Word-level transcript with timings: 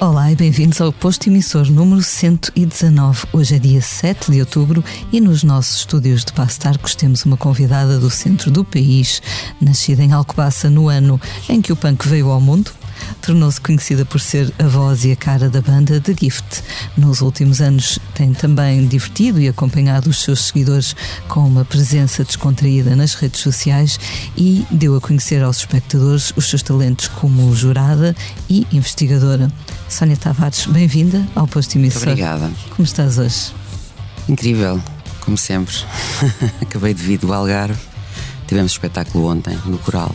Olá 0.00 0.32
e 0.32 0.34
bem-vindos 0.34 0.80
ao 0.80 0.92
posto 0.92 1.28
emissor 1.28 1.70
número 1.70 2.02
119. 2.02 3.26
Hoje 3.32 3.54
é 3.54 3.58
dia 3.58 3.80
7 3.80 4.32
de 4.32 4.40
outubro 4.40 4.82
e 5.12 5.20
nos 5.20 5.44
nossos 5.44 5.76
estúdios 5.76 6.24
de 6.24 6.32
Pastarcos 6.32 6.96
temos 6.96 7.24
uma 7.24 7.36
convidada 7.36 8.00
do 8.00 8.10
centro 8.10 8.50
do 8.50 8.64
país, 8.64 9.22
nascida 9.60 10.02
em 10.02 10.12
Alcobaça 10.12 10.68
no 10.68 10.88
ano 10.88 11.20
em 11.48 11.62
que 11.62 11.72
o 11.72 11.76
punk 11.76 12.08
veio 12.08 12.30
ao 12.30 12.40
mundo, 12.40 12.72
tornou-se 13.20 13.60
conhecida 13.60 14.04
por 14.04 14.20
ser 14.20 14.52
a 14.58 14.66
voz 14.66 15.04
e 15.04 15.12
a 15.12 15.16
cara 15.16 15.48
da 15.48 15.60
banda 15.60 16.00
The 16.00 16.14
Gift. 16.18 16.62
Nos 16.96 17.20
últimos 17.20 17.60
anos 17.60 17.98
tem 18.14 18.32
também 18.32 18.86
divertido 18.86 19.40
e 19.40 19.48
acompanhado 19.48 20.10
os 20.10 20.22
seus 20.22 20.46
seguidores 20.46 20.94
com 21.28 21.40
uma 21.40 21.64
presença 21.64 22.24
descontraída 22.24 22.94
nas 22.96 23.14
redes 23.14 23.40
sociais 23.40 23.98
e 24.36 24.66
deu 24.70 24.96
a 24.96 25.00
conhecer 25.00 25.42
aos 25.42 25.58
espectadores 25.58 26.32
os 26.36 26.48
seus 26.48 26.62
talentos 26.62 27.08
como 27.08 27.54
jurada 27.54 28.14
e 28.48 28.66
investigadora. 28.72 29.50
Sónia 29.88 30.16
Tavares, 30.16 30.66
bem-vinda 30.66 31.26
ao 31.34 31.46
posto 31.46 31.76
emissor. 31.76 32.06
Muito 32.06 32.10
obrigada. 32.12 32.50
Como 32.70 32.84
estás 32.84 33.18
hoje? 33.18 33.52
Incrível, 34.28 34.80
como 35.20 35.36
sempre. 35.36 35.74
Acabei 36.60 36.94
de 36.94 37.02
vir 37.02 37.18
do 37.18 37.32
Algarve. 37.32 37.78
Tivemos 38.46 38.72
espetáculo 38.72 39.30
ontem 39.30 39.58
no 39.64 39.78
Coral. 39.78 40.14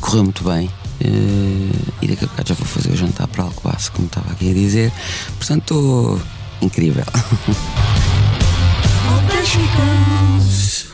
Correu 0.00 0.24
muito 0.24 0.44
bem. 0.44 0.70
Uh, 1.00 1.92
e 2.00 2.06
daqui 2.06 2.24
a 2.24 2.28
bocado 2.28 2.48
já 2.48 2.54
vou 2.54 2.66
fazer 2.66 2.90
o 2.90 2.96
jantar 2.96 3.26
para 3.28 3.44
Alcobaça, 3.44 3.90
como 3.90 4.06
estava 4.06 4.32
aqui 4.32 4.50
a 4.50 4.54
dizer. 4.54 4.92
Portanto, 5.38 5.62
estou 5.62 6.20
incrível. 6.62 7.04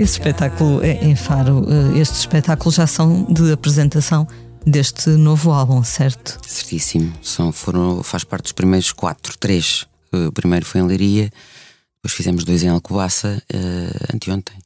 Esse 0.00 0.12
espetáculo 0.12 0.82
é 0.82 0.92
em 1.04 1.14
Faro, 1.14 1.62
eh, 1.68 1.98
estes 1.98 2.20
espetáculos 2.20 2.76
já 2.76 2.86
são 2.86 3.24
de 3.24 3.52
apresentação 3.52 4.26
deste 4.64 5.10
novo 5.10 5.50
álbum, 5.50 5.84
certo? 5.84 6.38
Certíssimo. 6.42 7.12
São, 7.20 7.52
foram, 7.52 8.02
faz 8.02 8.24
parte 8.24 8.44
dos 8.44 8.52
primeiros 8.52 8.92
quatro, 8.92 9.36
três. 9.36 9.86
O 10.10 10.32
primeiro 10.32 10.64
foi 10.64 10.80
em 10.80 10.86
Leiria, 10.86 11.24
depois 11.24 12.16
fizemos 12.16 12.44
dois 12.44 12.62
em 12.62 12.68
Alcobaça, 12.68 13.42
uh, 13.52 14.14
anteontem. 14.14 14.56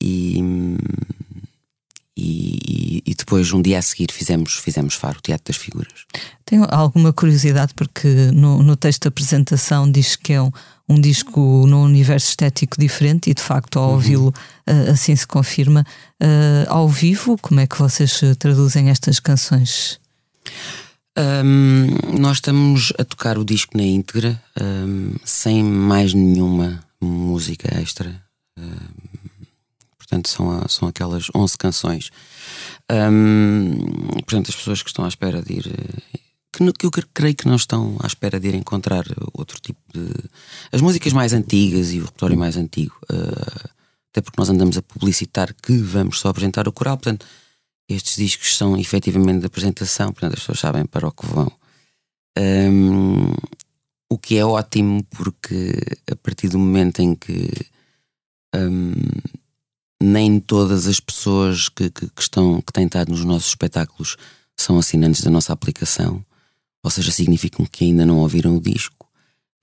E, 0.00 0.40
e, 2.16 3.02
e, 3.04 3.14
depois, 3.14 3.52
um 3.52 3.60
dia 3.60 3.78
a 3.78 3.82
seguir, 3.82 4.10
fizemos, 4.10 4.54
fizemos 4.54 4.94
Faro, 4.94 5.18
o 5.18 5.20
Teatro 5.20 5.52
das 5.52 5.56
Figuras. 5.56 6.06
Tenho 6.46 6.66
alguma 6.70 7.12
curiosidade, 7.12 7.74
porque 7.74 8.08
no, 8.32 8.62
no 8.62 8.74
texto 8.74 9.02
da 9.02 9.08
apresentação 9.08 9.90
diz 9.90 10.16
que 10.16 10.32
é 10.32 10.40
um, 10.40 10.50
um 10.88 10.98
disco 10.98 11.66
num 11.66 11.82
universo 11.82 12.30
estético 12.30 12.80
diferente 12.80 13.28
e 13.28 13.34
de 13.34 13.42
facto 13.42 13.78
ao 13.78 13.88
uhum. 13.88 13.94
ouvi-lo 13.94 14.28
uh, 14.28 14.90
assim 14.90 15.14
se 15.14 15.26
confirma. 15.26 15.84
Uh, 16.22 16.64
ao 16.68 16.88
vivo, 16.88 17.36
como 17.42 17.60
é 17.60 17.66
que 17.66 17.78
vocês 17.78 18.20
traduzem 18.38 18.88
estas 18.88 19.20
canções? 19.20 20.00
Um, 21.18 22.18
nós 22.18 22.38
estamos 22.38 22.92
a 22.98 23.04
tocar 23.04 23.38
o 23.38 23.44
disco 23.44 23.76
na 23.76 23.84
íntegra, 23.84 24.40
um, 24.60 25.14
sem 25.24 25.62
mais 25.62 26.12
nenhuma 26.12 26.82
música 27.00 27.74
extra. 27.80 28.22
Um, 28.58 29.05
portanto, 30.08 30.28
são, 30.28 30.68
são 30.68 30.88
aquelas 30.88 31.26
11 31.34 31.58
canções. 31.58 32.10
portanto, 34.24 34.48
as 34.48 34.56
pessoas 34.56 34.82
que 34.82 34.88
estão 34.88 35.04
à 35.04 35.08
espera 35.08 35.42
de 35.42 35.52
ir 35.54 35.72
que, 36.56 36.72
que 36.72 36.86
eu 36.86 36.90
creio 37.12 37.34
que 37.34 37.46
não 37.46 37.56
estão 37.56 37.96
à 38.02 38.06
espera 38.06 38.40
de 38.40 38.48
ir 38.48 38.54
encontrar 38.54 39.04
outro 39.34 39.60
tipo 39.60 39.80
de. 39.92 40.08
as 40.72 40.80
músicas 40.80 41.12
mais 41.12 41.32
antigas 41.32 41.92
e 41.92 41.98
o 41.98 42.04
repertório 42.04 42.38
mais 42.38 42.56
antigo. 42.56 42.96
Uh, 43.10 43.68
até 44.10 44.22
porque 44.22 44.40
nós 44.40 44.48
andamos 44.48 44.78
a 44.78 44.82
publicitar 44.82 45.54
que 45.54 45.76
vamos 45.76 46.20
só 46.20 46.28
apresentar 46.28 46.66
o 46.66 46.72
coral, 46.72 46.96
portanto, 46.96 47.26
estes 47.86 48.16
discos 48.16 48.56
são 48.56 48.76
efetivamente 48.76 49.40
de 49.40 49.46
apresentação, 49.46 50.12
portanto, 50.12 50.32
as 50.32 50.40
pessoas 50.40 50.58
sabem 50.58 50.86
para 50.86 51.06
o 51.06 51.12
que 51.12 51.26
vão. 51.26 51.52
Um, 52.38 53.34
o 54.08 54.16
que 54.16 54.38
é 54.38 54.44
ótimo, 54.44 55.04
porque 55.10 55.74
a 56.10 56.16
partir 56.16 56.48
do 56.48 56.58
momento 56.58 57.00
em 57.00 57.14
que 57.14 57.50
um, 58.54 58.94
nem 60.00 60.38
todas 60.38 60.86
as 60.86 61.00
pessoas 61.00 61.68
que, 61.68 61.90
que, 61.90 62.08
que, 62.08 62.22
estão, 62.22 62.60
que 62.60 62.72
têm 62.72 62.86
estado 62.86 63.10
nos 63.10 63.24
nossos 63.24 63.48
espetáculos 63.48 64.16
são 64.56 64.78
assinantes 64.78 65.22
da 65.22 65.30
nossa 65.30 65.52
aplicação, 65.52 66.24
ou 66.82 66.90
seja, 66.90 67.10
significam 67.12 67.66
que 67.66 67.84
ainda 67.84 68.06
não 68.06 68.18
ouviram 68.18 68.56
o 68.56 68.60
disco 68.60 69.06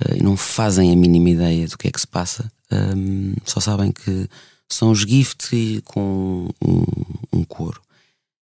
uh, 0.04 0.16
e 0.16 0.22
não 0.22 0.38
fazem 0.38 0.92
a 0.92 0.96
mínima 0.96 1.30
ideia 1.30 1.68
do 1.68 1.78
que 1.78 1.88
é 1.88 1.92
que 1.92 2.00
se 2.00 2.08
passa, 2.08 2.52
um, 2.72 3.34
só 3.46 3.60
sabem 3.60 3.92
que 3.92 4.28
são 4.70 4.92
os 4.92 5.00
Gift 5.00 5.82
com 5.86 6.50
um, 6.64 6.84
um 7.32 7.44
coro. 7.44 7.82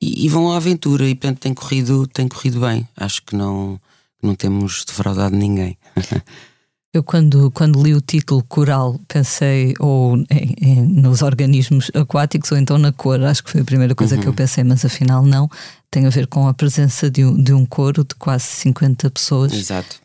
E, 0.00 0.26
e, 0.26 0.28
vão 0.28 0.52
à 0.52 0.56
aventura 0.56 1.08
e 1.08 1.14
portanto 1.14 1.40
tem 1.40 1.54
corrido, 1.54 2.06
tem 2.06 2.28
corrido 2.28 2.60
bem. 2.60 2.86
Acho 2.96 3.22
que 3.22 3.34
não, 3.34 3.80
não 4.22 4.34
temos 4.34 4.84
defraudado 4.84 5.34
ninguém. 5.34 5.78
Eu, 6.94 7.02
quando, 7.02 7.50
quando 7.50 7.82
li 7.82 7.92
o 7.92 8.00
título 8.00 8.40
coral, 8.44 9.00
pensei 9.08 9.74
ou 9.80 10.16
em, 10.30 10.54
em, 10.62 10.80
nos 10.80 11.22
organismos 11.22 11.90
aquáticos 11.92 12.52
ou 12.52 12.56
então 12.56 12.78
na 12.78 12.92
cor. 12.92 13.20
Acho 13.24 13.42
que 13.42 13.50
foi 13.50 13.62
a 13.62 13.64
primeira 13.64 13.96
coisa 13.96 14.14
uhum. 14.14 14.20
que 14.20 14.28
eu 14.28 14.30
uhum. 14.30 14.36
pensei, 14.36 14.62
mas 14.62 14.84
afinal 14.84 15.24
não. 15.24 15.50
Tem 15.90 16.06
a 16.06 16.10
ver 16.10 16.28
com 16.28 16.46
a 16.46 16.54
presença 16.54 17.10
de 17.10 17.24
um, 17.24 17.36
de 17.36 17.52
um 17.52 17.66
coro 17.66 18.04
de 18.04 18.14
quase 18.14 18.44
50 18.44 19.10
pessoas 19.10 19.52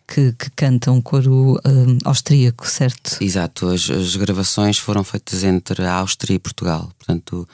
que, 0.08 0.32
que 0.34 0.50
cantam 0.56 0.96
um 0.96 1.02
coro 1.02 1.62
um, 1.64 1.98
austríaco, 2.06 2.68
certo? 2.68 3.18
Exato. 3.22 3.68
As, 3.68 3.88
as 3.88 4.16
gravações 4.16 4.80
foram 4.80 5.04
feitas 5.04 5.44
entre 5.44 5.86
a 5.86 5.94
Áustria 5.94 6.34
e 6.34 6.40
Portugal. 6.40 6.92
Portanto, 6.98 7.48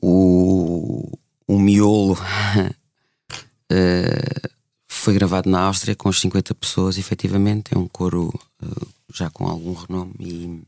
o, 0.00 1.10
o 1.44 1.58
miolo. 1.58 2.12
uh, 3.72 4.48
foi 4.98 5.14
gravado 5.14 5.48
na 5.48 5.60
Áustria 5.60 5.94
com 5.94 6.08
as 6.08 6.20
50 6.20 6.54
pessoas, 6.54 6.98
efetivamente. 6.98 7.74
É 7.74 7.78
um 7.78 7.88
coro 7.88 8.28
uh, 8.62 8.88
já 9.12 9.30
com 9.30 9.46
algum 9.46 9.72
renome. 9.72 10.14
E, 10.20 10.62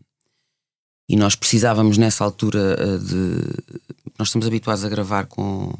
e 1.08 1.16
nós 1.16 1.34
precisávamos, 1.34 1.98
nessa 1.98 2.24
altura, 2.24 2.76
uh, 2.78 2.98
de. 2.98 3.84
Nós 4.18 4.28
estamos 4.28 4.46
habituados 4.46 4.84
a 4.84 4.88
gravar 4.88 5.26
com, 5.26 5.72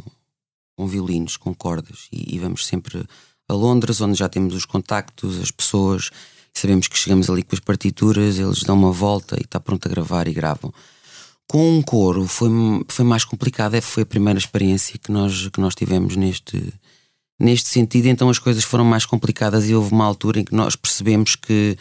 com 0.77 0.87
violinos, 0.87 1.37
com 1.37 1.55
cordas, 1.55 2.09
e, 2.11 2.37
e, 2.37 2.39
vamos 2.39 2.67
sempre 2.67 3.05
a 3.49 3.53
Londres, 3.53 4.01
onde 4.01 4.19
já 4.19 4.29
temos 4.29 4.55
os 4.55 4.65
contactos, 4.65 5.39
as 5.41 5.51
pessoas, 5.51 6.11
sabemos 6.55 6.89
que 6.89 6.97
chegamos 6.97 7.29
ali 7.29 7.43
com 7.43 7.55
as 7.55 7.61
partituras, 7.61 8.39
eles 8.39 8.63
dão 8.63 8.77
uma 8.77 8.93
volta 8.93 9.37
e 9.37 9.43
está 9.43 9.61
pronto 9.61 9.87
a 9.87 9.91
gravar 9.91 10.27
e 10.27 10.33
gravam. 10.33 10.73
Com 11.47 11.79
um 11.79 11.83
coro 11.83 12.27
foi, 12.27 12.49
foi 12.89 13.05
mais 13.05 13.25
complicado, 13.25 13.75
é, 13.75 13.81
foi 13.81 14.05
a 14.05 14.07
primeira 14.07 14.39
experiência 14.39 14.99
que 14.99 15.11
nós, 15.11 15.49
que 15.49 15.61
nós 15.61 15.75
tivemos 15.75 16.17
neste 16.17 16.73
neste 17.41 17.71
sentido, 17.71 18.07
então 18.07 18.29
as 18.29 18.39
coisas 18.39 18.63
foram 18.63 18.85
mais 18.85 19.07
complicadas 19.07 19.69
e 19.69 19.75
houve 19.75 19.93
uma 19.93 20.05
altura 20.05 20.41
em 20.41 20.45
que 20.45 20.55
nós 20.55 20.77
percebemos 20.77 21.35
que 21.35 21.77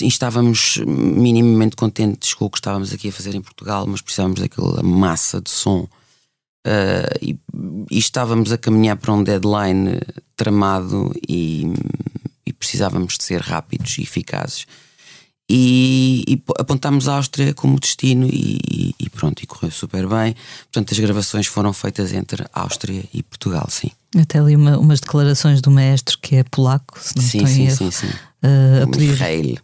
estávamos 0.00 0.78
minimamente 0.86 1.76
contentes 1.76 2.32
com 2.32 2.46
o 2.46 2.50
que 2.50 2.58
estávamos 2.58 2.92
aqui 2.92 3.08
a 3.08 3.12
fazer 3.12 3.34
em 3.34 3.42
Portugal, 3.42 3.86
mas 3.86 4.00
precisávamos 4.00 4.40
daquela 4.40 4.82
massa 4.82 5.40
de 5.40 5.50
som 5.50 5.80
uh, 5.80 7.18
e, 7.20 7.38
e, 7.90 7.98
estávamos 7.98 8.50
a 8.50 8.58
caminhar 8.58 8.96
para 8.96 9.12
um 9.12 9.22
deadline 9.22 10.00
tramado 10.34 11.12
e, 11.28 11.66
e, 12.46 12.52
precisávamos 12.52 13.18
de 13.18 13.24
ser 13.24 13.40
rápidos 13.40 13.98
e 13.98 14.02
eficazes. 14.02 14.66
e, 15.48 16.24
e 16.26 16.42
apontámos 16.58 17.08
a 17.08 17.16
Áustria 17.16 17.54
como 17.54 17.78
destino 17.78 18.26
e, 18.26 18.94
e, 18.98 19.10
pronto, 19.10 19.42
e 19.42 19.46
correu 19.46 19.70
super 19.70 20.06
bem. 20.06 20.34
Portanto, 20.64 20.92
as 20.92 20.98
gravações 20.98 21.46
foram 21.46 21.72
feitas 21.72 22.12
entre 22.12 22.44
Áustria 22.52 23.04
e 23.12 23.22
Portugal, 23.22 23.66
sim. 23.70 23.90
Até 24.16 24.38
ali 24.38 24.56
uma, 24.56 24.78
umas 24.78 25.00
declarações 25.00 25.60
do 25.60 25.70
maestro 25.70 26.18
que 26.20 26.36
é 26.36 26.44
polaco, 26.44 26.98
se 26.98 27.16
não 27.16 27.22
sim, 27.22 27.38
estou 27.38 27.54
sim, 27.54 27.66
erro, 27.66 27.76
sim, 27.76 27.90
sim. 27.90 28.06
Uh, 28.42 28.84
a 28.84 28.86
pedir... 28.86 29.62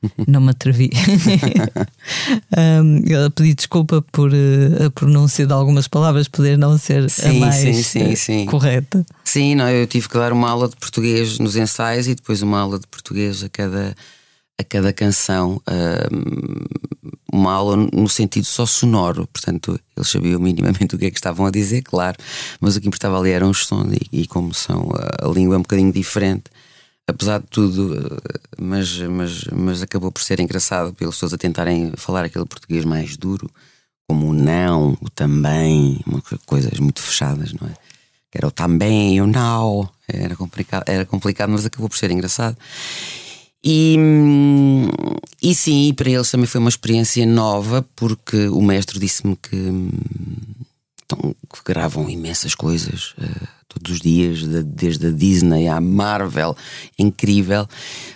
Não 0.28 0.40
me 0.40 0.50
atrevi. 0.50 0.90
um, 2.56 3.26
a 3.26 3.30
pedir 3.30 3.54
desculpa 3.54 4.00
por 4.12 4.30
uh, 4.30 4.86
a 4.86 4.90
pronúncia 4.90 5.44
de 5.44 5.52
algumas 5.52 5.88
palavras 5.88 6.28
poder 6.28 6.56
não 6.56 6.78
ser 6.78 7.10
sim, 7.10 7.38
a 7.38 7.40
mais 7.40 7.56
sim, 7.56 7.82
sim, 7.82 8.12
uh, 8.12 8.16
sim. 8.16 8.46
correta. 8.46 9.04
Sim, 9.24 9.56
não, 9.56 9.68
eu 9.68 9.86
tive 9.86 10.08
que 10.08 10.16
dar 10.16 10.32
uma 10.32 10.50
aula 10.50 10.68
de 10.68 10.76
português 10.76 11.38
nos 11.38 11.56
ensaios 11.56 12.06
e 12.06 12.14
depois 12.14 12.42
uma 12.42 12.60
aula 12.60 12.78
de 12.78 12.86
português 12.86 13.42
a 13.42 13.48
cada, 13.48 13.94
a 14.58 14.64
cada 14.64 14.92
canção. 14.92 15.62
uma 17.32 17.52
aula 17.52 17.76
no 17.76 18.08
sentido 18.08 18.46
só 18.46 18.66
sonoro, 18.66 19.26
portanto, 19.28 19.78
eles 19.96 20.08
sabiam 20.08 20.40
minimamente 20.40 20.94
o 20.96 20.98
que 20.98 21.06
é 21.06 21.10
que 21.10 21.18
estavam 21.18 21.46
a 21.46 21.50
dizer, 21.50 21.82
claro, 21.82 22.16
mas 22.60 22.76
o 22.76 22.80
que 22.80 22.88
importava 22.88 23.18
ali 23.18 23.30
eram 23.30 23.50
os 23.50 23.66
sons 23.66 23.92
e, 23.92 24.22
e 24.22 24.26
como 24.26 24.52
são, 24.52 24.90
a, 24.94 25.26
a 25.26 25.30
língua 25.30 25.54
é 25.54 25.58
um 25.58 25.62
bocadinho 25.62 25.92
diferente 25.92 26.50
apesar 27.08 27.40
de 27.40 27.46
tudo, 27.46 27.96
eh, 27.96 28.38
mas, 28.58 28.98
mas, 28.98 29.44
mas 29.44 29.82
acabou 29.82 30.12
por 30.12 30.22
ser 30.22 30.38
engraçado 30.38 30.92
pelas 30.92 31.14
pessoas 31.14 31.32
a 31.32 31.38
tentarem 31.38 31.92
falar 31.96 32.24
aquele 32.24 32.44
português 32.44 32.84
mais 32.84 33.16
duro, 33.16 33.50
como 34.06 34.28
o 34.28 34.34
não, 34.34 34.96
o 35.00 35.10
também, 35.10 36.00
uma, 36.06 36.22
coisas 36.46 36.78
muito 36.78 37.00
fechadas, 37.00 37.52
não 37.54 37.66
é? 37.66 37.74
Era 38.32 38.46
o 38.46 38.50
também, 38.50 39.20
o 39.22 39.26
não, 39.26 39.88
era 40.06 40.36
complicado, 40.36 40.84
era 40.86 41.04
complicado, 41.06 41.50
mas 41.50 41.64
acabou 41.64 41.88
por 41.88 41.96
ser 41.96 42.10
engraçado. 42.10 42.56
E, 43.64 43.96
e 45.42 45.54
sim, 45.54 45.92
para 45.94 46.10
eles 46.10 46.30
também 46.30 46.46
foi 46.46 46.60
uma 46.60 46.68
experiência 46.68 47.26
nova, 47.26 47.86
porque 47.96 48.48
o 48.48 48.62
mestre 48.62 48.98
disse-me 48.98 49.36
que, 49.36 49.56
então, 51.04 51.34
que 51.52 51.60
gravam 51.64 52.08
imensas 52.08 52.54
coisas. 52.54 53.14
Uh, 53.18 53.58
todos 53.68 53.92
os 53.92 54.00
dias, 54.00 54.42
desde 54.64 55.08
a 55.08 55.10
Disney 55.10 55.68
à 55.68 55.80
Marvel, 55.80 56.56
incrível, 56.98 57.68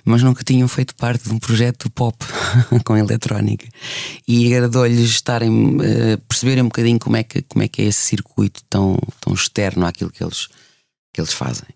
mas 0.05 0.23
nunca 0.23 0.43
tinham 0.43 0.67
feito 0.67 0.95
parte 0.95 1.29
de 1.29 1.35
um 1.35 1.39
projeto 1.39 1.91
pop 1.91 2.17
com 2.85 2.97
eletrónica. 2.97 3.69
E 4.27 4.53
agradou-lhes 4.55 5.11
estarem, 5.11 5.77
uh, 5.77 6.19
perceberem 6.27 6.63
um 6.63 6.69
bocadinho 6.69 6.99
como 6.99 7.17
é, 7.17 7.23
que, 7.23 7.43
como 7.43 7.63
é 7.63 7.69
que 7.69 7.83
é 7.83 7.87
esse 7.87 8.01
circuito 8.01 8.63
tão, 8.71 8.99
tão 9.21 9.35
externo 9.35 9.85
àquilo 9.85 10.11
que 10.11 10.25
eles, 10.25 10.49
que 11.13 11.21
eles 11.21 11.33
fazem. 11.33 11.69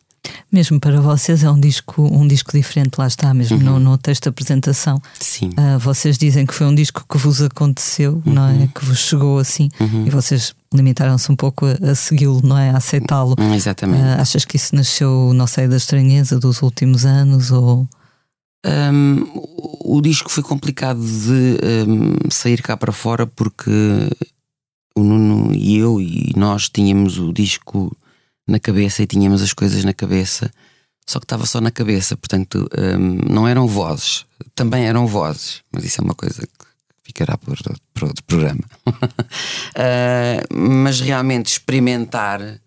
Mesmo 0.50 0.78
para 0.80 1.00
vocês 1.00 1.42
é 1.42 1.50
um 1.50 1.58
disco, 1.58 2.02
um 2.02 2.26
disco 2.26 2.52
diferente, 2.52 2.96
lá 2.98 3.06
está, 3.06 3.34
mesmo 3.34 3.58
uhum. 3.58 3.78
no, 3.78 3.80
no, 3.80 3.98
texto 3.98 4.24
de 4.24 4.28
apresentação. 4.28 5.00
Sim. 5.20 5.50
Uh, 5.50 5.78
vocês 5.78 6.16
dizem 6.16 6.46
que 6.46 6.54
foi 6.54 6.66
um 6.66 6.74
disco 6.74 7.04
que 7.08 7.18
vos 7.18 7.42
aconteceu, 7.42 8.22
uhum. 8.24 8.32
não 8.32 8.48
é? 8.48 8.52
Uhum. 8.52 8.68
Que 8.68 8.84
vos 8.84 8.98
chegou 8.98 9.38
assim 9.38 9.68
uhum. 9.80 10.06
e 10.06 10.10
vocês 10.10 10.54
limitaram-se 10.72 11.30
um 11.30 11.36
pouco 11.36 11.66
a, 11.66 11.90
a 11.90 11.94
segui-lo, 11.94 12.40
não 12.42 12.56
é? 12.56 12.70
A 12.70 12.76
aceitá-lo. 12.76 13.34
Uhum, 13.38 13.54
exatamente. 13.54 14.02
Uh, 14.02 14.20
achas 14.20 14.44
que 14.44 14.56
isso 14.56 14.74
nasceu, 14.74 15.32
não 15.34 15.46
sei, 15.46 15.68
da 15.68 15.76
estranheza 15.76 16.38
dos 16.38 16.62
últimos 16.62 17.04
anos 17.04 17.50
ou. 17.50 17.88
Um, 18.64 19.24
o 19.84 20.00
disco 20.00 20.30
foi 20.30 20.42
complicado 20.42 20.98
de 20.98 21.58
um, 21.88 22.30
sair 22.30 22.60
cá 22.60 22.76
para 22.76 22.90
fora 22.90 23.24
porque 23.24 23.70
o 24.96 25.02
Nuno 25.04 25.54
e 25.54 25.76
eu 25.76 26.00
e 26.00 26.32
nós 26.36 26.68
tínhamos 26.68 27.18
o 27.18 27.32
disco 27.32 27.96
na 28.46 28.60
cabeça 28.60 29.02
e 29.02 29.06
tínhamos 29.06 29.42
as 29.42 29.52
coisas 29.52 29.84
na 29.84 29.92
cabeça, 29.92 30.52
só 31.06 31.18
que 31.18 31.24
estava 31.24 31.46
só 31.46 31.60
na 31.60 31.70
cabeça, 31.70 32.16
portanto 32.16 32.68
um, 32.76 33.32
não 33.32 33.46
eram 33.46 33.66
vozes, 33.66 34.24
também 34.54 34.86
eram 34.86 35.06
vozes, 35.06 35.62
mas 35.72 35.84
isso 35.84 36.00
é 36.00 36.04
uma 36.04 36.14
coisa 36.14 36.42
que 36.42 36.66
ficará 37.02 37.36
por, 37.36 37.56
por 37.94 38.04
outro 38.04 38.24
programa. 38.24 38.64
uh, 38.86 40.54
mas 40.54 41.00
realmente 41.00 41.46
experimentar 41.46 42.60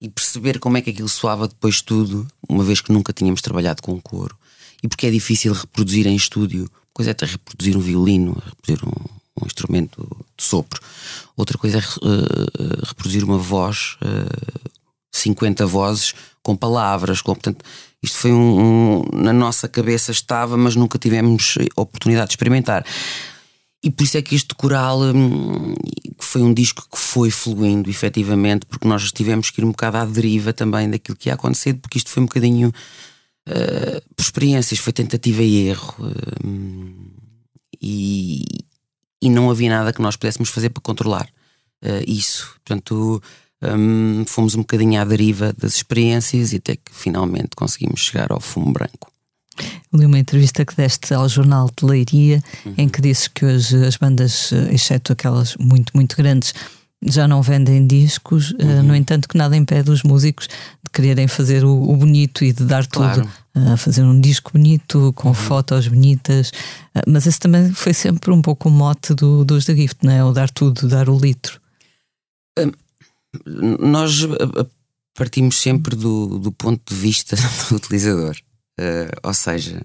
e 0.00 0.08
perceber 0.08 0.58
como 0.58 0.76
é 0.76 0.82
que 0.82 0.90
aquilo 0.90 1.08
soava 1.08 1.48
depois 1.48 1.76
de 1.76 1.84
tudo, 1.84 2.26
uma 2.48 2.64
vez 2.64 2.80
que 2.80 2.92
nunca 2.92 3.12
tínhamos 3.12 3.40
trabalhado 3.40 3.80
com 3.80 4.00
coro, 4.00 4.36
e 4.82 4.88
porque 4.88 5.06
é 5.06 5.10
difícil 5.10 5.52
reproduzir 5.52 6.06
em 6.06 6.16
estúdio, 6.16 6.68
coisa 6.92 7.10
é 7.10 7.12
até 7.12 7.26
reproduzir 7.26 7.76
um 7.76 7.80
violino, 7.80 8.42
reproduzir 8.44 8.86
um, 8.86 9.42
um 9.42 9.46
instrumento 9.46 10.06
de 10.36 10.44
sopro, 10.44 10.80
outra 11.36 11.56
coisa 11.56 11.78
é 11.78 11.80
uh, 11.80 12.86
reproduzir 12.86 13.24
uma 13.24 13.38
voz. 13.38 13.96
Uh, 14.02 14.73
50 15.18 15.66
vozes 15.66 16.14
com 16.42 16.56
palavras, 16.56 17.22
com, 17.22 17.32
portanto, 17.32 17.64
isto 18.02 18.18
foi 18.18 18.32
um, 18.32 18.60
um, 18.60 19.02
na 19.14 19.32
nossa 19.32 19.66
cabeça 19.66 20.12
estava, 20.12 20.56
mas 20.56 20.76
nunca 20.76 20.98
tivemos 20.98 21.56
oportunidade 21.76 22.28
de 22.28 22.32
experimentar. 22.32 22.84
E 23.82 23.90
por 23.90 24.02
isso 24.02 24.16
é 24.16 24.22
que 24.22 24.34
este 24.34 24.54
coral 24.54 25.00
hum, 25.00 25.74
foi 26.18 26.42
um 26.42 26.52
disco 26.54 26.86
que 26.90 26.98
foi 26.98 27.30
fluindo 27.30 27.90
efetivamente, 27.90 28.66
porque 28.66 28.88
nós 28.88 29.12
tivemos 29.12 29.50
que 29.50 29.60
ir 29.60 29.64
um 29.64 29.70
bocado 29.70 29.98
à 29.98 30.04
deriva 30.04 30.52
também 30.52 30.88
daquilo 30.88 31.16
que 31.16 31.28
ia 31.28 31.34
acontecer, 31.34 31.74
porque 31.74 31.98
isto 31.98 32.10
foi 32.10 32.22
um 32.22 32.26
bocadinho 32.26 32.68
uh, 33.48 34.14
por 34.14 34.22
experiências, 34.22 34.80
foi 34.80 34.92
tentativa 34.92 35.42
e 35.42 35.68
erro. 35.68 35.94
Uh, 35.98 37.14
e, 37.80 38.44
e 39.20 39.28
não 39.28 39.50
havia 39.50 39.68
nada 39.68 39.92
que 39.92 40.00
nós 40.00 40.16
pudéssemos 40.16 40.48
fazer 40.48 40.70
para 40.70 40.82
controlar 40.82 41.28
uh, 41.82 42.04
isso. 42.06 42.54
Portanto, 42.64 43.22
um, 43.62 44.24
fomos 44.26 44.54
um 44.54 44.60
bocadinho 44.60 45.00
à 45.00 45.04
deriva 45.04 45.54
das 45.56 45.76
experiências 45.76 46.52
e 46.52 46.56
até 46.56 46.76
que 46.76 46.92
finalmente 46.92 47.50
conseguimos 47.56 48.00
chegar 48.00 48.30
ao 48.32 48.40
fumo 48.40 48.72
branco. 48.72 49.12
Li 49.92 50.04
uma 50.06 50.18
entrevista 50.18 50.64
que 50.64 50.74
deste 50.74 51.14
ao 51.14 51.28
jornal 51.28 51.70
de 51.76 51.86
Leiria, 51.86 52.42
uhum. 52.66 52.74
em 52.76 52.88
que 52.88 53.00
disse 53.00 53.30
que 53.30 53.44
hoje 53.44 53.84
as 53.84 53.96
bandas, 53.96 54.50
exceto 54.70 55.12
aquelas 55.12 55.56
muito, 55.56 55.92
muito 55.94 56.16
grandes, 56.16 56.52
já 57.04 57.28
não 57.28 57.42
vendem 57.42 57.86
discos, 57.86 58.54
eh, 58.58 58.64
uhum. 58.64 58.80
uh, 58.80 58.82
no 58.82 58.96
entanto, 58.96 59.28
que 59.28 59.36
nada 59.36 59.56
impede 59.56 59.90
os 59.90 60.02
músicos 60.02 60.48
de 60.48 60.90
quererem 60.92 61.28
fazer 61.28 61.64
o, 61.64 61.70
o 61.70 61.96
bonito 61.96 62.44
e 62.44 62.52
de 62.52 62.64
dar 62.64 62.86
claro. 62.86 63.22
tudo. 63.22 63.44
Uh, 63.56 63.76
fazer 63.76 64.02
um 64.02 64.20
disco 64.20 64.50
bonito, 64.52 65.12
com 65.14 65.28
uhum. 65.28 65.34
fotos 65.34 65.86
bonitas, 65.86 66.50
uh, 66.96 67.02
mas 67.06 67.26
esse 67.26 67.38
também 67.38 67.72
foi 67.72 67.94
sempre 67.94 68.32
um 68.32 68.42
pouco 68.42 68.68
o 68.68 68.72
mote 68.72 69.14
do, 69.14 69.44
dos 69.44 69.64
The 69.64 69.76
Gift, 69.76 70.04
não 70.04 70.12
é? 70.12 70.24
O 70.24 70.32
dar 70.32 70.50
tudo, 70.50 70.88
dar 70.88 71.08
o 71.08 71.16
litro. 71.16 71.60
Nós 73.44 74.22
eh, 74.22 74.60
eh, 74.60 74.66
partimos 75.14 75.60
sempre 75.60 75.96
do, 75.96 76.38
do 76.38 76.52
ponto 76.52 76.82
de 76.92 77.00
vista 77.00 77.36
do 77.68 77.76
utilizador. 77.76 78.36
Uh, 78.78 79.14
ou 79.22 79.34
seja, 79.34 79.82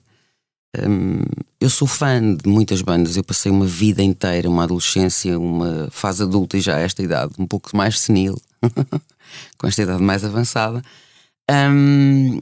um, 0.78 1.22
eu 1.60 1.69
sou 1.69 1.88
fã 1.88 2.36
de 2.36 2.48
muitas 2.48 2.81
bandas. 2.81 3.18
Eu 3.18 3.24
passei 3.24 3.51
uma 3.51 3.66
vida 3.66 4.04
inteira, 4.04 4.50
uma 4.50 4.63
adolescência, 4.63 5.38
uma 5.40 5.90
fase 5.92 6.24
adulta 6.24 6.57
e 6.57 6.62
já 6.62 6.75
a 6.75 6.80
esta 6.80 7.01
idade, 7.01 7.34
um 7.40 7.48
pouco 7.48 7.75
mais 7.75 8.00
senil, 8.00 8.40
com 9.57 9.68
esta 9.68 9.81
idade 9.81 10.01
mais 10.01 10.24
avançada. 10.24 10.84
Um, 11.50 12.39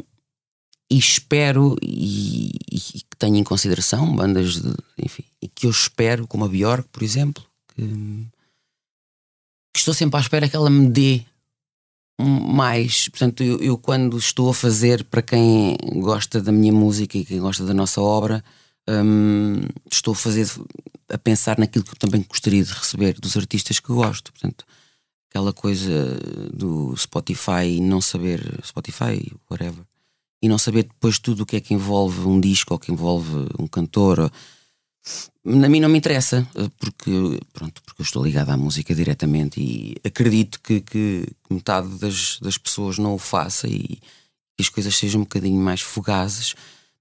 e 0.90 0.98
espero 0.98 1.76
e, 1.82 2.52
e, 2.72 2.80
que 2.80 3.18
tenha 3.18 3.40
em 3.40 3.44
consideração 3.44 4.16
bandas 4.16 4.62
de, 4.62 4.74
enfim, 4.98 5.24
e 5.42 5.48
que 5.48 5.66
eu 5.66 5.72
espero, 5.72 6.28
como 6.28 6.46
a 6.46 6.48
Bjork, 6.48 6.88
por 6.92 7.04
exemplo, 7.04 7.44
que, 7.76 7.84
que 9.74 9.80
estou 9.80 9.94
sempre 9.94 10.18
à 10.18 10.22
espera 10.22 10.50
que 10.50 10.56
ela 10.56 10.70
me 10.70 10.90
dê 10.90 11.26
mais. 12.20 13.08
Portanto, 13.10 13.44
eu, 13.44 13.60
eu, 13.60 13.78
quando 13.78 14.18
estou 14.18 14.50
a 14.50 14.54
fazer 14.54 15.04
para 15.04 15.22
quem 15.22 15.78
gosta 15.96 16.42
da 16.42 16.52
minha 16.52 16.74
música 16.74 17.18
e 17.18 17.26
quem 17.26 17.40
gosta 17.40 17.66
da 17.66 17.74
nossa 17.74 18.02
obra, 18.02 18.44
hum, 18.90 19.62
estou 19.92 20.14
a 20.14 20.16
fazer 20.16 20.48
a 21.10 21.18
pensar 21.18 21.58
naquilo 21.58 21.86
que 21.86 21.92
eu 21.92 22.00
também 22.00 22.26
gostaria 22.28 22.64
de 22.64 22.74
receber 22.74 23.20
dos 23.20 23.38
artistas 23.38 23.80
que 23.80 23.88
gosto. 23.88 24.32
Portanto, 24.34 24.66
aquela 25.30 25.54
coisa 25.54 26.20
do 26.54 26.96
Spotify 26.98 27.66
e 27.68 27.82
não 27.82 28.02
saber 28.02 28.42
Spotify, 28.66 29.32
whatever, 29.50 29.84
e 30.42 30.50
não 30.50 30.58
saber 30.58 30.84
depois 30.84 31.20
tudo 31.20 31.44
o 31.44 31.46
que 31.46 31.58
é 31.58 31.62
que 31.62 31.74
envolve 31.74 32.22
um 32.22 32.40
disco 32.40 32.74
ou 32.74 32.80
que 32.80 32.92
envolve 32.92 33.48
um 33.60 33.68
cantor. 33.68 34.20
Ou, 34.20 34.32
a 35.48 35.70
mim 35.70 35.80
não 35.80 35.88
me 35.88 35.98
interessa, 35.98 36.46
eh, 36.56 36.70
porque, 36.78 37.40
pronto, 37.54 37.82
porque 37.84 38.02
eu 38.02 38.04
estou 38.04 38.24
ligado 38.24 38.50
à 38.50 38.58
música 38.58 38.94
diretamente 38.94 39.62
e 39.62 39.96
acredito 40.04 40.60
que, 40.62 40.82
que 40.82 41.26
metade 41.50 41.88
das, 42.00 42.38
das 42.42 42.58
pessoas 42.58 42.98
não 42.98 43.14
o 43.14 43.18
faça 43.18 43.68
e 43.68 44.00
que 44.58 44.62
as 44.62 44.70
coisas 44.70 44.96
sejam 44.96 45.22
um 45.22 45.24
bocadinho 45.24 45.60
mais 45.62 45.82
fugazes. 45.82 46.54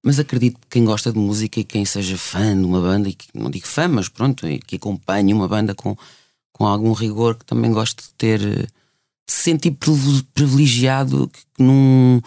Mas 0.03 0.21
acredito 0.21 0.61
que 0.61 0.69
quem 0.71 0.85
gosta 0.85 1.13
de 1.13 1.19
música 1.19 1.59
e 1.59 1.65
quem 1.65 1.85
seja 1.85 2.17
fã 2.17 2.57
de 2.57 2.65
uma 2.65 2.81
banda, 2.81 3.09
e 3.09 3.15
que, 3.15 3.27
não 3.35 3.51
digo 3.51 3.67
fã, 3.67 3.89
mas 3.89 4.09
pronto, 4.09 4.47
que 4.65 4.77
acompanhe 4.77 5.35
uma 5.35 5.49
banda 5.49 5.75
com, 5.75 5.97
com 6.53 6.67
algum 6.67 6.93
rigor, 6.93 7.35
que 7.35 7.45
também 7.45 7.73
goste 7.73 8.05
de 8.05 8.13
ter, 8.15 8.39
de 8.39 8.69
se 9.27 9.43
sentir 9.43 9.77
privilegiado 10.35 11.29
num 11.59 12.21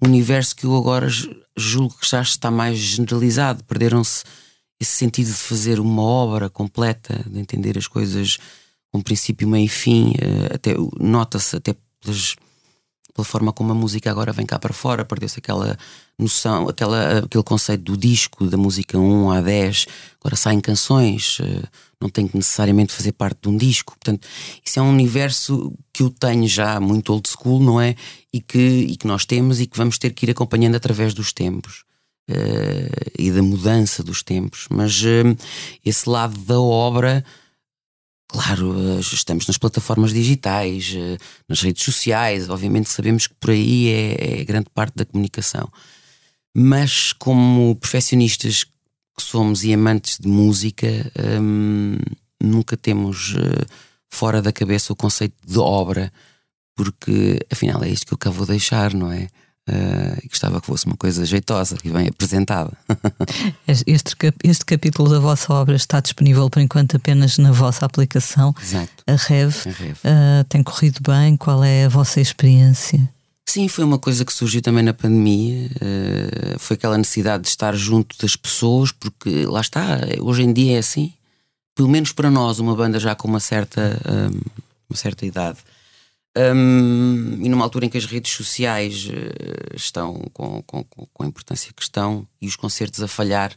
universo 0.00 0.56
que 0.56 0.64
eu 0.64 0.74
agora 0.74 1.08
julgo 1.54 1.98
que 1.98 2.08
já 2.08 2.22
está 2.22 2.50
mais 2.50 2.78
generalizado. 2.78 3.62
Perderam-se 3.64 4.24
esse 4.80 4.92
sentido 4.92 5.28
de 5.28 5.34
fazer 5.34 5.80
uma 5.80 6.02
obra 6.02 6.50
completa, 6.50 7.24
de 7.28 7.38
entender 7.38 7.78
as 7.78 7.86
coisas 7.86 8.38
com 8.92 9.00
princípio, 9.00 9.48
meio 9.48 9.66
e 9.66 9.68
fim, 9.68 10.14
eh, 10.18 10.54
até 10.54 10.74
nota-se 10.98 11.56
até 11.56 11.74
pelas, 12.00 12.36
pela 13.14 13.24
forma 13.24 13.52
como 13.52 13.72
a 13.72 13.74
música 13.74 14.10
agora 14.10 14.32
vem 14.32 14.44
cá 14.44 14.58
para 14.58 14.74
fora, 14.74 15.04
perdeu-se 15.04 15.38
aquela 15.38 15.78
noção, 16.18 16.68
aquela, 16.68 17.18
aquele 17.18 17.42
conceito 17.42 17.82
do 17.82 17.96
disco, 17.96 18.46
da 18.46 18.56
música 18.56 18.98
1 18.98 19.30
a 19.30 19.40
10, 19.40 19.86
agora 20.20 20.36
saem 20.36 20.60
canções, 20.60 21.38
uh, 21.40 21.68
não 22.00 22.08
tem 22.10 22.28
que 22.28 22.36
necessariamente 22.36 22.92
fazer 22.92 23.12
parte 23.12 23.38
de 23.42 23.48
um 23.48 23.56
disco. 23.56 23.94
Portanto, 23.94 24.26
isso 24.64 24.78
é 24.78 24.82
um 24.82 24.90
universo 24.90 25.72
que 25.92 26.02
eu 26.02 26.10
tenho 26.10 26.46
já 26.46 26.78
muito 26.78 27.12
old 27.12 27.26
school, 27.28 27.60
não 27.60 27.80
é? 27.80 27.94
E 28.32 28.40
que, 28.40 28.58
e 28.58 28.96
que 28.96 29.06
nós 29.06 29.24
temos 29.24 29.60
e 29.60 29.66
que 29.66 29.76
vamos 29.76 29.98
ter 29.98 30.10
que 30.12 30.26
ir 30.26 30.30
acompanhando 30.30 30.74
através 30.74 31.14
dos 31.14 31.32
tempos. 31.32 31.85
Uh, 32.28 32.90
e 33.16 33.30
da 33.30 33.40
mudança 33.40 34.02
dos 34.02 34.20
tempos, 34.20 34.66
mas 34.68 35.00
uh, 35.00 35.36
esse 35.84 36.08
lado 36.10 36.36
da 36.40 36.60
obra 36.60 37.24
Claro, 38.28 38.72
uh, 38.72 38.98
estamos 38.98 39.46
nas 39.46 39.56
plataformas 39.56 40.12
digitais, 40.12 40.92
nas 41.48 41.60
redes 41.60 41.84
sociais, 41.84 42.50
obviamente 42.50 42.90
sabemos 42.90 43.28
que 43.28 43.34
por 43.34 43.50
aí 43.50 43.88
é, 43.88 44.40
é 44.40 44.44
grande 44.44 44.68
parte 44.74 44.96
da 44.96 45.04
comunicação. 45.04 45.70
Mas, 46.52 47.12
como 47.12 47.76
perfeccionistas 47.76 48.64
que 48.64 49.22
somos 49.22 49.62
e 49.62 49.72
amantes 49.72 50.18
de 50.18 50.26
música, 50.26 50.88
hum, 51.40 51.96
nunca 52.42 52.76
temos 52.76 53.36
fora 54.10 54.42
da 54.42 54.52
cabeça 54.52 54.92
o 54.92 54.96
conceito 54.96 55.36
de 55.46 55.58
obra, 55.58 56.12
porque 56.74 57.38
afinal 57.50 57.84
é 57.84 57.88
isto 57.88 58.06
que 58.06 58.14
eu 58.14 58.18
cá 58.18 58.30
vou 58.30 58.46
deixar, 58.46 58.92
não 58.92 59.12
é? 59.12 59.28
Uh, 59.68 60.16
e 60.22 60.28
gostava 60.28 60.60
que 60.60 60.66
fosse 60.68 60.86
uma 60.86 60.96
coisa 60.96 61.24
jeitosa 61.24 61.76
e 61.82 61.90
bem 61.90 62.06
apresentada. 62.06 62.72
este, 63.84 64.14
este 64.44 64.64
capítulo 64.64 65.10
da 65.10 65.18
vossa 65.18 65.52
obra 65.52 65.74
está 65.74 65.98
disponível 65.98 66.48
por 66.48 66.60
enquanto 66.60 66.96
apenas 66.96 67.36
na 67.36 67.50
vossa 67.50 67.84
aplicação, 67.84 68.54
Exato. 68.62 68.92
a 69.04 69.16
Rev. 69.16 69.52
A 69.66 69.70
Rev. 69.70 69.96
Uh, 69.96 70.44
tem 70.48 70.62
corrido 70.62 71.00
bem? 71.02 71.36
Qual 71.36 71.64
é 71.64 71.86
a 71.86 71.88
vossa 71.88 72.20
experiência? 72.20 73.08
Sim, 73.44 73.66
foi 73.66 73.82
uma 73.82 73.98
coisa 73.98 74.24
que 74.24 74.32
surgiu 74.32 74.62
também 74.62 74.84
na 74.84 74.94
pandemia. 74.94 75.68
Uh, 75.76 76.58
foi 76.60 76.76
aquela 76.76 76.96
necessidade 76.96 77.42
de 77.42 77.48
estar 77.48 77.74
junto 77.74 78.16
das 78.20 78.36
pessoas, 78.36 78.92
porque 78.92 79.46
lá 79.46 79.60
está, 79.60 79.98
hoje 80.20 80.42
em 80.42 80.52
dia 80.52 80.76
é 80.76 80.78
assim. 80.78 81.12
Pelo 81.74 81.88
menos 81.88 82.12
para 82.12 82.30
nós, 82.30 82.60
uma 82.60 82.76
banda 82.76 83.00
já 83.00 83.16
com 83.16 83.26
uma 83.26 83.40
certa, 83.40 84.00
um, 84.08 84.40
uma 84.88 84.96
certa 84.96 85.26
idade. 85.26 85.58
Um, 86.36 87.42
e 87.42 87.48
numa 87.48 87.64
altura 87.64 87.86
em 87.86 87.88
que 87.88 87.96
as 87.96 88.04
redes 88.04 88.32
sociais 88.32 89.06
uh, 89.06 89.74
estão 89.74 90.14
com, 90.34 90.62
com, 90.64 90.84
com 90.84 91.22
a 91.22 91.26
importância 91.26 91.72
que 91.72 91.82
estão 91.82 92.28
e 92.42 92.46
os 92.46 92.56
concertos 92.56 93.02
a 93.02 93.08
falhar, 93.08 93.56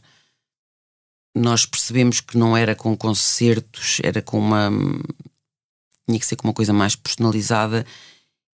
nós 1.34 1.66
percebemos 1.66 2.20
que 2.20 2.38
não 2.38 2.56
era 2.56 2.74
com 2.74 2.96
concertos, 2.96 4.00
era 4.02 4.22
com 4.22 4.38
uma. 4.38 4.70
tinha 6.06 6.18
que 6.18 6.26
ser 6.26 6.36
com 6.36 6.48
uma 6.48 6.54
coisa 6.54 6.72
mais 6.72 6.96
personalizada 6.96 7.84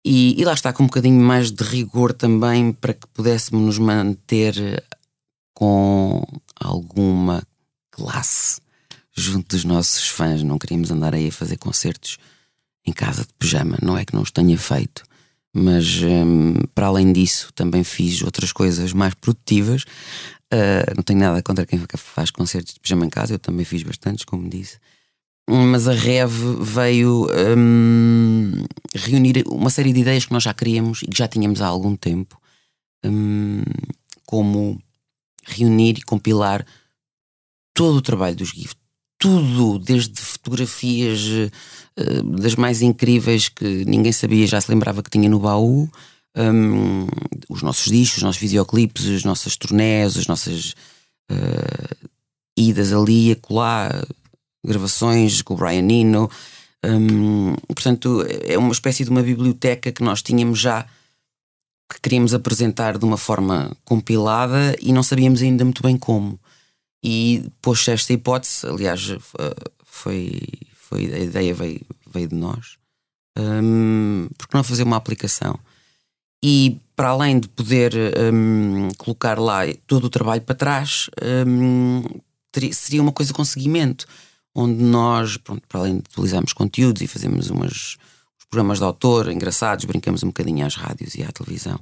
e, 0.04 0.40
e, 0.40 0.44
lá 0.44 0.52
está 0.52 0.72
com 0.72 0.84
um 0.84 0.86
bocadinho 0.86 1.20
mais 1.20 1.50
de 1.50 1.64
rigor 1.64 2.12
também 2.12 2.72
para 2.72 2.94
que 2.94 3.06
pudéssemos 3.08 3.64
nos 3.64 3.78
manter 3.78 4.84
com 5.54 6.22
alguma 6.54 7.42
classe 7.90 8.60
junto 9.12 9.56
dos 9.56 9.64
nossos 9.64 10.08
fãs. 10.08 10.42
Não 10.42 10.58
queríamos 10.58 10.90
andar 10.90 11.14
aí 11.14 11.28
a 11.28 11.32
fazer 11.32 11.56
concertos 11.56 12.18
em 12.86 12.92
casa 12.92 13.22
de 13.22 13.32
pijama. 13.38 13.78
Não 13.82 13.96
é 13.96 14.04
que 14.04 14.14
não 14.14 14.22
os 14.22 14.30
tenha 14.30 14.56
feito, 14.58 15.02
mas 15.54 16.02
um, 16.02 16.54
para 16.74 16.86
além 16.86 17.12
disso 17.12 17.50
também 17.54 17.82
fiz 17.82 18.22
outras 18.22 18.52
coisas 18.52 18.92
mais 18.92 19.14
produtivas. 19.14 19.82
Uh, 20.52 20.94
não 20.96 21.02
tenho 21.02 21.18
nada 21.18 21.42
contra 21.42 21.66
quem 21.66 21.80
faz 21.96 22.30
concertos 22.30 22.74
de 22.74 22.80
pijama 22.80 23.04
em 23.04 23.10
casa, 23.10 23.34
eu 23.34 23.38
também 23.38 23.64
fiz 23.64 23.82
bastantes, 23.82 24.24
como 24.24 24.48
disse 24.48 24.78
mas 25.48 25.86
a 25.86 25.92
Rev 25.92 26.32
veio 26.60 27.28
um, 27.56 28.64
reunir 28.94 29.44
uma 29.46 29.70
série 29.70 29.92
de 29.92 30.00
ideias 30.00 30.26
que 30.26 30.32
nós 30.32 30.42
já 30.42 30.52
queríamos 30.52 31.02
e 31.02 31.06
que 31.06 31.16
já 31.16 31.28
tínhamos 31.28 31.62
há 31.62 31.66
algum 31.66 31.94
tempo, 31.94 32.40
um, 33.04 33.62
como 34.26 34.82
reunir 35.44 35.98
e 35.98 36.02
compilar 36.02 36.66
todo 37.72 37.98
o 37.98 38.02
trabalho 38.02 38.34
dos 38.34 38.48
GIF, 38.48 38.74
tudo, 39.18 39.78
desde 39.78 40.20
fotografias 40.20 41.20
uh, 41.22 42.22
das 42.38 42.54
mais 42.54 42.82
incríveis 42.82 43.48
que 43.48 43.84
ninguém 43.84 44.12
sabia, 44.12 44.46
já 44.46 44.60
se 44.60 44.70
lembrava 44.70 45.02
que 45.02 45.10
tinha 45.10 45.28
no 45.28 45.38
baú, 45.38 45.88
um, 46.36 47.06
os 47.48 47.62
nossos 47.62 47.90
discos, 47.90 48.18
os 48.18 48.22
nossos 48.22 48.40
videoclipes, 48.40 49.06
as 49.06 49.24
nossas 49.24 49.56
turnés, 49.56 50.16
as 50.16 50.26
nossas 50.26 50.74
uh, 51.30 52.08
idas 52.56 52.92
ali 52.92 53.28
e 53.28 53.32
acolá, 53.32 53.90
gravações 54.64 55.40
com 55.42 55.54
o 55.54 55.56
Brian 55.56 55.88
Eno. 55.90 56.30
Um, 56.84 57.54
portanto, 57.68 58.24
é 58.44 58.58
uma 58.58 58.72
espécie 58.72 59.04
de 59.04 59.10
uma 59.10 59.22
biblioteca 59.22 59.90
que 59.90 60.02
nós 60.02 60.22
tínhamos 60.22 60.58
já 60.58 60.86
que 61.90 62.00
queríamos 62.00 62.34
apresentar 62.34 62.98
de 62.98 63.04
uma 63.04 63.16
forma 63.16 63.70
compilada 63.84 64.76
e 64.80 64.92
não 64.92 65.02
sabíamos 65.02 65.40
ainda 65.40 65.64
muito 65.64 65.82
bem 65.82 65.96
como. 65.96 66.38
E 67.08 67.48
pôs 67.62 67.86
esta 67.86 68.12
hipótese, 68.12 68.66
aliás, 68.66 69.00
foi, 69.84 70.42
foi 70.74 71.04
a 71.14 71.18
ideia 71.20 71.54
veio, 71.54 71.80
veio 72.12 72.26
de 72.26 72.34
nós, 72.34 72.78
um, 73.38 74.28
porque 74.36 74.56
não 74.56 74.64
fazer 74.64 74.82
uma 74.82 74.96
aplicação? 74.96 75.56
E 76.42 76.80
para 76.96 77.10
além 77.10 77.38
de 77.38 77.46
poder 77.46 77.92
um, 78.34 78.88
colocar 78.98 79.38
lá 79.38 79.60
todo 79.86 80.06
o 80.06 80.10
trabalho 80.10 80.42
para 80.42 80.56
trás, 80.56 81.08
um, 81.46 82.02
teria, 82.50 82.72
seria 82.72 83.02
uma 83.02 83.12
coisa 83.12 83.32
com 83.32 83.44
seguimento 83.44 84.04
onde 84.52 84.82
nós, 84.82 85.36
pronto, 85.36 85.62
para 85.68 85.82
além 85.82 85.98
de 85.98 86.04
utilizarmos 86.10 86.52
conteúdos 86.52 87.02
e 87.02 87.06
fazemos 87.06 87.50
umas, 87.50 87.96
programas 88.50 88.78
de 88.78 88.84
autor 88.84 89.30
engraçados, 89.30 89.84
brincamos 89.84 90.24
um 90.24 90.28
bocadinho 90.28 90.66
às 90.66 90.74
rádios 90.74 91.14
e 91.14 91.22
à 91.22 91.28
televisão. 91.28 91.78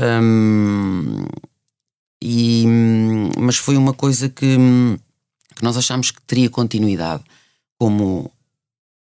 Um, 0.00 1.24
e, 2.22 2.64
mas 3.38 3.56
foi 3.56 3.76
uma 3.76 3.94
coisa 3.94 4.28
que, 4.28 4.56
que 5.56 5.64
nós 5.64 5.76
achámos 5.76 6.10
que 6.10 6.20
teria 6.22 6.50
continuidade, 6.50 7.24
como 7.78 8.30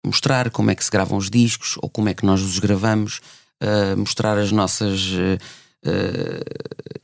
mostrar 0.04 0.50
como 0.50 0.70
é 0.70 0.74
que 0.74 0.84
se 0.84 0.90
gravam 0.90 1.16
os 1.16 1.30
discos 1.30 1.76
ou 1.80 1.88
como 1.88 2.08
é 2.08 2.14
que 2.14 2.26
nós 2.26 2.42
os 2.42 2.58
gravamos, 2.58 3.20
uh, 3.62 3.96
mostrar 3.96 4.36
as 4.36 4.52
nossas 4.52 5.12
uh, 5.12 5.38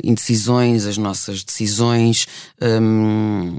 indecisões, 0.02 0.85
as 0.85 0.99
nossas 0.99 1.43
decisões, 1.43 2.26
um, 2.61 3.59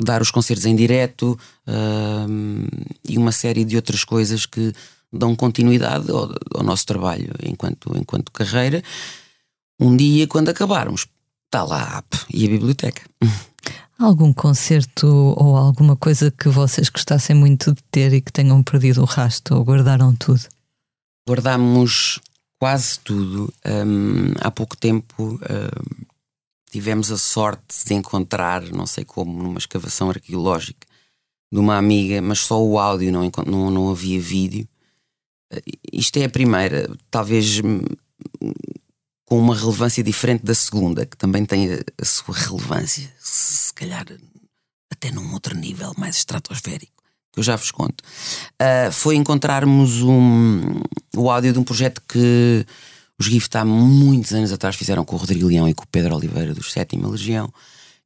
dar 0.00 0.22
os 0.22 0.30
concertos 0.30 0.66
em 0.66 0.76
direto 0.76 1.38
uh, 1.66 2.86
e 3.08 3.18
uma 3.18 3.32
série 3.32 3.64
de 3.64 3.76
outras 3.76 4.04
coisas 4.04 4.46
que 4.46 4.72
dão 5.12 5.34
continuidade 5.34 6.10
ao, 6.10 6.32
ao, 6.54 6.62
nosso 6.62 6.86
trabalho 6.86 7.32
enquanto, 7.42 7.96
enquanto 7.96 8.30
carreira. 8.30 8.82
Um 9.78 9.96
dia, 9.96 10.26
quando 10.26 10.50
acabarmos, 10.50 11.06
está 11.50 11.64
lá 11.64 11.82
a 11.82 11.98
app 11.98 12.16
e 12.32 12.46
a 12.46 12.48
biblioteca. 12.48 13.02
Algum 13.98 14.32
concerto 14.32 15.06
ou 15.36 15.56
alguma 15.56 15.96
coisa 15.96 16.30
que 16.30 16.48
vocês 16.48 16.88
gostassem 16.88 17.36
muito 17.36 17.74
de 17.74 17.82
ter 17.90 18.14
e 18.14 18.20
que 18.20 18.32
tenham 18.32 18.62
perdido 18.62 19.02
o 19.02 19.04
rasto 19.04 19.54
ou 19.54 19.64
guardaram 19.64 20.14
tudo? 20.14 20.42
Guardamos 21.28 22.20
quase 22.58 22.98
tudo. 23.00 23.52
Um, 23.66 24.32
há 24.40 24.50
pouco 24.50 24.76
tempo 24.76 25.38
um, 25.42 26.04
tivemos 26.70 27.10
a 27.10 27.18
sorte 27.18 27.84
de 27.84 27.94
encontrar, 27.94 28.62
não 28.62 28.86
sei 28.86 29.04
como, 29.04 29.42
numa 29.42 29.58
escavação 29.58 30.08
arqueológica 30.08 30.86
de 31.52 31.58
uma 31.58 31.76
amiga, 31.76 32.22
mas 32.22 32.38
só 32.38 32.62
o 32.62 32.78
áudio, 32.78 33.12
não, 33.12 33.28
não, 33.44 33.70
não 33.70 33.90
havia 33.90 34.20
vídeo. 34.20 34.68
Isto 35.92 36.18
é 36.18 36.24
a 36.26 36.30
primeira, 36.30 36.88
talvez 37.10 37.60
hum, 37.60 37.82
com 39.30 39.38
uma 39.38 39.54
relevância 39.54 40.02
diferente 40.02 40.44
da 40.44 40.56
segunda, 40.56 41.06
que 41.06 41.16
também 41.16 41.44
tem 41.44 41.72
a, 41.72 41.76
a 42.02 42.04
sua 42.04 42.34
relevância, 42.34 43.08
se 43.20 43.72
calhar 43.72 44.04
até 44.90 45.12
num 45.12 45.32
outro 45.32 45.56
nível 45.56 45.92
mais 45.96 46.16
estratosférico, 46.16 47.00
que 47.32 47.38
eu 47.38 47.44
já 47.44 47.54
vos 47.54 47.70
conto. 47.70 48.02
Uh, 48.60 48.90
foi 48.90 49.14
encontrarmos 49.14 50.02
um, 50.02 50.82
o 51.16 51.30
áudio 51.30 51.52
de 51.52 51.60
um 51.60 51.62
projeto 51.62 52.02
que 52.08 52.66
os 53.16 53.26
Gift 53.26 53.56
há 53.56 53.64
muitos 53.64 54.32
anos 54.32 54.50
atrás 54.50 54.74
fizeram 54.74 55.04
com 55.04 55.14
o 55.14 55.18
Rodrigo 55.20 55.46
Leão 55.46 55.68
e 55.68 55.74
com 55.74 55.84
o 55.84 55.88
Pedro 55.92 56.16
Oliveira 56.16 56.52
dos 56.52 56.72
Sétima 56.72 57.08
Legião, 57.08 57.52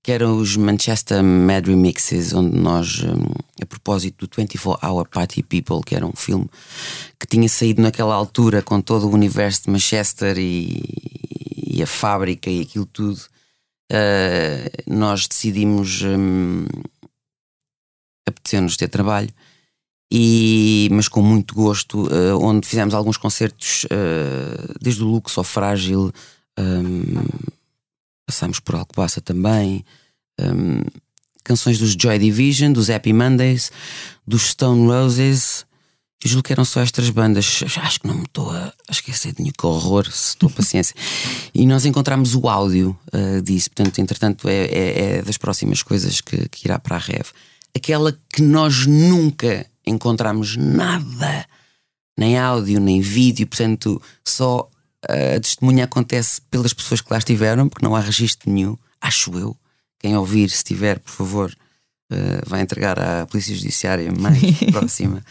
que 0.03 0.13
eram 0.13 0.37
os 0.37 0.59
Manchester 0.59 1.25
Mad 1.25 1.67
Remixes, 1.67 2.35
onde 2.35 2.55
nós, 2.55 3.03
hum, 3.03 3.33
a 3.63 3.65
propósito 3.65 4.27
do 4.27 4.37
24 4.37 4.87
Hour 4.87 5.09
Party 5.09 5.43
People, 5.43 5.81
que 5.83 5.95
era 5.95 6.05
um 6.05 6.13
filme 6.15 6.47
que 7.19 7.27
tinha 7.27 7.49
saído 7.49 7.81
naquela 7.81 8.15
altura 8.15 8.61
com 8.61 8.83
todo 8.83 9.07
o 9.07 9.11
universo 9.11 9.63
de 9.65 9.71
Manchester 9.71 10.37
e, 10.37 11.04
e 11.75 11.83
a 11.83 11.87
fábrica 11.87 12.49
e 12.49 12.61
aquilo 12.61 12.87
tudo, 12.87 13.21
uh, 13.91 14.83
nós 14.87 15.27
decidimos 15.27 16.03
um, 16.03 16.65
apetecer-nos 18.27 18.77
ter 18.77 18.89
trabalho 18.89 19.31
e, 20.11 20.89
mas 20.93 21.09
com 21.09 21.21
muito 21.21 21.55
gosto, 21.55 22.07
uh, 22.07 22.39
onde 22.41 22.69
fizemos 22.69 22.95
alguns 22.95 23.17
concertos, 23.17 23.85
uh, 23.85 24.79
desde 24.81 25.03
o 25.03 25.07
Lux 25.07 25.37
ao 25.37 25.43
Frágil, 25.43 26.13
um, 26.57 27.25
passámos 28.25 28.61
por 28.61 28.77
Alcobaça 28.77 29.21
também, 29.21 29.85
um, 30.41 30.83
canções 31.43 31.79
dos 31.79 31.97
Joy 32.01 32.19
Division, 32.21 32.73
dos 32.73 32.91
Happy 32.91 33.13
Mondays, 33.13 33.73
dos 34.25 34.51
Stone 34.51 34.87
Roses 34.87 35.67
Eu 36.23 36.31
julgo 36.31 36.43
que 36.43 36.53
eram 36.53 36.65
só 36.65 36.81
estas 36.81 37.11
bandas. 37.11 37.63
Acho 37.83 38.01
que 38.01 38.07
não 38.07 38.15
me 38.15 38.25
estou 38.25 38.51
a 38.51 38.73
esquecer 38.91 39.33
de 39.33 39.43
nenhum. 39.43 39.53
Horror, 39.63 40.11
se 40.11 40.31
estou 40.31 40.49
paciência. 40.49 40.95
e 41.55 41.67
nós 41.67 41.85
encontramos 41.85 42.35
o 42.35 42.49
áudio 42.49 42.99
uh, 43.13 43.43
disso. 43.43 43.71
Portanto, 43.71 43.99
entretanto, 43.99 44.49
é, 44.49 44.65
é, 44.65 45.01
é, 45.01 45.23
das 45.23 45.37
próximas 45.37 45.83
coisas 45.83 46.21
que, 46.21 46.49
que 46.49 46.67
irá 46.67 46.79
para 46.79 46.97
a 46.97 46.99
Rev. 46.99 47.27
Aquela 47.77 48.19
que 48.33 48.41
nós 48.41 48.87
nunca 48.87 49.67
encontramos 49.87 50.57
nada, 50.57 51.47
nem 52.19 52.39
áudio, 52.39 52.81
nem 52.81 53.01
vídeo. 53.01 53.47
Portanto, 53.47 54.01
só 54.25 54.71
a 55.09 55.41
testemunha 55.41 55.85
acontece 55.85 56.41
pelas 56.51 56.73
pessoas 56.73 57.01
que 57.01 57.13
lá 57.13 57.19
estiveram, 57.19 57.69
porque 57.69 57.85
não 57.85 57.95
há 57.95 58.01
registro 58.01 58.51
nenhum, 58.51 58.77
acho 59.01 59.37
eu. 59.39 59.57
Quem 59.99 60.17
ouvir, 60.17 60.51
se 60.51 60.65
tiver, 60.65 60.99
por 60.99 61.11
favor, 61.11 61.55
uh, 62.13 62.49
vai 62.49 62.61
entregar 62.61 62.99
à 62.99 63.27
Polícia 63.27 63.55
Judiciária 63.55 64.13
mais 64.13 64.41
próxima. 64.71 65.25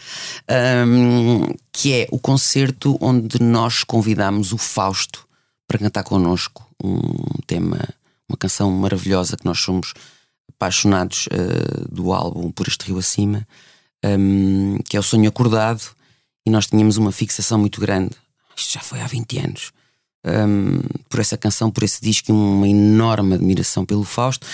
Um, 0.86 1.54
que 1.72 1.92
é 1.92 2.08
o 2.10 2.18
concerto 2.18 2.98
onde 3.00 3.40
nós 3.40 3.84
convidamos 3.84 4.52
o 4.52 4.58
Fausto 4.58 5.26
para 5.66 5.78
cantar 5.78 6.04
connosco 6.04 6.68
um 6.82 7.02
tema, 7.46 7.78
uma 8.28 8.36
canção 8.36 8.70
maravilhosa 8.70 9.36
que 9.36 9.44
nós 9.44 9.60
somos 9.60 9.94
apaixonados 10.48 11.26
uh, 11.26 11.94
do 11.94 12.12
álbum 12.12 12.50
Por 12.50 12.68
Este 12.68 12.86
Rio 12.86 12.98
Acima, 12.98 13.46
um, 14.04 14.78
que 14.88 14.96
é 14.96 15.00
o 15.00 15.02
Sonho 15.02 15.28
Acordado, 15.28 15.82
e 16.46 16.50
nós 16.50 16.66
tínhamos 16.66 16.96
uma 16.96 17.10
fixação 17.10 17.58
muito 17.58 17.80
grande 17.80 18.10
isto 18.56 18.72
já 18.72 18.80
foi 18.80 19.00
há 19.00 19.06
20 19.06 19.38
anos. 19.38 19.72
Um, 20.24 20.80
por 21.08 21.20
essa 21.20 21.36
canção, 21.36 21.70
por 21.70 21.84
esse 21.84 22.00
disco, 22.00 22.32
uma 22.32 22.66
enorme 22.66 23.34
admiração 23.34 23.84
pelo 23.84 24.04
Fausto 24.04 24.46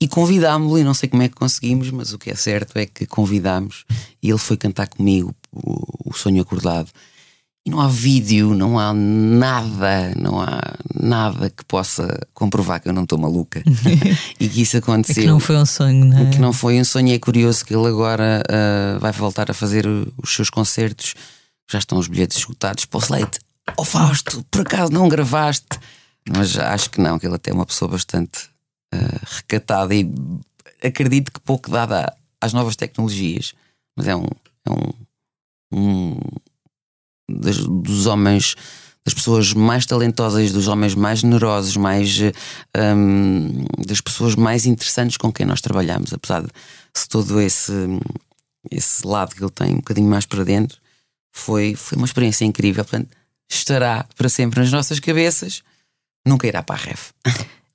e 0.00 0.06
convidámo-lo. 0.06 0.78
E 0.78 0.84
não 0.84 0.94
sei 0.94 1.08
como 1.08 1.22
é 1.22 1.28
que 1.28 1.34
conseguimos, 1.34 1.90
mas 1.90 2.12
o 2.12 2.18
que 2.18 2.30
é 2.30 2.34
certo 2.34 2.76
é 2.76 2.86
que 2.86 3.06
convidámos 3.06 3.84
e 4.22 4.30
ele 4.30 4.38
foi 4.38 4.56
cantar 4.56 4.88
comigo 4.88 5.34
o, 5.52 6.10
o 6.10 6.12
Sonho 6.14 6.42
Acordado. 6.42 6.90
E 7.66 7.70
não 7.70 7.80
há 7.80 7.88
vídeo, 7.88 8.54
não 8.54 8.78
há 8.78 8.94
nada, 8.94 10.14
não 10.16 10.40
há 10.40 10.60
nada 10.94 11.50
que 11.50 11.64
possa 11.64 12.20
comprovar 12.32 12.80
que 12.80 12.88
eu 12.88 12.92
não 12.92 13.02
estou 13.02 13.18
maluca 13.18 13.60
e 14.38 14.48
que 14.48 14.62
isso 14.62 14.76
aconteceu. 14.76 15.22
É 15.22 15.26
que 15.26 15.32
não 15.32 15.40
foi 15.40 15.56
um 15.56 15.66
sonho, 15.66 16.04
não 16.04 16.16
é? 16.16 16.30
Que 16.30 16.38
não 16.38 16.52
foi 16.52 16.80
um 16.80 16.84
sonho. 16.84 17.12
É 17.12 17.18
curioso 17.18 17.64
que 17.64 17.74
ele 17.74 17.88
agora 17.88 18.40
uh, 18.48 19.00
vai 19.00 19.10
voltar 19.10 19.50
a 19.50 19.54
fazer 19.54 19.84
os 19.86 20.32
seus 20.32 20.48
concertos. 20.48 21.14
Já 21.68 21.80
estão 21.80 21.98
os 21.98 22.06
bilhetes 22.06 22.38
esgotados 22.38 22.84
para 22.84 22.98
o 22.98 23.02
Slate 23.02 23.40
oh 23.76 23.84
Fausto, 23.84 24.44
por 24.50 24.62
acaso 24.62 24.92
não 24.92 25.08
gravaste? 25.08 25.78
Mas 26.28 26.56
acho 26.58 26.90
que 26.90 27.00
não, 27.00 27.18
que 27.18 27.26
ele 27.26 27.36
até 27.36 27.50
é 27.50 27.54
uma 27.54 27.66
pessoa 27.66 27.90
bastante 27.90 28.48
uh, 28.94 29.20
recatada 29.24 29.94
e 29.94 30.10
acredito 30.82 31.32
que 31.32 31.40
pouco 31.40 31.70
dada 31.70 32.12
às 32.40 32.52
novas 32.52 32.76
tecnologias, 32.76 33.54
mas 33.96 34.08
é 34.08 34.16
um, 34.16 34.26
é 34.64 34.70
um, 34.70 34.92
um 35.72 36.20
das, 37.30 37.58
dos 37.58 38.06
homens, 38.06 38.54
das 39.04 39.14
pessoas 39.14 39.52
mais 39.52 39.86
talentosas, 39.86 40.52
dos 40.52 40.68
homens 40.68 40.94
mais 40.94 41.20
generosos, 41.20 41.76
mais 41.76 42.18
um, 42.76 43.64
das 43.86 44.00
pessoas 44.00 44.34
mais 44.34 44.66
interessantes 44.66 45.16
com 45.16 45.32
quem 45.32 45.46
nós 45.46 45.60
trabalhamos, 45.60 46.12
apesar 46.12 46.42
de 46.42 47.08
todo 47.08 47.40
esse, 47.40 47.72
esse 48.70 49.06
lado 49.06 49.34
que 49.34 49.42
ele 49.42 49.50
tem 49.50 49.74
um 49.74 49.76
bocadinho 49.76 50.08
mais 50.08 50.26
para 50.26 50.44
dentro, 50.44 50.78
foi, 51.32 51.74
foi 51.74 51.96
uma 51.96 52.06
experiência 52.06 52.44
incrível. 52.44 52.84
Portanto, 52.84 53.10
estará 53.48 54.06
para 54.16 54.28
sempre 54.28 54.60
nas 54.60 54.72
nossas 54.72 55.00
cabeças, 55.00 55.62
nunca 56.26 56.46
irá 56.46 56.62
para 56.62 56.76
a 56.76 56.78
ref. 56.78 57.10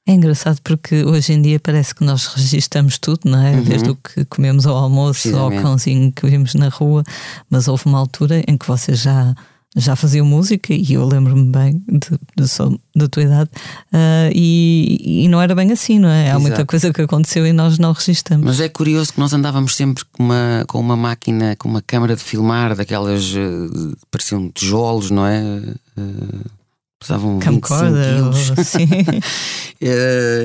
É 0.08 0.14
engraçado 0.14 0.60
porque 0.64 1.04
hoje 1.04 1.34
em 1.34 1.42
dia 1.42 1.60
parece 1.60 1.94
que 1.94 2.04
nós 2.04 2.26
registramos 2.26 2.98
tudo, 2.98 3.22
não 3.26 3.42
é? 3.42 3.52
Uhum. 3.52 3.64
Desde 3.64 3.90
o 3.92 3.96
que 3.96 4.26
comemos 4.26 4.66
ao 4.66 4.76
almoço 4.76 5.36
ao 5.38 5.52
cãozinho 5.52 6.12
que 6.12 6.28
vimos 6.28 6.56
na 6.56 6.70
rua, 6.70 7.04
mas 7.50 7.68
houve 7.68 7.86
uma 7.86 8.00
altura 8.00 8.44
em 8.48 8.58
que 8.58 8.68
vocês 8.68 9.00
já 9.00 9.36
já 9.76 9.96
faziam 9.96 10.26
música 10.26 10.74
e 10.74 10.94
eu 10.94 11.06
lembro-me 11.06 11.50
bem 11.50 11.82
de, 11.88 12.10
de, 12.38 12.80
da 12.94 13.08
tua 13.08 13.24
idade 13.24 13.50
uh, 13.94 14.30
e, 14.34 15.24
e, 15.24 15.28
não 15.30 15.42
era 15.42 15.56
bem 15.56 15.72
assim, 15.72 15.98
não 15.98 16.10
é? 16.10 16.24
Há 16.24 16.30
Exato. 16.32 16.42
muita 16.42 16.66
coisa 16.66 16.92
que 16.92 17.02
aconteceu 17.02 17.48
e 17.48 17.54
nós 17.54 17.80
não 17.80 17.94
registramos. 17.94 18.46
Mas 18.46 18.60
é 18.60 18.68
curioso 18.68 19.14
que 19.14 19.20
nós 19.20 19.32
andávamos 19.32 19.76
sempre 19.76 20.04
com 20.12 20.24
uma, 20.24 20.66
com 20.68 20.80
uma 20.80 20.98
máquina, 20.98 21.56
com 21.56 21.70
uma 21.70 21.82
câmara 21.82 22.18
de 22.18 22.22
filmar, 22.22 22.76
daquelas 22.76 23.34
uh, 23.34 23.98
pareciam 24.10 24.50
tijolos, 24.50 25.10
não 25.10 25.26
é? 25.26 25.42
Uh, 25.98 26.52
pesavam 27.00 27.40
Camcorder, 27.40 28.24
25 28.26 28.34
quilos. 28.34 28.52
Assim. 28.60 28.88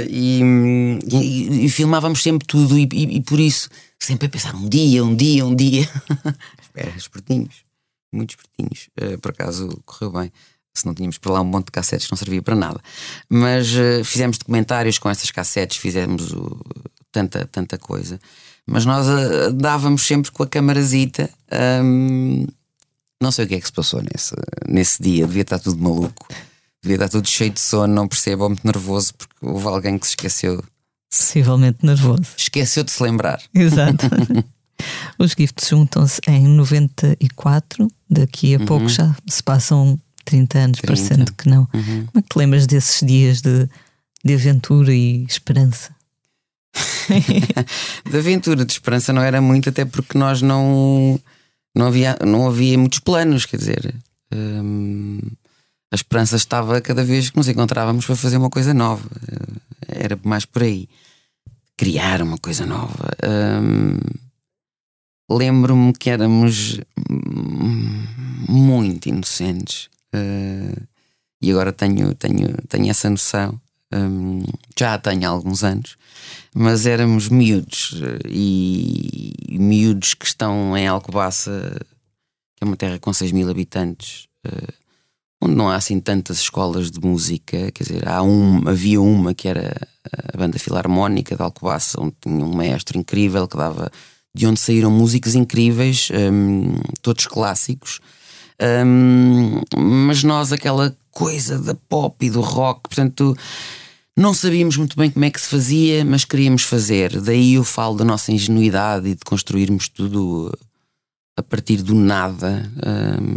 e, 0.08 0.40
e, 1.10 1.64
e, 1.64 1.68
filmávamos 1.68 2.22
sempre 2.22 2.46
tudo 2.46 2.78
e, 2.78 2.88
e, 2.92 3.20
por 3.22 3.40
isso 3.40 3.68
sempre 3.98 4.26
a 4.26 4.30
pensar 4.30 4.54
um 4.54 4.68
dia, 4.68 5.04
um 5.04 5.16
dia, 5.16 5.44
um 5.44 5.54
dia. 5.54 5.88
Espera, 6.62 6.92
espertinhos 6.96 7.65
muito 8.12 8.30
espertinhos. 8.30 8.88
Uh, 9.00 9.18
por 9.18 9.30
acaso 9.30 9.80
correu 9.84 10.12
bem. 10.12 10.32
Se 10.74 10.84
não 10.84 10.94
tínhamos 10.94 11.16
para 11.16 11.32
lá 11.32 11.40
um 11.40 11.44
monte 11.44 11.66
de 11.66 11.72
cassetes, 11.72 12.10
não 12.10 12.18
servia 12.18 12.42
para 12.42 12.54
nada. 12.54 12.80
Mas 13.28 13.72
uh, 13.74 14.04
fizemos 14.04 14.36
documentários 14.36 14.98
com 14.98 15.08
essas 15.08 15.30
cassetes, 15.30 15.78
fizemos 15.78 16.32
uh, 16.32 16.60
tanta, 17.10 17.46
tanta 17.46 17.78
coisa. 17.78 18.20
Mas 18.66 18.84
nós 18.84 19.06
uh, 19.06 19.52
dávamos 19.52 20.02
sempre 20.02 20.30
com 20.30 20.42
a 20.42 20.46
camarazita. 20.46 21.30
Um, 21.82 22.46
não 23.22 23.32
sei 23.32 23.46
o 23.46 23.48
que 23.48 23.54
é 23.54 23.60
que 23.60 23.66
se 23.66 23.72
passou 23.72 24.02
nesse, 24.02 24.34
nesse 24.68 25.02
dia, 25.02 25.26
devia 25.26 25.42
estar 25.42 25.58
tudo 25.58 25.82
maluco. 25.82 26.28
Devia 26.82 26.96
estar 26.96 27.08
tudo 27.08 27.28
cheio 27.28 27.50
de 27.50 27.60
sono, 27.60 27.94
não 27.94 28.06
percebo, 28.06 28.44
ou 28.44 28.50
muito 28.50 28.64
nervoso, 28.64 29.14
porque 29.14 29.34
houve 29.40 29.66
alguém 29.66 29.98
que 29.98 30.06
se 30.06 30.12
esqueceu. 30.12 30.62
Possivelmente 31.10 31.84
nervoso. 31.84 32.26
Esqueceu 32.36 32.84
de 32.84 32.90
se 32.90 33.02
lembrar. 33.02 33.40
Exato. 33.54 34.06
Os 35.18 35.32
gifts 35.32 35.68
juntam-se 35.68 36.20
em 36.28 36.46
94, 36.46 37.90
daqui 38.08 38.54
a 38.54 38.58
uhum. 38.58 38.66
pouco 38.66 38.88
já 38.88 39.14
se 39.26 39.42
passam 39.42 39.98
30 40.24 40.58
anos, 40.58 40.80
30. 40.80 40.86
parecendo 40.86 41.32
que 41.32 41.48
não. 41.48 41.68
Uhum. 41.72 42.06
Como 42.06 42.18
é 42.18 42.22
que 42.22 42.28
te 42.28 42.38
lembras 42.38 42.66
desses 42.66 43.06
dias 43.06 43.40
de, 43.40 43.68
de 44.24 44.34
aventura 44.34 44.92
e 44.92 45.24
esperança? 45.24 45.94
de 48.10 48.16
aventura, 48.16 48.64
de 48.64 48.72
esperança 48.72 49.12
não 49.12 49.22
era 49.22 49.40
muito, 49.40 49.68
até 49.68 49.84
porque 49.84 50.18
nós 50.18 50.42
não, 50.42 51.18
não, 51.74 51.86
havia, 51.86 52.18
não 52.24 52.46
havia 52.46 52.76
muitos 52.76 52.98
planos, 52.98 53.46
quer 53.46 53.56
dizer. 53.56 53.94
Hum, 54.34 55.20
a 55.90 55.94
esperança 55.94 56.36
estava 56.36 56.80
cada 56.80 57.04
vez 57.04 57.30
que 57.30 57.36
nos 57.36 57.48
encontrávamos 57.48 58.04
para 58.04 58.16
fazer 58.16 58.36
uma 58.36 58.50
coisa 58.50 58.74
nova. 58.74 59.08
Era 59.88 60.18
mais 60.24 60.44
por 60.44 60.62
aí. 60.62 60.88
Criar 61.76 62.20
uma 62.22 62.38
coisa 62.38 62.66
nova. 62.66 63.08
Hum, 63.24 63.98
lembro-me 65.28 65.92
que 65.92 66.10
éramos 66.10 66.80
muito 68.48 69.08
inocentes 69.08 69.88
uh, 70.14 70.86
e 71.40 71.50
agora 71.50 71.72
tenho, 71.72 72.14
tenho, 72.14 72.56
tenho 72.68 72.90
essa 72.90 73.10
noção. 73.10 73.60
Um, 73.92 74.42
já 74.76 74.98
tenho 74.98 75.28
alguns 75.28 75.62
anos, 75.62 75.96
mas 76.54 76.86
éramos 76.86 77.28
miúdos 77.28 78.00
e, 78.28 79.32
e 79.48 79.58
miúdos 79.58 80.14
que 80.14 80.26
estão 80.26 80.76
em 80.76 80.88
Alcobaça, 80.88 81.76
que 82.56 82.64
é 82.64 82.66
uma 82.66 82.76
terra 82.76 82.98
com 82.98 83.12
6 83.12 83.30
mil 83.30 83.48
habitantes, 83.48 84.26
uh, 84.46 84.72
onde 85.40 85.54
não 85.54 85.68
há 85.68 85.76
assim 85.76 86.00
tantas 86.00 86.38
escolas 86.38 86.90
de 86.90 87.00
música. 87.00 87.70
Quer 87.70 87.84
dizer, 87.84 88.08
há 88.08 88.22
um, 88.22 88.66
havia 88.68 89.00
uma 89.00 89.34
que 89.34 89.46
era 89.46 89.76
a 90.32 90.36
Banda 90.36 90.58
Filarmónica 90.58 91.36
de 91.36 91.42
Alcobaça, 91.42 92.00
onde 92.00 92.14
tinha 92.20 92.44
um 92.44 92.54
maestro 92.54 92.98
incrível 92.98 93.46
que 93.46 93.56
dava 93.56 93.90
de 94.36 94.46
onde 94.46 94.60
saíram 94.60 94.90
músicos 94.90 95.34
incríveis, 95.34 96.10
um, 96.12 96.74
todos 97.00 97.26
clássicos. 97.26 98.00
Um, 98.60 99.62
mas 99.74 100.22
nós, 100.22 100.52
aquela 100.52 100.94
coisa 101.10 101.58
da 101.58 101.74
pop 101.74 102.24
e 102.24 102.28
do 102.28 102.42
rock, 102.42 102.82
portanto, 102.82 103.34
não 104.14 104.34
sabíamos 104.34 104.76
muito 104.76 104.94
bem 104.94 105.10
como 105.10 105.24
é 105.24 105.30
que 105.30 105.40
se 105.40 105.48
fazia, 105.48 106.04
mas 106.04 106.26
queríamos 106.26 106.62
fazer. 106.62 107.18
Daí 107.18 107.54
eu 107.54 107.64
falo 107.64 107.96
da 107.96 108.04
nossa 108.04 108.30
ingenuidade 108.30 109.08
e 109.08 109.14
de 109.14 109.24
construirmos 109.24 109.88
tudo 109.88 110.52
a 111.34 111.42
partir 111.42 111.82
do 111.82 111.94
nada, 111.94 112.70
um, 112.76 113.36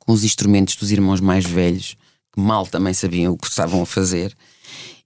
com 0.00 0.12
os 0.12 0.24
instrumentos 0.24 0.74
dos 0.74 0.90
irmãos 0.90 1.20
mais 1.20 1.44
velhos, 1.44 1.96
que 2.32 2.40
mal 2.40 2.66
também 2.66 2.92
sabiam 2.92 3.32
o 3.32 3.38
que 3.38 3.46
estavam 3.46 3.82
a 3.82 3.86
fazer. 3.86 4.36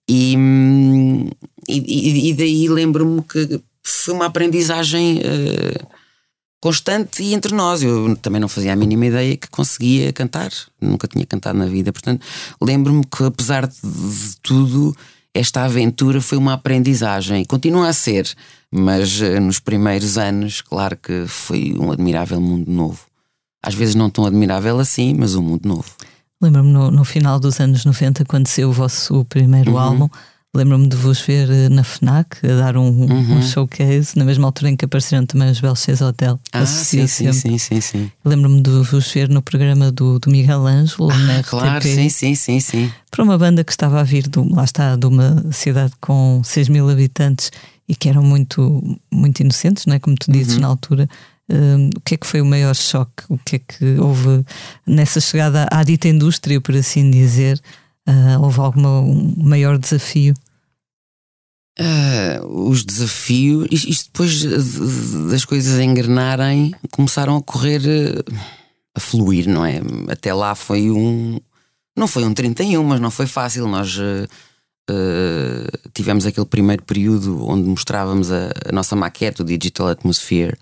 E, 0.09 0.35
hum, 0.35 1.29
e, 1.69 2.31
e 2.31 2.33
daí 2.33 2.69
lembro-me 2.69 3.23
que 3.23 3.61
foi 3.83 4.15
uma 4.15 4.27
aprendizagem 4.27 5.19
uh, 5.19 5.87
constante 6.61 7.23
e 7.23 7.35
entre 7.35 7.55
nós. 7.55 7.83
Eu 7.83 8.17
também 8.17 8.41
não 8.41 8.49
fazia 8.49 8.73
a 8.73 8.77
mínima 8.77 9.07
ideia 9.07 9.37
que 9.37 9.49
conseguia 9.49 10.13
cantar, 10.13 10.51
nunca 10.81 11.09
tinha 11.09 11.25
cantado 11.27 11.59
na 11.59 11.67
vida. 11.67 11.93
Portanto, 11.93 12.25
lembro-me 12.61 13.05
que, 13.05 13.25
apesar 13.25 13.67
de, 13.67 13.75
de 13.83 14.37
tudo, 14.43 14.97
esta 15.33 15.65
aventura 15.65 16.21
foi 16.21 16.39
uma 16.39 16.55
aprendizagem. 16.55 17.45
Continua 17.45 17.89
a 17.89 17.93
ser, 17.93 18.29
mas 18.71 19.21
uh, 19.21 19.41
nos 19.41 19.61
primeiros 19.61 20.19
anos, 20.19 20.61
claro 20.61 20.97
que 20.97 21.27
foi 21.27 21.75
um 21.79 21.93
admirável 21.93 22.41
mundo 22.41 22.71
novo. 22.71 23.07
Às 23.63 23.75
vezes 23.75 23.95
não 23.95 24.09
tão 24.09 24.25
admirável 24.25 24.79
assim, 24.79 25.15
mas 25.15 25.35
um 25.35 25.43
mundo 25.43 25.69
novo. 25.69 25.91
Lembro-me 26.41 26.71
no, 26.71 26.91
no, 26.91 27.05
final 27.05 27.41
dos 27.41 27.59
anos 27.59 27.85
90, 27.85 28.25
quando 28.25 28.47
saiu 28.47 28.69
o 28.69 28.73
vosso 28.73 29.25
primeiro 29.25 29.73
uhum. 29.73 29.79
álbum, 29.79 30.09
Lembro-me 30.55 30.89
de 30.89 30.97
vos 30.97 31.21
ver 31.21 31.51
eh, 31.51 31.69
na 31.69 31.85
FNAC 31.85 32.39
a 32.43 32.55
dar 32.57 32.77
um, 32.79 32.89
Uhum. 32.89 33.37
um 33.37 33.43
showcase, 33.43 34.17
na 34.17 34.25
mesma 34.25 34.47
altura 34.49 34.71
em 34.71 34.77
que 34.77 34.87
apareceram 34.87 35.27
também 35.27 35.51
os 35.51 35.61
Belches 35.61 36.01
Hotel. 36.01 36.41
Ah, 36.53 36.65
sim, 36.65 37.07
sim, 37.07 37.31
sim, 37.35 37.59
sim, 37.59 37.81
sim. 37.83 38.11
Lembro-me 38.25 38.63
de 38.63 38.71
vos 38.71 39.13
ver 39.13 39.29
no 39.29 39.43
programa 39.43 39.93
do, 39.93 40.19
do 40.19 40.31
Miguel 40.31 40.67
Ângelo, 40.67 41.09
na 41.09 41.35
Ah, 41.35 41.41
RTP, 41.41 41.51
claro, 41.51 41.83
sim, 41.87 42.09
sim, 42.09 42.35
sim, 42.35 42.61
sim. 42.61 42.91
para 43.11 43.23
uma 43.23 43.37
banda 43.37 43.63
que 43.63 43.71
estava 43.71 44.01
a 44.01 44.03
vir, 44.03 44.27
de, 44.27 44.39
um- 44.39 44.55
lá 44.55 44.65
está, 44.65 44.97
de 44.97 45.07
uma 45.07 45.45
cidade 45.53 45.93
com 46.01 46.41
6 46.43 46.69
mil 46.71 46.89
habitantes 46.89 47.51
e 47.87 47.95
que 47.95 48.09
eram 48.09 48.23
muito, 48.23 48.99
muito 49.13 49.41
inocentes, 49.41 49.85
não 49.85 49.95
é? 49.97 49.99
como 49.99 50.17
tu 50.17 50.33
dizes 50.33 50.55
Uhum. 50.55 50.61
na 50.61 50.69
altura. 50.69 51.09
Hum, 51.51 51.91
o 51.95 52.01
que 52.01 52.15
é 52.15 52.17
que 52.17 52.27
foi 52.27 52.41
o 52.41 52.47
maior 52.47 52.75
choque? 52.75 53.23
O 53.29 53.37
que 53.39 53.57
é 53.57 53.59
que 53.59 53.99
houve 54.01 54.45
nessa 54.87 55.21
chegada 55.21 55.67
à 55.71 55.83
dita 55.85 56.09
indústria, 56.09 56.59
por 56.59 56.75
assim 56.75 57.11
dizer? 57.11 57.61
Ah, 58.11 58.39
houve 58.41 58.59
algum 58.59 58.87
um 58.87 59.35
maior 59.37 59.77
desafio? 59.77 60.33
Ah, 61.79 62.41
os 62.45 62.83
desafios, 62.85 63.69
isto 63.85 64.07
depois 64.07 64.33
de- 64.41 64.49
de- 64.49 65.31
das 65.31 65.45
coisas 65.45 65.79
engrenarem, 65.79 66.75
começaram 66.91 67.37
a 67.37 67.43
correr, 67.43 67.83
eh, 67.87 68.25
a 68.97 69.01
fluir, 69.01 69.47
não 69.49 69.65
é? 69.65 69.81
Até 70.11 70.33
lá 70.33 70.55
foi 70.55 70.91
um. 70.91 71.39
Não 71.97 72.09
foi 72.09 72.25
um 72.25 72.33
31, 72.35 72.83
mas 72.83 72.99
não 73.01 73.11
foi 73.11 73.27
fácil. 73.27 73.69
Nós 73.69 73.97
eh, 74.01 74.27
tivemos 75.93 76.25
aquele 76.25 76.47
primeiro 76.47 76.83
período 76.83 77.47
onde 77.47 77.69
mostrávamos 77.69 78.33
a, 78.33 78.51
a 78.69 78.73
nossa 78.73 78.97
maquete, 78.97 79.43
o 79.43 79.45
Digital 79.45 79.89
Atmosphere, 79.89 80.57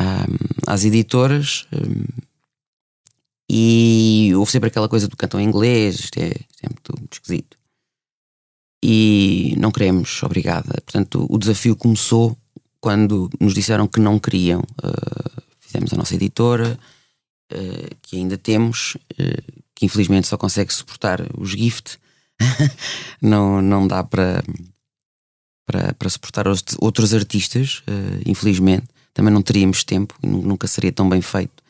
ah, 0.00 0.26
às 0.66 0.84
editoras. 0.84 1.66
E 3.52 4.32
houve 4.34 4.50
sempre 4.50 4.68
aquela 4.68 4.88
coisa 4.88 5.06
do 5.06 5.16
canto 5.16 5.38
em 5.38 5.44
inglês, 5.44 5.96
isto 5.96 6.18
é, 6.18 6.28
isto 6.28 6.64
é 6.64 6.68
muito, 6.68 6.94
muito 6.98 7.12
esquisito 7.12 7.56
e 8.82 9.54
não 9.58 9.70
queremos, 9.70 10.22
obrigada. 10.24 10.72
Portanto, 10.84 11.24
o 11.30 11.38
desafio 11.38 11.76
começou 11.76 12.36
quando 12.80 13.30
nos 13.38 13.54
disseram 13.54 13.86
que 13.86 14.00
não 14.00 14.18
queriam. 14.18 14.60
Uh, 14.60 15.42
fizemos 15.60 15.92
a 15.92 15.96
nossa 15.96 16.14
editora, 16.16 16.78
uh, 17.52 17.96
que 18.02 18.16
ainda 18.16 18.36
temos, 18.36 18.96
uh, 19.12 19.62
que 19.74 19.86
infelizmente 19.86 20.26
só 20.26 20.36
consegue 20.36 20.74
suportar 20.74 21.20
os 21.38 21.50
gift. 21.50 21.96
não, 23.22 23.62
não 23.62 23.86
dá 23.86 24.02
para, 24.02 24.42
para, 25.64 26.10
suportar 26.10 26.48
os- 26.48 26.64
outros 26.80 27.14
artistas, 27.14 27.84
infelizmente. 28.26 28.88
Também 29.14 29.32
não 29.32 29.42
teríamos 29.42 29.84
tempo 29.84 30.16
e 30.22 30.26
nu- 30.26 30.42
nunca 30.42 30.66
seria 30.66 30.90
tão 30.90 31.08
bem 31.08 31.20
feito, 31.20 31.61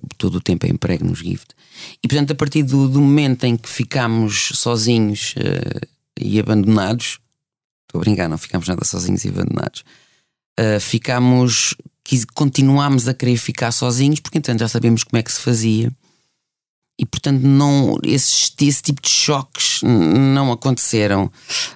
porque 0.00 0.16
todo 0.16 0.36
o 0.36 0.40
tempo 0.40 0.66
é 0.66 0.70
emprego 0.70 1.04
nos 1.04 1.18
gift. 1.18 1.54
E 2.02 2.08
portanto, 2.08 2.32
a 2.32 2.34
partir 2.34 2.62
do, 2.62 2.88
do 2.88 3.00
momento 3.00 3.44
em 3.44 3.56
que 3.56 3.68
ficámos 3.68 4.52
sozinhos 4.54 5.34
eh, 5.36 5.86
e 6.20 6.38
abandonados, 6.38 7.18
estou 7.86 8.00
a 8.00 8.04
brincar, 8.04 8.28
não 8.28 8.38
ficámos 8.38 8.68
nada 8.68 8.84
sozinhos 8.84 9.24
e 9.24 9.28
abandonados, 9.28 9.84
eh, 10.58 10.78
ficámos, 10.80 11.74
quis, 12.04 12.24
continuámos 12.24 13.08
a 13.08 13.14
querer 13.14 13.36
ficar 13.36 13.72
sozinhos, 13.72 14.20
porque 14.20 14.38
então 14.38 14.56
já 14.56 14.68
sabemos 14.68 15.04
como 15.04 15.18
é 15.18 15.22
que 15.22 15.32
se 15.32 15.40
fazia. 15.40 15.92
E 16.98 17.06
portanto, 17.06 17.42
não, 17.42 17.98
esses, 18.04 18.52
esse 18.60 18.82
tipo 18.82 19.00
de 19.02 19.08
choques 19.08 19.80
não 19.82 20.52
aconteceram. 20.52 21.32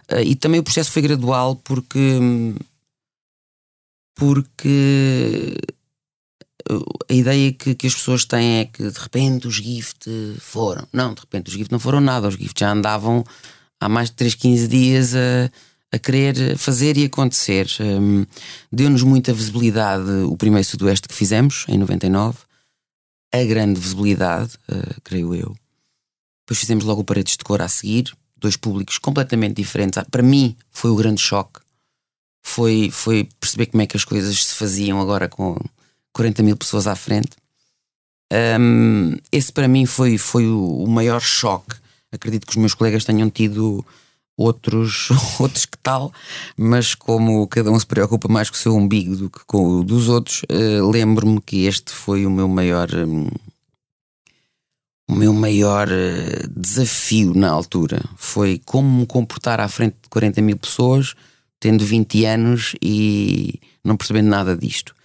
Eh, 0.09 0.25
e 0.25 0.35
também 0.37 0.61
o 0.61 0.63
processo 0.63 0.91
foi 0.93 1.03
gradual, 1.03 1.57
porque. 1.57 2.55
Porque 4.15 5.57
a 7.09 7.13
ideia 7.13 7.53
que, 7.53 7.75
que 7.75 7.87
as 7.87 7.95
pessoas 7.95 8.25
têm 8.25 8.61
é 8.61 8.65
que 8.65 8.91
de 8.91 8.99
repente 8.99 9.47
os 9.47 9.55
gift 9.55 10.09
foram. 10.41 10.87
Não, 10.93 11.15
de 11.15 11.21
repente 11.21 11.49
os 11.49 11.55
gift 11.55 11.73
não 11.73 11.79
foram 11.79 12.01
nada. 12.01 12.29
Os 12.29 12.35
gift 12.35 12.59
já 12.59 12.73
andavam 12.73 13.25
há 13.81 13.89
mais 13.89 14.11
de 14.11 14.17
3, 14.17 14.35
15 14.35 14.69
dias 14.69 15.15
a, 15.15 15.51
a 15.93 15.99
querer 15.99 16.57
fazer 16.57 16.97
e 16.97 17.05
acontecer. 17.05 17.69
Hum, 17.81 18.27
Deu-nos 18.73 19.03
muita 19.03 19.33
visibilidade 19.33 20.11
o 20.27 20.37
primeiro 20.37 20.67
Sudoeste 20.67 21.09
que 21.09 21.15
fizemos, 21.15 21.65
em 21.69 21.79
99. 21.79 22.39
A 23.33 23.45
grande 23.45 23.81
visibilidade, 23.81 24.53
eh, 24.69 24.97
creio 25.05 25.35
eu. 25.35 25.55
Depois 26.45 26.61
fizemos 26.61 26.85
logo 26.85 27.01
o 27.01 27.05
Paredes 27.05 27.37
de 27.37 27.45
Cor 27.45 27.61
a 27.61 27.69
seguir. 27.69 28.17
Dois 28.37 28.57
públicos 28.57 28.99
completamente 28.99 29.57
diferentes. 29.57 29.99
Ah, 29.99 30.07
Para 30.09 30.23
mim 30.23 30.57
foi 30.71 30.91
o 30.91 30.97
grande 30.97 31.21
choque. 31.21 31.61
Foi, 32.45 32.89
foi 32.93 33.29
perceber 33.41 33.67
como 33.67 33.83
é 33.83 33.87
que 33.87 33.97
as 33.97 34.05
coisas 34.05 34.45
se 34.45 34.55
faziam 34.55 35.01
agora 35.01 35.29
com 35.29 35.57
40 36.17 36.43
mil 36.43 36.57
pessoas 36.57 36.87
à 36.87 36.97
frente. 36.97 37.37
Hum, 38.59 39.17
esse 39.31 39.53
para 39.53 39.69
mim 39.69 39.85
foi, 39.85 40.17
foi 40.17 40.47
o, 40.49 40.87
maior 40.87 41.21
choque. 41.21 41.77
Acredito 42.11 42.47
que 42.47 42.53
os 42.53 42.57
meus 42.57 42.73
colegas 42.73 43.05
tenham 43.05 43.29
tido 43.29 43.85
outros, 44.35 45.11
outros 45.39 45.67
que 45.67 45.77
tal, 45.77 46.11
mas 46.57 46.95
como 46.95 47.47
cada 47.47 47.71
um 47.71 47.79
se 47.79 47.87
preocupa 47.87 48.29
mais 48.29 48.49
com 48.49 48.57
o 48.57 48.59
seu 48.59 48.75
umbigo 48.75 49.15
do 49.15 49.29
que 49.29 49.41
com 49.47 49.81
o 49.81 49.85
dos 49.85 50.09
outros, 50.09 50.43
eh, 50.49 50.81
lembro-me 50.81 51.39
que 51.41 51.67
este 51.67 51.93
foi 51.93 52.25
o 52.25 52.31
meu 52.31 52.49
maior. 52.49 52.89
hum, 52.95 53.29
o 55.09 55.15
meu 55.15 55.33
maior 55.35 55.87
eh, 55.91 56.47
desafio 56.51 57.35
na 57.35 57.51
altura 57.51 58.03
foi 58.17 58.61
como 58.65 59.01
me 59.01 59.07
comportar 59.07 59.61
à 59.61 59.69
frente 59.69 59.97
de 60.03 60.09
40 60.09 60.41
mil 60.43 60.57
pessoas, 60.57 61.15
tendo 61.61 61.85
20 61.85 62.25
anos 62.25 62.75
e 62.83 63.61
não 63.85 63.97
percebendo 63.97 64.29
nada 64.29 64.57
disto. 64.57 64.96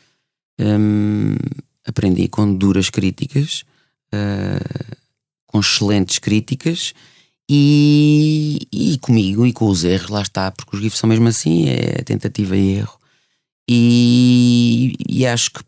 Hum, 0.59 1.35
aprendi 1.85 2.27
com 2.27 2.53
duras 2.53 2.89
críticas, 2.89 3.63
uh, 4.13 4.97
com 5.47 5.59
excelentes 5.59 6.19
críticas 6.19 6.93
e, 7.49 8.67
e 8.71 8.97
comigo 8.99 9.45
e 9.45 9.51
com 9.51 9.67
os 9.67 9.83
erros, 9.83 10.09
lá 10.09 10.21
está, 10.21 10.51
porque 10.51 10.75
os 10.75 10.81
GIFs 10.81 10.99
são 10.99 11.09
mesmo 11.09 11.27
assim, 11.27 11.67
é 11.67 12.01
tentativa 12.03 12.55
e 12.55 12.75
erro. 12.75 12.97
E, 13.69 14.95
e 15.07 15.25
acho 15.25 15.51
que 15.51 15.61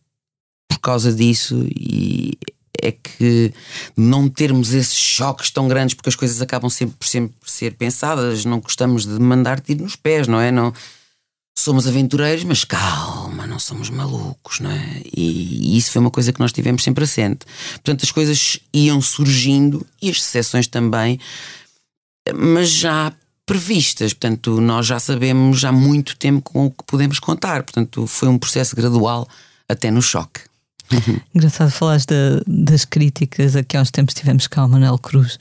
por 0.68 0.80
causa 0.80 1.14
disso 1.14 1.66
e 1.70 2.38
é 2.82 2.92
que 2.92 3.54
não 3.96 4.28
termos 4.28 4.74
esses 4.74 4.98
choques 4.98 5.50
tão 5.50 5.68
grandes, 5.68 5.96
porque 5.96 6.10
as 6.10 6.16
coisas 6.16 6.42
acabam 6.42 6.70
sempre 6.70 6.96
por 6.98 7.08
sempre 7.08 7.36
ser 7.46 7.76
pensadas, 7.76 8.44
não 8.44 8.60
gostamos 8.60 9.06
de 9.06 9.20
mandar 9.20 9.62
tiro 9.62 9.84
nos 9.84 9.96
pés, 9.96 10.28
não 10.28 10.40
é? 10.40 10.52
Não, 10.52 10.74
somos 11.58 11.88
aventureiros, 11.88 12.44
mas 12.44 12.66
calma, 12.66 13.23
não 13.54 13.60
somos 13.60 13.90
malucos, 13.92 14.60
não 14.60 14.72
é? 14.72 15.02
E, 15.16 15.78
isso 15.78 15.92
foi 15.92 16.02
uma 16.02 16.10
coisa 16.10 16.34
que 16.34 16.40
nós 16.40 16.52
tivemos 16.52 16.84
sempre 16.84 17.04
assente. 17.04 17.46
Portanto, 17.74 18.04
as 18.04 18.12
coisas 18.12 18.60
iam 18.74 19.00
surgindo 19.00 19.86
e 20.02 20.10
as 20.10 20.18
exceções 20.18 20.68
também, 20.68 21.20
mas 22.34 22.70
já 22.72 23.14
previstas. 23.46 24.12
Portanto, 24.12 24.60
nós 24.60 24.88
já 24.88 25.00
sabemos 25.00 25.64
há 25.64 25.72
muito 25.72 26.18
tempo 26.18 26.42
com 26.42 26.66
o 26.66 26.72
que 26.72 26.84
podemos 26.86 27.20
contar. 27.20 27.62
Portanto, 27.62 28.08
foi 28.08 28.28
um 28.28 28.40
processo 28.40 28.76
gradual 28.76 29.28
até 29.70 29.92
no 29.92 30.02
choque. 30.02 30.42
Engraçado 31.34 31.72
falares 31.72 32.06
da- 32.06 32.42
das 32.48 32.86
críticas. 32.86 33.56
Aqui 33.56 33.76
há 33.78 33.82
uns 33.82 33.92
tempos 33.92 34.14
tivemos 34.14 34.48
cá 34.48 34.66
o 34.66 34.70
Manuel 34.70 34.98
Cruz, 34.98 35.38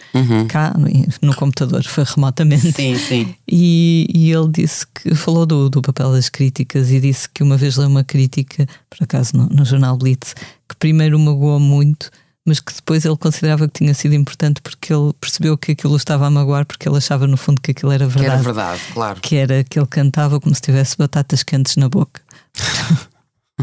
cá 0.48 0.74
no, 0.76 0.88
no 1.28 1.34
computador, 1.34 1.82
foi 1.84 2.04
remotamente. 2.04 2.72
Sim, 2.72 2.96
sim. 2.96 3.34
E, 3.48 4.06
e 4.14 4.30
ele 4.32 4.48
disse 4.48 4.86
que 4.94 5.14
falou 5.14 5.44
do, 5.46 5.68
do 5.68 5.82
papel 5.82 6.12
das 6.12 6.28
críticas 6.28 6.90
e 6.90 7.00
disse 7.00 7.28
que 7.28 7.42
uma 7.42 7.56
vez 7.56 7.76
leu 7.76 7.88
uma 7.88 8.04
crítica, 8.04 8.66
por 8.88 9.02
acaso 9.04 9.36
no, 9.36 9.46
no 9.46 9.64
jornal 9.64 9.96
Blitz, 9.96 10.34
que 10.68 10.76
primeiro 10.78 11.18
magoou 11.18 11.60
muito, 11.60 12.10
mas 12.44 12.58
que 12.58 12.74
depois 12.74 13.04
ele 13.04 13.16
considerava 13.16 13.68
que 13.68 13.78
tinha 13.78 13.94
sido 13.94 14.14
importante 14.16 14.60
porque 14.60 14.92
ele 14.92 15.12
percebeu 15.20 15.56
que 15.56 15.72
aquilo 15.72 15.96
estava 15.96 16.26
a 16.26 16.30
magoar, 16.30 16.66
porque 16.66 16.88
ele 16.88 16.96
achava 16.96 17.26
no 17.26 17.36
fundo 17.36 17.60
que 17.60 17.70
aquilo 17.70 17.92
era 17.92 18.04
Que 18.06 18.14
verdade. 18.14 18.34
era 18.34 18.42
verdade, 18.42 18.80
claro. 18.92 19.20
Que 19.20 19.36
era 19.36 19.62
que 19.62 19.78
ele 19.78 19.86
cantava 19.86 20.40
como 20.40 20.52
se 20.54 20.60
tivesse 20.60 20.96
batatas 20.96 21.42
quentes 21.44 21.76
na 21.76 21.88
boca. 21.88 22.20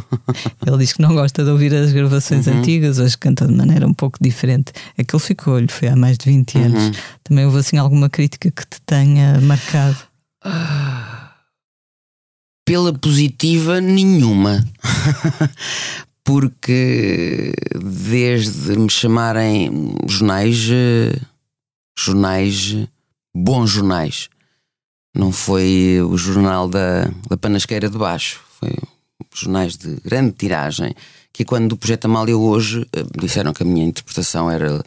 ele 0.65 0.77
diz 0.77 0.93
que 0.93 1.01
não 1.01 1.13
gosta 1.13 1.43
de 1.43 1.49
ouvir 1.49 1.73
as 1.73 1.91
gravações 1.91 2.47
antigas, 2.47 2.99
hoje 2.99 3.17
canta 3.17 3.47
de 3.47 3.53
maneira 3.53 3.88
um 3.88 3.93
pouco 3.93 4.17
diferente. 4.21 4.71
Aquilo 4.97 5.19
ficou-lhe, 5.19 5.67
foi 5.67 5.88
há 5.88 5.95
mais 5.95 6.17
de 6.17 6.25
20 6.25 6.57
anos. 6.57 6.97
Também 7.23 7.45
houve 7.45 7.59
assim 7.59 7.77
alguma 7.77 8.09
crítica 8.09 8.51
que 8.51 8.65
te 8.65 8.81
tenha 8.85 9.39
marcado. 9.41 9.97
Pela 12.65 12.93
positiva, 12.93 13.81
nenhuma. 13.81 14.65
Porque 16.23 17.51
desde 17.83 18.77
me 18.77 18.89
chamarem 18.89 19.95
jornais, 20.07 20.67
eh, 20.71 21.19
jornais, 21.97 22.75
bons 23.33 23.71
jornais, 23.71 24.29
não 25.15 25.31
foi 25.31 25.99
o 26.01 26.15
jornal 26.17 26.69
da, 26.69 27.05
da 27.27 27.35
Panasqueira 27.35 27.89
de 27.89 27.97
Baixo, 27.97 28.41
foi 28.59 28.69
jornais 29.33 29.77
de 29.77 29.95
grande 30.03 30.31
tiragem. 30.33 30.93
Que 31.31 31.45
quando 31.45 31.73
o 31.73 31.77
Projeto 31.77 32.05
Amália 32.05 32.37
hoje 32.37 32.85
eh, 32.91 33.03
disseram 33.21 33.53
que 33.53 33.63
a 33.63 33.65
minha 33.65 33.85
interpretação 33.85 34.49
era 34.49 34.83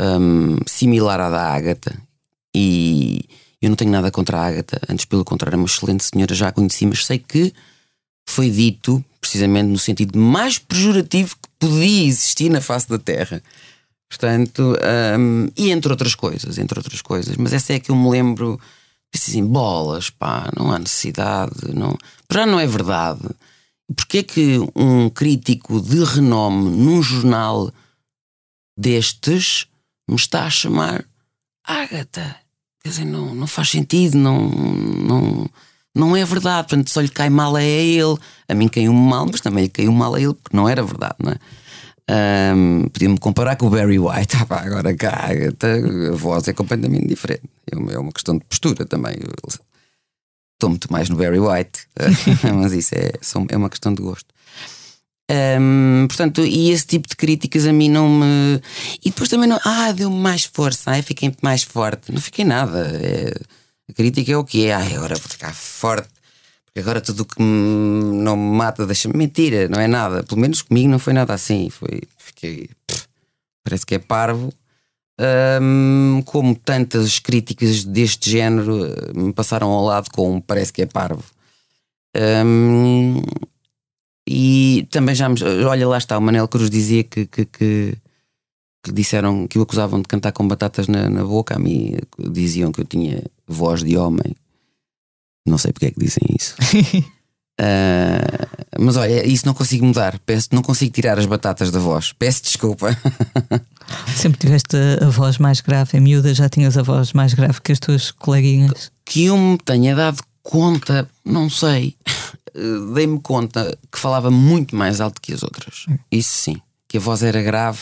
hum, 0.00 0.58
similar 0.66 1.20
à 1.20 1.30
da 1.30 1.52
Ágata 1.52 1.96
e 2.54 3.24
eu 3.60 3.68
não 3.68 3.76
tenho 3.76 3.90
nada 3.90 4.10
contra 4.10 4.38
a 4.38 4.46
Ágata, 4.46 4.80
antes 4.88 5.04
pelo 5.04 5.24
contrário, 5.24 5.56
é 5.56 5.58
uma 5.58 5.66
excelente 5.66 6.04
senhora, 6.04 6.34
já 6.34 6.48
a 6.48 6.52
conheci, 6.52 6.86
mas 6.86 7.04
sei 7.04 7.18
que 7.18 7.52
foi 8.28 8.50
dito 8.50 9.04
precisamente 9.20 9.66
no 9.66 9.78
sentido 9.78 10.16
mais 10.18 10.58
pejorativo 10.58 11.34
que 11.36 11.48
podia 11.58 12.06
existir 12.06 12.48
na 12.50 12.60
face 12.60 12.88
da 12.88 12.98
Terra. 12.98 13.42
Portanto, 14.08 14.76
hum, 15.18 15.48
e 15.56 15.70
entre 15.70 15.90
outras 15.90 16.14
coisas, 16.14 16.58
entre 16.58 16.78
outras 16.78 17.02
coisas, 17.02 17.36
mas 17.36 17.52
essa 17.52 17.72
é 17.72 17.80
que 17.80 17.90
eu 17.90 17.96
me 17.96 18.08
lembro 18.08 18.60
Pensei 19.10 19.34
assim, 19.34 19.46
bolas, 19.46 20.10
pá, 20.10 20.50
não 20.56 20.70
há 20.70 20.78
necessidade, 20.78 21.72
não. 21.74 21.96
Já 22.30 22.44
não 22.44 22.60
é 22.60 22.66
verdade. 22.66 23.22
Porquê 23.96 24.18
é 24.18 24.22
que 24.22 24.58
um 24.76 25.08
crítico 25.08 25.80
de 25.80 26.04
renome 26.04 26.70
num 26.76 27.02
jornal 27.02 27.72
destes 28.76 29.66
me 30.08 30.16
está 30.16 30.44
a 30.44 30.50
chamar 30.50 31.04
Ágata? 31.64 32.36
Quer 32.82 32.90
dizer, 32.90 33.04
não, 33.04 33.34
não 33.34 33.46
faz 33.46 33.70
sentido, 33.70 34.16
não, 34.16 34.48
não, 34.48 35.50
não 35.94 36.16
é 36.16 36.24
verdade. 36.24 36.68
Portanto, 36.68 36.90
só 36.90 37.00
lhe 37.00 37.08
cai 37.08 37.30
mal 37.30 37.56
a 37.56 37.62
ele. 37.62 38.16
A 38.48 38.54
mim 38.54 38.68
caiu-me 38.68 39.00
mal, 39.00 39.26
mas 39.30 39.40
também 39.40 39.64
lhe 39.64 39.70
caiu 39.70 39.92
mal 39.92 40.14
a 40.14 40.20
ele, 40.20 40.34
porque 40.34 40.56
não 40.56 40.68
era 40.68 40.82
verdade, 40.82 41.16
não 41.22 41.32
é? 41.32 41.38
Um, 42.10 42.88
Podia-me 42.88 43.18
comparar 43.18 43.56
com 43.56 43.66
o 43.66 43.70
Barry 43.70 43.98
White. 43.98 44.36
Ah, 44.40 44.46
pá, 44.46 44.60
agora 44.60 44.94
cá, 44.94 45.28
a 45.28 46.16
voz 46.16 46.46
é 46.48 46.52
completamente 46.52 47.06
diferente. 47.06 47.42
É 47.70 47.76
uma, 47.76 47.92
é 47.92 47.98
uma 47.98 48.12
questão 48.12 48.36
de 48.38 48.44
postura 48.44 48.86
também. 48.86 49.16
Estou 50.58 50.70
muito 50.70 50.92
mais 50.92 51.08
no 51.08 51.14
Barry 51.16 51.38
White, 51.38 51.86
mas 52.52 52.72
isso 52.72 52.92
é, 52.96 53.12
é 53.48 53.56
uma 53.56 53.70
questão 53.70 53.94
de 53.94 54.02
gosto. 54.02 54.26
Um, 55.30 56.06
portanto, 56.08 56.44
e 56.44 56.70
esse 56.70 56.86
tipo 56.86 57.06
de 57.06 57.14
críticas 57.14 57.64
a 57.64 57.72
mim 57.72 57.88
não 57.88 58.08
me. 58.08 58.60
E 59.04 59.10
depois 59.10 59.28
também 59.28 59.48
não. 59.48 59.60
Ah, 59.64 59.92
deu-me 59.92 60.16
mais 60.16 60.44
força, 60.44 60.90
ai, 60.90 61.02
fiquei 61.02 61.32
mais 61.42 61.62
forte. 61.62 62.12
Não 62.12 62.20
fiquei 62.20 62.44
nada. 62.44 62.90
É... 63.00 63.34
A 63.88 63.92
crítica 63.92 64.32
é 64.32 64.36
o 64.36 64.44
que 64.44 64.66
é. 64.66 64.74
Ai, 64.74 64.96
agora 64.96 65.14
vou 65.14 65.28
ficar 65.28 65.54
forte 65.54 66.08
porque 66.78 66.80
agora 66.80 67.00
tudo 67.00 67.24
que 67.24 67.42
me, 67.42 68.22
não 68.22 68.36
me 68.36 68.56
mata 68.56 68.86
deixa-me 68.86 69.16
mentira, 69.16 69.68
não 69.68 69.80
é 69.80 69.88
nada. 69.88 70.22
Pelo 70.22 70.40
menos 70.40 70.62
comigo 70.62 70.88
não 70.88 70.98
foi 70.98 71.12
nada 71.12 71.34
assim. 71.34 71.68
Foi, 71.70 72.02
fiquei, 72.16 72.70
parece 73.64 73.84
que 73.84 73.96
é 73.96 73.98
parvo. 73.98 74.52
Um, 75.20 76.22
como 76.24 76.54
tantas 76.54 77.18
críticas 77.18 77.84
deste 77.84 78.30
género 78.30 78.86
eh, 78.86 79.12
me 79.12 79.32
passaram 79.32 79.68
ao 79.68 79.84
lado 79.84 80.10
com 80.12 80.40
parece 80.40 80.72
que 80.72 80.82
é 80.82 80.86
parvo. 80.86 81.24
Um, 82.16 83.20
e 84.28 84.86
também 84.90 85.16
já 85.16 85.28
me, 85.28 85.42
olha, 85.64 85.88
lá 85.88 85.98
está, 85.98 86.16
o 86.16 86.20
Manel 86.20 86.46
Cruz 86.46 86.70
dizia 86.70 87.02
que, 87.02 87.26
que, 87.26 87.44
que, 87.46 87.96
que, 88.84 88.92
disseram 88.92 89.48
que 89.48 89.58
o 89.58 89.62
acusavam 89.62 90.00
de 90.00 90.06
cantar 90.06 90.30
com 90.30 90.46
batatas 90.46 90.86
na, 90.86 91.10
na 91.10 91.24
boca. 91.24 91.56
A 91.56 91.58
mim 91.58 91.96
diziam 92.30 92.70
que 92.70 92.80
eu 92.80 92.84
tinha 92.84 93.24
voz 93.46 93.82
de 93.82 93.96
homem. 93.96 94.36
Não 95.44 95.58
sei 95.58 95.72
porque 95.72 95.86
é 95.86 95.90
que 95.90 95.98
dizem 95.98 96.22
isso. 96.38 96.54
uh, 97.60 98.48
mas 98.78 98.96
olha, 98.96 99.26
isso 99.26 99.46
não 99.46 99.54
consigo 99.54 99.84
mudar. 99.84 100.18
Peço, 100.20 100.48
não 100.52 100.62
consigo 100.62 100.92
tirar 100.92 101.18
as 101.18 101.26
batatas 101.26 101.70
da 101.70 101.78
voz. 101.78 102.12
Peço 102.12 102.42
desculpa. 102.42 102.96
Sempre 104.14 104.38
tiveste 104.38 104.76
a 105.00 105.08
voz 105.08 105.38
mais 105.38 105.60
grave. 105.60 105.98
Em 105.98 106.00
miúda 106.00 106.32
já 106.34 106.48
tinhas 106.48 106.76
a 106.76 106.82
voz 106.82 107.12
mais 107.12 107.34
grave 107.34 107.60
que 107.60 107.72
as 107.72 107.78
tuas 107.78 108.10
coleguinhas? 108.10 108.92
Que 109.04 109.24
eu 109.24 109.36
me 109.36 109.58
tenha 109.58 109.96
dado 109.96 110.22
conta, 110.42 111.08
não 111.24 111.50
sei. 111.50 111.96
Dei-me 112.94 113.20
conta 113.20 113.76
que 113.90 113.98
falava 113.98 114.30
muito 114.30 114.74
mais 114.74 115.00
alto 115.00 115.20
que 115.20 115.32
as 115.32 115.42
outras. 115.42 115.86
Isso 116.10 116.34
sim. 116.34 116.56
Que 116.86 116.96
a 116.96 117.00
voz 117.00 117.22
era 117.22 117.42
grave. 117.42 117.80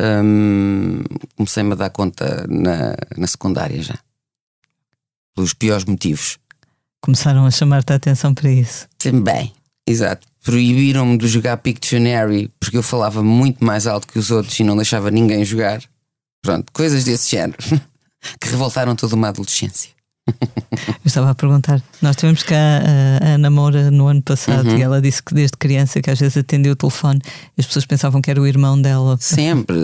Hum, 0.00 1.02
Comecei-me 1.36 1.72
a 1.72 1.76
dar 1.76 1.90
conta 1.90 2.46
na, 2.48 2.94
na 3.16 3.26
secundária 3.26 3.82
já. 3.82 3.98
Pelos 5.34 5.54
piores 5.54 5.84
motivos. 5.84 6.38
Começaram 7.00 7.46
a 7.46 7.50
chamar-te 7.50 7.92
a 7.92 7.96
atenção 7.96 8.34
para 8.34 8.50
isso. 8.50 8.88
Também, 8.98 9.52
exato. 9.86 10.26
Proibiram-me 10.42 11.18
de 11.18 11.28
jogar 11.28 11.56
Pictionary 11.58 12.50
porque 12.58 12.76
eu 12.76 12.82
falava 12.82 13.22
muito 13.22 13.64
mais 13.64 13.86
alto 13.86 14.06
que 14.06 14.18
os 14.18 14.30
outros 14.30 14.58
e 14.58 14.64
não 14.64 14.76
deixava 14.76 15.10
ninguém 15.10 15.44
jogar. 15.44 15.82
Pronto, 16.42 16.72
coisas 16.72 17.04
desse 17.04 17.30
género 17.30 17.58
que 18.40 18.48
revoltaram 18.48 18.94
toda 18.96 19.14
uma 19.14 19.28
adolescência. 19.28 19.90
Eu 20.28 21.06
estava 21.06 21.30
a 21.30 21.34
perguntar, 21.34 21.82
nós 22.02 22.16
tivemos 22.16 22.42
cá 22.42 22.54
a, 22.54 23.34
a 23.34 23.38
Namora 23.38 23.90
no 23.90 24.06
ano 24.06 24.22
passado 24.22 24.68
uhum. 24.68 24.78
e 24.78 24.82
ela 24.82 25.00
disse 25.00 25.22
que 25.22 25.34
desde 25.34 25.56
criança 25.56 26.02
que 26.02 26.10
às 26.10 26.18
vezes 26.18 26.36
atendeu 26.36 26.72
o 26.72 26.76
telefone 26.76 27.20
as 27.58 27.66
pessoas 27.66 27.86
pensavam 27.86 28.20
que 28.20 28.30
era 28.30 28.40
o 28.40 28.46
irmão 28.46 28.80
dela. 28.80 29.16
Sempre, 29.20 29.76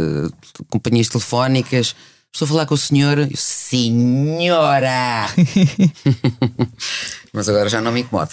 companhias 0.68 1.08
telefónicas, 1.08 1.96
Estou 2.34 2.46
a 2.46 2.48
falar 2.48 2.66
com 2.66 2.74
o 2.74 2.76
senhor. 2.76 3.16
Eu, 3.16 3.30
Senhora! 3.36 5.26
Mas 7.32 7.48
agora 7.48 7.68
já 7.68 7.80
não 7.80 7.92
me 7.92 8.00
incomodo. 8.00 8.32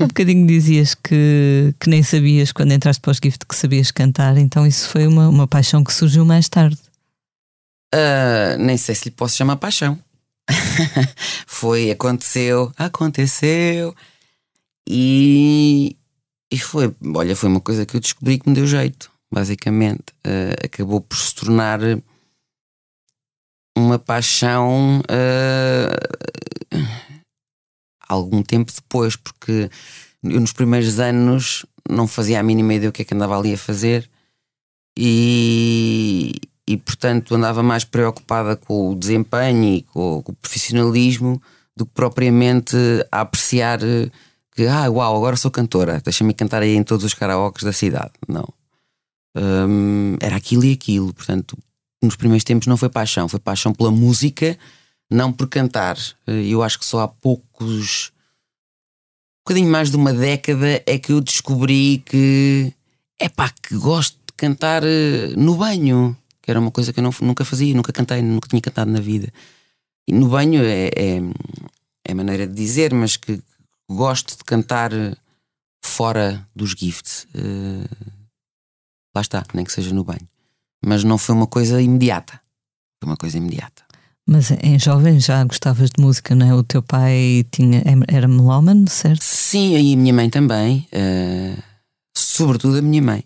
um 0.00 0.08
bocadinho 0.08 0.44
dizias 0.44 0.96
que, 0.96 1.72
que 1.78 1.88
nem 1.88 2.02
sabias 2.02 2.50
quando 2.50 2.72
entraste 2.72 3.00
para 3.00 3.12
os 3.12 3.20
Gift 3.22 3.46
que 3.46 3.54
sabias 3.54 3.92
cantar, 3.92 4.36
então 4.36 4.66
isso 4.66 4.88
foi 4.88 5.06
uma, 5.06 5.28
uma 5.28 5.46
paixão 5.46 5.84
que 5.84 5.92
surgiu 5.92 6.24
mais 6.24 6.48
tarde. 6.48 6.76
Uh, 7.94 8.58
nem 8.58 8.76
sei 8.76 8.96
se 8.96 9.04
lhe 9.04 9.10
posso 9.12 9.36
chamar 9.36 9.54
paixão. 9.58 9.96
foi, 11.46 11.92
aconteceu, 11.92 12.72
aconteceu. 12.76 13.94
E, 14.88 15.96
e 16.50 16.58
foi, 16.58 16.92
olha, 17.14 17.36
foi 17.36 17.48
uma 17.48 17.60
coisa 17.60 17.86
que 17.86 17.96
eu 17.96 18.00
descobri 18.00 18.40
que 18.40 18.48
me 18.48 18.56
deu 18.56 18.66
jeito, 18.66 19.08
basicamente. 19.32 20.12
Uh, 20.26 20.64
acabou 20.64 21.00
por 21.00 21.16
se 21.16 21.32
tornar 21.32 21.78
uma 23.80 23.98
paixão 23.98 25.00
uh, 25.00 26.76
algum 28.08 28.42
tempo 28.42 28.72
depois, 28.72 29.16
porque 29.16 29.70
eu 30.22 30.40
nos 30.40 30.52
primeiros 30.52 30.98
anos 30.98 31.64
não 31.88 32.06
fazia 32.06 32.40
a 32.40 32.42
mínima 32.42 32.74
ideia 32.74 32.90
do 32.90 32.94
que 32.94 33.02
é 33.02 33.04
que 33.04 33.14
andava 33.14 33.38
ali 33.38 33.54
a 33.54 33.58
fazer 33.58 34.08
e, 34.98 36.34
e 36.66 36.76
portanto 36.76 37.34
andava 37.34 37.62
mais 37.62 37.84
preocupada 37.84 38.56
com 38.56 38.90
o 38.90 38.94
desempenho 38.96 39.64
e 39.64 39.82
com, 39.82 40.22
com 40.22 40.32
o 40.32 40.36
profissionalismo 40.36 41.40
do 41.76 41.86
que 41.86 41.92
propriamente 41.92 42.76
a 43.10 43.22
apreciar 43.22 43.78
que, 44.54 44.66
ah, 44.66 44.90
uau, 44.90 45.16
agora 45.16 45.36
sou 45.36 45.50
cantora, 45.50 46.02
deixa-me 46.04 46.34
cantar 46.34 46.62
aí 46.62 46.74
em 46.74 46.82
todos 46.82 47.04
os 47.04 47.14
karaokes 47.14 47.64
da 47.64 47.72
cidade. 47.72 48.12
Não. 48.28 48.46
Era 50.20 50.36
aquilo 50.36 50.64
e 50.64 50.72
aquilo, 50.72 51.14
portanto, 51.14 51.56
nos 52.02 52.16
primeiros 52.16 52.44
tempos 52.44 52.66
não 52.66 52.76
foi 52.76 52.88
paixão, 52.88 53.28
foi 53.28 53.38
paixão 53.38 53.72
pela 53.72 53.90
música, 53.90 54.58
não 55.10 55.32
por 55.32 55.48
cantar. 55.48 55.98
Eh, 56.26 56.46
eu 56.46 56.62
acho 56.62 56.78
que 56.78 56.84
só 56.84 57.00
há 57.00 57.08
poucos. 57.08 58.12
Um 59.40 59.44
bocadinho 59.44 59.70
mais 59.70 59.90
de 59.90 59.96
uma 59.96 60.12
década 60.12 60.82
é 60.86 60.98
que 60.98 61.12
eu 61.12 61.20
descobri 61.20 62.02
que. 62.06 62.72
É 63.18 63.28
pá, 63.28 63.50
que 63.50 63.76
gosto 63.76 64.16
de 64.26 64.32
cantar 64.34 64.82
eh, 64.82 65.34
no 65.36 65.56
banho, 65.56 66.16
que 66.40 66.50
era 66.50 66.60
uma 66.60 66.70
coisa 66.70 66.92
que 66.92 67.00
eu 67.00 67.04
não, 67.04 67.12
nunca 67.20 67.44
fazia, 67.44 67.74
nunca 67.74 67.92
cantei, 67.92 68.22
nunca 68.22 68.48
tinha 68.48 68.62
cantado 68.62 68.90
na 68.90 69.00
vida. 69.00 69.30
E 70.08 70.12
no 70.12 70.28
banho 70.28 70.62
é, 70.64 70.88
é, 70.96 71.20
é 72.04 72.14
maneira 72.14 72.46
de 72.46 72.54
dizer, 72.54 72.94
mas 72.94 73.16
que 73.16 73.40
gosto 73.88 74.38
de 74.38 74.44
cantar 74.44 74.90
fora 75.84 76.46
dos 76.56 76.70
gifts. 76.70 77.26
Uh, 77.34 78.16
lá 79.14 79.20
está, 79.20 79.44
nem 79.52 79.64
que 79.64 79.72
seja 79.72 79.92
no 79.94 80.04
banho 80.04 80.26
mas 80.84 81.04
não 81.04 81.18
foi 81.18 81.34
uma 81.34 81.46
coisa 81.46 81.80
imediata. 81.80 82.40
Foi 83.02 83.10
uma 83.10 83.16
coisa 83.16 83.36
imediata. 83.36 83.82
Mas 84.26 84.50
em 84.62 84.78
jovem 84.78 85.18
já 85.18 85.42
gostavas 85.42 85.90
de 85.90 86.00
música, 86.00 86.34
não 86.34 86.46
é? 86.46 86.54
O 86.54 86.62
teu 86.62 86.82
pai 86.82 87.44
tinha, 87.50 87.82
era 88.06 88.28
melómano, 88.28 88.88
certo? 88.88 89.22
Sim, 89.22 89.76
e 89.76 89.92
a 89.92 89.96
minha 89.96 90.14
mãe 90.14 90.30
também. 90.30 90.86
Uh, 90.92 91.60
sobretudo 92.16 92.78
a 92.78 92.82
minha 92.82 93.02
mãe. 93.02 93.24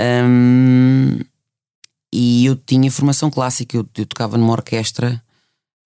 Um, 0.00 1.20
e 2.12 2.44
eu 2.44 2.56
tinha 2.56 2.90
formação 2.90 3.30
clássica. 3.30 3.76
Eu, 3.76 3.88
eu 3.96 4.04
tocava 4.04 4.36
numa 4.36 4.52
orquestra 4.52 5.22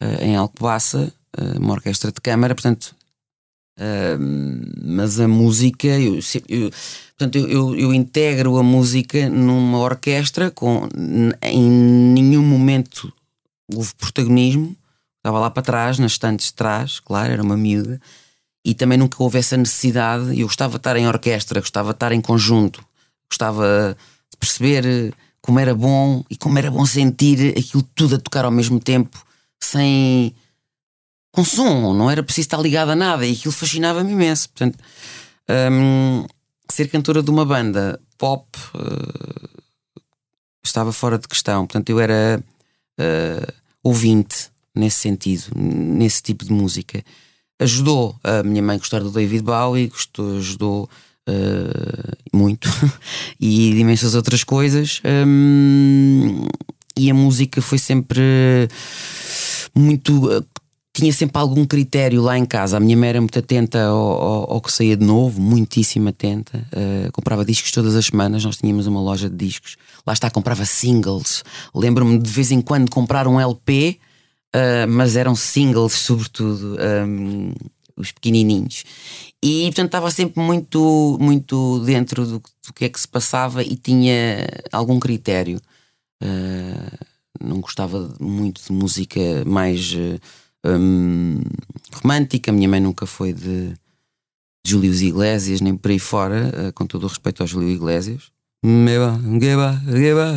uh, 0.03 0.25
em 0.25 0.37
Alcobaça, 0.37 1.12
uh, 1.38 1.59
uma 1.59 1.75
orquestra 1.75 2.11
de 2.11 2.21
câmara, 2.21 2.55
portanto. 2.55 2.96
Mas 4.83 5.21
a 5.21 5.29
música, 5.29 5.87
eu, 5.87 6.19
eu 6.49 6.71
Portanto, 7.19 7.37
eu, 7.39 7.49
eu, 7.49 7.77
eu, 7.77 7.95
integro 7.95 8.59
a 8.59 8.62
música 8.62 9.31
numa 9.31 9.79
orquestra 9.79 10.51
com 10.51 10.87
em 11.43 11.71
nenhum 11.71 12.43
momento 12.43 13.11
houve 13.75 13.95
protagonismo. 13.95 14.77
Estava 15.17 15.41
lá 15.41 15.51
para 15.51 15.62
trás, 15.62 15.99
nas 15.99 16.12
estantes 16.12 16.47
de 16.49 16.55
trás, 16.55 17.01
claro, 17.01 17.33
era 17.33 17.43
uma 17.43 17.57
miúda. 17.57 18.01
E 18.62 18.75
também 18.75 18.99
nunca 18.99 19.23
houve 19.23 19.39
essa 19.39 19.57
necessidade. 19.57 20.39
Eu 20.39 20.47
gostava 20.47 20.73
de 20.73 20.77
estar 20.77 20.97
em 20.97 21.09
orquestra, 21.09 21.61
gostava 21.61 21.89
de 21.89 21.97
estar 21.97 22.12
em 22.12 22.21
conjunto, 22.21 22.85
gostava 23.31 23.97
de 24.31 24.37
perceber 24.39 25.15
como 25.41 25.59
era 25.59 25.75
bom 25.75 26.23
e 26.29 26.37
como 26.37 26.59
era 26.59 26.71
bom 26.71 26.85
sentir 26.85 27.57
aquilo 27.59 27.83
tudo 27.95 28.17
a 28.17 28.19
tocar 28.19 28.45
ao 28.45 28.51
mesmo 28.51 28.79
tempo, 28.79 29.25
sem. 29.62 30.35
Com 31.37 31.44
som, 31.44 31.92
não 31.92 32.11
era 32.11 32.22
preciso 32.22 32.46
estar 32.46 32.59
ligado 32.59 32.92
a 32.92 32.96
nada 32.96 33.27
e 33.27 33.33
aquilo 33.33 33.53
fascinava-me 33.53 34.11
imenso. 34.11 34.49
Portanto, 34.49 34.79
hum, 35.70 36.25
ser 36.72 36.88
cantora 36.88 37.22
de 37.22 37.31
uma 37.31 37.44
banda 37.44 38.01
pop 38.16 38.46
uh, 38.75 39.61
estava 40.64 40.92
fora 40.92 41.18
de 41.18 41.29
questão. 41.29 41.66
Portanto, 41.66 41.90
eu 41.90 42.01
era 42.01 42.42
uh, 42.99 43.53
ouvinte 43.83 44.49
nesse 44.75 45.01
sentido, 45.01 45.44
nesse 45.55 46.22
tipo 46.22 46.42
de 46.42 46.53
música. 46.53 47.05
Ajudou 47.61 48.18
a 48.25 48.42
minha 48.42 48.62
mãe 48.62 48.77
a 48.77 48.79
gostar 48.79 49.01
do 49.01 49.11
David 49.11 49.42
Bowie, 49.42 49.88
gostou, 49.88 50.38
ajudou 50.38 50.88
uh, 51.29 52.16
muito 52.35 52.66
e 53.38 53.72
de 53.72 53.79
imensas 53.79 54.14
outras 54.14 54.42
coisas. 54.42 55.03
Um, 55.05 56.46
e 56.96 57.11
a 57.11 57.14
música 57.14 57.61
foi 57.61 57.77
sempre 57.77 58.22
muito 59.75 60.42
tinha 60.97 61.13
sempre 61.13 61.39
algum 61.39 61.67
critério 61.67 62.23
lá 62.23 62.39
em 62.39 62.47
casa. 62.47 62.79
A 62.79 62.81
minha 62.81 62.97
mãe 62.97 63.11
era 63.11 63.21
muito 63.21 63.39
atenta 63.39 63.85
ao, 63.85 63.97
ao, 63.97 64.53
ao 64.55 64.61
que 64.63 64.73
saía 64.73 64.97
de 64.97 65.05
novo, 65.05 65.39
muitíssimo 65.41 66.09
atenta. 66.09 66.67
Uh, 66.73 67.13
comprava 67.13 67.45
discos 67.45 67.71
todas 67.71 67.95
as 67.95 68.07
semanas. 68.07 68.43
Nós 68.43 68.57
tínhamos 68.57 68.87
uma 68.87 69.01
loja 69.01 69.29
de 69.29 69.37
discos. 69.37 69.77
Lá 70.07 70.15
está, 70.15 70.31
comprava 70.31 70.65
singles. 70.65 71.45
Lembro-me 71.75 72.19
de 72.19 72.31
vez 72.31 72.51
em 72.51 72.63
quando 72.63 72.91
comprar 72.91 73.29
um 73.29 73.39
LP, 73.39 73.99
uh, 74.55 74.89
mas 74.89 75.17
eram 75.17 75.37
singles, 75.37 75.93
sobretudo, 75.93 76.79
um, 77.07 77.53
os 77.95 78.11
pequenininhos. 78.11 78.85
E 79.43 79.65
portanto 79.67 79.87
estava 79.87 80.11
sempre 80.11 80.43
muito, 80.43 81.19
muito 81.21 81.81
dentro 81.81 82.25
do, 82.25 82.39
do, 82.39 82.73
que 82.75 82.87
é 82.87 82.89
que 82.89 82.99
se 82.99 83.07
passava 83.07 83.63
e 83.63 83.77
tinha 83.77 84.49
algum 84.73 84.99
critério. 84.99 85.61
Uh, 86.25 87.07
não 87.39 87.61
gostava 87.61 88.15
muito 88.19 88.63
de 88.65 88.73
música 88.73 89.21
mais 89.45 89.95
hum, 90.66 91.40
romântica. 91.92 92.50
A 92.50 92.55
minha 92.55 92.68
mãe 92.68 92.81
nunca 92.81 93.07
foi 93.07 93.33
de, 93.33 93.74
Júlio 94.66 94.92
Iglesias, 94.92 95.61
nem 95.61 95.76
por 95.76 95.90
aí 95.92 95.98
fora, 95.98 96.50
uh, 96.50 96.72
com 96.72 96.85
todo 96.85 97.05
o 97.05 97.07
respeito 97.07 97.42
ao 97.42 97.46
Júlio 97.46 97.70
Iglesias. 97.70 98.33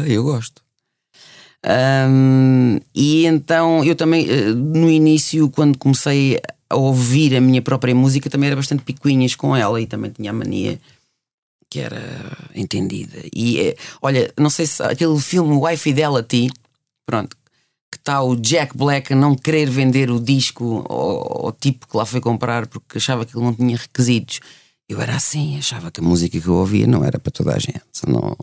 Eu 0.08 0.24
gosto. 0.24 0.62
Um, 1.66 2.80
e 2.94 3.26
então 3.26 3.84
eu 3.84 3.96
também, 3.96 4.28
uh, 4.30 4.56
no 4.56 4.90
início, 4.90 5.50
quando 5.50 5.78
comecei 5.80 6.40
a 6.70 6.76
ouvir 6.76 7.36
a 7.36 7.42
minha 7.42 7.62
própria 7.62 7.96
música, 7.96 8.30
também 8.30 8.48
era 8.48 8.56
bastante 8.56 8.84
picuinhas 8.84 9.34
com 9.34 9.56
ela 9.56 9.82
e 9.82 9.88
também 9.88 10.12
tinha 10.12 10.30
a 10.30 10.34
mania 10.34 10.80
que 11.68 11.80
era 11.80 12.00
entendida. 12.54 13.18
E 13.36 13.60
eh, 13.60 13.76
olha, 14.02 14.32
não 14.40 14.50
sei 14.50 14.66
se 14.66 14.82
aquele 14.82 15.20
filme 15.20 15.56
Why 15.56 15.78
Fidelity, 15.78 16.50
pronto, 17.06 17.36
que 17.92 17.98
está 17.98 18.22
o 18.22 18.36
Jack 18.36 18.78
Black 18.78 19.14
a 19.14 19.16
não 19.16 19.36
querer 19.36 19.70
vender 19.70 20.12
o 20.12 20.20
disco 20.20 20.86
ao, 20.90 21.48
ao, 21.48 21.52
tipo 21.52 21.88
que 21.88 21.98
lá 21.98 22.06
foi 22.06 22.22
comprar 22.22 22.68
porque 22.68 22.98
achava 22.98 23.26
que 23.26 23.36
ele 23.36 23.46
não 23.46 23.54
tinha 23.54 23.78
requisitos. 23.78 24.40
Eu 24.88 25.00
era 25.02 25.16
assim, 25.16 25.58
achava 25.58 25.92
que 25.92 26.00
a 26.00 26.04
música 26.04 26.40
que 26.40 26.48
eu 26.48 26.56
ouvia 26.56 26.88
não 26.88 27.04
era 27.04 27.20
para 27.20 27.32
toda 27.32 27.56
a 27.56 27.60
gente. 27.60 27.84
Não, 28.08 28.36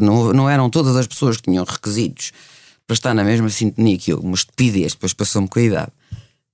não, 0.00 0.32
não 0.32 0.50
eram 0.50 0.68
todas 0.68 0.96
as 0.96 1.06
pessoas 1.06 1.36
que 1.36 1.44
tinham 1.44 1.64
requisitos 1.64 2.32
para 2.86 2.94
estar 2.94 3.14
na 3.14 3.22
mesma 3.22 3.48
sintonia 3.48 3.98
que 3.98 4.12
eu. 4.12 4.18
Uma 4.18 4.34
estupidez, 4.34 4.92
depois 4.92 5.12
passou-me 5.12 5.46
com 5.46 5.58
a 5.58 5.62
idade. 5.62 5.92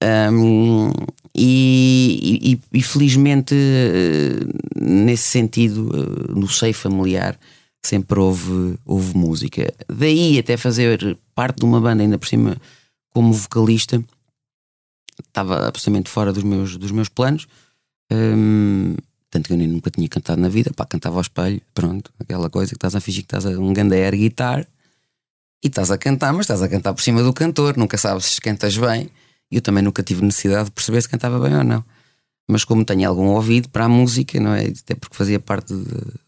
Um, 0.03 0.91
e, 1.35 2.61
e, 2.73 2.79
e, 2.79 2.83
felizmente, 2.83 3.55
eh, 3.55 4.47
nesse 4.77 5.25
sentido, 5.25 5.91
eh, 5.95 6.33
no 6.33 6.49
seio 6.49 6.75
familiar, 6.75 7.39
sempre 7.87 8.19
houve, 8.19 8.79
houve 8.85 9.17
música. 9.17 9.73
Daí 9.89 10.39
até 10.39 10.57
fazer 10.57 11.19
parte 11.35 11.59
de 11.59 11.65
uma 11.65 11.81
banda, 11.81 12.03
ainda 12.03 12.19
por 12.19 12.27
cima, 12.27 12.57
como 13.11 13.33
vocalista, 13.33 14.03
estava 15.27 15.69
absolutamente 15.69 16.11
fora 16.11 16.33
dos 16.33 16.43
meus, 16.43 16.77
dos 16.77 16.91
meus 16.91 17.09
planos. 17.09 17.47
Hum, 18.11 18.97
tanto 19.31 19.49
que 19.49 19.53
eu 19.53 19.57
nem 19.57 19.67
nunca 19.67 19.91
tinha 19.91 20.09
cantado 20.09 20.41
na 20.41 20.49
vida, 20.49 20.73
pá, 20.75 20.87
cantava 20.87 21.17
ao 21.17 21.23
espelho, 21.23 21.61
pronto, 21.73 22.13
aquela 22.21 22.49
coisa 22.49 22.71
que 22.71 22.77
estás 22.77 22.95
a 22.95 23.01
fingir 23.01 23.23
que 23.23 23.35
estás 23.35 23.47
a 23.47 23.59
um 23.59 23.73
grande 23.73 23.97
air 23.97 24.15
guitar 24.17 24.67
e 25.63 25.69
estás 25.69 25.91
a 25.91 25.99
cantar, 25.99 26.33
mas 26.33 26.43
estás 26.43 26.63
a 26.63 26.69
cantar 26.69 26.95
por 26.95 27.03
cima 27.03 27.23
do 27.23 27.33
cantor, 27.33 27.77
nunca 27.77 27.99
sabes 27.99 28.27
se 28.27 28.41
cantas 28.41 28.77
bem. 28.77 29.11
E 29.51 29.57
eu 29.57 29.63
também 29.63 29.83
nunca 29.83 30.03
tive 30.03 30.25
necessidade 30.25 30.67
de 30.67 30.71
perceber 30.71 31.03
se 31.03 31.09
cantava 31.09 31.39
bem 31.39 31.57
ou 31.57 31.65
não 31.65 31.85
mas 32.49 32.65
como 32.65 32.85
tenho 32.85 33.09
algum 33.09 33.29
ouvido 33.29 33.69
para 33.69 33.87
a 33.87 33.89
música, 33.89 34.39
não 34.39 34.55
é? 34.55 34.67
Até 34.67 34.95
porque 34.95 35.17
fazia 35.17 35.41
parte 35.41 35.75
de, 35.75 35.87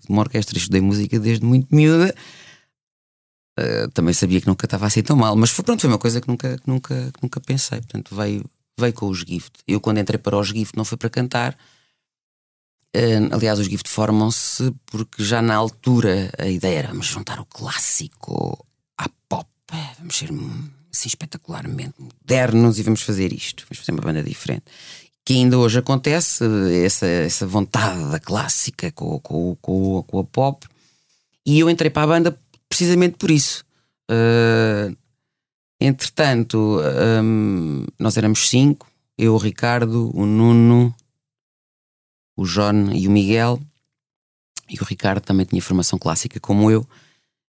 uma 0.08 0.22
orquestra, 0.22 0.56
estudei 0.56 0.80
música 0.80 1.18
desde 1.18 1.44
muito 1.44 1.74
miúda, 1.74 2.14
uh, 3.58 3.90
também 3.90 4.14
sabia 4.14 4.40
que 4.40 4.46
nunca 4.46 4.66
estava 4.66 4.86
assim 4.86 5.02
tão 5.02 5.16
mal, 5.16 5.36
mas 5.36 5.50
foi, 5.50 5.64
pronto, 5.64 5.80
foi 5.80 5.90
uma 5.90 5.98
coisa 5.98 6.20
que 6.20 6.28
nunca, 6.28 6.56
que 6.58 6.68
nunca, 6.68 6.94
que 7.12 7.22
nunca 7.22 7.40
pensei. 7.40 7.78
Portanto, 7.78 8.14
veio, 8.14 8.48
veio 8.78 8.92
com 8.94 9.08
os 9.08 9.18
Gift. 9.18 9.60
Eu, 9.66 9.80
quando 9.80 9.98
entrei 9.98 10.18
para 10.18 10.38
os 10.38 10.48
Gift, 10.48 10.76
não 10.76 10.84
foi 10.84 10.96
para 10.96 11.10
cantar. 11.10 11.56
Uh, 12.94 13.34
aliás, 13.34 13.58
os 13.58 13.66
Gift 13.66 13.88
formam-se 13.90 14.72
porque 14.86 15.22
já 15.22 15.42
na 15.42 15.54
altura 15.54 16.32
a 16.38 16.48
ideia 16.48 16.78
era 16.78 16.88
vamos 16.88 17.06
juntar 17.06 17.38
o 17.40 17.44
clássico 17.44 18.64
à 18.96 19.06
pop, 19.28 19.46
vamos 19.98 20.16
ser 20.16 20.30
assim 20.90 21.08
espetacularmente 21.08 21.94
modernos 21.98 22.78
e 22.78 22.82
vamos 22.82 23.02
fazer 23.02 23.34
isto, 23.34 23.66
vamos 23.68 23.78
fazer 23.80 23.92
uma 23.92 24.00
banda 24.00 24.22
diferente 24.22 24.64
que 25.26 25.34
ainda 25.34 25.58
hoje 25.58 25.80
acontece, 25.80 26.44
essa, 26.84 27.04
essa 27.04 27.44
vontade 27.48 28.12
da 28.12 28.20
clássica 28.20 28.92
com, 28.92 29.18
com, 29.18 29.56
com, 29.56 30.00
com 30.04 30.18
a 30.20 30.24
pop. 30.24 30.64
E 31.44 31.58
eu 31.58 31.68
entrei 31.68 31.90
para 31.90 32.04
a 32.04 32.06
banda 32.06 32.40
precisamente 32.68 33.16
por 33.16 33.32
isso. 33.32 33.64
Uh, 34.08 34.96
entretanto, 35.80 36.78
um, 37.24 37.84
nós 37.98 38.16
éramos 38.16 38.48
cinco: 38.48 38.88
eu, 39.18 39.34
o 39.34 39.36
Ricardo, 39.36 40.16
o 40.16 40.24
Nuno, 40.24 40.94
o 42.36 42.46
John 42.46 42.92
e 42.92 43.08
o 43.08 43.10
Miguel. 43.10 43.60
E 44.68 44.80
o 44.80 44.84
Ricardo 44.84 45.24
também 45.24 45.44
tinha 45.44 45.60
formação 45.60 45.98
clássica 45.98 46.38
como 46.38 46.70
eu. 46.70 46.86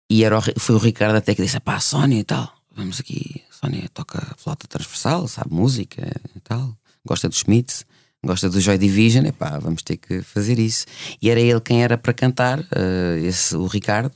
E 0.09 0.25
era 0.25 0.39
o, 0.39 0.43
foi 0.59 0.77
o 0.77 0.79
Ricardo 0.79 1.17
até 1.17 1.35
que 1.35 1.43
disse: 1.43 1.61
pá, 1.61 1.79
Sónia 1.79 2.19
e 2.19 2.25
tal, 2.25 2.51
vamos 2.75 3.01
aqui. 3.01 3.43
Sónia 3.51 3.87
toca 3.91 4.35
flauta 4.39 4.67
transversal, 4.67 5.29
sabe 5.29 5.53
música 5.53 6.11
e 6.35 6.41
tal 6.41 6.75
gosta 7.07 7.29
do 7.29 7.35
Schmidt, 7.35 7.85
gosta 8.25 8.51
do 8.51 8.61
Joy 8.61 8.77
Division, 8.79 9.25
epá, 9.27 9.59
vamos 9.59 9.83
ter 9.83 9.97
que 9.97 10.23
fazer 10.23 10.59
isso. 10.59 10.87
E 11.23 11.31
era 11.31 11.41
ele 11.41 11.61
quem 11.61 11.83
era 11.83 11.97
para 11.97 12.13
cantar, 12.13 12.61
uh, 12.61 13.17
esse, 13.23 13.57
o 13.57 13.67
Ricardo, 13.67 14.13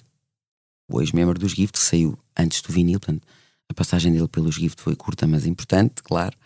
o 0.91 1.01
ex-membro 1.01 1.39
dos 1.39 1.53
Gift, 1.53 1.79
que 1.79 1.85
saiu 1.85 2.19
antes 2.37 2.61
do 2.63 2.73
vinil, 2.73 2.99
portanto, 2.99 3.23
a 3.71 3.75
passagem 3.75 4.13
dele 4.13 4.27
pelos 4.29 4.57
Gift 4.57 4.83
foi 4.83 4.97
curta, 4.97 5.27
mas 5.27 5.47
importante, 5.47 6.03
claro. 6.03 6.37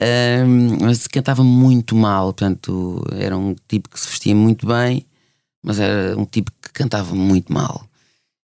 Um, 0.00 0.78
mas 0.80 1.06
cantava 1.06 1.44
muito 1.44 1.94
mal, 1.94 2.32
portanto, 2.32 3.04
era 3.12 3.36
um 3.36 3.54
tipo 3.68 3.88
que 3.90 4.00
se 4.00 4.08
vestia 4.08 4.34
muito 4.34 4.66
bem, 4.66 5.06
mas 5.62 5.78
era 5.78 6.18
um 6.18 6.24
tipo 6.24 6.50
que 6.60 6.72
cantava 6.72 7.14
muito 7.14 7.52
mal 7.52 7.86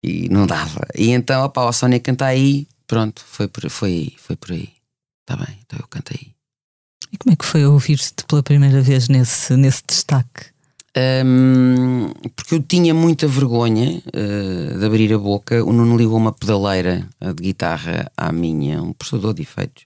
e 0.04 0.30
não 0.30 0.46
dava. 0.46 0.86
E 0.96 1.12
então, 1.12 1.46
opá, 1.46 1.68
a 1.68 1.74
Sónia 1.74 2.00
canta 2.00 2.26
aí, 2.26 2.68
pronto, 2.86 3.24
foi 3.26 3.48
por, 3.48 3.68
foi, 3.70 4.14
foi 4.18 4.36
por 4.36 4.52
aí. 4.52 4.70
Está 5.22 5.44
bem, 5.44 5.58
então 5.66 5.80
eu 5.80 5.88
canto 5.88 6.12
aí. 6.14 6.39
E 7.12 7.18
como 7.18 7.34
é 7.34 7.36
que 7.36 7.46
foi 7.46 7.66
ouvir-te 7.66 8.24
pela 8.26 8.44
primeira 8.44 8.82
vez 8.82 9.08
nesse, 9.08 9.56
nesse 9.56 9.84
destaque? 9.88 10.48
Um, 10.98 12.12
porque 12.36 12.56
eu 12.56 12.62
tinha 12.62 12.94
muita 12.94 13.28
vergonha 13.28 14.02
uh, 14.08 14.80
de 14.80 14.86
abrir 14.86 15.14
a 15.14 15.18
boca. 15.18 15.64
O 15.64 15.72
Nuno 15.72 15.98
ligou 15.98 16.18
uma 16.18 16.34
pedaleira 16.34 17.08
de 17.36 17.44
guitarra 17.44 18.12
à 18.18 18.32
minha, 18.32 18.82
um 18.82 18.94
processador 18.94 19.34
de 19.34 19.44
efeitos, 19.44 19.86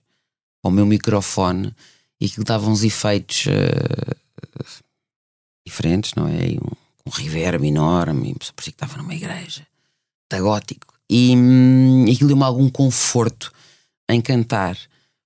ao 0.62 0.70
meu 0.70 0.86
microfone, 0.86 1.72
e 2.20 2.26
aquilo 2.26 2.44
dava 2.44 2.68
uns 2.68 2.82
efeitos 2.82 3.46
uh, 3.46 4.16
diferentes, 5.66 6.14
não 6.14 6.26
é? 6.28 6.48
E 6.48 6.58
um, 6.58 6.70
um 7.06 7.10
reverb 7.10 7.66
enorme, 7.66 8.34
parecia 8.34 8.54
que 8.56 8.70
estava 8.70 8.96
numa 8.96 9.14
igreja, 9.14 9.66
está 10.24 10.40
gótico. 10.40 10.94
E 11.08 11.36
um, 11.36 12.04
aquilo 12.04 12.28
deu-me 12.28 12.44
algum 12.44 12.68
conforto 12.70 13.52
em 14.08 14.20
cantar. 14.20 14.76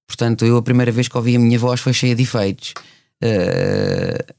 Portanto, 0.08 0.44
eu 0.44 0.56
a 0.56 0.62
primeira 0.62 0.90
vez 0.90 1.06
que 1.06 1.16
ouvi 1.16 1.36
a 1.36 1.38
minha 1.38 1.58
voz 1.58 1.80
foi 1.80 1.92
cheia 1.92 2.16
de 2.16 2.22
efeitos. 2.22 2.72
Uh, 3.22 4.34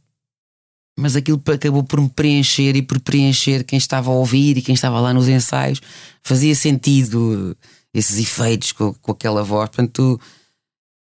mas 0.98 1.16
aquilo 1.16 1.42
acabou 1.54 1.84
por 1.84 2.02
me 2.02 2.10
preencher 2.10 2.76
e 2.76 2.82
por 2.82 3.00
preencher 3.00 3.64
quem 3.64 3.78
estava 3.78 4.10
a 4.10 4.14
ouvir 4.14 4.58
e 4.58 4.62
quem 4.62 4.76
estava 4.76 5.00
lá 5.00 5.14
nos 5.14 5.30
ensaios. 5.30 5.80
Fazia 6.22 6.54
sentido 6.54 7.56
esses 7.94 8.18
efeitos 8.18 8.74
com, 8.74 8.94
com 8.96 9.12
aquela 9.14 9.42
voz. 9.42 9.70
Portanto, 9.70 10.20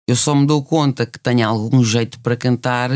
eu 0.08 0.15
só 0.15 0.36
me 0.36 0.45
dou 0.45 0.62
conta 0.63 1.06
que 1.06 1.17
tenho 1.17 1.47
algum 1.47 1.84
jeito 1.84 2.19
para 2.19 2.36
cantar. 2.36 2.91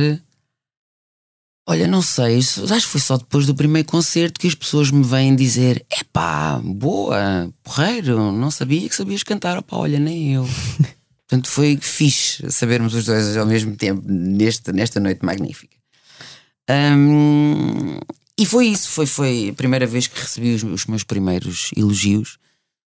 Olha, 1.67 1.87
não 1.87 2.01
sei, 2.01 2.39
acho 2.39 2.67
que 2.67 2.81
foi 2.81 2.99
só 2.99 3.15
depois 3.15 3.45
do 3.45 3.55
primeiro 3.55 3.87
concerto 3.87 4.39
que 4.39 4.47
as 4.47 4.55
pessoas 4.55 4.91
me 4.91 5.03
vêm 5.03 5.35
dizer: 5.35 5.85
epá, 5.89 6.59
boa, 6.59 7.49
porreiro, 7.63 8.31
não 8.31 8.51
sabia 8.51 8.89
que 8.89 8.95
sabias 8.95 9.23
cantar. 9.23 9.57
Opá, 9.57 9.77
olha, 9.77 9.99
nem 9.99 10.33
eu. 10.33 10.45
Portanto, 11.29 11.47
foi 11.47 11.77
fixe 11.79 12.51
sabermos 12.51 12.95
os 12.95 13.05
dois 13.05 13.37
ao 13.37 13.45
mesmo 13.45 13.75
tempo 13.75 14.01
neste, 14.03 14.71
nesta 14.71 14.99
noite 14.99 15.23
magnífica. 15.23 15.77
Um, 16.67 17.99
e 18.35 18.47
foi 18.47 18.65
isso, 18.65 18.89
foi, 18.89 19.05
foi 19.05 19.49
a 19.49 19.53
primeira 19.53 19.85
vez 19.85 20.07
que 20.07 20.19
recebi 20.19 20.55
os, 20.55 20.63
os, 20.63 20.85
meus 20.87 21.03
primeiros 21.03 21.69
elogios. 21.77 22.39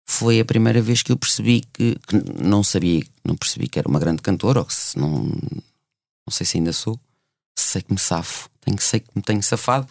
Foi 0.07 0.39
a 0.39 0.45
primeira 0.45 0.81
vez 0.81 1.03
que 1.03 1.11
eu 1.11 1.17
percebi 1.17 1.61
que, 1.73 1.95
que, 2.07 2.43
não 2.43 2.63
sabia, 2.63 3.03
não 3.23 3.35
percebi 3.35 3.67
que 3.67 3.77
era 3.77 3.87
uma 3.87 3.99
grande 3.99 4.23
cantora, 4.23 4.61
ou 4.61 4.69
se 4.69 4.97
não, 4.97 5.25
não 6.25 6.31
sei 6.31 6.45
se 6.47 6.57
ainda 6.57 6.73
sou, 6.73 6.99
sei 7.55 7.83
que 7.83 7.93
me 7.93 7.99
safo, 7.99 8.49
tenho, 8.61 8.81
sei 8.81 8.99
que 8.99 9.09
me 9.15 9.21
tenho 9.21 9.43
safado. 9.43 9.87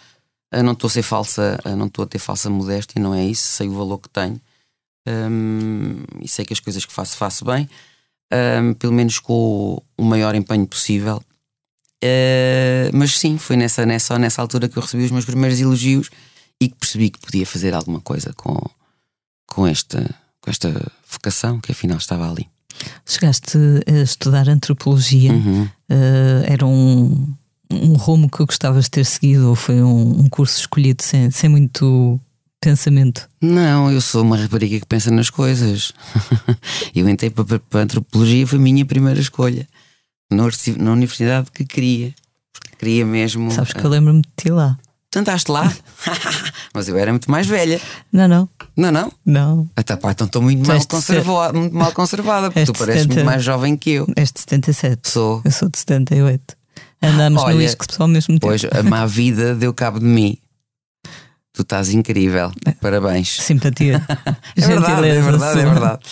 Eu 0.51 0.64
não 0.64 0.72
estou 0.72 0.88
a 0.88 0.90
ser 0.90 1.03
falsa, 1.03 1.61
não 1.76 1.86
estou 1.86 2.03
a 2.05 2.09
ter 2.09 2.18
falsa 2.18 2.51
modéstia, 2.51 3.01
não 3.01 3.14
é 3.14 3.24
isso, 3.24 3.47
sei 3.47 3.68
o 3.68 3.74
valor 3.74 3.99
que 3.99 4.09
tenho 4.09 4.40
um, 5.09 6.03
e 6.20 6.26
sei 6.28 6.45
que 6.45 6.53
as 6.53 6.61
coisas 6.61 6.84
que 6.84 6.93
faço, 6.93 7.16
faço 7.16 7.45
bem 7.45 7.68
um, 8.33 8.74
pelo 8.74 8.93
menos 8.93 9.18
com 9.18 9.83
o 9.97 10.05
maior 10.05 10.35
empenho 10.35 10.66
possível. 10.66 11.22
Uh, 12.03 12.91
mas 12.93 13.18
sim, 13.18 13.39
foi 13.39 13.57
nessa, 13.57 13.87
nessa, 13.87 14.18
nessa 14.18 14.43
altura 14.43 14.68
que 14.68 14.76
eu 14.76 14.83
recebi 14.83 15.05
os 15.05 15.11
meus 15.11 15.24
primeiros 15.24 15.61
elogios 15.61 16.11
e 16.61 16.68
que 16.68 16.74
percebi 16.76 17.11
que 17.11 17.20
podia 17.20 17.47
fazer 17.47 17.74
alguma 17.74 18.01
coisa 18.01 18.33
com, 18.35 18.59
com, 19.47 19.66
esta, 19.66 20.03
com 20.41 20.51
esta 20.51 20.91
vocação 21.11 21.61
que 21.61 21.70
afinal 21.72 21.99
estava 21.99 22.28
ali. 22.28 22.49
Chegaste 23.07 23.59
a 23.87 24.03
estudar 24.03 24.49
antropologia, 24.49 25.33
Uhum. 25.33 25.62
uh, 25.64 26.45
era 26.45 26.66
um, 26.66 27.33
um 27.70 27.93
rumo 27.95 28.28
que 28.28 28.45
gostavas 28.45 28.87
de 28.87 28.91
ter 28.91 29.05
seguido 29.05 29.51
ou 29.51 29.55
foi 29.55 29.80
um, 29.83 30.22
um 30.22 30.28
curso 30.28 30.59
escolhido 30.59 31.03
sem, 31.03 31.30
sem 31.30 31.49
muito 31.49 32.18
pensamento? 32.63 33.29
Não, 33.41 33.91
eu 33.91 34.01
sou 34.01 34.23
uma 34.23 34.37
rapariga 34.37 34.79
que 34.79 34.87
pensa 34.87 35.11
nas 35.11 35.29
coisas. 35.29 35.93
eu 36.95 37.09
entrei 37.09 37.29
para, 37.29 37.61
a 37.73 37.79
antropologia, 37.79 38.47
foi 38.47 38.59
a 38.59 38.63
minha 38.63 38.87
primeira 38.87 39.21
escolha. 39.21 39.67
Na, 40.31 40.45
na 40.79 40.93
universidade 40.93 41.51
que 41.51 41.65
queria. 41.65 42.15
Porque 42.53 42.77
queria 42.79 43.05
mesmo. 43.05 43.51
Sabes 43.51 43.73
que 43.73 43.85
eu 43.85 43.91
lembro-me 43.91 44.23
de 44.23 44.29
ti 44.37 44.51
lá. 44.51 44.79
Tu 45.11 45.19
andaste 45.19 45.51
lá? 45.51 45.71
Mas 46.73 46.89
eu 46.89 46.97
era 46.97 47.13
muito 47.13 47.31
mais 47.31 47.47
velha. 47.47 47.79
Não, 48.11 48.27
não, 48.27 48.49
Não, 48.75 48.91
não? 48.91 49.13
não. 49.27 49.71
Até 49.77 49.95
pá, 49.95 50.13
então 50.13 50.27
estou 50.27 50.41
muito 50.41 50.67
mal, 50.67 50.87
conservada, 50.87 51.59
muito 51.59 51.77
mal 51.77 51.93
conservada, 51.93 52.51
porque 52.51 52.65
tu 52.65 52.73
pareces 52.73 53.03
70. 53.03 53.15
muito 53.15 53.27
mais 53.27 53.45
jovem 53.45 53.77
que 53.77 53.91
eu. 53.91 54.07
És 54.17 54.33
de 54.33 54.41
77. 54.41 55.11
Sou. 55.11 55.43
Eu 55.45 55.51
sou 55.51 55.69
de 55.69 55.79
78. 55.79 56.57
Andamos 57.03 57.43
no 57.43 57.49
Olha, 57.49 57.65
ISCSP 57.65 57.97
ao 57.99 58.09
mesmo 58.09 58.35
tempo. 58.39 58.47
Pois 58.47 58.65
a 58.65 58.83
má 58.83 59.05
vida 59.05 59.55
deu 59.55 59.75
cabo 59.75 59.99
de 59.99 60.07
mim. 60.07 60.39
Tu 61.53 61.62
estás 61.62 61.90
incrível. 61.90 62.50
Parabéns. 62.80 63.28
Simpatia. 63.40 64.05
É 64.57 64.61
verdade, 64.66 65.09
é 65.09 65.20
verdade, 65.20 65.61
é 65.61 65.64
verdade. 65.64 66.03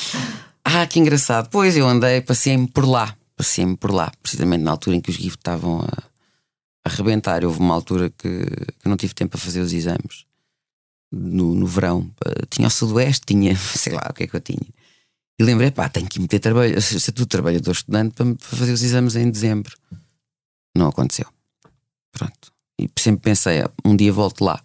Ah, 0.64 0.86
que 0.86 0.98
engraçado. 0.98 1.48
Pois 1.50 1.76
eu 1.76 1.86
andei, 1.88 2.20
passei-me 2.20 2.66
por 2.66 2.86
lá. 2.86 3.14
Passei-me 3.36 3.76
por 3.76 3.90
lá, 3.90 4.12
precisamente 4.22 4.62
na 4.62 4.70
altura 4.70 4.96
em 4.96 5.00
que 5.00 5.10
os 5.10 5.16
GIF 5.16 5.36
estavam 5.36 5.80
a, 5.80 5.84
a 5.84 6.92
arrebentar. 6.92 7.44
Houve 7.44 7.58
uma 7.58 7.74
altura 7.74 8.10
que, 8.10 8.44
que 8.46 8.86
eu 8.86 8.90
não 8.90 8.96
tive 8.96 9.14
tempo 9.14 9.30
para 9.32 9.40
fazer 9.40 9.60
os 9.60 9.72
exames. 9.72 10.26
No, 11.12 11.54
no 11.54 11.66
verão. 11.66 12.10
Eh, 12.24 12.44
Tinha 12.50 12.68
o 12.68 12.70
Sudoeste, 12.70 13.26
tinha, 13.26 13.56
sei 13.56 13.94
lá 13.94 14.06
o 14.10 14.12
que 14.14 14.24
é 14.24 14.26
que 14.26 14.36
eu 14.36 14.40
tinha. 14.40 14.66
E 15.38 15.42
lembrei, 15.42 15.70
pá, 15.70 15.88
tenho 15.88 16.06
que 16.06 16.20
meter 16.20 16.38
trabalho, 16.38 16.80
ser 16.82 17.12
tudo 17.12 17.26
trabalhador 17.26 17.72
estudante 17.72 18.14
para, 18.14 18.34
para 18.34 18.58
fazer 18.58 18.72
os 18.72 18.82
exames 18.82 19.16
em 19.16 19.30
dezembro. 19.30 19.74
Não 20.76 20.88
aconteceu. 20.88 21.26
Pronto. 22.12 22.52
E 22.78 22.88
sempre 22.98 23.22
pensei, 23.22 23.60
ah, 23.62 23.70
um 23.84 23.96
dia 23.96 24.12
volto 24.12 24.44
lá. 24.44 24.62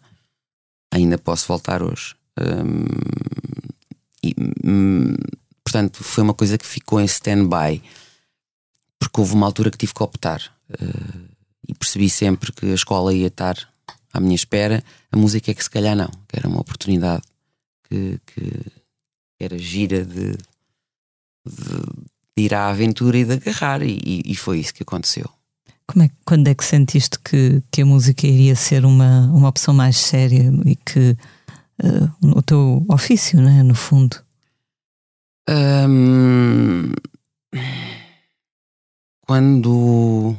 Ainda 0.96 1.18
posso 1.18 1.46
voltar 1.48 1.84
hoje. 1.84 2.16
E, 4.24 4.34
hum, 4.64 5.14
portanto, 5.64 6.04
foi 6.04 6.24
uma 6.24 6.34
coisa 6.34 6.58
que 6.58 6.66
ficou 6.66 7.00
em 7.02 7.06
stand-by. 7.06 7.82
Porque 9.00 9.20
houve 9.20 9.34
uma 9.34 9.46
altura 9.46 9.70
que 9.72 9.78
tive 9.78 9.93
que 9.93 10.04
optar. 10.04 10.41
eh, 10.70 11.36
e 11.68 11.74
percebi 11.74 12.10
sempre 12.10 12.52
que 12.52 12.68
a 12.68 12.74
escola 12.76 13.14
ia 13.14 13.28
estar 13.28 13.56
à 14.14 14.20
minha 14.20 14.36
espera. 14.36 14.84
A 15.12 15.18
música 15.18 15.52
é 15.52 15.54
que 15.54 15.64
se 15.64 15.70
calhar 15.70 15.96
não. 15.96 16.10
Que 16.28 16.38
era 16.39 16.48
uma 16.48 16.62
oportunidade 16.62 17.24
que, 17.89 18.20
que 18.26 18.52
era 19.39 19.58
gira 19.58 20.06
de, 20.06 20.38
de 21.46 22.43
ir 22.43 22.54
à 22.54 22.70
aventura 22.70 23.18
e 23.18 23.26
de 23.26 23.34
agarrar. 23.34 23.82
E- 23.84 24.22
e 24.26 24.36
foi 24.36 24.60
isso 24.60 24.74
que 24.74 24.84
aconteceu. 24.84 25.30
Como 25.88 26.04
é, 26.04 26.10
quando 26.26 26.48
é 26.48 26.56
que 26.56 26.66
sentiste 26.66 27.20
que, 27.20 27.62
que 27.72 27.82
a 27.82 27.86
música 27.86 28.26
iria 28.26 28.56
ser 28.56 28.86
uma, 28.86 29.28
uma 29.32 29.50
opção 29.50 29.74
mais 29.74 29.98
séria 29.98 30.52
e 30.66 30.76
que 30.76 31.16
eh, 31.84 32.10
o 32.22 32.42
teu 32.42 32.84
ofício, 32.90 33.40
né, 33.40 33.62
no 33.62 33.76
fundo? 33.76 34.18
Hum, 35.48 36.92
quando, 39.22 40.36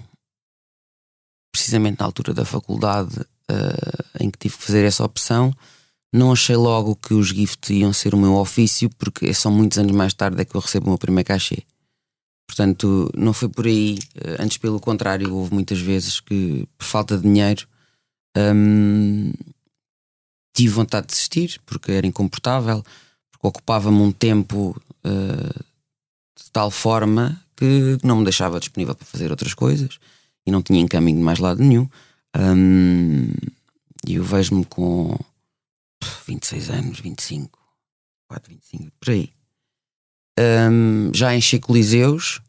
precisamente 1.53 2.01
na 2.01 2.07
altura 2.07 2.35
da 2.35 2.45
faculdade 2.45 3.25
eh, 3.49 4.25
em 4.25 4.31
que 4.31 4.39
tive 4.39 4.57
que 4.57 4.63
fazer 4.65 4.85
essa 4.85 5.05
opção, 5.05 5.53
não 6.13 6.33
achei 6.33 6.57
logo 6.57 6.97
que 6.97 7.15
os 7.15 7.29
gift 7.29 7.73
iam 7.73 7.93
ser 7.93 8.15
o 8.15 8.19
meu 8.19 8.35
ofício, 8.35 8.91
porque 8.99 9.33
são 9.35 9.53
muitos 9.53 9.79
anos 9.79 9.93
mais 9.93 10.15
tarde 10.15 10.41
é 10.41 10.45
que 10.45 10.57
eu 10.57 10.61
recebo 10.61 10.87
o 10.87 10.89
meu 10.91 10.99
primeiro 10.99 11.27
cachê. 11.27 11.63
Portanto, 12.47 13.11
não 13.17 13.33
foi 13.33 13.49
por 13.49 13.67
aí. 13.67 13.99
eh, 14.15 14.37
Antes, 14.39 14.57
pelo 14.59 14.81
contrário, 14.81 15.35
houve 15.35 15.53
muitas 15.53 15.81
vezes 15.81 16.21
que, 16.21 16.67
por 16.79 16.85
falta 16.85 17.17
de 17.17 17.23
dinheiro, 17.25 17.67
hum, 18.37 19.33
tive 20.55 20.73
vontade 20.75 21.07
de 21.09 21.13
desistir, 21.13 21.61
porque 21.67 21.93
era 21.93 22.07
incomportável, 22.07 22.83
porque 23.31 23.47
ocupava-me 23.47 23.99
um 24.01 24.13
tempo 24.13 24.81
eh, 25.05 25.63
de 26.39 26.51
tal 26.53 26.71
forma 26.71 27.41
que 27.57 27.99
não 28.03 28.19
me 28.19 28.25
deixava 28.25 28.61
disponível 28.61 28.95
para 28.95 29.07
fazer 29.07 29.31
outras 29.31 29.55
coisas 29.55 29.99
e 30.47 30.51
não 30.51 30.63
tinha 30.63 30.81
encaminho 30.81 31.19
de 31.19 31.25
mais 31.25 31.39
lado 31.39 31.63
nenhum. 31.63 31.89
Hum, 32.37 33.33
E 34.07 34.15
eu 34.15 34.25
vejo-me 34.25 34.65
com 34.65 35.19
pff, 36.01 36.23
26 36.29 36.71
anos, 36.71 37.01
25, 37.01 37.59
4, 38.29 38.51
25, 38.53 38.93
por 39.01 39.11
aí. 39.11 39.31
Hum, 40.39 41.11
já 41.15 41.35
enchi 41.35 41.59
coliseus 41.59 42.43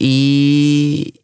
e, 0.00 1.14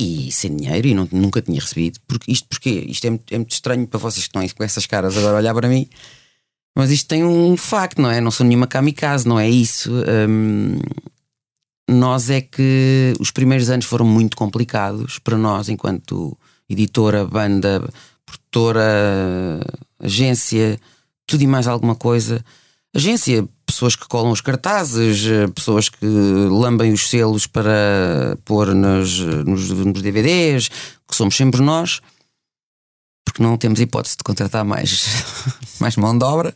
e 0.00 0.32
sem 0.32 0.56
dinheiro 0.56 0.88
e 0.88 0.94
não, 0.94 1.08
nunca 1.12 1.42
tinha 1.42 1.60
recebido. 1.60 2.00
Porque, 2.06 2.32
isto 2.32 2.48
porquê? 2.48 2.84
Isto 2.88 3.06
é 3.06 3.10
muito, 3.10 3.34
é 3.34 3.38
muito 3.38 3.52
estranho 3.52 3.86
para 3.86 3.98
vocês 3.98 4.24
que 4.24 4.28
estão 4.28 4.42
aí 4.42 4.50
com 4.50 4.64
essas 4.64 4.86
caras 4.86 5.16
agora 5.16 5.36
olhar 5.36 5.54
para 5.54 5.68
mim. 5.68 5.88
Mas 6.76 6.90
isto 6.90 7.08
tem 7.08 7.24
um 7.24 7.56
facto, 7.56 8.00
não 8.00 8.10
é? 8.10 8.20
Não 8.20 8.30
sou 8.30 8.46
nenhuma 8.46 8.66
kamikaze, 8.66 9.26
não 9.26 9.38
é 9.38 9.48
isso. 9.48 9.90
Hum, 10.28 10.78
nós 11.88 12.30
é 12.30 12.40
que 12.40 13.14
os 13.18 13.30
primeiros 13.30 13.70
anos 13.70 13.86
foram 13.86 14.06
muito 14.06 14.36
complicados 14.36 15.18
para 15.18 15.36
nós, 15.36 15.68
enquanto 15.68 16.36
editora, 16.68 17.24
banda, 17.24 17.82
produtora, 18.24 19.60
agência, 19.98 20.78
tudo 21.26 21.42
e 21.42 21.46
mais 21.46 21.66
alguma 21.66 21.94
coisa. 21.94 22.44
Agência, 22.94 23.48
pessoas 23.68 23.94
que 23.94 24.08
colam 24.08 24.32
os 24.32 24.40
cartazes, 24.40 25.26
eh, 25.26 25.46
pessoas 25.48 25.90
que 25.90 26.06
lambem 26.06 26.90
os 26.90 27.10
selos 27.10 27.46
para 27.46 28.38
pôr 28.42 28.74
nos, 28.74 29.20
nos, 29.20 29.68
nos 29.68 30.02
DVDs, 30.02 30.68
que 31.06 31.14
somos 31.14 31.36
sempre 31.36 31.60
nós, 31.60 32.00
porque 33.22 33.42
não 33.42 33.58
temos 33.58 33.78
hipótese 33.78 34.16
de 34.16 34.24
contratar 34.24 34.64
mais, 34.64 35.04
mais 35.78 35.96
mão 35.96 36.16
de 36.16 36.24
obra. 36.24 36.54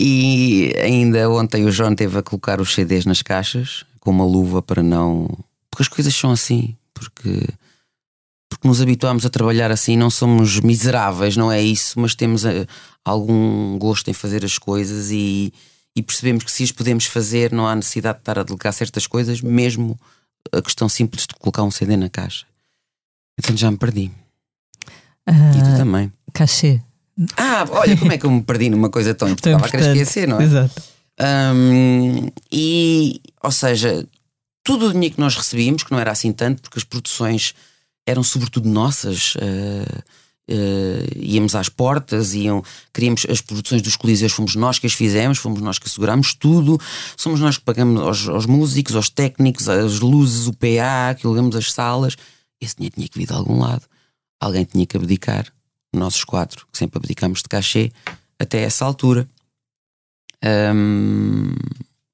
E 0.00 0.72
ainda 0.82 1.28
ontem 1.30 1.66
o 1.66 1.70
João 1.70 1.94
teve 1.94 2.18
a 2.18 2.22
colocar 2.22 2.62
os 2.62 2.72
CDs 2.72 3.04
nas 3.04 3.20
caixas 3.20 3.84
com 4.00 4.10
uma 4.10 4.24
luva 4.24 4.62
para 4.62 4.82
não. 4.82 5.28
Porque 5.70 5.82
as 5.82 5.88
coisas 5.88 6.14
são 6.14 6.30
assim, 6.30 6.74
porque, 6.94 7.46
porque 8.48 8.66
nos 8.66 8.80
habituámos 8.80 9.26
a 9.26 9.30
trabalhar 9.30 9.70
assim, 9.70 9.98
não 9.98 10.08
somos 10.08 10.60
miseráveis, 10.60 11.36
não 11.36 11.52
é 11.52 11.60
isso, 11.60 12.00
mas 12.00 12.14
temos 12.14 12.46
eh, 12.46 12.66
algum 13.04 13.78
gosto 13.78 14.08
em 14.08 14.14
fazer 14.14 14.46
as 14.46 14.56
coisas 14.56 15.10
e, 15.10 15.52
e 15.96 16.02
percebemos 16.02 16.44
que 16.44 16.50
se 16.50 16.62
as 16.64 16.72
podemos 16.72 17.04
fazer, 17.06 17.52
não 17.52 17.66
há 17.66 17.74
necessidade 17.76 18.18
de 18.18 18.22
estar 18.22 18.38
a 18.38 18.42
delegar 18.42 18.72
certas 18.72 19.06
coisas, 19.06 19.40
mesmo 19.40 19.98
a 20.52 20.60
questão 20.62 20.88
simples 20.88 21.26
de 21.26 21.34
colocar 21.34 21.62
um 21.62 21.70
CD 21.70 21.96
na 21.96 22.08
caixa. 22.08 22.46
Então 23.38 23.56
já 23.56 23.70
me 23.70 23.76
perdi. 23.76 24.10
E 25.26 25.62
tu 25.62 25.70
Ah, 25.74 25.76
também. 25.76 26.12
cachê. 26.32 26.80
Ah, 27.36 27.66
olha 27.70 27.96
como 27.96 28.10
é 28.12 28.18
que 28.18 28.24
eu 28.26 28.30
me 28.30 28.42
perdi 28.42 28.70
numa 28.70 28.88
coisa 28.90 29.14
tão 29.14 29.28
importante. 29.30 29.54
Estava 29.54 29.66
a 29.66 29.70
querer 29.70 29.96
esquecer, 29.96 30.26
não 30.26 30.40
é? 30.40 30.44
Exato. 30.44 30.82
Hum, 31.54 32.28
e, 32.50 33.20
ou 33.42 33.52
seja, 33.52 34.06
tudo 34.64 34.88
o 34.88 34.92
dinheiro 34.92 35.14
que 35.14 35.20
nós 35.20 35.36
recebíamos, 35.36 35.82
que 35.82 35.92
não 35.92 35.98
era 36.00 36.10
assim 36.10 36.32
tanto, 36.32 36.62
porque 36.62 36.78
as 36.78 36.84
produções 36.84 37.54
eram 38.06 38.22
sobretudo 38.22 38.68
nossas, 38.68 39.34
eh, 39.40 40.02
eh, 40.54 41.06
íamos 41.16 41.54
às 41.54 41.70
portas, 41.70 42.34
iam, 42.34 42.62
queríamos 42.92 43.24
as 43.28 43.40
produções 43.40 43.80
dos 43.80 43.96
Coliseus, 43.96 44.32
fomos 44.32 44.54
nós 44.54 44.78
que 44.78 44.86
as 44.86 44.92
fizemos, 44.92 45.38
fomos 45.38 45.62
nós 45.62 45.78
que 45.78 45.86
assegurámos 45.86 46.34
tudo, 46.34 46.78
somos 47.16 47.40
nós 47.40 47.56
que 47.56 47.64
pagamos 47.64 48.02
aos, 48.02 48.28
aos 48.28 48.44
músicos, 48.44 48.94
aos 48.94 49.08
técnicos, 49.08 49.68
as 49.68 50.00
luzes, 50.00 50.46
o 50.46 50.52
PA, 50.52 51.14
que 51.18 51.26
alugamos 51.26 51.56
as 51.56 51.72
salas. 51.72 52.16
Esse 52.60 52.76
dinheiro 52.76 52.96
tinha 52.96 53.08
que 53.08 53.18
vir 53.18 53.26
de 53.26 53.32
algum 53.32 53.58
lado. 53.58 53.82
Alguém 54.38 54.64
tinha 54.64 54.84
que 54.84 54.96
abdicar, 54.96 55.46
nós 55.94 56.22
quatro, 56.22 56.66
que 56.70 56.76
sempre 56.76 56.98
abdicámos 56.98 57.38
de 57.38 57.48
cachê, 57.48 57.90
até 58.38 58.62
essa 58.62 58.84
altura. 58.84 59.26
Hum, 60.44 61.54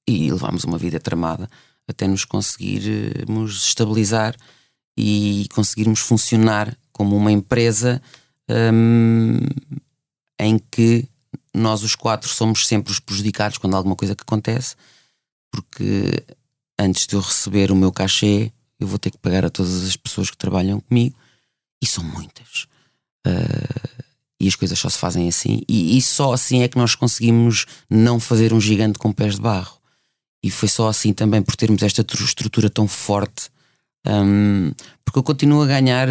e 0.07 0.31
levámos 0.31 0.65
uma 0.65 0.79
vida 0.79 1.01
tramada 1.01 1.49
até 1.89 2.07
nos 2.07 2.25
conseguirmos 2.25 3.67
estabilizar 3.69 4.37
e 4.97 5.47
conseguirmos 5.55 6.01
funcionar 6.01 6.77
como 6.93 7.17
uma 7.17 7.33
empresa 7.33 8.03
hum, 8.51 9.41
em 10.39 10.59
que 10.59 11.09
nós 11.55 11.83
os 11.83 11.95
quatro 11.95 12.29
somos 12.29 12.67
sempre 12.67 12.93
os 12.93 13.01
prejudicados 13.01 13.59
quando 13.59 13.75
há 13.75 13.77
alguma 13.77 13.97
coisa 13.97 14.15
que 14.15 14.23
acontece, 14.23 14.77
porque 15.51 16.25
antes 16.79 17.07
de 17.07 17.17
eu 17.17 17.21
receber 17.21 17.71
o 17.71 17.77
meu 17.77 17.93
cachê, 17.93 18.53
eu 18.79 18.87
vou 18.87 18.99
ter 18.99 19.11
que 19.11 19.19
pagar 19.19 19.45
a 19.45 19.51
todas 19.51 19.83
as 19.85 19.97
pessoas 19.97 20.31
que 20.31 20.37
trabalham 20.37 20.81
comigo, 20.81 21.17
e 21.83 21.87
são 21.87 22.05
muitas. 22.05 22.67
Ah, 23.27 23.99
e 24.41 24.47
as 24.47 24.55
coisas 24.55 24.79
só 24.79 24.89
se 24.89 24.99
fazem 24.99 25.29
assim, 25.29 25.63
e, 25.69 25.99
e 25.99 26.03
só 26.03 26.33
assim 26.33 26.63
é 26.63 26.69
que 26.69 26.79
nós 26.79 26.95
conseguimos 26.95 27.67
não 27.91 28.21
fazer 28.21 28.53
um 28.53 28.61
gigante 28.61 28.99
com 28.99 29.13
pés 29.13 29.35
de 29.35 29.41
barro. 29.41 29.79
E 30.43 30.51
foi 30.51 30.69
só 30.69 30.89
assim 30.89 31.13
também 31.13 31.43
por 31.43 31.57
termos 31.57 31.83
esta 31.83 32.05
tru- 32.05 32.25
estrutura 32.25 32.71
tão 32.71 32.87
forte. 32.87 33.51
hum, 34.07 34.71
porque 35.05 35.19
eu 35.19 35.23
continuo 35.25 35.63
a 35.63 35.67
ganhar 35.67 36.09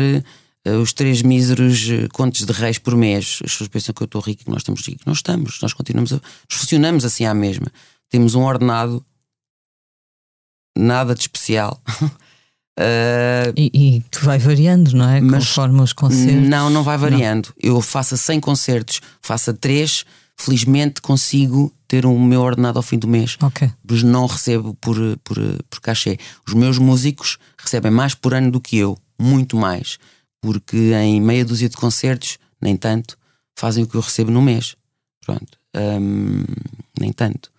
os 0.76 0.93
três 0.93 1.22
míseros 1.22 1.89
eh, 1.89 2.07
contos 2.11 2.45
de 2.45 2.51
reis 2.51 2.78
por 2.78 2.95
mês. 2.95 3.39
As 3.43 3.51
pessoas 3.51 3.68
pensam 3.70 3.93
que 3.93 4.01
eu 4.01 4.05
estou 4.05 4.22
rico 4.22 4.41
e 4.41 4.45
que 4.45 4.51
nós 4.51 4.61
estamos 4.61 4.86
ricos. 4.86 5.05
Nós 5.05 5.18
estamos, 5.18 5.59
nós 5.61 5.74
continuamos 5.74 6.11
a. 6.11 6.15
Nós 6.15 6.59
funcionamos 6.59 7.05
assim 7.05 7.26
à 7.26 7.34
mesma. 7.34 7.68
Temos 8.09 8.36
um 8.36 8.43
ordenado 8.43 9.05
nada 10.78 11.15
de 11.15 11.22
especial. 11.22 11.82
Uh, 12.01 13.51
e, 13.57 13.72
e, 13.74 14.01
que 14.11 14.24
vai 14.24 14.38
variando, 14.38 14.93
não 14.93 15.09
é? 15.09 15.20
Mas 15.20 15.47
Conforme 15.47 15.82
os 15.82 15.93
concertos. 15.93 16.47
Não, 16.47 16.70
não 16.70 16.84
vai 16.84 16.97
variando. 16.97 17.53
Não. 17.63 17.76
Eu 17.76 17.82
faço 17.82 18.18
100 18.18 18.39
concertos, 18.39 19.01
faço 19.22 19.53
3, 19.53 20.05
felizmente 20.38 21.01
consigo 21.01 21.74
ter 21.88 22.05
o 22.05 22.20
meu 22.20 22.41
ordenado 22.41 22.78
ao 22.78 22.84
fim 22.84 22.97
do 22.97 23.07
mês. 23.07 23.38
Ok. 23.41 23.70
Mas 23.89 24.03
não 24.03 24.26
recebo 24.26 24.74
por, 24.76 24.97
por, 25.24 25.38
por 25.70 25.82
cachê. 25.82 26.18
Os 26.45 26.53
meus 26.53 26.78
músicos 26.78 27.38
recebem 27.57 27.91
mais 27.91 28.13
por 28.13 28.34
ano 28.34 28.51
do 28.51 28.61
que 28.61 28.78
eu, 28.78 28.97
muito 29.20 29.57
mais. 29.57 29.97
Porque 30.42 30.94
em 30.94 31.22
meia 31.22 31.46
dúzia 31.46 31.70
de 31.70 31.78
concertos, 31.78 32.38
nem 32.62 32.76
tanto, 32.76 33.18
fazem 33.56 33.84
o 33.84 33.88
que 33.88 33.96
eu 33.96 34.02
recebo 34.02 34.32
no 34.32 34.42
mês. 34.42 34.76
Pronto. 35.26 35.58
Um, 35.76 36.44
nem 37.00 37.12
tanto. 37.12 37.52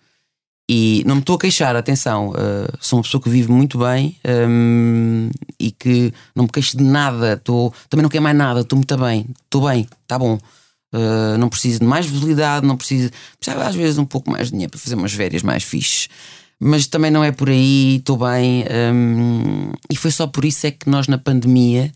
E 0.71 1.03
não 1.03 1.15
me 1.15 1.21
estou 1.21 1.35
a 1.35 1.39
queixar, 1.39 1.75
atenção, 1.75 2.29
uh, 2.29 2.77
sou 2.79 2.99
uma 2.99 3.03
pessoa 3.03 3.19
que 3.19 3.29
vive 3.29 3.51
muito 3.51 3.79
bem 3.79 4.15
um, 4.47 5.31
e 5.59 5.71
que 5.71 6.13
não 6.35 6.43
me 6.43 6.49
queixo 6.51 6.77
de 6.77 6.83
nada, 6.83 7.37
tô, 7.37 7.73
também 7.89 8.03
não 8.03 8.09
quero 8.09 8.23
mais 8.23 8.37
nada, 8.37 8.59
estou 8.59 8.77
muito 8.77 8.95
bem, 8.95 9.25
estou 9.45 9.67
bem, 9.67 9.87
está 10.03 10.19
bom. 10.19 10.37
Uh, 10.93 11.37
não 11.39 11.49
preciso 11.49 11.79
de 11.79 11.85
mais 11.85 12.05
visibilidade, 12.05 12.67
não 12.67 12.77
preciso. 12.77 13.09
Precisava 13.39 13.67
às 13.67 13.73
vezes 13.73 13.97
um 13.97 14.05
pouco 14.05 14.29
mais 14.29 14.45
de 14.45 14.51
dinheiro 14.51 14.69
para 14.69 14.79
fazer 14.79 14.93
umas 14.93 15.11
férias 15.11 15.41
mais 15.41 15.63
fixes, 15.63 16.07
mas 16.59 16.85
também 16.85 17.09
não 17.09 17.23
é 17.23 17.31
por 17.31 17.49
aí, 17.49 17.95
estou 17.95 18.17
bem. 18.17 18.63
Um, 18.93 19.71
e 19.89 19.95
foi 19.95 20.11
só 20.11 20.27
por 20.27 20.45
isso 20.45 20.67
é 20.67 20.71
que 20.71 20.87
nós 20.87 21.07
na 21.07 21.17
pandemia 21.17 21.91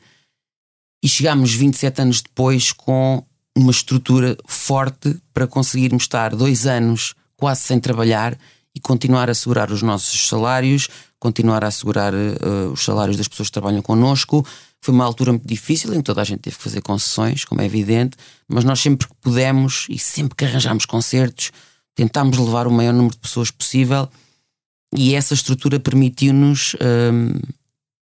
e 1.04 1.10
chegámos 1.10 1.54
27 1.54 2.02
anos 2.02 2.22
depois 2.22 2.72
com 2.72 3.24
uma 3.56 3.72
estrutura 3.72 4.38
forte 4.48 5.16
para 5.34 5.46
conseguirmos 5.46 6.04
estar 6.04 6.34
dois 6.34 6.66
anos 6.66 7.14
quase 7.36 7.62
sem 7.62 7.78
trabalhar 7.78 8.38
e 8.74 8.80
continuar 8.80 9.28
a 9.28 9.34
assegurar 9.34 9.70
os 9.70 9.82
nossos 9.82 10.28
salários, 10.28 10.88
continuar 11.20 11.64
a 11.64 11.68
assegurar 11.68 12.14
uh, 12.14 12.72
os 12.72 12.84
salários 12.84 13.18
das 13.18 13.28
pessoas 13.28 13.50
que 13.50 13.54
trabalham 13.54 13.82
connosco. 13.82 14.46
Foi 14.82 14.94
uma 14.94 15.04
altura 15.04 15.34
muito 15.34 15.48
difícil 15.48 15.94
em 15.94 15.98
que 15.98 16.04
toda 16.04 16.22
a 16.22 16.24
gente 16.24 16.40
teve 16.40 16.56
que 16.56 16.64
fazer 16.64 16.82
concessões, 16.82 17.46
como 17.46 17.62
é 17.62 17.66
evidente, 17.66 18.18
mas 18.48 18.64
nós 18.64 18.80
sempre 18.80 19.08
que 19.08 19.14
pudemos 19.22 19.86
e 19.90 20.00
sempre 20.00 20.36
que 20.36 20.46
arranjámos 20.46 20.86
concertos, 20.86 21.52
tentámos 21.94 22.38
levar 22.38 22.66
o 22.66 22.72
maior 22.72 22.94
número 22.94 23.14
de 23.14 23.20
pessoas 23.20 23.52
possível 23.52 24.10
e 24.96 25.16
essa 25.16 25.34
estrutura 25.34 25.80
permitiu-nos 25.80 26.76
um, 26.82 27.40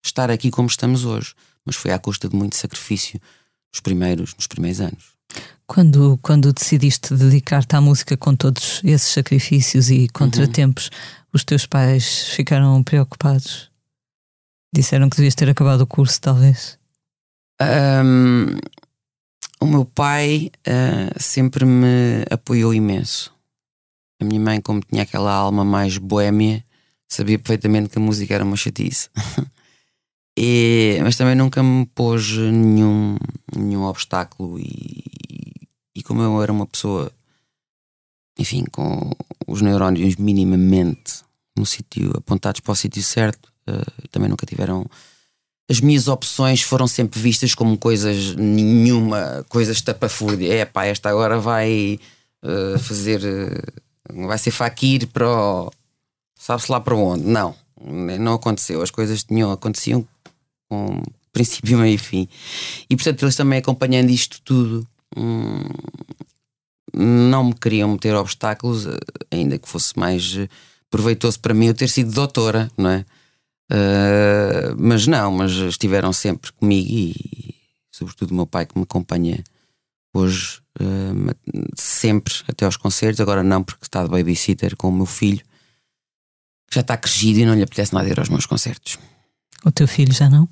estar 0.04 0.30
aqui 0.30 0.50
como 0.50 0.68
estamos 0.68 1.04
hoje. 1.04 1.34
Mas 1.64 1.76
foi 1.76 1.92
à 1.92 1.98
custa 1.98 2.28
de 2.28 2.36
muito 2.36 2.56
sacrifício 2.56 3.20
nos 3.72 3.80
primeiros, 3.80 4.34
nos 4.34 4.46
primeiros 4.46 4.80
anos. 4.80 5.12
Quando, 5.66 6.18
quando 6.20 6.52
decidiste 6.52 7.14
dedicar-te 7.14 7.74
à 7.74 7.80
música 7.80 8.16
com 8.16 8.36
todos 8.36 8.80
esses 8.84 9.10
sacrifícios 9.12 9.90
e 9.90 10.08
contratempos, 10.08 10.86
uhum. 10.86 11.28
os 11.32 11.44
teus 11.44 11.64
pais 11.64 12.28
ficaram 12.28 12.82
preocupados? 12.82 13.70
Disseram 14.74 15.08
que 15.08 15.16
devias 15.16 15.34
ter 15.34 15.48
acabado 15.48 15.82
o 15.82 15.86
curso, 15.86 16.20
talvez? 16.20 16.78
Um, 17.60 18.56
o 19.60 19.66
meu 19.66 19.84
pai 19.84 20.50
uh, 20.66 21.22
sempre 21.22 21.64
me 21.64 22.24
apoiou 22.30 22.74
imenso. 22.74 23.32
A 24.20 24.24
minha 24.24 24.40
mãe, 24.40 24.60
como 24.60 24.80
tinha 24.80 25.02
aquela 25.02 25.32
alma 25.32 25.64
mais 25.64 25.96
boémia, 25.96 26.64
sabia 27.08 27.38
perfeitamente 27.38 27.88
que 27.90 27.98
a 27.98 28.02
música 28.02 28.34
era 28.34 28.44
uma 28.44 28.56
chatice. 28.56 29.08
e, 30.36 30.98
mas 31.02 31.16
também 31.16 31.34
nunca 31.34 31.62
me 31.62 31.84
pôs 31.86 32.36
nenhum, 32.36 33.16
nenhum 33.54 33.84
obstáculo 33.84 34.58
e, 34.58 35.04
e 35.94 36.02
como 36.02 36.22
eu 36.22 36.42
era 36.42 36.50
uma 36.50 36.66
pessoa, 36.66 37.12
enfim, 38.38 38.64
com 38.70 39.10
os 39.46 39.60
neurónios 39.60 40.16
minimamente 40.16 41.22
no 41.56 41.66
sítio, 41.66 42.12
apontados 42.16 42.60
para 42.60 42.72
o 42.72 42.76
sítio 42.76 43.02
certo, 43.02 43.52
uh, 43.68 44.08
também 44.08 44.28
nunca 44.28 44.46
tiveram. 44.46 44.86
As 45.70 45.80
minhas 45.80 46.08
opções 46.08 46.62
foram 46.62 46.86
sempre 46.86 47.20
vistas 47.20 47.54
como 47.54 47.76
coisas 47.76 48.34
nenhuma, 48.34 49.44
coisas 49.48 49.80
tapafúrdia. 49.80 50.54
É 50.54 50.64
pá, 50.64 50.86
esta 50.86 51.10
agora 51.10 51.38
vai 51.38 52.00
uh, 52.42 52.78
fazer. 52.78 53.20
Uh, 53.22 54.26
vai 54.26 54.38
ser 54.38 54.50
faquir 54.50 55.06
para 55.08 55.28
o. 55.28 55.70
Sabe-se 56.36 56.72
lá 56.72 56.80
para 56.80 56.96
onde? 56.96 57.24
Não, 57.24 57.54
não 58.18 58.34
aconteceu. 58.34 58.82
As 58.82 58.90
coisas 58.90 59.22
tinham, 59.22 59.52
aconteciam 59.52 60.06
com 60.72 61.02
princípio, 61.30 61.76
meio 61.78 61.96
e 61.96 61.98
fim. 61.98 62.26
E 62.88 62.96
portanto, 62.96 63.22
eles 63.22 63.36
também 63.36 63.58
acompanhando 63.58 64.08
isto 64.08 64.40
tudo, 64.42 64.88
hum, 65.14 65.62
não 66.94 67.44
me 67.44 67.54
queriam 67.54 67.90
meter 67.90 68.14
obstáculos, 68.14 68.86
eh, 68.86 68.98
ainda 69.30 69.58
que 69.58 69.68
fosse 69.68 69.98
mais 69.98 70.34
eh, 70.34 70.48
proveitoso 70.90 71.38
para 71.40 71.52
mim 71.52 71.66
eu 71.66 71.74
ter 71.74 71.88
sido 71.88 72.10
doutora, 72.10 72.70
não 72.76 72.88
é? 72.88 73.04
Uh, 73.70 74.76
mas 74.76 75.06
não, 75.06 75.32
mas 75.32 75.52
estiveram 75.52 76.12
sempre 76.12 76.52
comigo 76.52 76.90
e, 76.90 77.54
sobretudo 77.90 78.32
o 78.32 78.34
meu 78.34 78.46
pai 78.46 78.66
que 78.66 78.76
me 78.76 78.82
acompanha 78.82 79.42
hoje, 80.12 80.60
uh, 80.78 81.74
sempre 81.74 82.34
até 82.46 82.66
aos 82.66 82.76
concertos. 82.76 83.20
Agora 83.20 83.42
não, 83.42 83.62
porque 83.62 83.84
está 83.84 84.02
de 84.02 84.10
babysitter 84.10 84.76
com 84.76 84.88
o 84.88 84.92
meu 84.92 85.06
filho, 85.06 85.42
que 86.68 86.74
já 86.74 86.82
está 86.82 86.98
crescido 86.98 87.40
e 87.40 87.46
não 87.46 87.54
lhe 87.54 87.62
apetece 87.62 87.94
nada 87.94 88.08
ir 88.08 88.18
aos 88.18 88.28
meus 88.28 88.44
concertos. 88.44 88.98
O 89.64 89.72
teu 89.72 89.88
filho 89.88 90.12
já 90.12 90.28
não? 90.28 90.46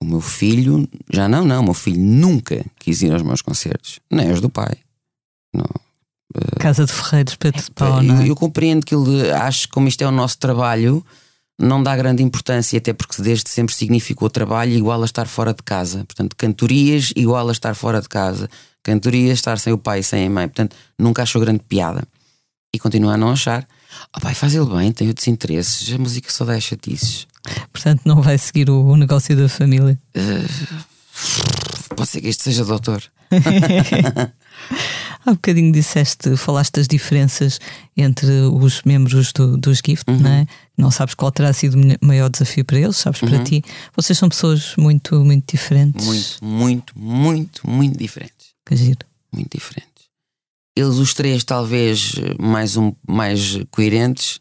O 0.00 0.04
meu 0.04 0.20
filho, 0.20 0.88
já 1.12 1.28
não, 1.28 1.44
não. 1.44 1.60
O 1.60 1.64
meu 1.64 1.74
filho 1.74 2.00
nunca 2.00 2.64
quis 2.78 3.02
ir 3.02 3.12
aos 3.12 3.22
meus 3.22 3.42
concertos, 3.42 3.98
nem 4.10 4.30
aos 4.30 4.40
do 4.40 4.50
pai. 4.50 4.76
Não. 5.54 5.64
Uh, 6.34 6.58
Casa 6.58 6.84
de 6.84 6.92
Ferreiros, 6.92 7.34
Pedro 7.36 7.62
de 7.62 7.70
Pau, 7.70 8.02
eu, 8.02 8.14
é? 8.16 8.28
eu 8.28 8.36
compreendo 8.36 8.84
que 8.84 8.94
ele 8.94 9.30
acho 9.32 9.68
que, 9.68 9.74
como 9.74 9.88
isto 9.88 10.02
é 10.02 10.06
o 10.06 10.10
nosso 10.10 10.36
trabalho, 10.38 11.04
não 11.58 11.82
dá 11.82 11.96
grande 11.96 12.22
importância, 12.22 12.76
até 12.78 12.92
porque 12.92 13.22
desde 13.22 13.48
sempre 13.48 13.74
significou 13.74 14.28
trabalho 14.28 14.72
igual 14.72 15.00
a 15.02 15.06
estar 15.06 15.26
fora 15.26 15.54
de 15.54 15.62
casa. 15.62 16.04
Portanto, 16.04 16.36
cantorias 16.36 17.12
igual 17.16 17.48
a 17.48 17.52
estar 17.52 17.74
fora 17.74 18.00
de 18.00 18.08
casa. 18.08 18.50
Cantorias 18.82 19.38
estar 19.38 19.58
sem 19.58 19.72
o 19.72 19.78
pai 19.78 20.00
e 20.00 20.02
sem 20.02 20.26
a 20.26 20.30
mãe. 20.30 20.46
Portanto, 20.48 20.76
nunca 20.98 21.22
achou 21.22 21.40
grande 21.40 21.60
piada. 21.60 22.04
E 22.74 22.78
continua 22.78 23.14
a 23.14 23.16
não 23.16 23.30
achar. 23.30 23.66
Oh, 24.14 24.20
pai, 24.20 24.34
faz 24.34 24.54
ele 24.54 24.66
bem, 24.66 24.92
tem 24.92 25.08
outros 25.08 25.26
interesses. 25.28 25.90
A 25.92 25.98
música 25.98 26.30
só 26.30 26.44
dá 26.44 26.60
chatices. 26.60 27.26
Portanto, 27.72 28.02
não 28.04 28.22
vai 28.22 28.38
seguir 28.38 28.70
o, 28.70 28.84
o 28.84 28.96
negócio 28.96 29.36
da 29.36 29.48
família. 29.48 29.98
Uh, 30.16 31.94
pode 31.94 32.10
ser 32.10 32.20
que 32.20 32.28
este 32.28 32.44
seja 32.44 32.64
doutor. 32.64 33.02
Há 35.26 35.32
bocadinho 35.32 35.72
disseste, 35.72 36.36
falaste 36.36 36.74
das 36.74 36.86
diferenças 36.86 37.58
entre 37.96 38.30
os 38.42 38.82
membros 38.82 39.32
do, 39.32 39.56
dos 39.56 39.80
Gift, 39.84 40.08
uhum. 40.08 40.20
não 40.20 40.30
é? 40.30 40.46
Não 40.78 40.90
sabes 40.90 41.14
qual 41.14 41.32
terá 41.32 41.52
sido 41.52 41.76
o 41.76 42.06
maior 42.06 42.30
desafio 42.30 42.64
para 42.64 42.78
eles, 42.78 42.96
sabes 42.96 43.20
uhum. 43.22 43.30
para 43.30 43.42
ti. 43.42 43.64
Vocês 43.96 44.16
são 44.16 44.28
pessoas 44.28 44.74
muito, 44.76 45.24
muito 45.24 45.50
diferentes. 45.50 46.06
Muito, 46.06 46.44
muito, 46.44 46.96
muito, 46.96 47.68
muito 47.68 47.98
diferentes. 47.98 48.54
Que 48.64 48.76
giro. 48.76 49.04
Muito 49.32 49.50
diferentes. 49.58 50.06
Eles, 50.76 50.96
os 50.96 51.12
três, 51.12 51.42
talvez 51.42 52.12
mais, 52.38 52.76
um, 52.76 52.92
mais 53.06 53.58
coerentes. 53.72 54.38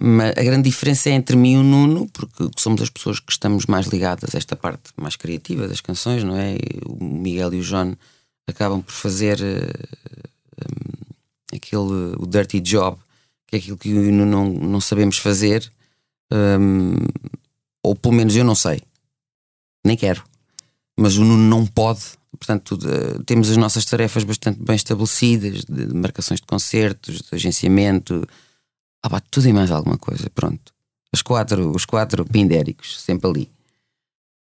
Mas 0.00 0.30
a 0.36 0.42
grande 0.42 0.68
diferença 0.68 1.08
é 1.08 1.12
entre 1.12 1.36
mim 1.36 1.54
e 1.54 1.56
o 1.56 1.62
Nuno, 1.62 2.08
porque 2.12 2.48
somos 2.56 2.80
as 2.80 2.90
pessoas 2.90 3.18
que 3.18 3.32
estamos 3.32 3.66
mais 3.66 3.86
ligadas 3.86 4.34
a 4.34 4.38
esta 4.38 4.54
parte 4.54 4.92
mais 4.96 5.16
criativa 5.16 5.66
das 5.66 5.80
canções, 5.80 6.22
não 6.22 6.36
é? 6.36 6.56
O 6.86 7.02
Miguel 7.02 7.54
e 7.54 7.60
o 7.60 7.62
John 7.64 7.96
acabam 8.46 8.80
por 8.80 8.92
fazer 8.92 9.40
uh, 9.40 10.68
aquele 11.52 12.14
o 12.16 12.26
dirty 12.26 12.60
job, 12.60 12.96
que 13.46 13.56
é 13.56 13.58
aquilo 13.58 13.76
que 13.76 13.90
eu 13.90 14.12
Nuno 14.12 14.26
não, 14.26 14.48
não 14.48 14.80
sabemos 14.80 15.18
fazer, 15.18 15.68
um, 16.32 16.94
ou 17.82 17.96
pelo 17.96 18.14
menos 18.14 18.36
eu 18.36 18.44
não 18.44 18.54
sei, 18.54 18.80
nem 19.84 19.96
quero, 19.96 20.22
mas 20.96 21.16
o 21.16 21.24
Nuno 21.24 21.42
não 21.42 21.66
pode. 21.66 22.18
Portanto, 22.38 22.78
temos 23.26 23.50
as 23.50 23.56
nossas 23.56 23.84
tarefas 23.84 24.22
bastante 24.22 24.62
bem 24.62 24.76
estabelecidas, 24.76 25.64
de, 25.64 25.86
de 25.86 25.94
marcações 25.94 26.40
de 26.40 26.46
concertos, 26.46 27.22
de 27.22 27.34
agenciamento 27.34 28.28
ah, 29.02 29.10
pá, 29.10 29.22
tudo 29.30 29.48
e 29.48 29.52
mais 29.52 29.70
alguma 29.70 29.96
coisa, 29.96 30.28
pronto. 30.34 30.72
Os 31.12 31.22
quatro, 31.22 31.74
os 31.74 31.84
quatro 31.84 32.24
pindéricos, 32.24 33.00
sempre 33.00 33.28
ali. 33.28 33.50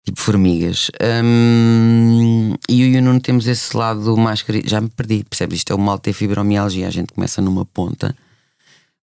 Tipo 0.05 0.20
formigas. 0.20 0.90
Um, 1.24 2.55
e 2.68 2.82
eu 2.82 2.88
e 2.88 2.96
o 2.98 3.03
Nuno 3.03 3.20
temos 3.20 3.46
esse 3.46 3.76
lado 3.76 4.16
mais 4.16 4.42
querido. 4.42 4.68
Já 4.68 4.80
me 4.80 4.88
perdi, 4.88 5.24
percebes? 5.24 5.59
Isto 5.59 5.72
é 5.72 5.76
o 5.76 5.78
mal 5.78 5.98
ter 5.98 6.12
fibromialgia. 6.12 6.88
A 6.88 6.90
gente 6.90 7.12
começa 7.12 7.40
numa 7.40 7.64
ponta, 7.64 8.14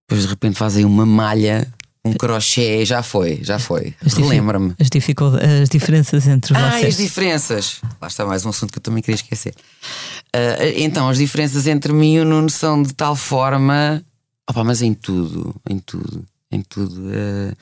depois 0.08 0.24
de 0.24 0.28
repente 0.28 0.58
fazem 0.58 0.84
uma 0.84 1.06
malha, 1.06 1.72
um 2.04 2.14
crochê, 2.14 2.86
já 2.86 3.02
foi, 3.02 3.40
já 3.42 3.60
foi. 3.60 3.94
Relembra-me. 4.02 4.74
As, 4.80 4.90
as 5.62 5.70
diferenças 5.70 6.28
entre 6.28 6.56
ah, 6.56 6.72
vocês. 6.72 6.84
Ah, 6.84 6.88
as 6.88 6.98
diferenças. 6.98 7.82
Lá 8.02 8.08
está 8.08 8.26
mais 8.26 8.46
um 8.46 8.50
assunto 8.50 8.72
que 8.72 8.80
eu 8.80 8.84
também 8.84 9.02
queria 9.02 9.16
esquecer. 9.16 9.54
Uh, 10.36 10.76
então, 10.78 11.10
as 11.10 11.18
diferenças 11.18 11.66
entre 11.66 11.94
mim 11.94 12.16
e 12.16 12.20
o 12.20 12.26
Nuno 12.26 12.50
são 12.50 12.82
de 12.84 12.94
tal 12.94 13.16
forma 13.16 14.04
Opa, 14.50 14.64
mas 14.64 14.82
em 14.82 14.96
tudo, 14.96 15.56
em 15.70 15.78
tudo, 15.78 16.26
em 16.52 16.62
tudo. 16.64 17.02
Uh, 17.02 17.56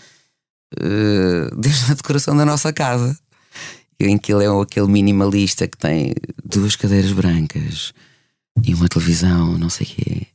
uh, 0.80 1.56
desde 1.60 1.92
a 1.92 1.96
decoração 1.96 2.36
da 2.36 2.46
nossa 2.46 2.72
casa, 2.72 3.18
em 4.00 4.18
que 4.18 4.32
ele 4.32 4.46
é 4.46 4.48
aquele 4.48 4.88
minimalista 4.88 5.68
que 5.68 5.78
tem 5.78 6.14
duas 6.46 6.78
cadeiras 6.78 7.12
brancas 7.12 7.94
e 8.64 8.74
uma 8.74 8.88
televisão, 8.88 9.58
não 9.58 9.70
sei 9.70 9.86
o 9.86 9.90
quê. 9.90 10.28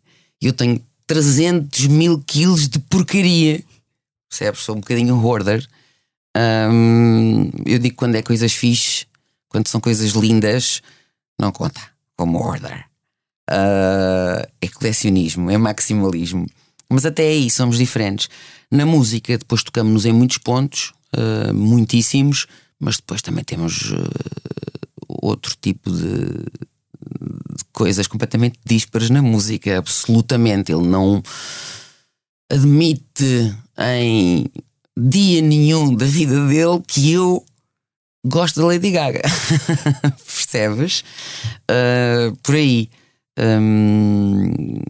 Eu 0.43 0.53
tenho 0.53 0.79
300 1.07 1.87
mil 1.87 2.23
quilos 2.27 2.69
de 2.69 2.79
porcaria. 2.81 3.65
percebes? 4.29 4.61
Sou 4.61 4.77
um 4.77 4.81
bocadinho 4.81 5.17
hoarder. 5.25 5.67
Um, 6.37 7.51
eu 7.65 7.79
digo 7.79 7.97
quando 7.97 8.17
é 8.17 8.23
coisas 8.23 8.53
fixe, 8.53 9.07
quando 9.49 9.69
são 9.69 9.81
coisas 9.81 10.11
lindas, 10.11 10.83
não 11.39 11.51
conta 11.51 11.81
como 12.15 12.39
hoarder. 12.39 12.92
Uh, 13.51 14.47
é 14.61 14.69
colecionismo, 14.69 15.51
é 15.51 15.59
maximalismo. 15.59 16.47
Mas 16.89 17.07
até 17.07 17.23
aí 17.23 17.51
somos 17.51 17.79
diferentes. 17.79 18.29
Na 18.71 18.87
música, 18.87 19.37
depois 19.37 19.63
tocamos-nos 19.63 20.07
em 20.07 20.13
muitos 20.13 20.39
pontos, 20.39 20.93
uh, 21.15 21.53
muitíssimos, 21.55 22.47
mas 22.79 22.97
depois 22.97 23.23
também 23.23 23.45
temos 23.45 23.93
uh, 23.93 24.11
outro 25.09 25.55
tipo 25.61 25.91
de, 25.91 26.03
de, 26.03 27.65
coisas 27.73 28.07
completamente 28.07 28.59
díspares 28.65 29.11
na 29.11 29.23
música, 29.23 29.79
absolutamente. 29.79 30.73
Ele 30.73 30.87
não 30.87 31.23
admite 32.51 33.57
em 33.79 34.47
dia 34.99 35.41
nenhum 35.41 35.95
da 35.95 36.05
vida 36.05 36.47
dele 36.47 36.83
que 36.87 37.13
eu 37.13 37.45
gosto 38.27 38.61
da 38.61 38.67
Lady 38.67 38.91
Gaga. 38.91 39.23
Percebes? 40.27 41.05
Uh, 41.71 42.37
por 42.43 42.55
aí. 42.55 42.91
Um, 43.39 44.81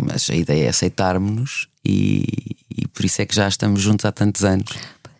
mas 0.00 0.28
a 0.30 0.34
ideia 0.34 0.66
é 0.66 0.68
aceitarmos-nos 0.68 1.68
e, 1.84 2.56
e, 2.70 2.88
por 2.88 3.04
isso 3.04 3.22
é 3.22 3.26
que 3.26 3.34
já 3.34 3.48
estamos 3.48 3.80
juntos 3.80 4.04
há 4.04 4.12
tantos 4.12 4.44
anos. 4.44 4.72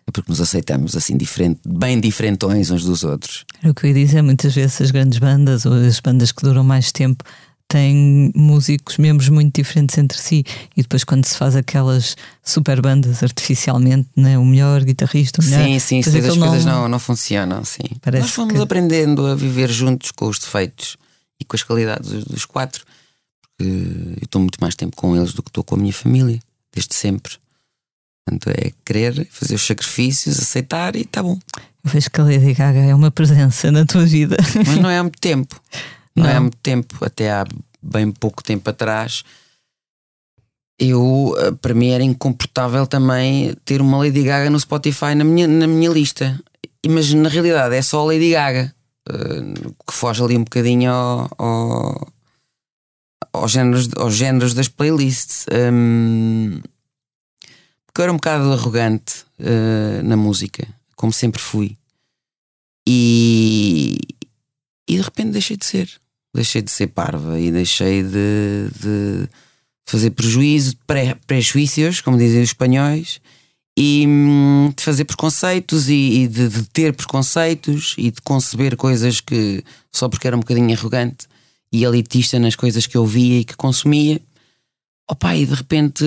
É 0.06 0.10
porque 0.12 0.30
nos 0.30 0.40
aceitamos 0.40 0.96
assim, 0.96 1.16
diferente, 1.16 1.60
bem 1.66 1.98
diferentões 1.98 2.70
uns 2.70 2.84
dos 2.84 3.02
outros. 3.02 3.44
Era 3.60 3.72
o 3.72 3.74
que 3.74 3.86
eu 3.86 3.90
ia 3.90 4.06
dizer, 4.06 4.22
muitas 4.22 4.54
vezes 4.54 4.80
as 4.80 4.90
grandes 4.90 5.18
bandas 5.18 5.66
ou 5.66 5.72
as 5.72 5.98
bandas 5.98 6.30
que 6.30 6.42
duram 6.42 6.62
mais 6.62 6.92
tempo 6.92 7.24
têm 7.68 8.30
músicos, 8.34 8.96
membros 8.96 9.28
muito 9.28 9.52
diferentes 9.56 9.98
entre 9.98 10.16
si, 10.16 10.44
e 10.76 10.82
depois 10.82 11.02
quando 11.02 11.24
se 11.26 11.36
faz 11.36 11.56
aquelas 11.56 12.16
super 12.40 12.80
bandas 12.80 13.24
artificialmente, 13.24 14.08
né? 14.16 14.38
o 14.38 14.44
melhor 14.44 14.84
guitarrista, 14.84 15.42
o 15.42 15.44
melhor. 15.44 15.64
Sim, 15.64 15.78
sim, 15.80 15.98
as 15.98 16.08
coisas 16.08 16.64
não, 16.64 16.88
não, 16.88 16.98
funcionam. 17.00 17.64
Sim. 17.64 17.82
Nós 18.12 18.30
fomos 18.30 18.54
que... 18.54 18.60
aprendendo 18.60 19.26
a 19.26 19.34
viver 19.34 19.68
juntos 19.70 20.12
com 20.12 20.28
os 20.28 20.38
defeitos 20.38 20.96
e 21.40 21.44
com 21.44 21.56
as 21.56 21.62
qualidades 21.62 22.24
dos 22.24 22.44
quatro, 22.44 22.84
porque 23.40 23.72
eu 24.18 24.24
estou 24.24 24.40
muito 24.40 24.58
mais 24.60 24.74
tempo 24.74 24.96
com 24.96 25.16
eles 25.16 25.32
do 25.32 25.42
que 25.42 25.50
estou 25.50 25.64
com 25.64 25.74
a 25.74 25.78
minha 25.78 25.92
família, 25.92 26.40
desde 26.72 26.94
sempre. 26.94 27.36
Portanto, 28.24 28.50
é 28.58 28.72
querer, 28.84 29.26
fazer 29.30 29.54
os 29.54 29.64
sacrifícios, 29.64 30.38
aceitar 30.38 30.96
e 30.96 31.02
está 31.02 31.22
bom. 31.22 31.38
Eu 31.84 31.90
vejo 31.90 32.10
que 32.10 32.20
a 32.20 32.24
Lady 32.24 32.52
Gaga 32.54 32.80
é 32.80 32.94
uma 32.94 33.10
presença 33.10 33.70
na 33.70 33.86
tua 33.86 34.04
vida. 34.04 34.36
Mas 34.56 34.76
não 34.78 34.90
é 34.90 34.98
há 34.98 35.02
muito 35.02 35.20
tempo. 35.20 35.60
Não, 36.14 36.24
não 36.24 36.30
é 36.30 36.34
há 36.34 36.40
muito 36.40 36.56
tempo, 36.56 37.04
até 37.04 37.30
há 37.30 37.44
bem 37.80 38.10
pouco 38.10 38.42
tempo 38.42 38.68
atrás. 38.68 39.22
Eu, 40.78 41.34
eh, 41.38 41.52
para 41.52 41.72
mim, 41.72 41.90
era 41.90 42.02
incomportável 42.02 42.86
também 42.86 43.54
ter 43.64 43.80
uma 43.80 43.98
Lady 43.98 44.22
Gaga 44.22 44.50
no 44.50 44.58
Spotify 44.58 45.14
na 45.14 45.24
minha, 45.24 45.46
na 45.46 45.66
minha 45.66 45.88
lista. 45.88 46.38
Mas 46.86 47.12
na 47.12 47.28
realidade 47.28 47.74
é 47.74 47.82
só 47.82 48.00
a 48.00 48.06
Lady 48.06 48.32
Gaga 48.32 48.74
uh, 49.10 49.74
que 49.86 49.92
foge 49.92 50.22
ali 50.22 50.36
um 50.36 50.44
bocadinho 50.44 50.90
ao, 50.90 51.30
ao, 51.38 52.12
aos, 53.32 53.50
géneros, 53.50 53.88
aos 53.96 54.14
géneros 54.14 54.54
das 54.54 54.68
playlists. 54.68 55.46
Um, 55.72 56.60
porque 57.86 58.00
eu 58.00 58.04
era 58.04 58.12
um 58.12 58.16
bocado 58.16 58.52
arrogante 58.52 59.24
uh, 59.40 60.02
na 60.02 60.16
música, 60.16 60.66
como 60.94 61.12
sempre 61.12 61.40
fui. 61.40 61.76
E, 62.88 63.98
e 64.88 64.96
de 64.96 65.02
repente 65.02 65.30
deixei 65.30 65.56
de 65.56 65.66
ser 65.66 66.00
deixei 66.36 66.62
de 66.62 66.70
ser 66.70 66.88
parva 66.88 67.40
e 67.40 67.50
deixei 67.50 68.02
de, 68.02 68.68
de 68.78 69.28
fazer 69.84 70.10
prejuízo, 70.10 70.76
pré, 70.86 71.16
prejuízos, 71.26 72.00
como 72.00 72.18
dizem 72.18 72.42
os 72.42 72.50
espanhóis, 72.50 73.20
e 73.76 74.06
hum, 74.06 74.72
de 74.74 74.82
fazer 74.82 75.04
preconceitos 75.04 75.88
e, 75.88 76.22
e 76.22 76.28
de, 76.28 76.48
de, 76.48 76.62
ter 76.64 76.94
preconceitos 76.94 77.94
e 77.98 78.10
de 78.10 78.22
conceber 78.22 78.74
coisas 78.76 79.20
que 79.20 79.62
só 79.92 80.08
porque 80.08 80.26
era 80.26 80.36
um 80.36 80.40
bocadinho 80.40 80.72
arrogante 80.72 81.26
e 81.70 81.84
elitista 81.84 82.38
nas 82.38 82.56
coisas 82.56 82.86
que 82.86 82.96
eu 82.96 83.04
via 83.04 83.40
e 83.40 83.44
que 83.44 83.56
consumia. 83.56 84.20
Opa, 85.08 85.36
e 85.36 85.44
de 85.44 85.54
repente 85.54 86.04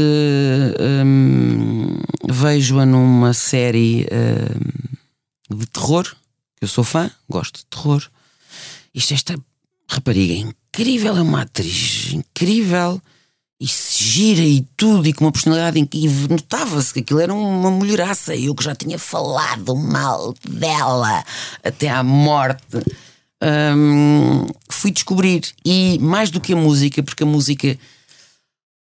hum, 1.05 1.99
vejo-a 2.27 2.85
numa 2.85 3.33
série 3.33 4.07
hum, 5.51 5.57
de 5.57 5.65
terror, 5.67 6.03
que 6.57 6.63
eu 6.63 6.67
sou 6.67 6.83
fã, 6.83 7.09
gosto 7.29 7.59
de 7.59 7.65
terror. 7.67 8.03
Isto, 8.93 9.13
esta 9.13 9.39
rapariga 9.87 10.33
incrível, 10.33 11.15
é 11.15 11.21
uma 11.21 11.43
atriz 11.43 12.11
incrível 12.13 12.99
e 13.59 13.67
se 13.67 14.03
gira 14.03 14.41
e 14.41 14.65
tudo, 14.77 15.07
e 15.07 15.13
com 15.13 15.25
uma 15.25 15.31
personalidade 15.31 15.79
incrível. 15.79 16.29
Notava-se 16.29 16.93
que 16.93 17.01
aquilo 17.01 17.19
era 17.19 17.33
uma 17.33 17.69
mulheraça. 17.69 18.35
Eu 18.35 18.55
que 18.55 18.63
já 18.63 18.73
tinha 18.73 18.97
falado 18.97 19.75
mal 19.75 20.33
dela 20.47 21.23
até 21.63 21.89
à 21.89 22.01
morte. 22.01 22.77
Hum, 23.43 24.47
fui 24.69 24.91
descobrir. 24.91 25.41
E 25.65 25.99
mais 25.99 26.29
do 26.31 26.39
que 26.39 26.53
a 26.53 26.55
música, 26.55 27.03
porque 27.03 27.23
a 27.23 27.25
música. 27.25 27.77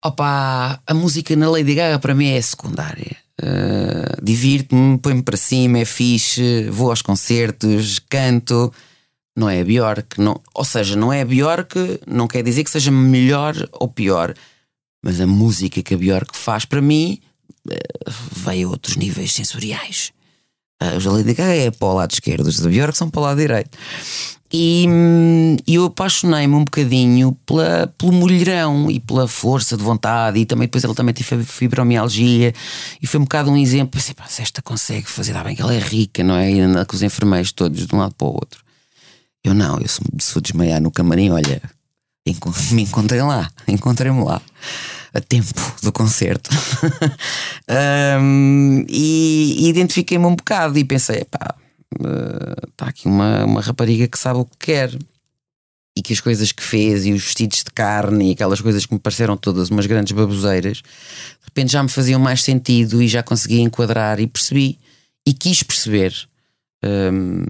Opa, 0.05 0.81
a 0.87 0.95
música 0.95 1.35
na 1.35 1.51
Lady 1.51 1.75
Gaga 1.75 1.99
para 1.99 2.15
mim 2.15 2.29
é 2.29 2.41
secundária. 2.41 3.17
Uh, 3.41 4.23
Divirto-me, 4.23 4.99
põe-me 4.99 5.23
para 5.23 5.37
cima, 5.37 5.79
é 5.79 5.85
fixe, 5.85 6.69
vou 6.71 6.91
aos 6.91 7.03
concertos, 7.03 8.01
canto 8.09 8.73
não 9.39 9.49
é 9.49 9.61
a 9.61 9.65
Bjork. 9.65 10.21
Não, 10.21 10.41
ou 10.53 10.65
seja, 10.65 10.97
não 10.97 11.13
é 11.13 11.23
a 11.23 11.25
Bjork, 11.25 12.01
não 12.07 12.27
quer 12.27 12.43
dizer 12.43 12.65
que 12.65 12.71
seja 12.71 12.91
melhor 12.91 13.55
ou 13.73 13.89
pior, 13.89 14.35
mas 15.03 15.21
a 15.21 15.27
música 15.27 15.83
que 15.83 15.95
a 15.95 15.97
Bjork 15.97 16.37
faz 16.37 16.65
para 16.65 16.81
mim 16.81 17.21
eh, 17.71 17.79
vai 18.33 18.63
a 18.63 18.69
outros 18.69 18.97
níveis 18.97 19.33
sensoriais. 19.33 20.13
Os 20.97 21.05
da 21.05 21.11
Lady 21.11 21.35
Gaga 21.35 21.55
é 21.55 21.71
para 21.73 21.89
o 21.89 21.95
lado 21.95 22.13
esquerdo, 22.13 22.47
os 22.47 22.61
da 22.61 22.69
Bjork 22.69 22.97
são 22.97 23.11
para 23.11 23.21
o 23.21 23.25
lado 23.25 23.39
direito. 23.39 23.77
E 24.51 24.87
eu 25.67 25.85
apaixonei-me 25.87 26.55
um 26.55 26.65
bocadinho 26.65 27.33
pela, 27.45 27.87
pelo 27.99 28.13
mulherão 28.13 28.91
e 28.91 28.99
pela 28.99 29.29
força 29.29 29.77
de 29.77 29.83
vontade, 29.83 30.39
e 30.39 30.47
também 30.47 30.67
depois 30.67 30.83
ele 30.85 30.95
também 30.95 31.13
teve 31.13 31.45
fibromialgia, 31.45 32.55
e 33.03 33.07
foi 33.07 33.21
um 33.21 33.25
bocado 33.25 33.51
um 33.51 33.57
exemplo. 33.57 33.99
Pensei, 33.99 34.15
pá, 34.15 34.25
se 34.27 34.41
esta 34.41 34.63
consegue 34.63 35.07
fazer, 35.07 35.35
dá 35.35 35.45
bem 35.45 35.55
que 35.55 35.61
ela 35.61 35.75
é 35.75 35.79
rica, 35.79 36.25
não 36.25 36.35
é? 36.35 36.51
E 36.51 36.61
anda 36.61 36.87
com 36.87 36.97
os 36.97 37.03
enfermeiros 37.03 37.53
todos 37.53 37.87
de 37.87 37.95
um 37.95 37.99
lado 37.99 38.15
para 38.15 38.27
o 38.27 38.33
outro. 38.33 38.65
Eu 39.45 39.53
não, 39.53 39.79
eu 39.81 39.89
se, 39.89 40.01
se 40.19 40.41
desmaiar 40.41 40.81
no 40.81 40.91
camarim, 40.91 41.31
olha, 41.31 41.61
me 42.73 42.83
encontrei 42.83 43.23
lá, 43.23 43.51
encontrei-me 43.67 44.23
lá 44.25 44.41
a 45.15 45.21
tempo 45.21 45.55
do 45.83 45.91
concerto 45.91 46.51
um, 48.21 48.85
e, 48.89 49.69
identifiquei-me 49.69 50.27
um 50.27 50.37
bocado 50.37 50.79
e 50.79 50.85
pensei: 50.85 51.25
pá, 51.25 51.55
está 51.93 52.87
uh, 52.87 52.89
aqui 52.89 53.07
uma, 53.07 53.45
uma 53.45 53.61
rapariga 53.61 54.07
que 54.07 54.19
sabe 54.19 54.41
o 54.41 54.45
que 54.45 54.59
quer 54.59 54.97
e 55.97 56.03
que 56.03 56.13
as 56.13 56.21
coisas 56.21 56.53
que 56.53 56.63
fez 56.63 57.07
e 57.07 57.13
os 57.13 57.25
vestidos 57.25 57.65
de 57.65 57.73
carne 57.73 58.29
e 58.29 58.33
aquelas 58.33 58.61
coisas 58.61 58.87
que 58.87 58.95
me 58.95 59.01
pareceram 59.01 59.37
todas 59.37 59.69
umas 59.69 59.87
grandes 59.87 60.13
baboseiras, 60.13 60.79
de 60.79 61.45
repente 61.45 61.73
já 61.73 61.83
me 61.83 61.89
faziam 61.89 62.21
mais 62.21 62.43
sentido 62.43 63.03
e 63.03 63.09
já 63.09 63.23
conseguia 63.23 63.61
enquadrar 63.61 64.21
e 64.21 64.27
percebi 64.27 64.79
e 65.27 65.33
quis 65.33 65.63
perceber. 65.63 66.15
Um, 66.85 67.45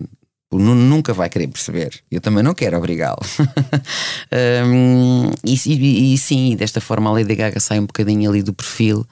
o 0.50 0.58
Nuno 0.58 0.82
nunca 0.82 1.12
vai 1.12 1.28
querer 1.28 1.48
perceber. 1.48 2.00
Eu 2.10 2.20
também 2.20 2.42
não 2.42 2.54
quero 2.54 2.76
obrigá-lo. 2.76 3.20
um, 4.66 5.30
e, 5.44 5.54
e, 5.66 6.14
e, 6.14 6.18
sim, 6.18 6.56
desta 6.56 6.80
forma 6.80 7.10
a 7.10 7.12
Lady 7.12 7.34
Gaga 7.34 7.60
sai 7.60 7.78
um 7.78 7.86
bocadinho 7.86 8.30
ali 8.30 8.42
do 8.42 8.52
perfil 8.52 9.06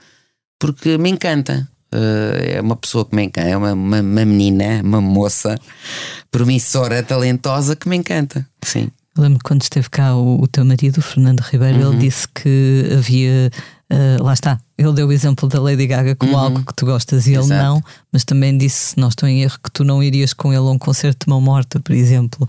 porque 0.58 0.96
me 0.96 1.10
encanta. 1.10 1.68
Uh, 1.94 2.56
é 2.56 2.60
uma 2.60 2.76
pessoa 2.76 3.04
que 3.04 3.14
me 3.14 3.22
encanta, 3.22 3.48
é 3.48 3.56
uma, 3.56 3.72
uma, 3.72 4.00
uma, 4.00 4.24
menina, 4.24 4.82
uma 4.82 5.00
moça 5.00 5.56
promissora, 6.30 7.02
talentosa 7.02 7.76
que 7.76 7.88
me 7.88 7.96
encanta. 7.96 8.46
Sim. 8.62 8.90
Eu 9.16 9.22
lembro 9.22 9.38
quando 9.42 9.62
esteve 9.62 9.88
cá 9.88 10.14
o, 10.14 10.42
o 10.42 10.46
teu 10.46 10.64
marido, 10.64 11.00
Fernando 11.00 11.40
Ribeiro, 11.40 11.78
uhum. 11.78 11.92
ele 11.92 11.98
disse 11.98 12.26
que 12.28 12.90
havia 12.92 13.50
Uh, 13.92 14.20
lá 14.20 14.32
está, 14.32 14.58
ele 14.78 14.92
deu 14.92 15.08
o 15.08 15.12
exemplo 15.12 15.48
da 15.48 15.60
Lady 15.60 15.86
Gaga 15.86 16.14
como 16.14 16.32
uhum. 16.32 16.38
algo 16.38 16.64
que 16.64 16.74
tu 16.74 16.84
gostas 16.84 17.26
e 17.26 17.32
Exato. 17.32 17.52
ele 17.52 17.62
não, 17.62 17.82
mas 18.12 18.24
também 18.24 18.56
disse, 18.56 18.90
se 18.90 19.00
não 19.00 19.08
estou 19.08 19.28
em 19.28 19.42
erro, 19.42 19.58
que 19.62 19.70
tu 19.70 19.84
não 19.84 20.02
irias 20.02 20.34
com 20.34 20.52
ele 20.52 20.58
a 20.66 20.70
um 20.70 20.78
concerto 20.78 21.26
de 21.26 21.30
mão 21.30 21.40
morta, 21.40 21.80
por 21.80 21.94
exemplo. 21.94 22.48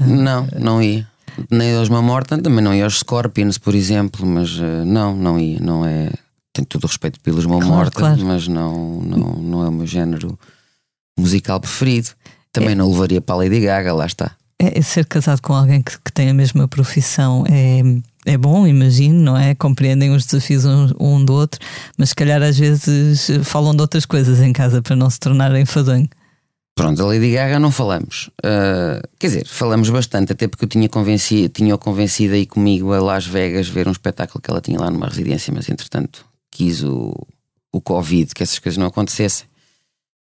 Uh, 0.00 0.04
não, 0.04 0.48
não 0.58 0.82
ia. 0.82 1.06
Nem 1.48 1.76
aos 1.76 1.88
mão 1.88 2.02
morta, 2.02 2.36
também 2.38 2.62
não 2.62 2.74
ia 2.74 2.84
aos 2.84 2.98
Scorpions, 2.98 3.56
por 3.56 3.74
exemplo, 3.74 4.26
mas 4.26 4.58
uh, 4.58 4.84
não, 4.84 5.14
não 5.14 5.38
ia. 5.38 5.60
Não 5.60 5.86
é. 5.86 6.10
Tenho 6.52 6.66
todo 6.66 6.84
o 6.84 6.86
respeito 6.88 7.20
pelos 7.20 7.46
mão 7.46 7.60
claro, 7.60 7.74
morta, 7.74 7.98
claro. 8.00 8.24
mas 8.24 8.48
não, 8.48 9.00
não, 9.00 9.32
não 9.34 9.64
é 9.64 9.68
o 9.68 9.72
meu 9.72 9.86
género 9.86 10.36
musical 11.16 11.60
preferido. 11.60 12.10
Também 12.52 12.72
é. 12.72 12.74
não 12.74 12.90
levaria 12.90 13.20
para 13.20 13.36
a 13.36 13.38
Lady 13.38 13.60
Gaga, 13.60 13.92
lá 13.94 14.06
está. 14.06 14.32
É, 14.58 14.80
é 14.80 14.82
ser 14.82 15.06
casado 15.06 15.40
com 15.40 15.54
alguém 15.54 15.80
que, 15.80 15.96
que 16.04 16.12
tem 16.12 16.28
a 16.28 16.34
mesma 16.34 16.66
profissão 16.66 17.44
é 17.48 17.80
é 18.26 18.36
bom, 18.36 18.66
imagino, 18.66 19.18
não 19.18 19.36
é? 19.36 19.54
Compreendem 19.54 20.14
os 20.14 20.26
desafios 20.26 20.64
um, 20.64 20.88
um, 21.00 21.24
do 21.24 21.32
outro, 21.32 21.58
mas 21.96 22.10
se 22.10 22.14
calhar 22.14 22.42
às 22.42 22.58
vezes 22.58 23.28
falam 23.44 23.74
de 23.74 23.80
outras 23.80 24.04
coisas 24.04 24.40
em 24.40 24.52
casa 24.52 24.82
para 24.82 24.94
não 24.94 25.08
se 25.08 25.18
tornarem 25.18 25.62
enfadonho. 25.62 26.08
Pronto, 26.74 27.02
a 27.02 27.06
Lady 27.06 27.32
Gaga 27.32 27.58
não 27.58 27.70
falamos. 27.70 28.30
Uh, 28.38 29.06
quer 29.18 29.26
dizer, 29.26 29.46
falamos 29.46 29.90
bastante, 29.90 30.32
até 30.32 30.48
porque 30.48 30.64
eu 30.64 30.68
tinha 30.68 30.88
convencido, 30.88 31.48
tinha 31.48 31.76
convencido 31.76 32.34
aí 32.34 32.46
comigo 32.46 32.92
a 32.92 33.00
Las 33.00 33.26
Vegas 33.26 33.68
ver 33.68 33.88
um 33.88 33.92
espetáculo 33.92 34.40
que 34.40 34.50
ela 34.50 34.60
tinha 34.60 34.78
lá 34.78 34.90
numa 34.90 35.06
residência, 35.06 35.52
mas 35.54 35.68
entretanto 35.68 36.24
quis 36.50 36.82
o, 36.82 37.14
o 37.72 37.80
Covid, 37.80 38.34
que 38.34 38.42
essas 38.42 38.58
coisas 38.58 38.78
não 38.78 38.86
acontecessem. 38.86 39.46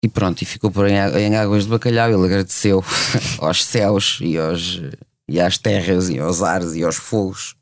E 0.02 0.08
pronto, 0.08 0.42
e 0.42 0.44
ficou 0.44 0.70
por 0.70 0.86
em, 0.86 0.94
em 0.94 1.34
águas 1.36 1.64
de 1.64 1.70
bacalhau. 1.70 2.10
Ele 2.10 2.26
agradeceu 2.26 2.84
aos 3.38 3.64
céus 3.64 4.18
e, 4.20 4.36
aos, 4.36 4.80
e 5.28 5.40
às 5.40 5.58
terras 5.58 6.10
e 6.10 6.18
aos 6.18 6.42
ares 6.42 6.74
e 6.74 6.84
aos 6.84 6.96
fogos 6.96 7.56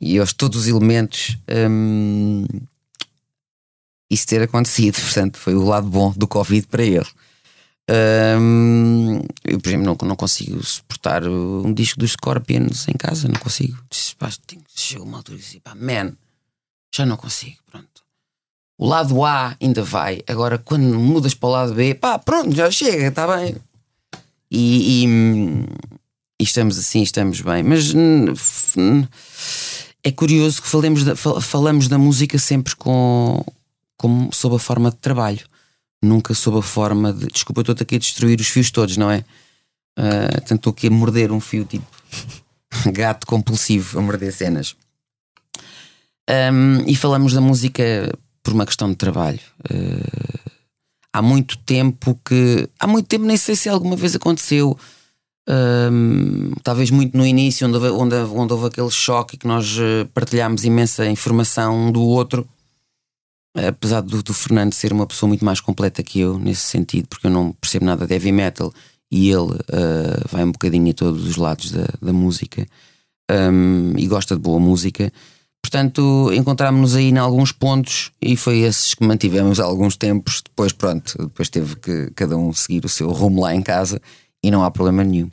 e 0.00 0.18
aos 0.18 0.32
todos 0.32 0.62
os 0.62 0.68
elementos 0.68 1.38
hum, 1.70 2.44
isso 4.10 4.26
ter 4.26 4.42
acontecido. 4.42 4.98
Portanto, 5.00 5.38
foi 5.38 5.54
o 5.54 5.64
lado 5.64 5.88
bom 5.88 6.12
do 6.12 6.26
Covid 6.26 6.66
para 6.66 6.82
ele. 6.84 7.06
Hum, 8.38 9.20
eu, 9.44 9.60
por 9.60 9.68
exemplo, 9.68 9.86
não, 9.86 10.08
não 10.08 10.16
consigo 10.16 10.62
suportar 10.62 11.26
um 11.26 11.72
disco 11.72 11.98
dos 11.98 12.12
Scorpions 12.12 12.86
em 12.88 12.94
casa, 12.94 13.28
não 13.28 13.40
consigo. 13.40 13.76
Chegou 14.74 15.06
uma 15.06 15.18
altura 15.18 15.38
e 15.38 15.40
disse: 15.40 15.60
pá, 15.60 15.74
man, 15.74 16.12
já 16.94 17.06
não 17.06 17.16
consigo. 17.16 17.56
Pronto. 17.70 18.02
O 18.78 18.86
lado 18.86 19.24
A 19.24 19.56
ainda 19.60 19.82
vai, 19.82 20.22
agora 20.26 20.58
quando 20.58 20.98
mudas 20.98 21.34
para 21.34 21.48
o 21.48 21.52
lado 21.52 21.74
B, 21.74 21.94
pá, 21.94 22.18
pronto, 22.18 22.54
já 22.54 22.70
chega, 22.70 23.08
está 23.08 23.36
bem. 23.36 23.56
E, 24.50 25.04
e, 25.04 25.66
e, 26.42 26.44
estamos 26.44 26.76
assim, 26.76 27.02
estamos 27.02 27.40
bem. 27.40 27.62
Mas 27.62 27.94
é 30.02 30.10
curioso 30.10 30.60
que 30.60 30.68
falemos 30.68 31.04
da, 31.04 31.14
falamos 31.14 31.86
da 31.86 31.96
música 31.96 32.36
sempre 32.36 32.74
com, 32.74 33.44
com, 33.96 34.28
sob 34.32 34.56
a 34.56 34.58
forma 34.58 34.90
de 34.90 34.96
trabalho, 34.96 35.46
nunca 36.02 36.34
sob 36.34 36.58
a 36.58 36.62
forma 36.62 37.12
de. 37.12 37.28
Desculpa, 37.28 37.60
estou 37.60 37.76
aqui 37.80 37.94
a 37.94 37.98
destruir 37.98 38.40
os 38.40 38.48
fios 38.48 38.72
todos, 38.72 38.96
não 38.96 39.08
é? 39.08 39.24
Uh, 39.96 40.40
tanto 40.40 40.56
estou 40.56 40.70
aqui 40.72 40.88
a 40.88 40.90
morder 40.90 41.30
um 41.30 41.38
fio 41.38 41.64
tipo 41.64 41.86
gato 42.92 43.26
compulsivo 43.26 43.98
a 43.98 44.02
morder 44.02 44.32
cenas. 44.32 44.74
Um, 46.28 46.88
e 46.88 46.96
falamos 46.96 47.34
da 47.34 47.40
música 47.40 48.12
por 48.42 48.52
uma 48.52 48.66
questão 48.66 48.90
de 48.90 48.96
trabalho. 48.96 49.40
Uh, 49.72 50.50
há 51.12 51.22
muito 51.22 51.56
tempo 51.58 52.18
que. 52.24 52.68
Há 52.80 52.86
muito 52.88 53.06
tempo, 53.06 53.24
nem 53.26 53.36
sei 53.36 53.54
se 53.54 53.68
alguma 53.68 53.94
vez 53.94 54.16
aconteceu. 54.16 54.76
Um, 55.48 56.52
talvez 56.62 56.90
muito 56.90 57.16
no 57.16 57.26
início, 57.26 57.66
onde 57.66 57.76
houve, 57.76 57.88
onde, 57.90 58.14
onde 58.14 58.52
houve 58.52 58.66
aquele 58.66 58.90
choque 58.90 59.36
que 59.36 59.46
nós 59.46 59.76
eh, 59.76 60.06
partilhámos 60.14 60.64
imensa 60.64 61.04
informação 61.06 61.88
um 61.88 61.92
do 61.92 62.02
outro. 62.02 62.46
Apesar 63.54 64.00
do, 64.00 64.22
do, 64.22 64.32
Fernando 64.32 64.72
ser 64.72 64.92
uma 64.92 65.06
pessoa 65.06 65.28
muito 65.28 65.44
mais 65.44 65.60
completa 65.60 66.02
que 66.02 66.20
eu, 66.20 66.38
nesse 66.38 66.62
sentido, 66.62 67.08
porque 67.08 67.26
eu 67.26 67.30
não 67.30 67.52
percebo 67.52 67.84
nada 67.84 68.06
de 68.06 68.14
heavy 68.14 68.32
metal 68.32 68.72
e 69.10 69.28
ele 69.28 69.52
uh, 69.52 70.28
vai 70.30 70.42
um 70.42 70.52
bocadinho 70.52 70.90
a 70.90 70.94
todos 70.94 71.26
os 71.26 71.36
lados 71.36 71.70
da, 71.70 71.86
da 72.00 72.12
música 72.14 72.66
um, 73.30 73.92
e 73.98 74.06
gosta 74.06 74.34
de 74.34 74.40
boa 74.40 74.58
música. 74.58 75.12
Portanto, 75.62 76.30
encontrámos-nos 76.32 76.96
aí 76.96 77.10
em 77.10 77.18
alguns 77.18 77.52
pontos 77.52 78.10
e 78.22 78.36
foi 78.36 78.60
esses 78.60 78.94
que 78.94 79.04
mantivemos 79.04 79.60
há 79.60 79.64
alguns 79.64 79.96
tempos. 79.96 80.42
Depois, 80.42 80.72
pronto, 80.72 81.14
depois 81.18 81.50
teve 81.50 81.76
que 81.76 82.10
cada 82.14 82.36
um 82.38 82.54
seguir 82.54 82.84
o 82.86 82.88
seu 82.88 83.10
rumo 83.12 83.42
lá 83.42 83.54
em 83.54 83.62
casa 83.62 84.00
e 84.42 84.50
não 84.50 84.64
há 84.64 84.70
problema 84.70 85.04
nenhum. 85.04 85.30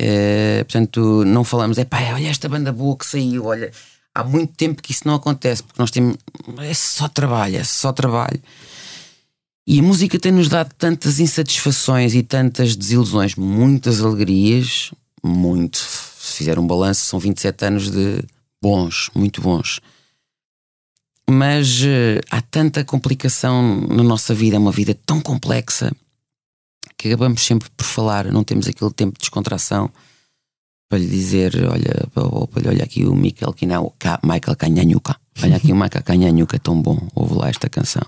Uh, 0.00 0.64
portanto, 0.64 1.24
não 1.24 1.44
falamos, 1.44 1.78
é 1.78 1.84
pá, 1.84 1.98
olha 2.12 2.28
esta 2.28 2.48
banda 2.48 2.72
boa 2.72 2.96
que 2.96 3.06
saiu, 3.06 3.46
olha, 3.46 3.70
há 4.14 4.24
muito 4.24 4.52
tempo 4.54 4.82
que 4.82 4.92
isso 4.92 5.06
não 5.06 5.14
acontece, 5.14 5.62
porque 5.62 5.80
nós 5.80 5.90
temos, 5.90 6.16
é 6.58 6.74
só 6.74 7.08
trabalho, 7.08 7.56
é 7.56 7.64
só 7.64 7.92
trabalho. 7.92 8.40
E 9.66 9.80
a 9.80 9.82
música 9.82 10.18
tem-nos 10.18 10.48
dado 10.48 10.74
tantas 10.76 11.20
insatisfações 11.20 12.14
e 12.14 12.22
tantas 12.22 12.76
desilusões, 12.76 13.34
muitas 13.34 14.02
alegrias, 14.02 14.92
muito. 15.22 15.78
Se 15.78 16.36
fizer 16.36 16.58
um 16.58 16.66
balanço, 16.66 17.06
são 17.06 17.18
27 17.18 17.64
anos 17.64 17.90
de 17.90 18.22
bons, 18.60 19.10
muito 19.14 19.40
bons. 19.40 19.80
Mas 21.28 21.80
uh, 21.80 22.20
há 22.30 22.42
tanta 22.42 22.84
complicação 22.84 23.80
na 23.88 24.02
nossa 24.02 24.34
vida, 24.34 24.56
é 24.56 24.58
uma 24.58 24.72
vida 24.72 24.94
tão 25.06 25.20
complexa 25.20 25.90
que 27.04 27.12
acabamos 27.12 27.44
sempre 27.44 27.68
por 27.76 27.84
falar, 27.84 28.32
não 28.32 28.42
temos 28.42 28.66
aquele 28.66 28.90
tempo 28.90 29.12
de 29.12 29.20
descontração 29.20 29.90
para 30.88 30.98
lhe 30.98 31.06
dizer: 31.06 31.54
olha, 31.70 32.08
olha, 32.16 32.68
olha 32.70 32.84
aqui 32.84 33.04
o 33.04 33.14
Michael 33.14 33.52
Kinau, 33.52 33.94
Michael 34.22 34.56
Canhanhuca, 34.56 35.16
olha 35.42 35.56
aqui 35.56 35.70
o 35.70 35.76
Michael 35.76 36.02
Canhanhuca, 36.02 36.58
tão 36.58 36.80
bom, 36.80 36.98
ouve 37.14 37.34
lá 37.34 37.50
esta 37.50 37.68
canção. 37.68 38.02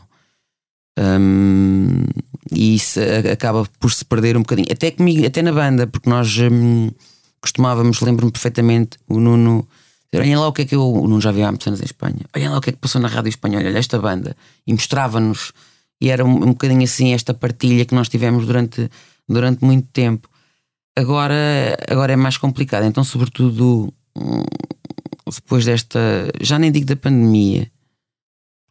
Um, 0.99 2.05
e 2.51 2.77
isso 2.77 2.99
acaba 3.31 3.69
por 3.79 3.93
se 3.93 4.03
perder 4.03 4.35
um 4.35 4.41
bocadinho, 4.41 4.69
até 4.73 4.91
comigo, 4.91 5.27
até 5.27 5.43
na 5.43 5.53
banda, 5.53 5.87
porque 5.87 6.09
nós 6.09 6.35
hum, 6.39 6.91
costumávamos, 7.39 8.01
lembro-me 8.01 8.33
perfeitamente, 8.33 8.99
o 9.07 9.21
Nuno 9.21 9.69
Olhem 10.15 10.37
lá 10.37 10.49
o 10.49 10.53
que 10.55 10.63
é 10.63 10.65
que 10.65 10.75
eu. 10.75 10.81
O 10.83 11.07
Nuno 11.07 11.21
já 11.21 11.31
veio 11.31 11.47
há 11.47 11.51
muitos 11.51 11.67
anos 11.67 11.81
em 11.81 11.85
Espanha. 11.85 12.25
Olhem 12.35 12.49
lá 12.49 12.57
o 12.57 12.61
que 12.63 12.71
é 12.71 12.73
que 12.73 12.79
passou 12.79 12.99
na 12.99 13.09
rádio 13.09 13.29
espanhola. 13.29 13.67
Olha 13.67 13.79
esta 13.79 13.99
banda. 13.99 14.35
E 14.67 14.73
mostrava-nos. 14.73 15.53
E 16.01 16.11
era 16.11 16.25
um, 16.25 16.35
um 16.35 16.49
bocadinho 16.49 16.85
assim 16.85 17.13
esta 17.13 17.33
partilha 17.33 17.85
que 17.85 17.95
nós 17.95 18.09
tivemos 18.09 18.47
durante, 18.47 18.91
durante 19.29 19.65
muito 19.65 19.89
tempo. 19.89 20.29
Agora, 20.97 21.35
agora 21.89 22.13
é 22.13 22.17
mais 22.17 22.37
complicado. 22.37 22.85
Então, 22.85 23.05
sobretudo 23.05 23.93
hum, 24.17 24.43
depois 25.35 25.65
desta. 25.65 25.99
Já 26.41 26.59
nem 26.59 26.71
digo 26.71 26.87
da 26.87 26.97
pandemia. 26.97 27.71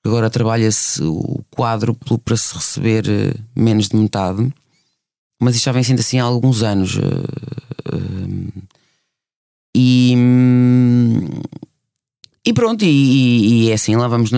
Agora 0.04 0.30
trabalha-se 0.30 1.04
o 1.04 1.44
quadro 1.50 1.96
para 2.24 2.38
se 2.38 2.54
receber 2.54 3.10
eh, 3.10 3.34
menos 3.56 3.90
de 3.90 3.96
metade. 3.96 4.54
Mas 5.42 5.56
isto 5.56 5.66
já 5.66 5.72
vem 5.72 5.84
sendo 5.84 6.00
assim 6.00 6.20
há 6.20 6.24
alguns 6.24 6.62
anos. 6.62 6.98
Eh, 6.98 7.92
eh, 7.92 8.66
e, 9.76 10.16
e 12.46 12.54
pronto, 12.54 12.86
e, 12.86 13.64
e, 13.66 13.72
é 13.72 13.74
assim, 13.74 13.96
lá 13.96 14.08
vamos. 14.08 14.32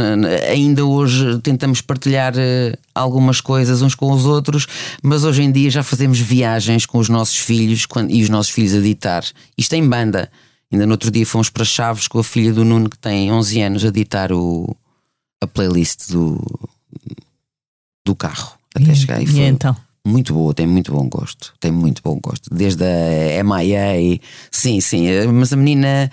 Ainda 0.49 0.85
hoje 0.85 1.39
tentamos 1.39 1.81
partilhar 1.81 2.33
uh, 2.33 2.77
algumas 2.95 3.41
coisas 3.41 3.81
uns 3.81 3.95
com 3.95 4.11
os 4.11 4.25
outros, 4.25 4.65
mas 5.03 5.25
hoje 5.25 5.43
em 5.43 5.51
dia 5.51 5.69
já 5.69 5.83
fazemos 5.83 6.17
viagens 6.17 6.85
com 6.85 6.99
os 6.99 7.09
nossos 7.09 7.35
filhos 7.35 7.85
e 8.07 8.23
os 8.23 8.29
nossos 8.29 8.51
filhos 8.51 8.73
a 8.73 8.79
ditar. 8.79 9.25
Isto 9.57 9.73
em 9.73 9.87
banda. 9.87 10.31
Ainda 10.71 10.85
no 10.85 10.93
outro 10.93 11.11
dia 11.11 11.25
fomos 11.25 11.49
para 11.49 11.65
Chaves 11.65 12.07
com 12.07 12.19
a 12.19 12.23
filha 12.23 12.53
do 12.53 12.63
Nuno, 12.63 12.89
que 12.89 12.97
tem 12.97 13.31
11 13.31 13.61
anos, 13.61 13.85
a 13.85 13.91
ditar 13.91 14.31
o, 14.31 14.73
a 15.41 15.47
playlist 15.47 16.09
do, 16.09 16.41
do 18.05 18.15
carro. 18.15 18.57
Até 18.73 18.91
e, 18.91 18.95
chegar 18.95 19.21
e, 19.21 19.27
foi, 19.27 19.41
então? 19.41 19.75
Muito 20.07 20.33
boa, 20.33 20.53
tem 20.53 20.65
muito 20.65 20.91
bom 20.91 21.07
gosto. 21.07 21.53
Tem 21.59 21.71
muito 21.71 22.01
bom 22.01 22.19
gosto. 22.19 22.49
Desde 22.53 22.83
a 22.83 23.43
MIA, 23.43 24.19
sim, 24.49 24.79
sim. 24.79 25.07
Mas 25.33 25.51
a 25.51 25.55
menina 25.55 26.09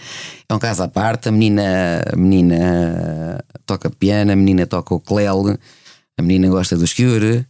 é 0.49 0.55
um 0.55 0.59
caso 0.59 0.83
à 0.83 0.89
parte. 0.89 1.29
A 1.29 1.33
menina, 1.33 2.03
a 2.13 2.17
menina 2.17 3.45
toca 3.65 3.89
piano, 3.89 4.33
a 4.33 4.37
menina 4.37 4.67
toca 4.67 4.95
o 4.95 5.01
clele, 5.01 5.59
a 6.19 6.23
menina 6.23 6.49
gosta 6.49 6.77
do 6.77 6.85
Cure. 6.85 7.47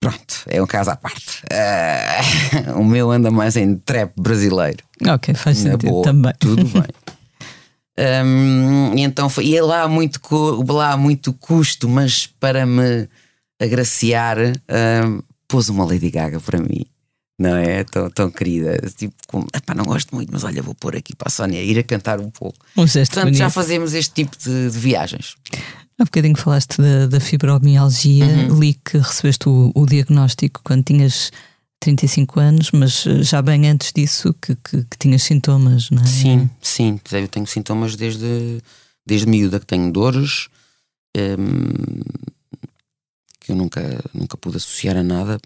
Pronto, 0.00 0.44
é 0.46 0.62
um 0.62 0.66
caso 0.66 0.90
à 0.90 0.96
parte. 0.96 1.42
Uh, 1.52 2.72
o 2.80 2.84
meu 2.84 3.10
anda 3.10 3.30
mais 3.30 3.56
em 3.56 3.76
trap 3.76 4.12
brasileiro. 4.16 4.82
Ok, 5.06 5.34
faz 5.34 5.58
sentido 5.58 5.90
boa, 5.90 6.04
também. 6.04 6.32
Tudo 6.38 6.64
bem. 6.72 6.88
Um, 7.98 8.92
então 8.98 9.28
foi, 9.28 9.46
e 9.46 9.60
lá 9.60 9.82
há 9.82 9.88
muito, 9.88 10.20
lá 10.68 10.92
há 10.92 10.96
muito 10.96 11.32
custo, 11.32 11.88
mas 11.88 12.26
para 12.26 12.66
me 12.66 13.08
agraciar, 13.60 14.36
um, 14.38 15.22
pôs 15.48 15.68
uma 15.68 15.84
Lady 15.84 16.10
Gaga 16.10 16.40
para 16.40 16.60
mim. 16.60 16.84
Não 17.38 17.54
é? 17.54 17.84
Tão, 17.84 18.10
tão 18.10 18.30
querida. 18.30 18.78
Tipo, 18.96 19.14
como, 19.26 19.46
epá, 19.54 19.74
não 19.74 19.84
gosto 19.84 20.14
muito, 20.14 20.32
mas 20.32 20.42
olha, 20.42 20.62
vou 20.62 20.74
pôr 20.74 20.96
aqui 20.96 21.14
para 21.14 21.28
a 21.28 21.30
Sónia 21.30 21.62
ir 21.62 21.78
a 21.78 21.82
cantar 21.82 22.18
um 22.18 22.30
pouco. 22.30 22.58
Um 22.76 22.86
Portanto, 22.86 23.24
bonito. 23.24 23.36
já 23.36 23.50
fazemos 23.50 23.92
este 23.92 24.14
tipo 24.14 24.36
de, 24.38 24.70
de 24.70 24.78
viagens. 24.78 25.36
Há 25.98 26.04
bocadinho 26.04 26.36
falaste 26.36 26.80
da, 26.80 27.06
da 27.06 27.20
fibromialgia, 27.20 28.24
uhum. 28.24 28.58
li 28.58 28.74
que 28.74 28.98
recebeste 28.98 29.48
o, 29.48 29.70
o, 29.74 29.86
diagnóstico 29.86 30.60
quando 30.62 30.84
tinhas 30.84 31.30
35 31.80 32.40
anos, 32.40 32.70
mas 32.70 33.02
já 33.22 33.40
bem 33.40 33.68
antes 33.68 33.92
disso 33.94 34.34
que, 34.34 34.54
que, 34.56 34.84
que 34.84 34.98
tinhas 34.98 35.22
sintomas, 35.22 35.90
não 35.90 36.02
é? 36.02 36.06
Sim, 36.06 36.50
sim. 36.60 37.00
Eu 37.12 37.28
tenho 37.28 37.46
sintomas 37.46 37.96
desde, 37.96 38.62
desde 39.06 39.26
miúda, 39.26 39.60
que 39.60 39.66
tenho 39.66 39.90
dores. 39.90 40.48
Hum, 41.16 42.02
que 43.46 43.52
eu 43.52 43.56
nunca, 43.56 43.80
nunca 44.12 44.36
pude 44.36 44.56
associar 44.56 44.96
a 44.96 45.04
nada, 45.04 45.38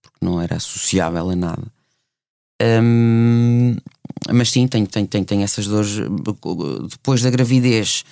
porque 0.00 0.18
não 0.22 0.40
era 0.40 0.56
associável 0.56 1.30
a 1.30 1.34
nada. 1.34 1.66
Um, 2.62 3.76
mas 4.32 4.50
sim, 4.50 4.68
tenho, 4.68 4.86
tenho, 4.86 5.08
tenho, 5.08 5.24
tenho 5.24 5.42
essas 5.42 5.66
dores. 5.66 5.96
Depois 6.88 7.22
da 7.22 7.30
gravidez, 7.30 8.04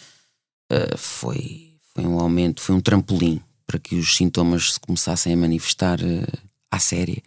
uh, 0.73 0.99
foi, 0.99 1.75
foi 1.95 2.05
um 2.05 2.19
aumento, 2.19 2.61
foi 2.61 2.75
um 2.75 2.81
trampolim 2.81 3.41
para 3.65 3.79
que 3.79 3.95
os 3.95 4.17
sintomas 4.17 4.73
se 4.73 4.81
começassem 4.81 5.33
a 5.33 5.37
manifestar 5.37 6.01
uh, 6.01 6.39
à 6.71 6.81
séria. 6.81 7.23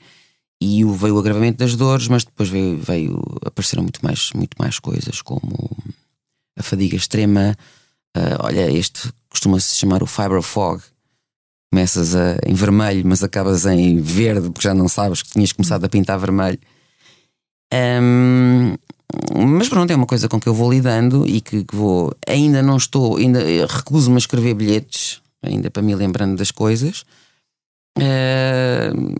E 0.59 0.83
veio 0.83 1.15
o 1.15 1.19
agravamento 1.19 1.59
das 1.59 1.75
dores, 1.75 2.09
mas 2.09 2.25
depois 2.25 2.49
veio, 2.49 2.77
veio 2.77 3.21
apareceram 3.45 3.83
muito 3.83 4.03
mais, 4.03 4.31
muito 4.33 4.55
mais 4.59 4.79
coisas, 4.79 5.21
como 5.21 5.77
a 6.57 6.61
fadiga 6.61 6.97
extrema. 6.97 7.55
Uh, 8.17 8.35
olha, 8.39 8.69
este 8.69 9.09
costuma-se 9.29 9.77
chamar 9.77 10.03
o 10.03 10.07
fibro 10.07 10.41
fog, 10.41 10.83
começas 11.71 12.15
a, 12.15 12.37
em 12.45 12.53
vermelho, 12.53 13.03
mas 13.05 13.23
acabas 13.23 13.65
em 13.65 13.99
verde 13.99 14.49
porque 14.49 14.67
já 14.67 14.73
não 14.73 14.87
sabes 14.87 15.21
que 15.23 15.31
tinhas 15.31 15.51
começado 15.53 15.85
a 15.85 15.89
pintar 15.89 16.19
vermelho. 16.19 16.59
Um, 17.73 18.75
mas 19.57 19.69
pronto, 19.69 19.91
é 19.91 19.95
uma 19.95 20.05
coisa 20.05 20.27
com 20.27 20.39
que 20.39 20.47
eu 20.47 20.53
vou 20.53 20.71
lidando 20.71 21.25
e 21.27 21.39
que, 21.41 21.63
que 21.63 21.75
vou. 21.75 22.13
Ainda 22.27 22.61
não 22.61 22.77
estou, 22.77 23.17
ainda 23.17 23.39
recuso-me 23.67 24.15
a 24.15 24.19
escrever 24.19 24.53
bilhetes 24.53 25.21
ainda 25.41 25.71
para 25.71 25.81
me 25.81 25.95
lembrando 25.95 26.37
das 26.37 26.51
coisas. 26.51 27.03
Uh, 27.97 29.15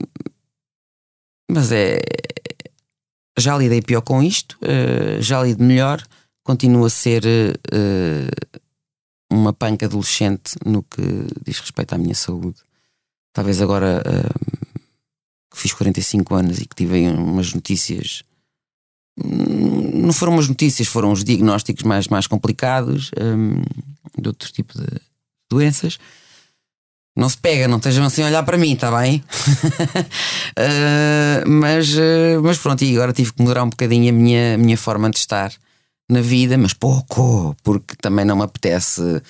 mas 1.50 1.72
é. 1.72 2.00
Já 3.40 3.58
lidei 3.58 3.82
pior 3.82 4.02
com 4.02 4.22
isto, 4.22 4.58
uh, 4.62 5.22
já 5.22 5.42
lido 5.42 5.64
melhor, 5.64 6.04
continuo 6.44 6.86
a 6.86 6.90
ser 6.90 7.24
uh, 7.26 8.60
uma 9.32 9.54
panca 9.54 9.86
adolescente 9.86 10.56
no 10.66 10.84
que 10.84 11.02
diz 11.46 11.60
respeito 11.60 11.94
à 11.94 11.98
minha 11.98 12.16
saúde. 12.16 12.58
Talvez 13.34 13.62
agora 13.62 14.04
que 15.52 15.60
fiz 15.60 15.74
45 15.74 16.34
anos 16.36 16.60
e 16.60 16.66
que 16.66 16.76
tive 16.76 17.08
umas 17.10 17.54
notícias. 17.54 18.24
Hum, 19.22 20.02
não 20.04 20.14
foram 20.14 20.34
umas 20.34 20.48
notícias, 20.48 20.88
foram 20.88 21.12
os 21.12 21.24
diagnósticos 21.24 21.84
mais, 21.84 22.08
mais 22.08 22.26
complicados 22.26 23.12
um, 23.20 23.62
de 24.20 24.28
outro 24.28 24.52
tipo 24.52 24.78
de 24.80 24.88
doenças. 25.50 26.00
Não 27.16 27.28
se 27.28 27.38
pega, 27.38 27.68
não 27.68 27.78
estejam 27.78 28.06
assim 28.06 28.24
a 28.24 28.28
olhar 28.28 28.44
para 28.44 28.58
mim, 28.58 28.74
está 28.74 28.90
bem? 29.00 29.22
uh, 30.58 31.44
mas, 31.50 31.94
uh, 31.94 32.42
mas 32.42 32.58
pronto, 32.58 32.82
e 32.84 32.96
agora 32.96 33.12
tive 33.12 33.34
que 33.34 33.44
mudar 33.44 33.64
um 33.64 33.70
bocadinho 33.70 34.10
a 34.10 34.14
minha, 34.14 34.58
minha 34.58 34.78
forma 34.78 35.10
de 35.10 35.18
estar 35.18 35.52
na 36.12 36.22
vida, 36.22 36.58
mas 36.58 36.74
pouco, 36.74 37.56
porque 37.64 37.96
também 37.96 38.26
não 38.26 38.36
me 38.36 38.44
apetece 38.44 39.22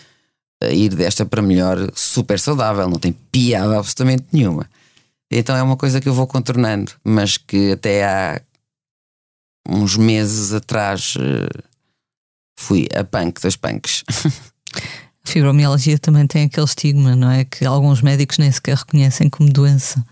ir 0.69 0.89
desta 0.95 1.25
para 1.25 1.41
melhor 1.41 1.91
super 1.95 2.39
saudável, 2.39 2.89
não 2.89 2.99
tem 2.99 3.13
piada 3.31 3.77
absolutamente 3.77 4.25
nenhuma. 4.31 4.69
Então 5.31 5.55
é 5.55 5.61
uma 5.61 5.77
coisa 5.77 6.01
que 6.01 6.09
eu 6.09 6.13
vou 6.13 6.27
contornando, 6.27 6.91
mas 7.03 7.37
que 7.37 7.71
até 7.71 8.03
há 8.03 8.41
uns 9.67 9.95
meses 9.95 10.53
atrás 10.53 11.15
uh, 11.15 11.63
fui 12.59 12.87
a 12.95 13.03
punk 13.03 13.41
das 13.41 13.55
punks. 13.55 14.03
Fibromialgia 15.23 15.99
também 15.99 16.25
tem 16.25 16.45
aquele 16.45 16.65
estigma, 16.65 17.15
não 17.15 17.29
é? 17.29 17.45
Que 17.45 17.63
alguns 17.63 18.01
médicos 18.01 18.39
nem 18.39 18.51
sequer 18.51 18.75
reconhecem 18.75 19.29
como 19.29 19.51
doença. 19.53 20.03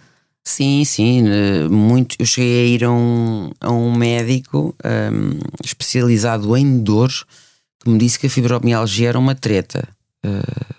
Sim, 0.45 0.83
sim, 0.83 1.27
eh, 1.27 1.67
muito. 1.69 2.15
Eu 2.17 2.25
cheguei 2.25 2.63
a 2.63 2.67
ir 2.67 2.83
a 2.83 2.91
um, 2.91 3.51
a 3.59 3.71
um 3.71 3.95
médico 3.95 4.75
um, 4.83 4.87
ehm, 4.87 5.39
especializado 5.63 6.55
em 6.57 6.79
dores 6.79 7.23
que 7.79 7.89
me 7.89 7.97
disse 7.97 8.19
que 8.19 8.27
a 8.27 8.29
fibromialgia 8.29 9.09
era 9.09 9.19
uma 9.19 9.35
treta. 9.35 9.87
Uh, 10.25 10.75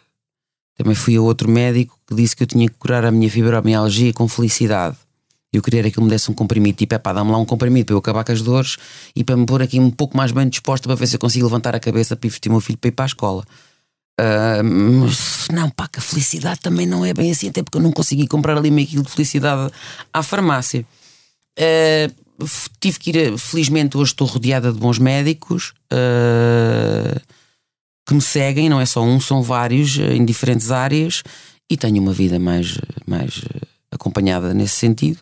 também 0.76 0.94
fui 0.94 1.16
a 1.16 1.22
outro 1.22 1.50
médico 1.50 1.98
que 2.06 2.14
disse 2.14 2.36
que 2.36 2.42
eu 2.42 2.46
tinha 2.46 2.68
que 2.68 2.74
curar 2.74 3.04
a 3.04 3.10
minha 3.10 3.30
fibromialgia 3.30 4.12
com 4.12 4.28
felicidade. 4.28 4.96
Eu 5.52 5.62
queria 5.62 5.82
que 5.90 5.98
ele 5.98 6.04
me 6.04 6.10
desse 6.10 6.30
um 6.30 6.34
comprimido, 6.34 6.76
tipo, 6.76 6.94
é 6.94 6.98
pá, 6.98 7.12
dá-me 7.12 7.30
lá 7.30 7.38
um 7.38 7.44
comprimido 7.44 7.86
para 7.86 7.94
eu 7.94 7.98
acabar 7.98 8.22
com 8.22 8.32
as 8.32 8.40
dores 8.40 8.76
e 9.16 9.24
para 9.24 9.36
me 9.36 9.44
pôr 9.46 9.62
aqui 9.62 9.80
um 9.80 9.90
pouco 9.90 10.16
mais 10.16 10.30
bem 10.30 10.48
disposta 10.48 10.86
para 10.86 10.94
ver 10.94 11.06
se 11.06 11.16
eu 11.16 11.20
consigo 11.20 11.46
levantar 11.46 11.74
a 11.74 11.80
cabeça 11.80 12.14
para 12.14 12.28
ir 12.28 12.32
o 12.46 12.50
meu 12.50 12.60
filho 12.60 12.78
para 12.78 12.88
ir 12.88 12.92
para 12.92 13.04
a 13.04 13.06
escola. 13.06 13.44
Uh, 14.20 14.62
mas 14.62 15.48
não, 15.50 15.70
pá, 15.70 15.88
que 15.88 15.98
a 15.98 16.02
felicidade 16.02 16.60
também 16.60 16.86
não 16.86 17.04
é 17.04 17.14
bem 17.14 17.30
assim, 17.30 17.48
até 17.48 17.62
porque 17.62 17.78
eu 17.78 17.82
não 17.82 17.90
consegui 17.90 18.26
comprar 18.26 18.56
ali 18.56 18.70
meio 18.70 18.86
quilo 18.86 19.02
de 19.02 19.10
felicidade 19.10 19.72
à 20.12 20.22
farmácia. 20.22 20.84
Uh, 21.58 22.46
tive 22.78 22.98
que 22.98 23.10
ir, 23.10 23.38
felizmente 23.38 23.96
hoje 23.96 24.12
estou 24.12 24.26
rodeada 24.26 24.70
de 24.70 24.78
bons 24.78 24.98
médicos. 24.98 25.72
Uh, 25.92 27.18
que 28.06 28.14
me 28.14 28.20
seguem, 28.20 28.68
não 28.68 28.80
é 28.80 28.86
só 28.86 29.02
um, 29.02 29.20
são 29.20 29.40
vários 29.40 29.96
em 29.96 30.24
diferentes 30.24 30.72
áreas 30.72 31.22
e 31.70 31.76
tenho 31.76 32.02
uma 32.02 32.12
vida 32.12 32.40
mais, 32.40 32.76
mais 33.06 33.44
acompanhada 33.88 34.52
nesse 34.52 34.74
sentido, 34.74 35.20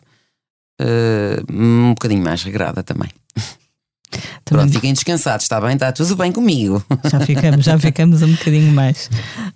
um 1.51 1.89
bocadinho 1.89 2.23
mais 2.23 2.41
regrada 2.41 2.81
também. 2.81 3.09
também. 4.09 4.65
Pronto, 4.65 4.73
fiquem 4.73 4.93
descansados, 4.93 5.45
está 5.45 5.59
bem? 5.61 5.73
Está 5.73 5.91
tudo 5.91 6.15
bem 6.15 6.31
comigo. 6.31 6.83
Já 7.09 7.19
ficamos, 7.21 7.65
já 7.65 7.79
ficamos 7.79 8.21
um 8.21 8.31
bocadinho 8.31 8.71
mais. 8.73 9.09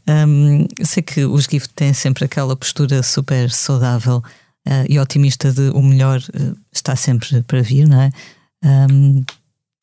Um, 0.08 0.68
eu 0.78 0.86
sei 0.86 1.04
que 1.04 1.26
os 1.26 1.46
Gift 1.46 1.74
têm 1.74 1.94
sempre 1.94 2.26
aquela 2.26 2.56
postura 2.56 3.02
super 3.04 3.50
saudável 3.52 4.18
uh, 4.68 4.86
e 4.88 5.00
otimista 5.00 5.52
de 5.52 5.70
o 5.70 5.82
melhor 5.82 6.20
uh, 6.20 6.58
está 6.72 6.96
sempre 6.96 7.42
para 7.44 7.62
vir, 7.62 7.88
não 7.88 8.02
é? 8.02 8.12
Um, 8.64 9.24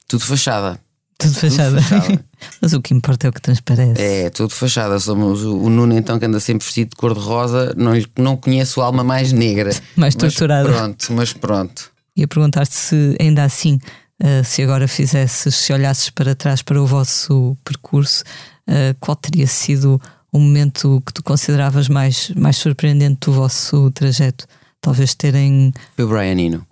tudo 0.08 0.24
fachada. 0.24 0.80
Tudo 1.18 1.34
fachada. 1.34 1.78
Mas 2.62 2.72
o 2.72 2.80
que 2.80 2.94
importa 2.94 3.26
é 3.26 3.30
o 3.30 3.32
que 3.32 3.42
transparece. 3.42 4.00
É, 4.00 4.30
tudo 4.30 4.54
fachada. 4.54 4.98
Somos 4.98 5.44
o, 5.44 5.68
Nuno, 5.68 5.94
então, 5.94 6.18
que 6.18 6.24
anda 6.24 6.40
sempre 6.40 6.64
vestido 6.64 6.90
de 6.90 6.96
cor-de-rosa, 6.96 7.74
não, 7.76 7.92
não 8.18 8.36
conheço 8.36 8.80
a 8.80 8.86
alma 8.86 9.04
mais 9.04 9.30
negra. 9.30 9.70
mais 9.94 10.14
torturada. 10.14 10.68
Mas 10.68 10.78
pronto, 10.78 11.12
mas 11.12 11.32
pronto. 11.32 11.90
Ia 12.16 12.26
perguntar-te 12.26 12.74
se 12.74 13.16
ainda 13.20 13.44
assim, 13.44 13.78
uh, 14.22 14.44
se 14.44 14.62
agora 14.62 14.86
fizesses, 14.86 15.54
se 15.54 15.72
olhasses 15.72 16.10
para 16.10 16.34
trás 16.34 16.62
para 16.62 16.80
o 16.80 16.86
vosso 16.86 17.56
percurso, 17.64 18.22
uh, 18.68 18.96
qual 19.00 19.16
teria 19.16 19.46
sido 19.46 20.00
o 20.32 20.38
momento 20.38 21.02
que 21.04 21.12
tu 21.12 21.22
consideravas 21.22 21.88
mais, 21.88 22.30
mais 22.30 22.56
surpreendente 22.56 23.26
do 23.26 23.32
vosso 23.32 23.90
trajeto? 23.90 24.46
Talvez 24.80 25.14
terem. 25.14 25.72
Foi 25.96 26.04
o 26.04 26.08
Brian 26.08 26.38
Eno, 26.38 26.66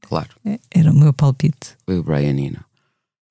claro. 0.00 0.30
É, 0.44 0.58
era 0.70 0.92
o 0.92 0.94
meu 0.94 1.12
palpite. 1.12 1.76
Foi 1.84 1.98
o 1.98 2.02
Brian 2.02 2.38
Eno. 2.38 2.64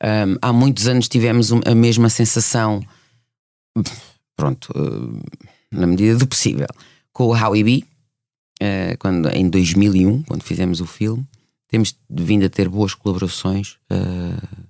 Um, 0.03 0.35
há 0.41 0.51
muitos 0.51 0.87
anos 0.87 1.07
tivemos 1.07 1.51
a 1.51 1.75
mesma 1.75 2.09
sensação, 2.09 2.83
pronto, 4.35 4.73
uh, 4.75 5.21
na 5.71 5.85
medida 5.85 6.17
do 6.17 6.27
possível, 6.27 6.67
com 7.13 7.25
o 7.25 7.35
Howie 7.37 7.63
B, 7.63 7.83
uh, 8.61 8.97
quando, 8.97 9.29
em 9.29 9.47
2001, 9.47 10.23
quando 10.23 10.41
fizemos 10.43 10.81
o 10.81 10.87
filme. 10.87 11.25
Temos 11.71 11.95
vindo 12.09 12.45
a 12.45 12.49
ter 12.49 12.67
boas 12.67 12.93
colaborações, 12.93 13.77
uh, 13.89 14.65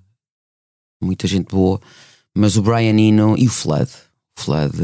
muita 1.02 1.26
gente 1.26 1.50
boa, 1.50 1.80
mas 2.34 2.56
o 2.56 2.62
Brian 2.62 2.96
Eno 2.96 3.36
e 3.36 3.48
o 3.48 3.50
Flood. 3.50 3.90
O 4.38 4.40
Flood, 4.40 4.78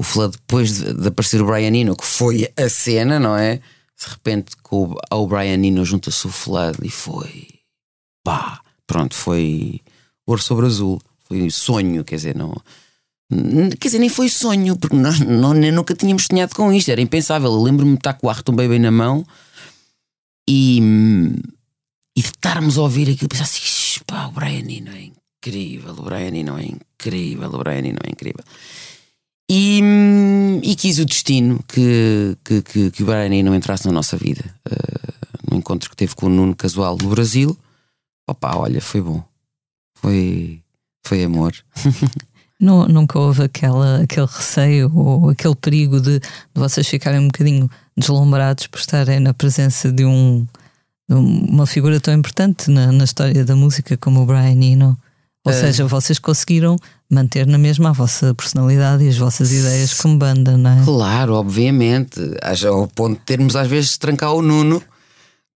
o 0.00 0.02
Flood 0.02 0.38
depois 0.38 0.72
de, 0.72 0.94
de, 0.94 1.08
aparecer 1.08 1.42
o 1.42 1.46
Brian 1.46 1.76
Eno, 1.76 1.94
que 1.94 2.06
foi 2.06 2.50
a 2.56 2.68
cena, 2.70 3.20
não 3.20 3.36
é? 3.36 3.56
De 3.56 4.08
repente, 4.08 4.56
com 4.62 4.84
o, 4.84 4.98
ao 5.10 5.28
Brian 5.28 5.62
Eno 5.62 5.84
junta-se 5.84 6.26
o 6.26 6.30
Flood 6.30 6.78
e 6.82 6.90
foi 6.90 7.48
pá 8.24 8.64
pronto, 8.86 9.14
foi 9.14 9.80
ouro 10.26 10.42
sobre 10.42 10.66
azul. 10.66 11.00
Foi 11.20 11.50
sonho, 11.50 12.04
quer 12.04 12.16
dizer, 12.16 12.36
não. 12.36 12.54
Quer 13.80 13.88
dizer, 13.88 13.98
nem 13.98 14.08
foi 14.08 14.28
sonho, 14.28 14.76
porque 14.76 14.96
nós 14.96 15.18
não, 15.20 15.54
nem 15.54 15.72
nunca 15.72 15.94
tínhamos 15.94 16.26
sonhado 16.26 16.54
com 16.54 16.72
isto, 16.72 16.90
era 16.90 17.00
impensável. 17.00 17.50
Eu 17.50 17.62
lembro-me 17.62 17.92
de 17.92 17.98
estar 17.98 18.14
com 18.14 18.26
o 18.26 18.30
Arthur 18.30 18.52
Baby 18.54 18.78
na 18.78 18.90
mão 18.90 19.26
e, 20.48 20.78
e 22.16 22.20
de 22.20 22.28
estarmos 22.28 22.78
a 22.78 22.82
ouvir 22.82 23.10
aquilo 23.10 23.28
pensar 23.28 23.44
assim: 23.44 23.60
pá, 24.06 24.26
o 24.26 24.32
Brian 24.32 24.70
Eno 24.70 24.90
é 24.90 25.10
incrível, 25.10 25.92
o 25.92 26.02
Brian 26.02 26.34
Eno 26.34 26.58
é 26.58 26.66
incrível, 26.66 27.48
o 27.48 27.58
Brian 27.58 27.78
Eno 27.78 27.98
é 28.04 28.10
incrível. 28.10 28.44
E, 29.50 29.80
e 30.62 30.74
quis 30.74 30.98
o 30.98 31.04
destino 31.04 31.62
que, 31.68 32.36
que, 32.42 32.62
que, 32.62 32.90
que 32.90 33.02
o 33.02 33.06
Brian 33.06 33.34
Eno 33.34 33.54
entrasse 33.54 33.86
na 33.86 33.92
nossa 33.92 34.16
vida. 34.16 34.42
Uh, 34.66 35.50
no 35.50 35.58
encontro 35.58 35.90
que 35.90 35.96
teve 35.96 36.14
com 36.14 36.26
o 36.26 36.30
Nuno 36.30 36.56
Casual 36.56 36.96
do 36.96 37.08
Brasil 37.08 37.56
Opa, 38.26 38.56
olha, 38.56 38.80
foi 38.80 39.02
bom. 39.02 39.22
Foi, 39.96 40.62
foi 41.06 41.24
amor. 41.24 41.54
Não, 42.64 42.88
nunca 42.88 43.18
houve 43.18 43.42
aquela, 43.42 44.02
aquele 44.02 44.26
receio 44.26 44.90
ou 44.94 45.28
aquele 45.28 45.54
perigo 45.54 46.00
de, 46.00 46.18
de, 46.18 46.26
vocês 46.54 46.88
ficarem 46.88 47.20
um 47.20 47.26
bocadinho 47.26 47.68
deslumbrados 47.94 48.66
por 48.68 48.80
estarem 48.80 49.20
na 49.20 49.34
presença 49.34 49.92
de, 49.92 50.04
um, 50.04 50.46
de 51.08 51.14
uma 51.14 51.66
figura 51.66 52.00
tão 52.00 52.14
importante 52.14 52.70
na, 52.70 52.90
na, 52.90 53.04
história 53.04 53.44
da 53.44 53.54
música 53.54 53.98
como 53.98 54.22
o 54.22 54.26
Brian 54.26 54.58
Eno? 54.62 54.98
Ou 55.44 55.52
é. 55.52 55.60
seja, 55.60 55.86
vocês 55.86 56.18
conseguiram 56.18 56.76
manter 57.10 57.46
na 57.46 57.58
mesma 57.58 57.90
a 57.90 57.92
vossa 57.92 58.34
personalidade 58.34 59.04
e 59.04 59.10
as 59.10 59.18
vossas 59.18 59.52
ideias 59.52 59.92
como 59.92 60.16
banda, 60.16 60.56
não 60.56 60.70
é? 60.70 60.84
Claro, 60.86 61.34
obviamente. 61.34 62.18
Ao 62.66 62.88
ponto 62.88 63.18
de 63.18 63.24
termos 63.26 63.54
às 63.54 63.68
vezes 63.68 63.90
de 63.90 63.98
trancar 63.98 64.32
o 64.32 64.40
Nuno 64.40 64.82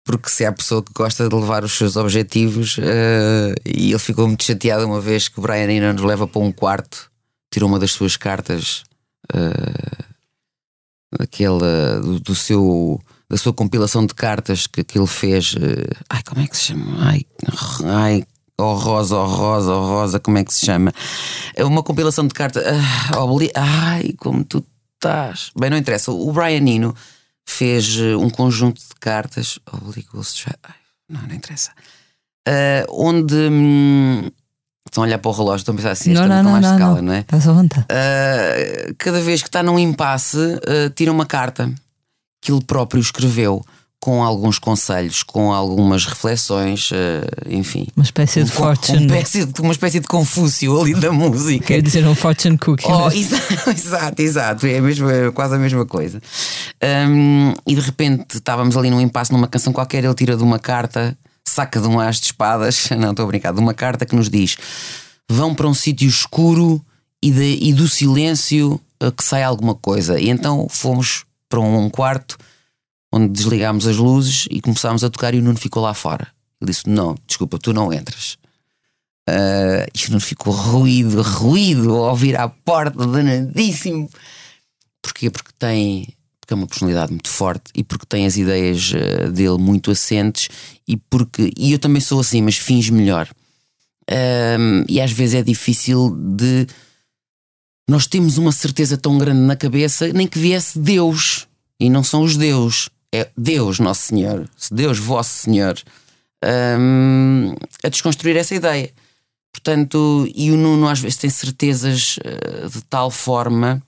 porque 0.07 0.29
se 0.29 0.45
há 0.45 0.53
pessoa 0.53 0.81
que 0.81 0.93
gosta 0.93 1.27
de 1.27 1.35
levar 1.35 1.65
os 1.65 1.73
seus 1.73 1.97
objetivos, 1.97 2.77
uh, 2.77 3.53
e 3.65 3.89
ele 3.91 3.99
ficou 3.99 4.25
muito 4.25 4.45
chateado 4.45 4.85
uma 4.85 5.01
vez 5.01 5.27
que 5.27 5.37
o 5.37 5.41
Brian 5.41 5.69
Eno 5.69 5.91
nos 5.91 6.01
leva 6.01 6.25
para 6.25 6.41
um 6.41 6.51
quarto, 6.51 7.11
tirou 7.51 7.67
uma 7.67 7.77
das 7.77 7.91
suas 7.91 8.15
cartas, 8.15 8.85
uh, 9.35 10.05
daquele, 11.19 11.59
do, 12.01 12.19
do, 12.21 12.33
seu, 12.33 13.01
da 13.29 13.35
sua 13.35 13.51
compilação 13.51 14.05
de 14.05 14.13
cartas 14.13 14.65
que, 14.65 14.81
que 14.81 14.97
ele 14.97 15.07
fez. 15.07 15.53
Uh, 15.55 15.93
ai, 16.09 16.21
como 16.25 16.41
é 16.41 16.47
que 16.47 16.55
se 16.55 16.63
chama? 16.67 17.05
Ai, 17.05 17.25
ai, 17.83 18.23
oh 18.57 18.75
Rosa, 18.75 19.17
oh 19.17 19.25
Rosa, 19.25 19.73
oh 19.73 19.85
Rosa, 19.85 20.19
como 20.21 20.37
é 20.37 20.45
que 20.45 20.53
se 20.53 20.65
chama? 20.65 20.93
É 21.53 21.65
uma 21.65 21.83
compilação 21.83 22.25
de 22.25 22.33
cartas. 22.33 22.63
Uh, 22.63 23.51
ai, 23.55 24.13
como 24.17 24.45
tu 24.45 24.63
estás. 24.95 25.51
Bem, 25.59 25.69
não 25.69 25.77
interessa. 25.77 26.13
O 26.13 26.31
Brian 26.31 26.65
Eno 26.65 26.95
fez 27.47 27.97
eh, 27.97 28.15
um 28.15 28.29
conjunto 28.29 28.79
de 28.79 28.95
cartas. 28.99 29.57
Obligou-se. 29.71 30.45
Não, 31.09 31.21
não 31.21 31.33
interessa. 31.33 31.71
Uh, 32.47 32.85
onde. 32.89 33.35
Hum, 33.35 34.29
estão 34.85 35.03
a 35.03 35.07
olhar 35.07 35.17
para 35.17 35.29
o 35.29 35.33
relógio, 35.33 35.57
estão 35.57 35.73
a 35.73 35.77
pensar 35.77 35.91
assim, 35.91 36.13
não, 36.13 36.27
não, 36.27 36.43
não, 36.43 36.61
não, 36.61 36.73
escala, 36.73 36.95
não, 36.95 37.01
não 37.01 37.13
é? 37.13 37.19
Estás 37.19 37.47
à 37.47 37.53
vontade. 37.53 37.85
Uh, 37.85 38.95
cada 38.97 39.19
vez 39.21 39.41
que 39.41 39.49
está 39.49 39.61
num 39.61 39.77
impasse, 39.77 40.37
uh, 40.37 40.89
tira 40.95 41.11
uma 41.11 41.25
carta 41.25 41.71
que 42.41 42.51
ele 42.51 42.63
próprio 42.63 43.01
escreveu 43.01 43.65
com 43.99 44.23
alguns 44.23 44.59
conselhos, 44.59 45.23
com 45.23 45.51
algumas 45.51 46.05
reflexões, 46.05 46.91
uh, 46.91 46.95
enfim. 47.49 47.87
Uma 47.95 48.03
espécie 48.03 48.43
de 48.43 48.51
um, 48.51 48.53
fortune. 48.53 49.05
Uma 49.05 49.17
espécie 49.17 49.45
de, 49.45 49.61
uma 49.61 49.71
espécie 49.71 49.99
de 49.99 50.07
confúcio 50.07 50.79
ali 50.79 50.93
da 50.93 51.11
música. 51.13 51.65
Quer 51.65 51.81
dizer, 51.81 52.07
um 52.07 52.15
fortune 52.15 52.57
cookie. 52.57 52.85
Oh, 52.87 53.09
exato, 53.11 53.69
exato, 53.69 54.21
exato, 54.21 54.67
é, 54.67 54.79
mesmo, 54.79 55.09
é 55.09 55.31
quase 55.31 55.55
a 55.55 55.57
mesma 55.57 55.85
coisa. 55.85 56.21
Um, 57.09 57.53
e 57.65 57.75
de 57.75 57.81
repente 57.81 58.35
estávamos 58.35 58.77
ali 58.77 58.89
num 58.89 59.01
impasse 59.01 59.31
numa 59.31 59.47
canção 59.47 59.73
qualquer, 59.73 60.03
ele 60.03 60.13
tira 60.13 60.37
de 60.37 60.43
uma 60.43 60.59
carta, 60.59 61.17
saca 61.47 61.81
de 61.81 61.87
um 61.87 61.99
as 61.99 62.19
de 62.19 62.27
espadas, 62.27 62.89
não 62.97 63.11
estou 63.11 63.25
a 63.25 63.27
brincar, 63.27 63.51
de 63.51 63.59
uma 63.59 63.73
carta 63.73 64.05
que 64.05 64.15
nos 64.15 64.29
diz: 64.29 64.57
vão 65.29 65.55
para 65.55 65.67
um 65.67 65.73
sítio 65.73 66.07
escuro 66.07 66.83
e, 67.21 67.31
de, 67.31 67.57
e 67.61 67.73
do 67.73 67.87
silêncio 67.87 68.79
uh, 69.03 69.11
que 69.11 69.23
sai 69.23 69.41
alguma 69.41 69.73
coisa. 69.73 70.19
E 70.19 70.29
então 70.29 70.67
fomos 70.69 71.25
para 71.49 71.59
um 71.59 71.89
quarto 71.89 72.37
onde 73.11 73.29
desligámos 73.29 73.87
as 73.87 73.97
luzes 73.97 74.47
e 74.49 74.61
começámos 74.61 75.03
a 75.03 75.09
tocar 75.09 75.33
e 75.33 75.39
o 75.39 75.41
Nuno 75.41 75.57
ficou 75.57 75.81
lá 75.81 75.93
fora. 75.93 76.27
Ele 76.61 76.71
disse: 76.71 76.89
Não, 76.89 77.15
desculpa, 77.25 77.57
tu 77.57 77.73
não 77.73 77.91
entras. 77.93 78.37
Uh, 79.29 79.83
e 79.93 80.07
o 80.07 80.09
Nuno 80.11 80.21
ficou 80.21 80.53
ruído, 80.53 81.21
ruído 81.21 81.95
ao 81.95 82.11
ouvir 82.11 82.37
à 82.37 82.47
porta, 82.47 83.05
danadíssimo. 83.05 84.09
Porquê? 85.01 85.29
Porque 85.29 85.51
tem. 85.57 86.07
Porque 86.39 86.53
é 86.53 86.55
uma 86.55 86.67
personalidade 86.67 87.11
muito 87.11 87.29
forte 87.29 87.71
e 87.75 87.83
porque 87.83 88.05
tem 88.05 88.25
as 88.25 88.37
ideias 88.37 88.91
uh, 88.93 89.31
dele 89.31 89.57
muito 89.57 89.91
assentes 89.91 90.49
e 90.87 90.95
porque. 90.95 91.51
E 91.57 91.73
eu 91.73 91.79
também 91.79 92.01
sou 92.01 92.19
assim, 92.19 92.41
mas 92.41 92.57
fins 92.57 92.89
melhor. 92.89 93.29
Uh, 94.09 94.85
e 94.87 95.01
às 95.01 95.11
vezes 95.11 95.35
é 95.35 95.43
difícil 95.43 96.15
de. 96.15 96.67
Nós 97.89 98.05
temos 98.05 98.37
uma 98.37 98.51
certeza 98.51 98.97
tão 98.97 99.17
grande 99.17 99.41
na 99.41 99.55
cabeça, 99.55 100.11
nem 100.11 100.27
que 100.27 100.39
viesse 100.39 100.77
Deus. 100.77 101.47
E 101.79 101.89
não 101.89 102.03
são 102.03 102.23
os 102.23 102.35
Deus 102.35 102.89
é 103.13 103.29
Deus, 103.37 103.79
Nosso 103.79 104.03
Senhor, 104.03 104.49
Deus, 104.71 104.97
Vosso 104.97 105.43
Senhor, 105.43 105.81
um, 106.79 107.53
a 107.83 107.89
desconstruir 107.89 108.35
essa 108.35 108.55
ideia. 108.55 108.91
Portanto, 109.51 110.27
e 110.35 110.51
o 110.51 110.57
Nuno 110.57 110.87
às 110.87 110.99
vezes 110.99 111.17
tem 111.17 111.29
certezas 111.29 112.17
uh, 112.17 112.69
de 112.69 112.81
tal 112.83 113.09
forma 113.09 113.81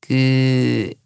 que 0.00 0.96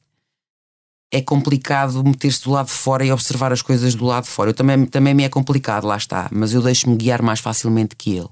é 1.12 1.20
complicado 1.20 2.04
meter-se 2.04 2.44
do 2.44 2.50
lado 2.50 2.66
de 2.66 2.72
fora 2.72 3.04
e 3.04 3.10
observar 3.10 3.52
as 3.52 3.62
coisas 3.62 3.94
do 3.94 4.04
lado 4.04 4.24
de 4.24 4.30
fora. 4.30 4.50
Eu 4.50 4.54
também, 4.54 4.86
também 4.86 5.14
me 5.14 5.24
é 5.24 5.28
complicado, 5.28 5.86
lá 5.86 5.96
está, 5.96 6.28
mas 6.30 6.52
eu 6.52 6.62
deixo-me 6.62 6.96
guiar 6.96 7.22
mais 7.22 7.40
facilmente 7.40 7.96
que 7.96 8.16
ele. 8.16 8.28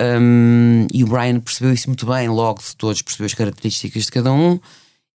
Um, 0.00 0.86
e 0.94 1.02
o 1.02 1.08
Brian 1.08 1.40
percebeu 1.40 1.72
isso 1.72 1.88
muito 1.88 2.06
bem, 2.06 2.28
logo 2.28 2.60
de 2.62 2.76
todos, 2.76 3.02
percebeu 3.02 3.26
as 3.26 3.34
características 3.34 4.04
de 4.04 4.12
cada 4.12 4.32
um 4.32 4.60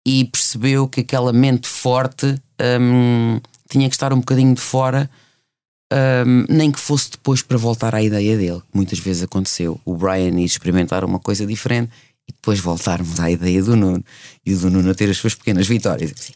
e 0.05 0.25
percebeu 0.25 0.87
que 0.87 0.99
aquela 0.99 1.31
mente 1.31 1.67
forte 1.67 2.37
um, 2.81 3.39
tinha 3.69 3.89
que 3.89 3.95
estar 3.95 4.13
um 4.13 4.19
bocadinho 4.19 4.53
de 4.53 4.61
fora, 4.61 5.09
um, 5.91 6.45
nem 6.49 6.71
que 6.71 6.79
fosse 6.79 7.11
depois 7.11 7.41
para 7.41 7.57
voltar 7.57 7.93
à 7.93 8.01
ideia 8.01 8.37
dele. 8.37 8.61
Muitas 8.73 8.99
vezes 8.99 9.23
aconteceu 9.23 9.79
o 9.85 9.95
Brian 9.95 10.39
ir 10.39 10.45
experimentar 10.45 11.03
uma 11.03 11.19
coisa 11.19 11.45
diferente 11.45 11.91
e 12.27 12.31
depois 12.31 12.59
voltarmos 12.59 13.19
à 13.19 13.29
ideia 13.29 13.61
do 13.61 13.75
Nuno 13.75 14.03
e 14.45 14.53
o 14.53 14.59
do 14.59 14.69
Nuno 14.69 14.95
ter 14.95 15.09
as 15.09 15.17
suas 15.17 15.35
pequenas 15.35 15.67
vitórias. 15.67 16.13
Assim, 16.17 16.33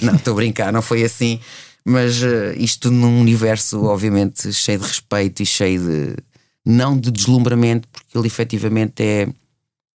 não, 0.00 0.14
estou 0.14 0.32
a 0.32 0.36
brincar, 0.36 0.72
não 0.72 0.82
foi 0.82 1.02
assim, 1.02 1.40
mas 1.84 2.22
uh, 2.22 2.52
isto 2.56 2.90
num 2.90 3.20
universo, 3.20 3.84
obviamente, 3.84 4.52
cheio 4.52 4.80
de 4.80 4.86
respeito 4.86 5.42
e 5.42 5.46
cheio 5.46 5.80
de. 5.80 6.16
não 6.64 6.98
de 6.98 7.10
deslumbramento, 7.10 7.88
porque 7.88 8.16
ele 8.16 8.26
efetivamente 8.26 9.02
é 9.02 9.28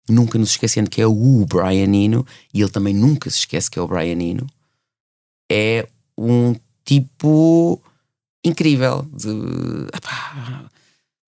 nunca 0.09 0.39
nos 0.39 0.51
esquecendo 0.51 0.91
que 0.91 1.01
é 1.01 1.07
o 1.07 1.47
Brian 1.47 1.95
Eno, 1.95 2.27
e 2.53 2.61
ele 2.61 2.71
também 2.71 2.95
nunca 2.95 3.31
se 3.31 3.39
esquece 3.39 3.71
que 3.71 3.79
é 3.79 3.83
o 3.83 3.87
Brian 3.87 4.21
Eno, 4.21 4.47
é 5.51 5.89
um 6.17 6.55
tipo 6.85 7.81
incrível. 8.45 9.07
De, 9.13 9.29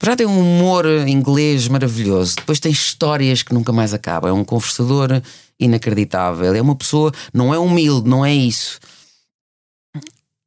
já 0.03 0.16
tem 0.16 0.27
um 0.27 0.41
humor 0.41 0.87
inglês 1.07 1.68
maravilhoso, 1.68 2.37
depois 2.37 2.59
tem 2.59 2.73
histórias 2.73 3.43
que 3.43 3.53
nunca 3.53 3.73
mais 3.73 3.93
acabam. 3.93 4.31
É 4.31 4.33
um 4.33 4.45
conversador 4.45 5.23
inacreditável. 5.59 6.55
É 6.55 6.61
uma 6.62 6.75
pessoa, 6.75 7.12
não 7.35 7.53
é 7.53 7.59
humilde, 7.59 8.09
não 8.09 8.25
é 8.25 8.35
isso. 8.35 8.81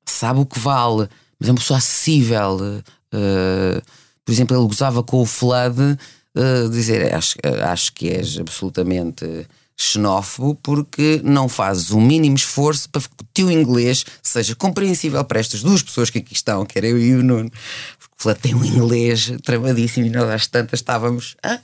Sabe 0.05 0.39
o 0.39 0.45
que 0.45 0.59
vale, 0.59 1.07
mas 1.39 1.49
é 1.49 1.51
uma 1.51 1.59
pessoa 1.59 1.77
acessível. 1.77 2.57
Uh, 3.13 3.81
por 4.25 4.31
exemplo, 4.31 4.57
ele 4.57 4.67
gozava 4.67 5.03
com 5.03 5.21
o 5.21 5.25
Flood 5.25 5.79
uh, 5.79 6.69
dizer 6.69 7.13
acho, 7.13 7.37
acho 7.63 7.93
que 7.93 8.09
és 8.09 8.37
absolutamente 8.39 9.47
xenófobo 9.77 10.55
porque 10.61 11.21
não 11.23 11.49
fazes 11.49 11.89
o 11.89 11.99
mínimo 11.99 12.35
esforço 12.35 12.89
para 12.89 13.01
que 13.01 13.07
o 13.07 13.27
teu 13.33 13.51
inglês 13.51 14.05
seja 14.21 14.55
compreensível 14.55 15.23
para 15.23 15.39
estas 15.39 15.61
duas 15.61 15.81
pessoas 15.81 16.09
que 16.09 16.19
aqui 16.19 16.33
estão, 16.33 16.65
que 16.65 16.77
era 16.77 16.87
eu 16.87 16.99
e 16.99 17.13
o 17.15 17.23
Nuno. 17.23 17.51
Porque 17.99 18.29
o 18.29 18.35
tem 18.35 18.55
um 18.55 18.63
inglês 18.63 19.31
travadíssimo 19.43 20.05
e 20.05 20.09
nós 20.09 20.29
às 20.29 20.47
tantas 20.47 20.79
estávamos. 20.79 21.35
Ah, 21.43 21.59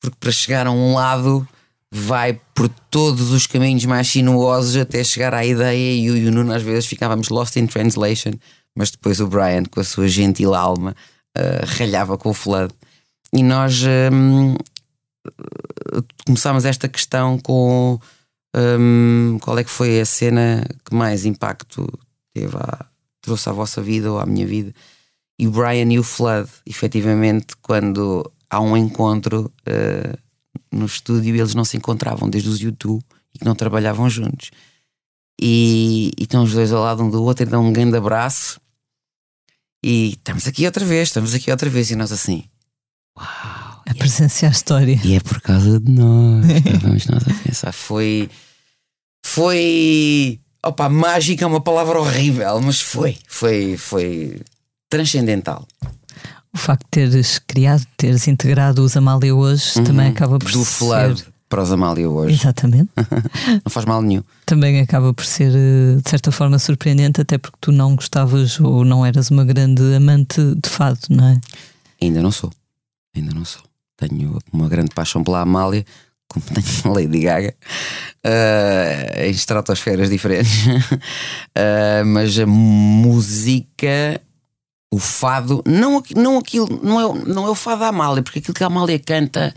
porque 0.00 0.16
para 0.18 0.32
chegar 0.32 0.66
a 0.66 0.70
um 0.70 0.94
lado 0.94 1.46
vai 1.92 2.40
por 2.54 2.68
todos 2.90 3.32
os 3.32 3.46
caminhos 3.46 3.84
mais 3.84 4.08
sinuosos 4.08 4.76
até 4.76 5.02
chegar 5.02 5.34
à 5.34 5.44
ideia 5.44 5.92
e 5.92 6.06
eu 6.06 6.16
e 6.16 6.26
o 6.28 6.32
Nuno 6.32 6.52
às 6.52 6.62
vezes 6.62 6.86
ficávamos 6.86 7.28
lost 7.28 7.56
in 7.56 7.66
translation, 7.66 8.32
mas 8.76 8.90
depois 8.90 9.20
o 9.20 9.26
Brian, 9.26 9.64
com 9.64 9.80
a 9.80 9.84
sua 9.84 10.06
gentil 10.06 10.54
alma, 10.54 10.94
uh, 11.36 11.66
ralhava 11.78 12.16
com 12.16 12.30
o 12.30 12.34
Flood. 12.34 12.72
E 13.32 13.42
nós 13.42 13.82
hum, 14.12 14.56
começámos 16.26 16.64
esta 16.64 16.88
questão 16.88 17.38
com 17.38 17.98
hum, 18.54 19.38
qual 19.40 19.58
é 19.58 19.64
que 19.64 19.70
foi 19.70 20.00
a 20.00 20.06
cena 20.06 20.66
que 20.84 20.94
mais 20.94 21.24
impacto 21.24 21.86
teve 22.32 22.56
a, 22.56 22.86
trouxe 23.20 23.48
à 23.48 23.52
vossa 23.52 23.82
vida 23.82 24.10
ou 24.10 24.18
à 24.18 24.26
minha 24.26 24.46
vida. 24.46 24.72
E 25.38 25.46
o 25.46 25.50
Brian 25.50 25.90
e 25.90 25.98
o 25.98 26.02
Flood, 26.02 26.50
efetivamente, 26.66 27.56
quando 27.62 28.30
há 28.50 28.60
um 28.60 28.76
encontro 28.76 29.50
uh, 29.66 30.18
no 30.70 30.86
estúdio, 30.86 31.34
eles 31.34 31.54
não 31.54 31.64
se 31.64 31.76
encontravam 31.76 32.28
desde 32.28 32.48
os 32.48 32.60
YouTube 32.60 33.02
e 33.34 33.38
que 33.38 33.44
não 33.44 33.54
trabalhavam 33.54 34.08
juntos. 34.10 34.50
E, 35.40 36.10
e 36.18 36.24
estão 36.24 36.42
os 36.42 36.52
dois 36.52 36.72
ao 36.72 36.82
lado 36.82 37.02
um 37.02 37.10
do 37.10 37.22
outro 37.22 37.46
dão 37.46 37.64
um 37.64 37.72
grande 37.72 37.96
abraço. 37.96 38.60
E 39.82 40.10
estamos 40.10 40.46
aqui 40.46 40.66
outra 40.66 40.84
vez, 40.84 41.08
estamos 41.08 41.32
aqui 41.34 41.50
outra 41.50 41.70
vez. 41.70 41.90
E 41.90 41.96
nós 41.96 42.12
assim, 42.12 42.44
Uau! 43.16 43.59
A 43.90 43.94
presenciar 43.94 44.52
a 44.52 44.54
história. 44.54 45.00
E 45.02 45.14
é 45.14 45.20
por 45.20 45.40
causa 45.40 45.80
de 45.80 45.90
nós. 45.90 46.46
Estávamos 46.48 47.06
nós 47.06 47.22
a 47.26 47.34
pensar. 47.42 47.72
Foi. 47.72 48.30
Foi. 49.24 50.40
Opa, 50.64 50.88
mágica 50.88 51.44
é 51.44 51.46
uma 51.46 51.60
palavra 51.60 51.98
horrível, 51.98 52.60
mas 52.60 52.80
foi. 52.80 53.16
Foi. 53.26 53.76
Foi 53.76 54.40
transcendental. 54.88 55.66
O 56.52 56.58
facto 56.58 56.82
de 56.84 56.90
teres 56.90 57.38
criado, 57.38 57.84
teres 57.96 58.26
integrado 58.26 58.82
os 58.82 58.96
Amália 58.96 59.34
hoje 59.34 59.78
uhum. 59.78 59.84
também 59.84 60.08
acaba 60.08 60.38
por 60.38 60.50
Do 60.50 60.64
ser. 60.64 61.14
Do 61.14 61.30
para 61.50 61.62
os 61.62 61.72
Amália 61.72 62.08
hoje. 62.08 62.34
Exatamente. 62.34 62.88
não 62.96 63.70
faz 63.70 63.84
mal 63.84 64.00
nenhum. 64.00 64.22
Também 64.46 64.80
acaba 64.80 65.12
por 65.12 65.24
ser, 65.24 65.52
eh, 65.52 66.00
de 66.00 66.08
certa 66.08 66.30
forma, 66.30 66.58
surpreendente, 66.60 67.20
até 67.20 67.36
porque 67.38 67.58
tu 67.60 67.72
não 67.72 67.96
gostavas 67.96 68.58
ou 68.60 68.84
não 68.84 69.04
eras 69.04 69.30
uma 69.30 69.44
grande 69.44 69.82
amante 69.94 70.40
de 70.54 70.70
fado, 70.70 71.00
não 71.10 71.26
é? 71.26 71.40
Ainda 72.00 72.22
não 72.22 72.30
sou. 72.30 72.52
Ainda 73.14 73.34
não 73.34 73.44
sou. 73.44 73.62
Tenho 74.00 74.38
uma 74.50 74.68
grande 74.68 74.94
paixão 74.94 75.22
pela 75.22 75.40
Amália, 75.40 75.84
como 76.26 76.44
tenho 76.54 76.64
a 76.84 76.96
Lady 76.96 77.20
Gaga, 77.20 77.54
uh, 78.24 79.20
em 79.20 79.30
estratosferas 79.30 80.08
diferentes. 80.08 80.66
uh, 80.66 82.04
mas 82.06 82.38
a 82.38 82.46
música, 82.46 84.20
o 84.90 84.98
fado, 84.98 85.62
não, 85.66 86.02
não 86.16 86.38
aquilo, 86.38 86.80
não 86.82 87.00
é, 87.00 87.24
não 87.26 87.46
é 87.46 87.50
o 87.50 87.54
fado 87.54 87.80
da 87.80 87.88
Amália, 87.88 88.22
porque 88.22 88.38
aquilo 88.38 88.54
que 88.54 88.64
a 88.64 88.68
Amália 88.68 88.98
canta. 88.98 89.54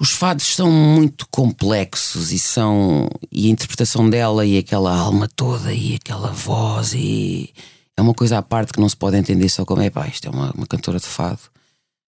Os 0.00 0.10
fados 0.10 0.56
são 0.56 0.68
muito 0.68 1.28
complexos 1.30 2.32
e 2.32 2.38
são 2.38 3.08
e 3.30 3.46
a 3.46 3.50
interpretação 3.50 4.10
dela 4.10 4.44
e 4.44 4.58
aquela 4.58 4.92
alma 4.92 5.28
toda 5.28 5.72
e 5.72 5.94
aquela 5.94 6.32
voz 6.32 6.92
e 6.92 7.54
é 7.96 8.02
uma 8.02 8.12
coisa 8.12 8.38
à 8.38 8.42
parte 8.42 8.72
que 8.72 8.80
não 8.80 8.88
se 8.88 8.96
pode 8.96 9.16
entender 9.16 9.48
só 9.48 9.64
como 9.64 9.80
é 9.80 9.90
pá, 9.90 10.08
isto 10.08 10.26
é 10.26 10.30
uma, 10.30 10.50
uma 10.56 10.66
cantora 10.66 10.98
de 10.98 11.06
fado 11.06 11.51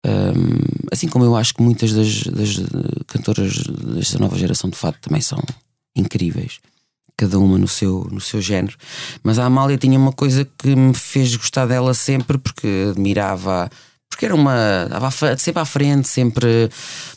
um, 0.04 0.86
assim 0.92 1.08
como 1.08 1.24
eu 1.24 1.34
acho 1.34 1.54
que 1.54 1.62
muitas 1.62 1.92
das, 1.92 2.24
das, 2.24 2.56
cantoras 3.06 3.56
desta 3.56 4.18
nova 4.18 4.36
geração 4.36 4.68
de 4.68 4.76
fato 4.76 4.98
também 5.00 5.22
são 5.22 5.42
incríveis, 5.96 6.58
cada 7.16 7.38
uma 7.38 7.56
no 7.56 7.68
seu, 7.68 8.06
no 8.10 8.20
seu 8.20 8.40
género. 8.40 8.76
Mas 9.22 9.38
a 9.38 9.46
Amália 9.46 9.78
tinha 9.78 9.98
uma 9.98 10.12
coisa 10.12 10.46
que 10.58 10.76
me 10.76 10.92
fez 10.92 11.34
gostar 11.36 11.66
dela 11.66 11.94
sempre, 11.94 12.36
porque 12.36 12.88
admirava. 12.90 13.70
Porque 14.10 14.26
era 14.26 14.34
uma. 14.34 14.88
Sempre 15.38 15.62
à 15.62 15.64
frente, 15.64 16.06
sempre 16.06 16.68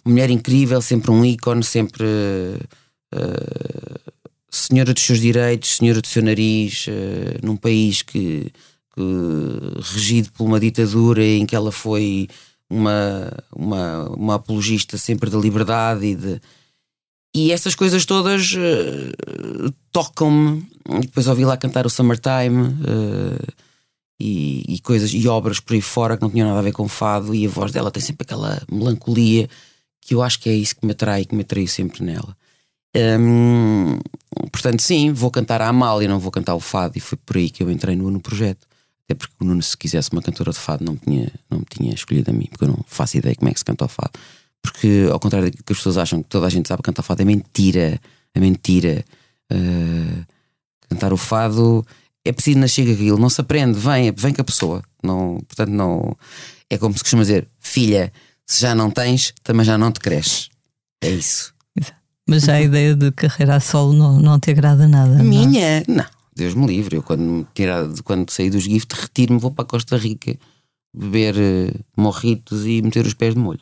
mulher 0.05 0.29
incrível, 0.29 0.81
sempre 0.81 1.11
um 1.11 1.25
ícone, 1.25 1.63
sempre. 1.63 2.05
Uh, 3.13 4.17
senhora 4.49 4.93
dos 4.93 5.03
seus 5.03 5.19
direitos, 5.19 5.77
senhora 5.77 6.01
do 6.01 6.07
seu 6.07 6.23
nariz, 6.23 6.87
uh, 6.87 7.45
num 7.45 7.55
país 7.55 8.01
que, 8.01 8.51
que 8.95 9.01
regido 9.93 10.31
por 10.31 10.45
uma 10.45 10.59
ditadura 10.59 11.23
em 11.23 11.45
que 11.45 11.55
ela 11.55 11.71
foi 11.71 12.27
uma, 12.69 13.31
uma, 13.55 14.09
uma 14.09 14.35
apologista 14.35 14.97
sempre 14.97 15.29
da 15.29 15.37
liberdade 15.37 16.05
e 16.05 16.15
de. 16.15 16.41
E 17.35 17.51
essas 17.51 17.75
coisas 17.75 18.05
todas 18.05 18.53
uh, 18.53 19.73
tocam-me. 19.91 20.67
Depois 21.01 21.27
ouvi 21.27 21.45
lá 21.45 21.57
cantar 21.57 21.85
o 21.85 21.89
Summertime 21.89 22.63
uh, 22.63 23.53
e, 24.19 24.63
e, 24.75 24.79
coisas 24.79 25.11
e 25.13 25.27
obras 25.27 25.59
por 25.59 25.73
aí 25.73 25.81
fora 25.81 26.15
que 26.15 26.23
não 26.23 26.29
tinham 26.29 26.47
nada 26.47 26.59
a 26.59 26.63
ver 26.63 26.71
com 26.71 26.87
fado, 26.87 27.35
e 27.35 27.45
a 27.45 27.49
voz 27.49 27.71
dela 27.71 27.91
tem 27.91 28.01
sempre 28.01 28.23
aquela 28.23 28.61
melancolia 28.71 29.47
que 30.01 30.13
eu 30.15 30.21
acho 30.21 30.39
que 30.39 30.49
é 30.49 30.53
isso 30.53 30.75
que 30.75 30.85
me 30.85 30.93
atrai, 30.93 31.25
que 31.25 31.35
me 31.35 31.41
atraiu 31.41 31.67
sempre 31.67 32.03
nela. 32.03 32.35
Um, 32.95 33.99
portanto, 34.51 34.81
sim, 34.81 35.11
vou 35.11 35.29
cantar 35.29 35.61
a 35.61 35.67
Amália, 35.67 36.07
não 36.07 36.19
vou 36.19 36.31
cantar 36.31 36.55
o 36.55 36.59
fado, 36.59 36.97
e 36.97 37.01
foi 37.01 37.17
por 37.23 37.37
aí 37.37 37.49
que 37.49 37.61
eu 37.61 37.69
entrei 37.69 37.95
no, 37.95 38.09
no 38.09 38.19
projeto. 38.19 38.66
Até 39.07 39.15
porque 39.15 39.33
o 39.39 39.45
Nuno, 39.45 39.63
se 39.63 39.77
quisesse 39.77 40.11
uma 40.11 40.21
cantora 40.21 40.51
de 40.51 40.59
fado, 40.59 40.83
não 40.83 40.93
me 40.93 40.99
tinha, 40.99 41.31
não 41.49 41.59
me 41.59 41.65
tinha 41.69 41.93
escolhido 41.93 42.29
a 42.29 42.33
mim, 42.33 42.47
porque 42.49 42.65
eu 42.65 42.67
não 42.67 42.83
faço 42.85 43.17
ideia 43.17 43.35
como 43.35 43.49
é 43.49 43.53
que 43.53 43.59
se 43.59 43.65
canta 43.65 43.85
o 43.85 43.87
fado. 43.87 44.11
Porque, 44.61 45.07
ao 45.09 45.19
contrário 45.19 45.49
do 45.49 45.63
que 45.63 45.71
as 45.71 45.77
pessoas 45.77 45.97
acham 45.97 46.21
que 46.21 46.27
toda 46.27 46.45
a 46.45 46.49
gente 46.49 46.67
sabe 46.67 46.83
cantar 46.83 47.03
fado, 47.03 47.21
é 47.21 47.25
mentira. 47.25 48.01
É 48.33 48.39
mentira. 48.39 49.05
Uh, 49.51 50.25
cantar 50.89 51.13
o 51.13 51.17
fado 51.17 51.85
é 52.25 52.31
preciso 52.33 52.59
nascer 52.59 52.85
com 52.85 52.91
aquilo, 52.91 53.17
não 53.17 53.29
se 53.29 53.39
aprende, 53.39 53.79
vem, 53.79 54.11
vem 54.11 54.33
com 54.33 54.41
a 54.41 54.45
pessoa. 54.45 54.83
Não, 55.01 55.39
portanto, 55.47 55.69
não. 55.69 56.15
É 56.69 56.77
como 56.77 56.93
se 56.97 57.01
costuma 57.01 57.21
dizer, 57.21 57.47
filha, 57.59 58.11
se 58.45 58.61
já 58.61 58.75
não 58.75 58.91
tens, 58.91 59.33
também 59.43 59.65
já 59.65 59.77
não 59.77 59.91
te 59.91 60.01
cresces. 60.01 60.49
É 61.01 61.09
isso. 61.09 61.53
Mas 62.27 62.43
já 62.43 62.55
a 62.55 62.61
ideia 62.61 62.93
de 62.93 63.09
carreira 63.11 63.55
a 63.55 63.59
solo 63.61 63.93
não, 63.93 64.19
não 64.19 64.37
te 64.37 64.51
agrada 64.51 64.85
nada? 64.85 65.21
A 65.21 65.23
minha? 65.23 65.83
Não. 65.87 66.05
Deus 66.37 66.53
me 66.53 66.67
livre. 66.67 66.97
Eu, 66.97 67.03
quando, 67.03 67.47
tirar, 67.53 67.87
quando 68.03 68.29
saí 68.31 68.49
dos 68.49 68.63
gift, 68.63 68.93
retiro-me, 68.93 69.39
vou 69.39 69.51
para 69.51 69.63
a 69.63 69.67
Costa 69.67 69.97
Rica 69.97 70.37
beber 70.93 71.35
uh, 71.35 71.79
morritos 71.95 72.65
e 72.65 72.81
meter 72.81 73.05
os 73.05 73.13
pés 73.13 73.33
de 73.33 73.39
molho. 73.39 73.59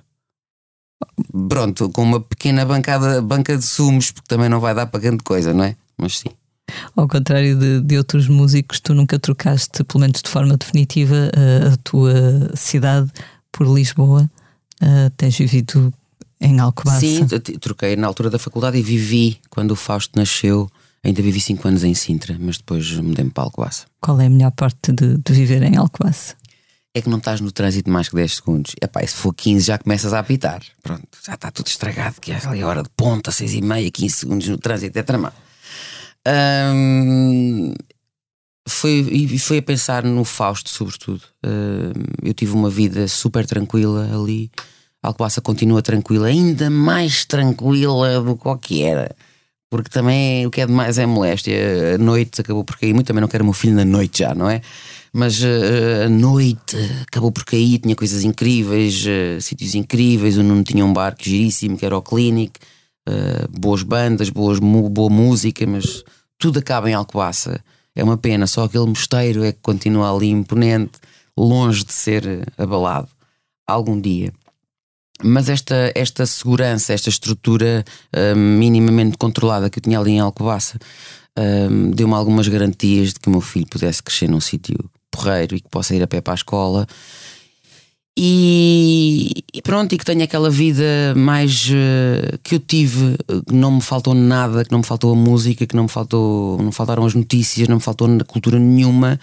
Pronto, 1.50 1.90
com 1.90 2.04
uma 2.04 2.20
pequena 2.20 2.66
bancada, 2.66 3.22
banca 3.22 3.58
de 3.58 3.66
sumos, 3.66 4.12
porque 4.12 4.28
também 4.28 4.50
não 4.50 4.60
vai 4.60 4.74
dar 4.74 4.88
para 4.88 5.00
grande 5.00 5.24
coisa, 5.24 5.54
não 5.54 5.64
é? 5.64 5.76
Mas 5.98 6.20
sim. 6.20 6.30
Ao 6.96 7.08
contrário 7.08 7.58
de, 7.58 7.82
de 7.82 7.98
outros 7.98 8.28
músicos, 8.28 8.80
tu 8.80 8.94
nunca 8.94 9.20
trocaste, 9.20 9.84
pelo 9.84 10.02
menos 10.02 10.22
de 10.22 10.30
forma 10.30 10.58
definitiva, 10.58 11.30
a, 11.36 11.74
a 11.74 11.78
tua 11.78 12.52
cidade 12.56 13.12
por 13.52 13.68
Lisboa. 13.68 14.30
Uh, 14.82 15.10
tens 15.16 15.38
vivido 15.38 15.94
em 16.40 16.60
Alcobaça? 16.60 17.00
Sim, 17.00 17.26
troquei 17.60 17.96
na 17.96 18.08
altura 18.08 18.30
da 18.30 18.40
faculdade 18.40 18.78
e 18.78 18.82
vivi 18.82 19.40
quando 19.50 19.72
o 19.72 19.76
Fausto 19.76 20.18
nasceu. 20.18 20.70
Ainda 21.06 21.22
vivi 21.22 21.40
5 21.40 21.68
anos 21.68 21.84
em 21.84 21.94
Sintra, 21.94 22.36
mas 22.40 22.58
depois 22.58 22.92
mudei-me 22.94 23.32
para 23.32 23.44
Alcobaça. 23.44 23.86
Qual 24.02 24.20
é 24.20 24.26
a 24.26 24.30
melhor 24.30 24.52
parte 24.52 24.92
de, 24.92 25.18
de 25.18 25.34
viver 25.34 25.62
em 25.64 25.78
Alcobaça? 25.78 26.36
é 26.96 27.02
que 27.02 27.10
não 27.10 27.18
estás 27.18 27.42
no 27.42 27.52
trânsito 27.52 27.90
mais 27.90 28.08
que 28.08 28.16
10 28.16 28.36
segundos. 28.38 28.74
Epá, 28.82 29.06
se 29.06 29.16
for 29.16 29.34
15 29.34 29.68
já 29.68 29.78
começas 29.78 30.14
a 30.14 30.20
apitar. 30.20 30.62
Pronto, 30.82 31.06
já 31.26 31.34
está 31.34 31.52
tudo 31.52 31.68
estragado, 31.68 32.22
que 32.22 32.32
é 32.32 32.40
ali 32.46 32.62
a 32.62 32.68
hora 32.68 32.82
de 32.82 32.90
ponta, 32.96 33.32
6 33.32 33.56
e 33.56 33.62
meia, 33.62 33.92
15 33.92 34.16
segundos 34.16 34.48
no 34.48 34.58
trânsito, 34.58 34.98
é 34.98 35.04
tramado. 35.04 35.36
Um, 36.74 37.74
foi, 38.66 38.92
e 39.12 39.38
foi 39.38 39.58
a 39.58 39.62
pensar 39.62 40.06
no 40.06 40.24
Fausto, 40.24 40.70
sobretudo. 40.70 41.22
Eu 42.24 42.34
tive 42.34 42.54
uma 42.54 42.70
vida 42.70 43.10
super 43.10 43.46
tranquila 43.46 44.10
ali. 44.16 44.50
Alcobaça 45.04 45.42
continua 45.42 45.82
tranquila, 45.82 46.28
ainda 46.28 46.70
mais 46.70 47.26
tranquila 47.26 48.22
do 48.22 48.38
que 48.58 48.84
era. 48.84 49.14
Porque 49.84 49.90
também 49.90 50.46
o 50.46 50.52
que 50.52 50.62
é 50.62 50.66
demais 50.66 50.98
é 50.98 51.06
moléstia. 51.06 51.96
A 51.96 51.98
noite 51.98 52.42
acabou 52.42 52.64
por 52.64 52.78
cair 52.78 52.94
muito. 52.94 53.08
Também 53.08 53.22
não 53.22 53.28
quero 53.28 53.44
o 53.44 53.48
meu 53.48 53.54
filho 53.54 53.76
na 53.76 53.86
noite 53.86 54.20
já, 54.20 54.34
não 54.34 54.50
é? 54.50 54.62
mas 55.16 55.42
uh, 55.42 56.08
a 56.08 56.10
noite 56.10 56.76
acabou 57.08 57.32
por 57.32 57.46
cair, 57.46 57.80
tinha 57.80 57.96
coisas 57.96 58.26
incríveis, 58.26 59.06
uh, 59.06 59.40
sítios 59.40 59.74
incríveis. 59.74 60.38
O 60.38 60.44
Nuno 60.44 60.62
tinha 60.62 60.86
um 60.86 60.92
bar 60.92 61.16
que 61.16 61.30
giríssimo, 61.30 61.78
que 61.78 61.86
era 61.86 61.98
o 61.98 62.02
Clinic, 62.02 62.60
uh, 63.08 63.48
boas 63.58 63.82
bandas, 63.82 64.30
boas, 64.30 64.60
boa 64.60 65.10
música, 65.10 65.66
mas 65.66 66.04
tudo 66.38 66.60
acaba 66.60 66.90
em 66.90 66.94
Alcobaça. 66.94 67.64
É 67.96 68.04
uma 68.04 68.18
pena, 68.18 68.46
só 68.46 68.66
aquele 68.66 68.88
mosteiro 68.88 69.46
é 69.46 69.54
que 69.54 69.60
continua 69.62 70.14
ali 70.14 70.28
imponente, 70.28 71.00
longe 71.38 71.86
de 71.86 71.94
ser 71.94 72.46
abalado 72.58 73.08
algum 73.66 74.00
dia. 74.02 74.34
Mas 75.24 75.50
esta, 75.50 75.92
esta 75.96 76.26
segurança, 76.26 76.94
esta 76.94 77.10
estrutura 77.10 77.86
minimamente 78.36 79.18
controlada 79.18 79.70
que 79.70 79.80
eu 79.80 79.84
tinha 79.84 79.98
ali 79.98 80.12
em 80.12 80.20
Alcobaça, 80.20 80.78
deu-me 81.94 82.14
algumas 82.14 82.48
garantias 82.50 83.14
de 83.14 83.20
que 83.22 83.28
o 83.30 83.32
meu 83.32 83.42
filho 83.42 83.66
pudesse 83.66 84.04
crescer 84.04 84.30
num 84.30 84.42
sítio 84.42 84.78
porreiro 85.10 85.56
e 85.56 85.62
que 85.62 85.70
possa 85.70 85.96
ir 85.96 86.04
a 86.04 86.08
pé 86.08 86.20
para 86.20 86.34
a 86.34 86.36
escola. 86.36 86.86
E, 88.18 89.44
e 89.54 89.62
pronto, 89.62 89.94
e 89.94 89.98
que 89.98 90.06
tenha 90.06 90.24
aquela 90.24 90.50
vida 90.50 91.14
mais 91.18 91.68
uh, 91.70 92.38
que 92.42 92.56
eu 92.56 92.60
tive, 92.60 93.18
que 93.46 93.54
não 93.54 93.72
me 93.72 93.82
faltou 93.82 94.14
nada, 94.14 94.64
que 94.64 94.72
não 94.72 94.80
me 94.80 94.86
faltou 94.86 95.12
a 95.12 95.16
música, 95.16 95.68
que 95.68 95.76
não 95.76 95.84
me 95.84 95.90
faltou, 95.90 96.58
não 96.62 96.72
faltaram 96.72 97.06
as 97.06 97.14
notícias, 97.14 97.68
não 97.68 97.76
me 97.76 97.82
faltou 97.82 98.08
cultura 98.26 98.58
nenhuma. 98.58 99.20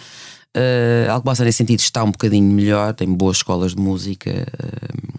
Uh, 0.54 1.10
Alcobaça 1.10 1.42
nesse 1.42 1.58
sentido 1.58 1.80
está 1.80 2.04
um 2.04 2.10
bocadinho 2.10 2.52
melhor, 2.52 2.92
tem 2.92 3.08
boas 3.08 3.38
escolas 3.38 3.74
de 3.74 3.80
música 3.80 4.30
uh, 4.30 5.18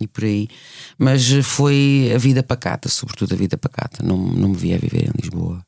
e 0.00 0.06
por 0.06 0.24
aí, 0.24 0.48
mas 0.98 1.28
foi 1.44 2.10
a 2.14 2.18
vida 2.18 2.42
pacata, 2.42 2.88
sobretudo 2.88 3.34
a 3.34 3.36
vida 3.36 3.56
pacata. 3.56 4.04
Não, 4.04 4.16
não 4.16 4.48
me 4.50 4.56
via 4.56 4.78
viver 4.78 5.08
em 5.08 5.22
Lisboa, 5.22 5.64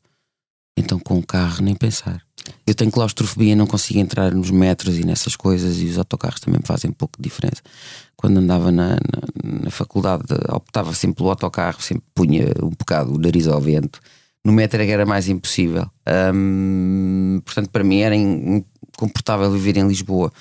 então 0.76 0.98
com 0.98 1.18
o 1.18 1.26
carro 1.26 1.62
nem 1.62 1.74
pensar. 1.74 2.26
Eu 2.66 2.74
tenho 2.74 2.90
claustrofobia, 2.90 3.56
não 3.56 3.66
consigo 3.66 3.98
entrar 3.98 4.32
nos 4.32 4.50
metros 4.50 4.98
e 4.98 5.04
nessas 5.04 5.36
coisas, 5.36 5.80
e 5.80 5.86
os 5.86 5.98
autocarros 5.98 6.40
também 6.40 6.60
me 6.60 6.66
fazem 6.66 6.90
pouco 6.90 7.16
de 7.18 7.28
diferença. 7.28 7.62
Quando 8.16 8.38
andava 8.38 8.70
na, 8.70 8.94
na, 8.94 9.62
na 9.64 9.70
faculdade, 9.70 10.24
optava 10.48 10.94
sempre 10.94 11.16
pelo 11.16 11.30
autocarro, 11.30 11.80
sempre 11.80 12.04
punha 12.14 12.46
um 12.62 12.70
bocado 12.70 13.14
o 13.14 13.18
nariz 13.18 13.46
ao 13.46 13.60
vento. 13.60 14.00
No 14.44 14.52
metro 14.52 14.80
era 14.80 15.04
mais 15.04 15.28
impossível. 15.28 15.90
Hum, 16.34 17.40
portanto, 17.44 17.68
para 17.70 17.82
mim 17.82 18.00
era 18.00 18.14
incomportável 18.14 19.50
viver 19.50 19.76
em 19.76 19.88
Lisboa. 19.88 20.32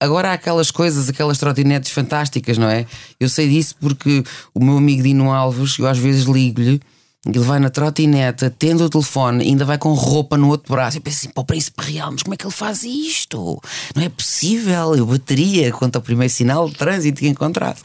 Agora 0.00 0.30
há 0.30 0.32
aquelas 0.34 0.70
coisas, 0.70 1.08
aquelas 1.08 1.38
trotinetes 1.38 1.90
fantásticas, 1.90 2.56
não 2.56 2.68
é? 2.68 2.86
Eu 3.18 3.28
sei 3.28 3.48
disso 3.48 3.74
porque 3.80 4.22
o 4.54 4.62
meu 4.62 4.76
amigo 4.76 5.02
Dino 5.02 5.32
Alves, 5.32 5.78
eu 5.78 5.88
às 5.88 5.98
vezes 5.98 6.24
ligo-lhe 6.24 6.80
ele 7.36 7.44
vai 7.44 7.58
na 7.58 7.68
trotinete, 7.68 8.46
atende 8.46 8.82
o 8.82 8.88
telefone, 8.88 9.44
ainda 9.44 9.64
vai 9.64 9.76
com 9.76 9.92
roupa 9.92 10.36
no 10.36 10.48
outro 10.48 10.72
braço. 10.72 10.96
Eu 10.96 11.02
penso 11.02 11.18
assim, 11.18 11.28
para 11.28 11.42
o 11.42 11.44
príncipe 11.44 11.82
real, 11.82 12.10
mas 12.12 12.22
como 12.22 12.34
é 12.34 12.36
que 12.36 12.46
ele 12.46 12.52
faz 12.52 12.82
isto? 12.82 13.60
Não 13.94 14.02
é 14.02 14.08
possível. 14.08 14.94
Eu 14.96 15.06
bateria 15.06 15.70
quanto 15.72 15.96
ao 15.96 16.02
primeiro 16.02 16.32
sinal 16.32 16.68
de 16.68 16.74
trânsito 16.74 17.20
que 17.20 17.28
encontrasse. 17.28 17.82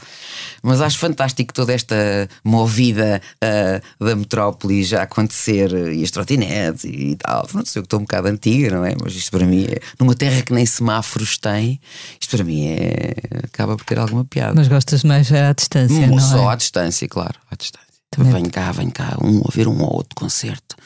Mas 0.62 0.80
acho 0.80 0.98
fantástico 0.98 1.52
toda 1.52 1.74
esta 1.74 1.94
movida 2.42 3.20
uh, 3.36 4.04
da 4.04 4.16
metrópole 4.16 4.82
já 4.82 5.02
acontecer 5.02 5.70
e 5.92 6.02
as 6.02 6.10
trotinetes 6.10 6.84
e 6.84 7.16
tal. 7.16 7.46
Não 7.52 7.66
sei, 7.66 7.80
eu 7.80 7.84
estou 7.84 8.00
um 8.00 8.04
bocado 8.04 8.28
antiga, 8.28 8.70
não 8.70 8.84
é? 8.84 8.94
Mas 9.02 9.14
isto 9.14 9.30
para 9.30 9.44
mim 9.44 9.66
é. 9.68 9.78
Numa 10.00 10.14
terra 10.14 10.40
que 10.40 10.54
nem 10.54 10.64
semáforos 10.64 11.36
tem, 11.36 11.78
isto 12.18 12.34
para 12.34 12.44
mim 12.44 12.66
é. 12.66 13.12
acaba 13.44 13.76
por 13.76 13.84
ter 13.84 13.98
alguma 13.98 14.24
piada. 14.24 14.54
Mas 14.54 14.68
gostas 14.68 15.04
mais 15.04 15.30
à 15.30 15.52
distância, 15.52 15.96
hum, 15.96 16.06
não 16.06 16.20
Só 16.20 16.50
é? 16.50 16.52
à 16.54 16.56
distância, 16.56 17.06
claro, 17.06 17.34
à 17.50 17.56
distância. 17.56 17.83
Também. 18.14 18.32
Vem 18.32 18.44
cá, 18.44 18.70
vem 18.70 18.90
cá, 18.90 19.16
um 19.20 19.38
ouvir 19.38 19.66
um 19.66 19.82
ou 19.82 19.96
outro 19.96 20.14
concerto 20.14 20.76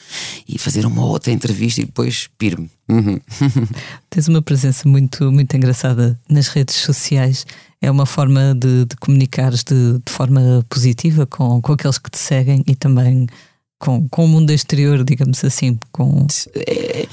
e 0.47 0.57
fazer 0.57 0.83
uma 0.85 1.05
outra 1.05 1.31
entrevista 1.31 1.79
e 1.79 1.85
depois 1.85 2.27
pir-me. 2.39 2.69
Uhum. 2.89 3.19
Tens 4.09 4.27
uma 4.27 4.41
presença 4.41 4.89
muito, 4.89 5.31
muito 5.31 5.55
engraçada 5.55 6.19
nas 6.27 6.47
redes 6.47 6.75
sociais. 6.75 7.45
É 7.79 7.91
uma 7.91 8.07
forma 8.07 8.55
de, 8.55 8.85
de 8.85 8.95
comunicares 8.95 9.63
de, 9.63 9.99
de, 10.03 10.11
forma 10.11 10.65
positiva 10.67 11.27
com, 11.27 11.61
com 11.61 11.73
aqueles 11.73 11.99
que 11.99 12.09
te 12.09 12.17
seguem 12.17 12.63
e 12.65 12.75
também 12.75 13.27
com, 13.77 14.09
com 14.09 14.25
o 14.25 14.27
mundo 14.27 14.49
exterior, 14.49 15.03
digamos 15.03 15.45
assim. 15.45 15.79
Com... 15.91 16.25
É 16.55 17.07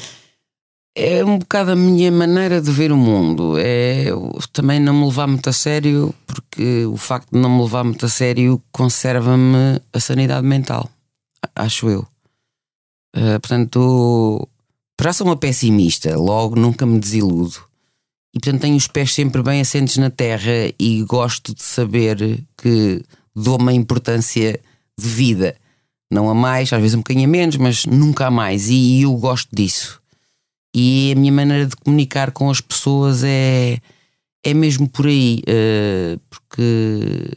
é 0.96 1.22
um 1.22 1.38
bocado 1.38 1.72
a 1.72 1.76
minha 1.76 2.10
maneira 2.10 2.58
de 2.58 2.72
ver 2.72 2.90
o 2.90 2.96
mundo. 2.96 3.58
É 3.58 4.06
também 4.50 4.80
não 4.80 4.94
me 4.94 5.04
levar 5.04 5.26
muito 5.26 5.46
a 5.50 5.52
sério, 5.52 6.14
porque 6.26 6.86
o 6.86 6.96
facto 6.96 7.30
de 7.30 7.38
não 7.38 7.50
me 7.50 7.62
levar 7.62 7.84
muito 7.84 8.06
a 8.06 8.08
sério 8.08 8.60
conserva-me 8.72 9.78
a 9.92 10.00
sanidade 10.00 10.46
mental, 10.46 10.90
acho 11.54 11.90
eu. 11.90 12.06
Uh, 13.14 13.38
portanto, 13.40 14.48
para 14.96 15.12
sou 15.12 15.26
uma 15.26 15.36
pessimista, 15.36 16.16
logo 16.16 16.56
nunca 16.56 16.86
me 16.86 16.98
desiludo. 16.98 17.56
E 18.34 18.40
portanto 18.40 18.62
tenho 18.62 18.76
os 18.76 18.88
pés 18.88 19.12
sempre 19.12 19.42
bem 19.42 19.60
assentes 19.60 19.98
na 19.98 20.08
terra 20.08 20.72
e 20.78 21.02
gosto 21.02 21.54
de 21.54 21.62
saber 21.62 22.42
que 22.56 23.04
dou 23.34 23.58
uma 23.58 23.72
importância 23.72 24.58
de 24.98 25.06
vida. 25.06 25.56
Não 26.10 26.30
a 26.30 26.34
mais, 26.34 26.72
às 26.72 26.80
vezes 26.80 26.94
um 26.94 27.00
bocadinho 27.00 27.28
a 27.28 27.30
menos, 27.30 27.56
mas 27.56 27.84
nunca 27.84 28.26
a 28.26 28.30
mais. 28.30 28.68
E 28.70 29.02
eu 29.02 29.14
gosto 29.16 29.48
disso. 29.54 30.00
E 30.78 31.12
a 31.12 31.18
minha 31.18 31.32
maneira 31.32 31.64
de 31.64 31.74
comunicar 31.74 32.32
com 32.32 32.50
as 32.50 32.60
pessoas 32.60 33.24
é, 33.24 33.78
é 34.44 34.52
mesmo 34.52 34.86
por 34.86 35.06
aí, 35.06 35.42
uh, 35.48 36.20
porque 36.28 37.30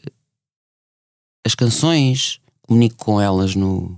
as 1.48 1.56
canções 1.56 2.42
comunico 2.62 2.98
com 2.98 3.22
elas 3.22 3.56
no, 3.56 3.98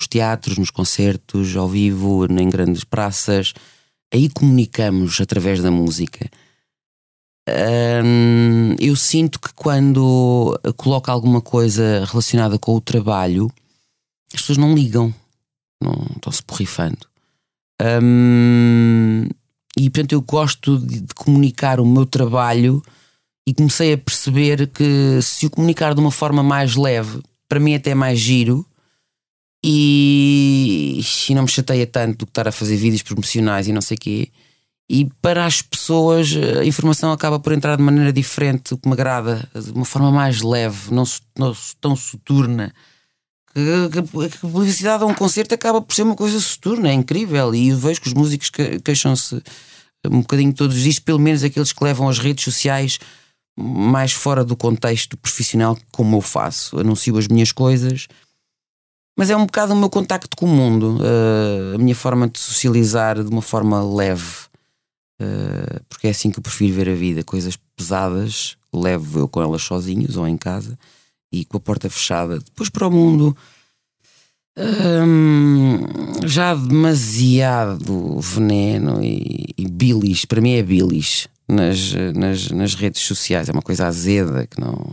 nos 0.00 0.06
teatros, 0.08 0.58
nos 0.58 0.70
concertos, 0.70 1.56
ao 1.56 1.68
vivo, 1.68 2.24
em 2.26 2.48
grandes 2.48 2.84
praças. 2.84 3.52
Aí 4.14 4.28
comunicamos 4.28 5.20
através 5.20 5.60
da 5.60 5.72
música. 5.72 6.30
eu 8.78 8.94
sinto 8.94 9.40
que 9.40 9.52
quando 9.54 10.56
coloco 10.76 11.10
alguma 11.10 11.40
coisa 11.40 12.04
relacionada 12.04 12.60
com 12.60 12.76
o 12.76 12.80
trabalho, 12.80 13.50
as 14.32 14.40
pessoas 14.40 14.56
não 14.56 14.72
ligam, 14.72 15.12
não 15.82 16.06
estão-se 16.14 16.44
porrifando. 16.44 17.09
Hum, 18.02 19.26
e 19.78 19.88
portanto 19.88 20.12
eu 20.12 20.20
gosto 20.20 20.78
de, 20.78 21.00
de 21.00 21.14
comunicar 21.14 21.80
o 21.80 21.86
meu 21.86 22.04
trabalho 22.04 22.82
e 23.46 23.54
comecei 23.54 23.94
a 23.94 23.98
perceber 23.98 24.66
que 24.68 25.20
se 25.22 25.46
o 25.46 25.50
comunicar 25.50 25.94
de 25.94 26.00
uma 26.00 26.10
forma 26.10 26.42
mais 26.42 26.76
leve, 26.76 27.20
para 27.48 27.58
mim 27.58 27.74
até 27.74 27.94
mais 27.94 28.18
giro, 28.18 28.66
e, 29.64 31.00
e 31.28 31.34
não 31.34 31.42
me 31.42 31.48
chateia 31.48 31.86
tanto 31.86 32.18
do 32.18 32.26
que 32.26 32.30
estar 32.30 32.48
a 32.48 32.52
fazer 32.52 32.76
vídeos 32.76 33.02
promocionais 33.02 33.68
e 33.68 33.72
não 33.72 33.80
sei 33.80 33.96
o 33.96 34.00
quê. 34.00 34.28
E 34.88 35.08
para 35.22 35.46
as 35.46 35.62
pessoas 35.62 36.30
a 36.58 36.64
informação 36.64 37.12
acaba 37.12 37.38
por 37.38 37.52
entrar 37.52 37.76
de 37.76 37.82
maneira 37.82 38.12
diferente, 38.12 38.74
o 38.74 38.78
que 38.78 38.88
me 38.88 38.94
agrada, 38.94 39.48
de 39.54 39.70
uma 39.70 39.84
forma 39.84 40.10
mais 40.10 40.42
leve, 40.42 40.92
não, 40.92 41.04
não 41.38 41.54
tão 41.80 41.94
soturna. 41.94 42.72
Que, 43.52 44.02
que, 44.02 44.38
publicidade 44.38 45.02
a 45.02 45.06
um 45.06 45.14
concerto 45.14 45.54
acaba 45.54 45.82
por 45.82 45.92
ser 45.92 46.02
uma 46.02 46.14
coisa 46.14 46.38
soturna, 46.38 46.88
é 46.88 46.92
incrível. 46.92 47.54
E 47.54 47.70
eu 47.70 47.76
vejo 47.76 48.00
que 48.00 48.08
os 48.08 48.14
músicos 48.14 48.50
queixam-se 48.84 49.42
um 50.06 50.20
bocadinho 50.20 50.52
todos 50.52 50.76
os 50.76 50.82
dias, 50.82 50.98
pelo 50.98 51.18
menos 51.18 51.42
aqueles 51.42 51.72
que 51.72 51.84
levam 51.84 52.08
as 52.08 52.18
redes 52.18 52.44
sociais 52.44 52.98
mais 53.58 54.12
fora 54.12 54.44
do 54.44 54.56
contexto 54.56 55.16
profissional, 55.16 55.76
como 55.90 56.16
eu 56.16 56.20
faço. 56.20 56.78
Anuncio 56.78 57.18
as 57.18 57.26
minhas 57.26 57.50
coisas, 57.50 58.06
mas 59.18 59.28
é 59.30 59.36
um 59.36 59.44
bocado 59.44 59.74
o 59.74 59.76
meu 59.76 59.90
contacto 59.90 60.36
com 60.36 60.46
o 60.46 60.48
mundo, 60.48 60.98
uh, 60.98 61.74
a 61.74 61.78
minha 61.78 61.94
forma 61.94 62.28
de 62.28 62.38
socializar 62.38 63.22
de 63.22 63.28
uma 63.28 63.42
forma 63.42 63.82
leve, 63.82 64.46
uh, 65.20 65.84
porque 65.88 66.06
é 66.06 66.10
assim 66.10 66.30
que 66.30 66.38
eu 66.38 66.42
prefiro 66.42 66.72
ver 66.72 66.88
a 66.88 66.94
vida. 66.94 67.24
Coisas 67.24 67.58
pesadas, 67.76 68.56
levo 68.72 69.18
eu 69.18 69.28
com 69.28 69.42
elas 69.42 69.62
sozinhos 69.62 70.16
ou 70.16 70.26
em 70.26 70.36
casa 70.36 70.78
e 71.32 71.44
com 71.44 71.56
a 71.56 71.60
porta 71.60 71.88
fechada. 71.88 72.38
Depois 72.38 72.68
para 72.68 72.86
o 72.86 72.90
mundo. 72.90 73.36
Hum, 74.58 75.78
já 76.26 76.54
demasiado 76.54 78.18
veneno 78.20 79.02
e, 79.02 79.54
e 79.56 79.68
bilis, 79.68 80.24
para 80.24 80.40
mim 80.40 80.52
é 80.52 80.62
bilis 80.62 81.28
nas, 81.48 81.92
nas, 82.14 82.50
nas 82.50 82.74
redes 82.74 83.00
sociais, 83.02 83.48
é 83.48 83.52
uma 83.52 83.62
coisa 83.62 83.86
azeda 83.86 84.46
que 84.46 84.60
não 84.60 84.92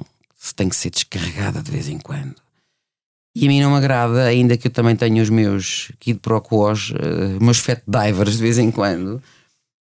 tem 0.55 0.69
que 0.69 0.76
ser 0.76 0.89
descarregada 0.89 1.61
de 1.61 1.72
vez 1.72 1.88
em 1.88 1.97
quando. 1.97 2.35
E 3.35 3.45
a 3.45 3.47
mim 3.47 3.61
não 3.61 3.72
me 3.72 3.77
agrada, 3.77 4.23
ainda 4.23 4.57
que 4.57 4.68
eu 4.68 4.72
também 4.72 4.95
tenho 4.95 5.22
os 5.22 5.30
meus 5.30 5.91
Kid 5.99 6.19
Pro 6.19 6.41
Quos, 6.41 6.89
uh, 6.89 7.43
meus 7.43 7.59
fat 7.59 7.84
divers 7.88 8.38
de 8.38 8.41
vez 8.41 8.57
em 8.57 8.72
quando, 8.72 9.22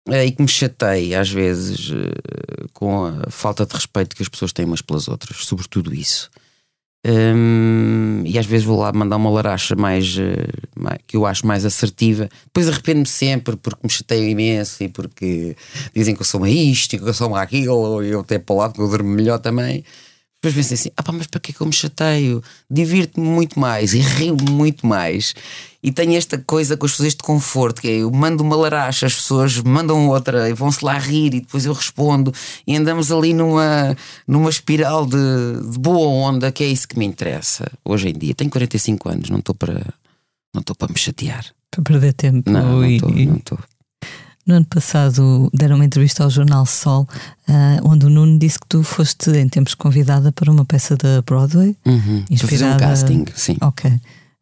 uh, 0.09 0.15
e 0.15 0.33
que 0.33 0.41
me 0.41 0.49
chatei 0.49 1.15
às 1.15 1.31
vezes 1.31 1.91
uh, 1.91 2.69
com 2.73 3.05
a 3.05 3.31
falta 3.31 3.67
de 3.67 3.75
respeito 3.75 4.17
que 4.17 4.23
as 4.23 4.29
pessoas 4.29 4.55
têm 4.55 4.65
umas 4.65 4.81
pelas 4.81 5.07
outras, 5.07 5.45
sobretudo 5.45 5.95
isso. 5.95 6.31
Um, 7.05 8.23
e 8.25 8.39
às 8.39 8.47
vezes 8.47 8.65
vou 8.65 8.79
lá 8.79 8.93
mandar 8.93 9.17
uma 9.17 9.31
laracha 9.31 9.75
mais, 9.75 10.17
mais 10.77 11.01
que 11.07 11.17
eu 11.17 11.27
acho 11.27 11.47
mais 11.47 11.65
assertiva. 11.65 12.29
Depois 12.45 12.69
arrependo-me 12.69 13.07
sempre 13.07 13.57
porque 13.57 13.81
me 13.83 13.91
chateio 13.91 14.29
imenso 14.29 14.85
e 14.85 14.89
porque 14.89 15.57
dizem 15.95 16.15
que 16.15 16.23
eu 16.23 16.27
sou 16.27 16.41
uma 16.41 16.51
isto 16.51 16.95
e 16.95 16.99
que 16.99 17.09
eu 17.09 17.15
sou 17.15 17.29
uma 17.29 17.43
aquilo, 17.43 18.03
e 18.05 18.11
eu 18.11 18.21
até 18.21 18.39
para 18.39 18.55
o 18.55 18.59
lado 18.59 18.75
que 18.75 18.81
eu 18.81 18.89
durmo 18.89 19.09
melhor 19.09 19.39
também. 19.39 19.85
Depois 20.43 20.55
pensei 20.55 20.75
assim: 20.75 20.91
ah 20.97 21.03
pá, 21.03 21.13
mas 21.13 21.27
para 21.27 21.41
que 21.41 21.53
é 21.53 21.55
que 21.55 21.61
eu 21.61 21.67
me 21.67 21.73
chateio? 21.73 22.43
Divirto-me 22.71 23.27
muito 23.27 23.59
mais 23.59 23.95
e 23.95 23.99
rio-me 23.99 24.51
muito 24.51 24.87
mais. 24.87 25.35
E 25.83 25.91
tenho 25.91 26.15
esta 26.15 26.39
coisa 26.39 26.77
com 26.77 26.87
as 26.87 26.93
pessoas 26.93 27.15
de 27.15 27.23
conforto, 27.23 27.83
que 27.83 27.89
é 27.89 27.97
eu 27.99 28.11
mando 28.11 28.43
uma 28.43 28.55
laracha, 28.55 29.05
as 29.05 29.15
pessoas 29.15 29.59
mandam 29.59 30.09
outra 30.09 30.49
e 30.49 30.53
vão-se 30.53 30.85
lá 30.85 30.97
rir 30.97 31.35
e 31.35 31.41
depois 31.41 31.67
eu 31.67 31.73
respondo 31.73 32.33
e 32.65 32.77
andamos 32.77 33.11
ali 33.11 33.35
numa, 33.35 33.97
numa 34.27 34.49
espiral 34.49 35.05
de, 35.05 35.17
de 35.73 35.79
boa 35.81 36.07
onda, 36.07 36.53
que 36.53 36.63
é 36.63 36.69
isso 36.69 36.87
que 36.87 36.97
me 36.97 37.05
interessa 37.05 37.67
hoje 37.85 38.11
em 38.11 38.13
dia. 38.13 38.33
Tenho 38.33 38.51
45 38.51 39.09
anos, 39.09 39.29
não 39.29 39.41
estou 39.41 39.57
para, 39.57 39.83
não 40.55 40.61
estou 40.61 40.77
para 40.77 40.93
me 40.93 40.99
chatear. 40.99 41.45
Para 41.69 41.83
perder 41.83 42.13
tempo. 42.13 42.49
Não, 42.49 42.81
não 42.81 42.85
estou. 42.85 43.11
Não 43.11 43.37
estou. 43.37 43.59
No 44.47 44.55
ano 44.55 44.67
passado 44.67 45.51
deram 45.55 45.77
uma 45.77 45.85
entrevista 45.85 46.25
ao 46.25 46.31
jornal 46.31 46.67
Sol, 46.67 47.09
uh, 47.49 47.89
onde 47.89 48.07
o 48.07 48.11
Nuno 48.11 48.39
disse 48.39 48.59
que 48.59 48.67
tu 48.69 48.83
foste 48.83 49.31
em 49.31 49.49
tempos 49.49 49.75
convidada 49.75 50.33
para 50.33 50.51
uma 50.51 50.65
peça 50.65 50.97
da 50.97 51.23
Broadway. 51.23 51.77
Uhum. 51.87 52.25
Inspirada... 52.29 52.75
um 52.75 52.79
casting, 52.79 53.25
sim. 53.35 53.57
Ok. 53.61 53.93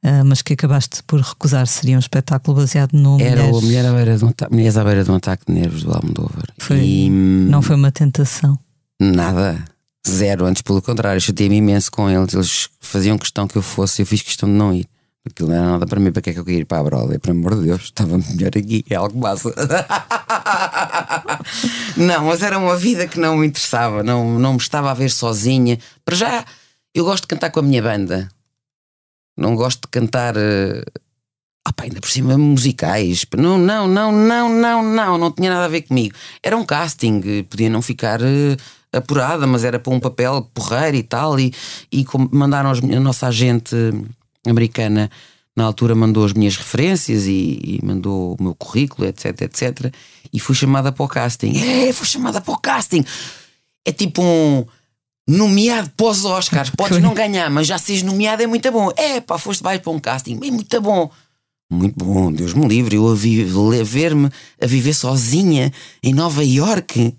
Uh, 0.03 0.25
mas 0.25 0.41
que 0.41 0.55
acabaste 0.55 1.03
por 1.03 1.21
recusar, 1.21 1.67
seria 1.67 1.97
um 1.97 1.99
espetáculo 1.99 2.57
baseado 2.57 2.95
no 2.95 3.21
Era 3.21 3.43
Mulheres... 3.43 3.57
o 3.57 3.61
Mulher 3.61 3.87
à 3.87 3.93
beira 3.93 4.17
de 4.17 4.25
um 4.25 4.33
Mulheres 4.51 4.77
à 4.79 4.85
beira 4.85 5.05
de 5.05 5.11
um 5.11 5.15
ataque 5.15 5.45
de 5.47 5.53
nervos 5.53 5.83
do 5.83 5.93
Almodóvar. 5.93 6.47
Foi... 6.59 6.79
E... 6.79 7.11
Não 7.11 7.61
foi 7.61 7.77
uma 7.77 7.93
tentação? 7.93 8.59
Nada. 8.99 9.63
Zero. 10.09 10.47
Antes, 10.47 10.63
pelo 10.63 10.81
contrário, 10.81 11.21
chatei-me 11.21 11.57
imenso 11.57 11.93
com 11.93 12.09
eles. 12.09 12.33
Eles 12.33 12.71
faziam 12.81 13.19
questão 13.19 13.47
que 13.47 13.57
eu 13.57 13.63
fosse, 13.63 14.01
eu 14.01 14.07
fiz 14.07 14.23
questão 14.23 14.49
de 14.49 14.55
não 14.55 14.73
ir. 14.73 14.87
Aquilo 15.27 15.51
não 15.51 15.57
era 15.57 15.67
nada 15.67 15.87
para 15.87 16.01
mim, 16.01 16.11
para 16.11 16.23
que 16.23 16.31
é 16.31 16.33
que 16.33 16.39
eu 16.39 16.45
queria 16.45 16.61
ir 16.61 16.65
para 16.65 16.79
a 16.79 16.83
Broadway? 16.83 17.19
Por 17.19 17.31
amor 17.31 17.55
de 17.55 17.67
Deus, 17.67 17.83
estava 17.83 18.17
melhor 18.17 18.53
aqui, 18.57 18.83
é 18.89 18.95
algo 18.95 19.19
massa. 19.19 19.53
não, 21.95 22.25
mas 22.25 22.43
era 22.43 22.59
uma 22.59 22.75
vida 22.75 23.07
que 23.07 23.21
não 23.21 23.37
me 23.37 23.47
interessava, 23.47 24.03
não, 24.03 24.39
não 24.39 24.55
me 24.55 24.59
estava 24.59 24.91
a 24.91 24.95
ver 24.95 25.11
sozinha. 25.11 25.79
Para 26.07 26.17
já, 26.17 26.45
eu 26.95 27.05
gosto 27.05 27.25
de 27.25 27.29
cantar 27.29 27.51
com 27.51 27.61
a 27.61 27.63
minha 27.63 27.83
banda, 27.83 28.31
não 29.41 29.57
gosto 29.57 29.83
de 29.83 29.89
cantar. 29.89 30.35
Opa, 31.69 31.85
ainda 31.85 32.01
por 32.01 32.11
cima 32.11 32.39
musicais. 32.39 33.25
Não, 33.37 33.59
não, 33.59 33.87
não, 33.87 34.13
não, 34.13 34.49
não, 34.49 34.83
não, 34.83 35.19
não 35.19 35.31
tinha 35.31 35.51
nada 35.51 35.65
a 35.65 35.69
ver 35.69 35.83
comigo. 35.83 36.15
Era 36.43 36.57
um 36.57 36.65
casting, 36.65 37.43
podia 37.45 37.69
não 37.69 37.83
ficar 37.83 38.21
uh, 38.23 38.57
apurada, 38.93 39.47
mas 39.47 39.65
era 39.65 39.79
para 39.79 39.93
um 39.93 40.01
papel 40.01 40.49
porreiro 40.55 40.97
e 40.97 41.03
tal. 41.03 41.39
E, 41.39 41.53
e 41.93 42.05
mandaram 42.31 42.71
a 42.71 43.01
nossa 43.01 43.27
agente 43.27 43.77
americana 44.47 45.11
na 45.57 45.65
altura 45.65 45.95
mandou 45.95 46.25
as 46.25 46.33
minhas 46.33 46.57
referências 46.57 47.27
e, 47.27 47.61
e, 47.63 47.81
mandou 47.85 48.37
o 48.39 48.43
meu 48.43 48.55
currículo, 48.55 49.07
etc, 49.07 49.43
etc. 49.43 49.93
E 50.33 50.41
fui 50.41 50.55
chamada 50.55 50.93
para 50.93 51.05
o 51.05 51.09
casting. 51.09 51.53
É, 51.59 51.93
fui 51.93 52.07
chamada 52.07 52.41
para 52.41 52.55
o 52.55 52.59
casting. 52.59 53.05
É 53.85 53.93
tipo 53.93 54.23
um 54.23 54.65
nomeado 55.29 55.91
para 55.97 56.07
os 56.07 56.25
Oscars. 56.25 56.71
Podes 56.71 57.01
não 57.01 57.15
ganhar, 57.15 57.51
mas 57.51 57.67
já 57.67 57.79
seres 57.79 58.03
nomeado 58.03 58.43
é 58.43 58.47
muito 58.47 58.71
bom. 58.71 58.91
É, 58.97 59.21
pá, 59.21 59.39
foste 59.39 59.63
vais 59.63 59.81
para 59.81 59.93
um 59.93 59.99
casting. 59.99 60.39
É 60.43 60.51
muito 60.51 60.81
bom. 60.81 61.11
Muito 61.71 62.05
bom, 62.05 62.33
Deus 62.33 62.53
me 62.53 62.67
livre. 62.67 62.97
Eu 62.97 63.09
a 63.09 63.15
ver-me 63.85 64.29
a 64.61 64.67
viver 64.67 64.95
sozinha 64.95 65.73
em 66.03 66.13
Nova 66.13 66.45
York. 66.45 67.17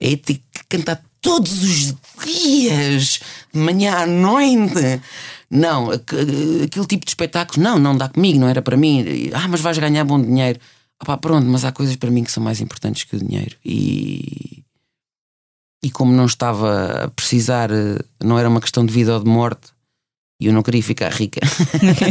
É 0.00 0.16
ter 0.16 0.34
que 0.34 0.64
cantar 0.68 1.00
todos 1.20 1.62
os 1.62 1.94
dias, 2.24 3.20
de 3.52 3.60
manhã 3.60 3.94
à 3.94 4.06
noite. 4.06 5.00
Não, 5.48 5.90
aquele 5.90 6.86
tipo 6.88 7.04
de 7.04 7.10
espetáculos, 7.10 7.62
não, 7.62 7.78
não 7.78 7.96
dá 7.96 8.08
comigo, 8.08 8.40
não 8.40 8.48
era 8.48 8.60
para 8.60 8.76
mim. 8.76 9.30
Ah, 9.32 9.46
mas 9.46 9.60
vais 9.60 9.78
ganhar 9.78 10.04
bom 10.04 10.20
dinheiro. 10.20 10.58
Ah, 10.98 11.04
pá, 11.04 11.16
pronto, 11.16 11.46
mas 11.46 11.64
há 11.64 11.70
coisas 11.70 11.94
para 11.94 12.10
mim 12.10 12.24
que 12.24 12.32
são 12.32 12.42
mais 12.42 12.60
importantes 12.60 13.04
que 13.04 13.14
o 13.14 13.18
dinheiro. 13.18 13.56
E, 13.64 14.61
e 15.82 15.90
como 15.90 16.12
não 16.12 16.26
estava 16.26 17.04
a 17.04 17.08
precisar, 17.08 17.70
não 18.22 18.38
era 18.38 18.48
uma 18.48 18.60
questão 18.60 18.86
de 18.86 18.92
vida 18.92 19.14
ou 19.14 19.20
de 19.22 19.28
morte, 19.28 19.72
e 20.40 20.46
eu 20.46 20.52
não 20.52 20.62
queria 20.62 20.82
ficar 20.82 21.12
rica. 21.12 21.40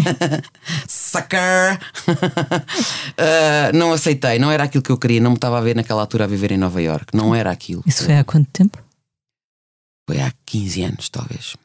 Sucker! 0.87 1.79
uh, 2.07 3.71
não 3.75 3.91
aceitei, 3.91 4.39
não 4.39 4.49
era 4.51 4.63
aquilo 4.63 4.83
que 4.83 4.91
eu 4.91 4.97
queria, 4.97 5.19
não 5.19 5.31
me 5.31 5.37
estava 5.37 5.57
a 5.57 5.61
ver 5.61 5.75
naquela 5.75 6.01
altura 6.01 6.23
a 6.23 6.27
viver 6.27 6.51
em 6.51 6.57
Nova 6.57 6.81
York, 6.81 7.15
não 7.15 7.35
era 7.35 7.51
aquilo. 7.51 7.83
Isso 7.85 8.05
foi 8.05 8.17
há 8.17 8.23
quanto 8.23 8.49
tempo? 8.51 8.77
Foi 10.09 10.21
há 10.21 10.33
15 10.45 10.83
anos, 10.83 11.09
talvez. 11.09 11.55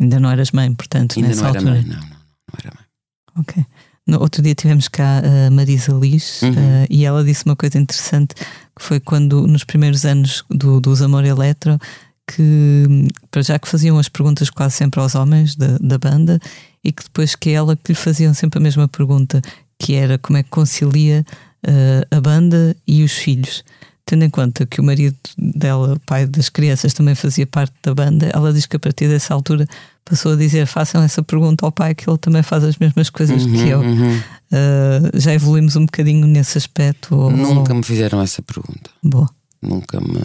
Ainda 0.00 0.20
não 0.20 0.30
eras 0.30 0.50
mãe, 0.50 0.72
portanto, 0.74 1.16
Ainda 1.16 1.28
nessa 1.28 1.42
não 1.42 1.48
era 1.48 1.58
altura. 1.58 1.74
mãe, 1.74 1.84
não, 1.84 1.96
não, 1.96 2.08
não 2.08 2.58
era 2.58 2.72
mãe. 2.74 2.84
Ok. 3.38 3.66
No 4.06 4.20
outro 4.20 4.42
dia 4.42 4.54
tivemos 4.54 4.86
cá 4.86 5.22
a 5.46 5.50
Marisa 5.50 5.92
Liz 5.92 6.42
uhum. 6.42 6.50
uh, 6.50 6.86
e 6.90 7.04
ela 7.04 7.24
disse 7.24 7.44
uma 7.46 7.56
coisa 7.56 7.78
interessante 7.78 8.34
que 8.76 8.84
foi 8.84 9.00
quando, 9.00 9.46
nos 9.46 9.64
primeiros 9.64 10.04
anos 10.04 10.44
do, 10.50 10.80
dos 10.80 11.02
Amor 11.02 11.24
Eletro, 11.24 11.78
que 12.26 13.08
para 13.30 13.42
já 13.42 13.58
que 13.58 13.68
faziam 13.68 13.98
as 13.98 14.08
perguntas 14.08 14.50
quase 14.50 14.76
sempre 14.76 15.00
aos 15.00 15.14
homens 15.14 15.54
da, 15.54 15.76
da 15.78 15.98
banda 15.98 16.40
e 16.82 16.92
que 16.92 17.02
depois 17.02 17.34
que 17.34 17.50
ela 17.50 17.76
que 17.76 17.92
lhe 17.92 17.94
faziam 17.94 18.32
sempre 18.32 18.58
a 18.58 18.62
mesma 18.62 18.88
pergunta, 18.88 19.40
que 19.78 19.94
era 19.94 20.18
como 20.18 20.38
é 20.38 20.42
que 20.42 20.50
concilia 20.50 21.24
uh, 21.66 22.16
a 22.16 22.20
banda 22.20 22.76
e 22.86 23.02
os 23.02 23.12
filhos. 23.12 23.64
Tendo 24.06 24.24
em 24.24 24.30
conta 24.30 24.66
que 24.66 24.80
o 24.80 24.84
marido 24.84 25.16
dela, 25.38 25.98
pai 26.04 26.26
das 26.26 26.50
crianças, 26.50 26.92
também 26.92 27.14
fazia 27.14 27.46
parte 27.46 27.74
da 27.82 27.94
banda, 27.94 28.30
ela 28.32 28.52
diz 28.52 28.66
que 28.66 28.76
a 28.76 28.78
partir 28.78 29.08
dessa 29.08 29.32
altura 29.32 29.66
passou 30.04 30.32
a 30.32 30.36
dizer: 30.36 30.66
façam 30.66 31.02
essa 31.02 31.22
pergunta 31.22 31.64
ao 31.64 31.72
pai, 31.72 31.94
que 31.94 32.08
ele 32.08 32.18
também 32.18 32.42
faz 32.42 32.62
as 32.64 32.76
mesmas 32.76 33.10
coisas 33.10 33.44
uhum, 33.44 33.52
que 33.52 33.68
eu. 33.68 33.80
Uhum. 33.80 34.16
Uh, 34.18 35.18
já 35.18 35.32
evoluímos 35.32 35.76
um 35.76 35.86
bocadinho 35.86 36.26
nesse 36.26 36.58
aspecto? 36.58 37.16
Ou... 37.16 37.30
Nunca 37.30 37.72
me 37.74 37.82
fizeram 37.82 38.20
essa 38.20 38.42
pergunta. 38.42 38.90
Boa. 39.02 39.28
Nunca 39.60 40.00
me. 40.00 40.20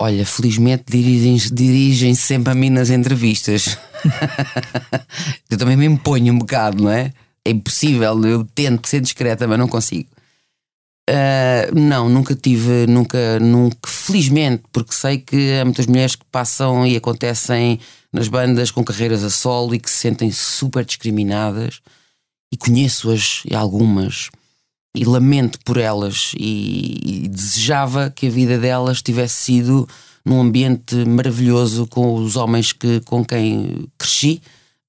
Olha, 0.00 0.24
felizmente 0.24 0.84
dirigem-se 0.88 1.52
dirigem 1.52 2.14
sempre 2.14 2.52
a 2.52 2.54
mim 2.54 2.70
nas 2.70 2.90
entrevistas. 2.90 3.76
eu 5.50 5.58
também 5.58 5.76
me 5.76 5.86
imponho 5.86 6.32
um 6.32 6.38
bocado, 6.38 6.84
não 6.84 6.90
é? 6.90 7.12
É 7.44 7.50
impossível, 7.50 8.24
eu 8.24 8.44
tento 8.54 8.86
ser 8.86 9.00
discreta, 9.00 9.48
mas 9.48 9.58
não 9.58 9.66
consigo. 9.66 10.08
Uh, 11.08 11.74
não, 11.74 12.06
nunca 12.06 12.34
tive, 12.34 12.86
nunca, 12.86 13.40
nunca, 13.40 13.88
felizmente, 13.88 14.64
porque 14.70 14.92
sei 14.92 15.16
que 15.16 15.58
há 15.58 15.64
muitas 15.64 15.86
mulheres 15.86 16.14
que 16.14 16.24
passam 16.30 16.86
e 16.86 16.96
acontecem 16.96 17.80
nas 18.12 18.28
bandas 18.28 18.70
com 18.70 18.84
carreiras 18.84 19.24
a 19.24 19.30
solo 19.30 19.74
e 19.74 19.78
que 19.78 19.90
se 19.90 19.96
sentem 19.96 20.30
super 20.30 20.84
discriminadas 20.84 21.80
e 22.52 22.58
conheço-as 22.58 23.42
e 23.50 23.54
algumas 23.54 24.28
e 24.94 25.04
lamento 25.04 25.58
por 25.64 25.78
elas 25.78 26.32
e, 26.36 26.98
e, 27.24 27.28
desejava 27.28 28.10
que 28.10 28.26
a 28.26 28.30
vida 28.30 28.58
delas 28.58 29.00
tivesse 29.00 29.44
sido 29.44 29.88
num 30.24 30.40
ambiente 30.40 30.94
maravilhoso 31.06 31.86
com 31.86 32.14
os 32.16 32.36
homens 32.36 32.72
que, 32.72 33.00
com 33.00 33.24
quem 33.24 33.86
cresci 33.96 34.42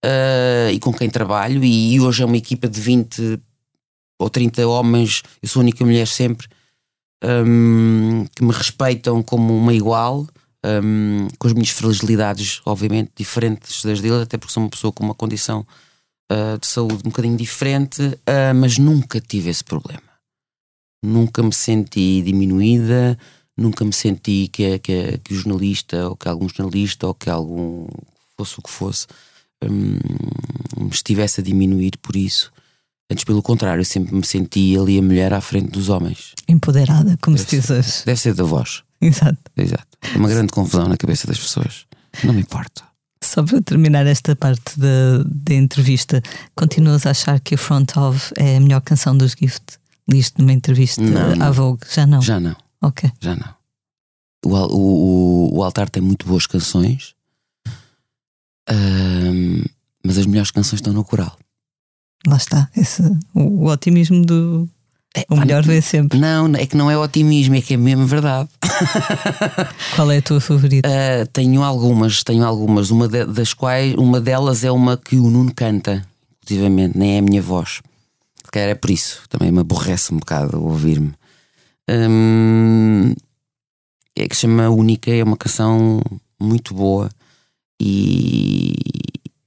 uh, 0.04 0.72
e 0.72 0.80
com 0.80 0.94
quem 0.94 1.10
trabalho 1.10 1.64
e 1.64 1.98
hoje 2.00 2.24
é 2.24 2.26
uma 2.26 2.38
equipa 2.38 2.68
de 2.68 2.80
20 2.80 3.40
ou 4.20 4.30
30 4.30 4.68
homens, 4.68 5.24
eu 5.42 5.48
sou 5.48 5.62
a 5.62 5.64
única 5.64 5.84
mulher 5.84 6.08
sempre 6.08 6.48
um, 7.24 8.26
que 8.36 8.44
me 8.44 8.52
respeitam 8.52 9.24
como 9.24 9.56
uma 9.58 9.74
igual 9.74 10.28
um, 10.66 11.28
com 11.38 11.48
as 11.48 11.54
minhas 11.54 11.70
fragilidades 11.70 12.62
obviamente 12.66 13.12
diferentes 13.16 13.84
das 13.84 14.02
deles, 14.02 14.22
até 14.22 14.38
porque 14.38 14.54
sou 14.54 14.64
uma 14.64 14.70
pessoa 14.70 14.92
com 14.92 15.04
uma 15.04 15.16
condição 15.16 15.66
uh, 16.32 16.58
de 16.60 16.68
saúde 16.68 17.02
um 17.06 17.10
bocadinho 17.10 17.38
diferente, 17.38 18.02
uh, 18.02 18.56
mas 18.56 18.78
nunca 18.78 19.20
tive 19.20 19.50
esse 19.50 19.64
problema. 19.64 20.02
Nunca 21.04 21.42
me 21.42 21.54
senti 21.54 22.22
diminuída, 22.22 23.18
nunca 23.56 23.86
me 23.86 23.94
senti 23.94 24.50
que, 24.52 24.80
que, 24.80 25.18
que 25.20 25.34
o 25.34 25.38
jornalista, 25.38 26.10
ou 26.10 26.16
que 26.16 26.28
algum 26.28 26.50
jornalista, 26.50 27.08
ou 27.08 27.14
que 27.14 27.30
algum 27.30 27.88
fosse 28.38 28.60
o 28.60 28.62
que 28.62 28.70
fosse, 28.70 29.08
um, 29.64 29.98
me 30.78 30.90
estivesse 30.90 31.40
a 31.40 31.44
diminuir 31.44 31.98
por 32.02 32.16
isso. 32.16 32.52
Antes, 33.12 33.24
pelo 33.24 33.42
contrário, 33.42 33.82
eu 33.82 33.86
sempre 33.86 34.14
me 34.14 34.26
senti 34.26 34.78
ali 34.78 35.00
a 35.00 35.02
mulher 35.02 35.34
à 35.34 35.42
frente 35.42 35.72
dos 35.72 35.90
homens. 35.90 36.34
Empoderada, 36.48 37.18
como 37.22 37.36
deve 37.36 37.50
se 37.50 37.56
diz 37.56 37.70
hoje. 37.70 38.06
Deve 38.06 38.20
ser 38.20 38.36
da 38.36 38.44
voz. 38.44 38.84
Exato. 39.02 39.40
Exato. 39.58 39.88
É 40.14 40.18
uma 40.18 40.30
grande 40.30 40.54
confusão 40.54 40.88
na 40.88 40.96
cabeça 40.96 41.26
das 41.26 41.40
pessoas. 41.40 41.86
Não 42.24 42.34
me 42.34 42.42
importa. 42.42 42.84
Só 43.24 43.44
para 43.44 43.62
terminar 43.62 44.06
esta 44.06 44.36
parte 44.36 44.80
da, 44.80 45.24
da 45.26 45.54
entrevista, 45.56 46.22
continuas 46.56 47.06
a 47.06 47.12
achar 47.12 47.40
que 47.40 47.56
a 47.56 47.58
Front 47.58 47.98
of 47.98 48.32
é 48.38 48.58
a 48.58 48.60
melhor 48.60 48.82
canção 48.82 49.18
dos 49.18 49.32
Gift? 49.32 49.80
Liste 50.08 50.40
numa 50.40 50.54
entrevista 50.54 51.02
não, 51.02 51.46
à 51.46 51.52
Vogue? 51.52 51.82
Já 51.94 52.08
não? 52.08 52.22
Já 52.22 52.40
não. 52.40 52.56
Ok. 52.82 53.12
Já 53.20 53.36
não. 53.36 53.56
O, 54.46 54.56
o, 54.56 55.58
o 55.58 55.64
altar 55.64 55.90
tem 55.90 56.02
muito 56.02 56.26
boas 56.26 56.48
canções, 56.48 57.14
mas 60.04 60.18
as 60.18 60.26
melhores 60.26 60.52
canções 60.52 60.80
estão 60.80 60.94
no 60.94 61.04
coral. 61.04 61.38
Lá 62.28 62.38
está, 62.38 62.70
esse, 62.76 63.02
o, 63.34 63.66
o 63.66 63.68
otimismo 63.68 64.26
do, 64.26 64.70
é, 65.16 65.26
o 65.28 65.38
melhor 65.38 65.64
vem 65.64 65.82
sempre. 65.82 66.20
Não, 66.20 66.48
é 66.56 66.66
que 66.66 66.78
não 66.78 66.90
é 66.90 66.98
otimismo, 66.98 67.56
é 67.56 67.62
que 67.62 67.74
é 67.74 67.78
mesmo 67.78 68.06
verdade. 68.06 68.48
Qual 69.96 70.12
é 70.12 70.18
a 70.18 70.22
tua 70.22 70.40
favorita? 70.40 70.88
Uh, 70.88 71.26
tenho 71.34 71.64
algumas, 71.64 72.24
tenho 72.24 72.46
algumas, 72.46 72.92
uma 72.92 73.08
de, 73.08 73.26
das 73.26 73.54
quais, 73.54 73.96
uma 73.96 74.22
delas 74.22 74.64
é 74.64 74.72
uma 74.72 74.98
que 74.98 75.16
o 75.16 75.30
Nuno 75.30 75.52
canta, 75.54 76.06
inclusivamente, 76.44 76.98
nem 76.98 77.16
é 77.16 77.20
a 77.20 77.22
minha 77.24 77.42
voz. 77.42 77.82
Se 78.46 78.52
calhar 78.52 78.70
é 78.70 78.76
por 78.76 78.92
isso, 78.92 79.24
também 79.30 79.52
me 79.52 79.60
aborrece 79.60 80.14
um 80.14 80.18
bocado 80.18 80.64
ouvir-me. 80.64 81.14
Um, 81.90 83.14
é 84.16 84.28
que 84.28 84.36
se 84.36 84.42
chama 84.42 84.70
Única, 84.70 85.12
é 85.12 85.24
uma 85.24 85.38
canção 85.38 86.02
muito 86.40 86.74
boa 86.74 87.10
e, 87.82 88.76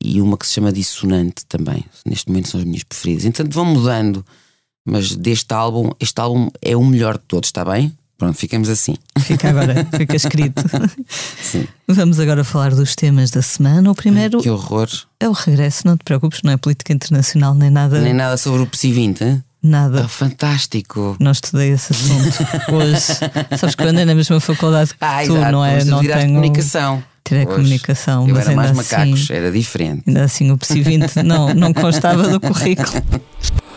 e 0.02 0.20
uma 0.20 0.36
que 0.36 0.46
se 0.46 0.54
chama 0.54 0.72
Dissonante 0.72 1.44
também. 1.46 1.84
Neste 2.04 2.28
momento 2.28 2.48
são 2.48 2.60
as 2.60 2.66
minhas 2.66 2.82
preferidas. 2.82 3.24
Entretanto, 3.24 3.54
vão 3.54 3.64
mudando, 3.64 4.24
mas 4.84 5.14
deste 5.14 5.52
álbum, 5.54 5.90
este 6.00 6.20
álbum 6.20 6.50
é 6.60 6.76
o 6.76 6.84
melhor 6.84 7.18
de 7.18 7.24
todos, 7.26 7.48
está 7.48 7.64
bem? 7.64 7.96
Pronto, 8.18 8.36
ficamos 8.38 8.68
assim. 8.68 8.94
Fica 9.18 9.50
agora, 9.50 9.84
fica 9.96 10.14
escrito. 10.14 10.62
Sim. 11.42 11.66
Vamos 11.88 12.20
agora 12.20 12.44
falar 12.44 12.72
dos 12.72 12.94
temas 12.94 13.30
da 13.32 13.42
semana. 13.42 13.90
O 13.90 13.94
primeiro. 13.96 14.40
que 14.40 14.48
horror! 14.48 14.88
É 15.18 15.28
o 15.28 15.32
regresso, 15.32 15.86
não 15.86 15.96
te 15.96 16.04
preocupes, 16.04 16.40
não 16.42 16.52
é 16.52 16.56
política 16.56 16.92
internacional 16.92 17.52
nem 17.52 17.68
nada. 17.68 18.00
Nem 18.00 18.14
nada 18.14 18.36
sobre 18.36 18.62
o 18.62 18.66
PSI 18.66 18.92
20, 18.92 19.20
hein? 19.22 19.44
Nada. 19.62 20.04
Ah, 20.04 20.08
fantástico. 20.08 21.16
Não 21.20 21.30
estudei 21.30 21.70
esse 21.70 21.92
assunto 21.92 22.74
hoje. 22.74 22.98
Sabes 23.58 23.74
que 23.76 23.82
eu 23.82 23.88
andei 23.88 24.04
na 24.04 24.14
mesma 24.14 24.40
faculdade 24.40 24.90
que 24.90 24.96
ah, 25.00 25.22
tu, 25.24 25.36
exato, 25.36 25.52
não 25.52 25.64
é? 25.64 25.84
Não 25.84 26.00
tenho. 26.00 26.34
comunicação. 26.34 27.02
Tirei 27.24 27.44
Pois. 27.44 27.56
comunicação, 27.56 28.28
Eu 28.28 28.34
mas 28.34 28.42
era 28.48 28.50
ainda 28.50 28.62
mais 28.62 28.76
macacos, 28.76 29.22
assim, 29.22 29.32
era 29.32 29.50
diferente. 29.52 30.02
ainda 30.06 30.24
assim 30.24 30.50
o 30.50 30.58
PSI 30.58 30.80
20 30.82 31.22
não, 31.22 31.54
não 31.54 31.72
constava 31.72 32.28
do 32.28 32.40
currículo. 32.40 32.88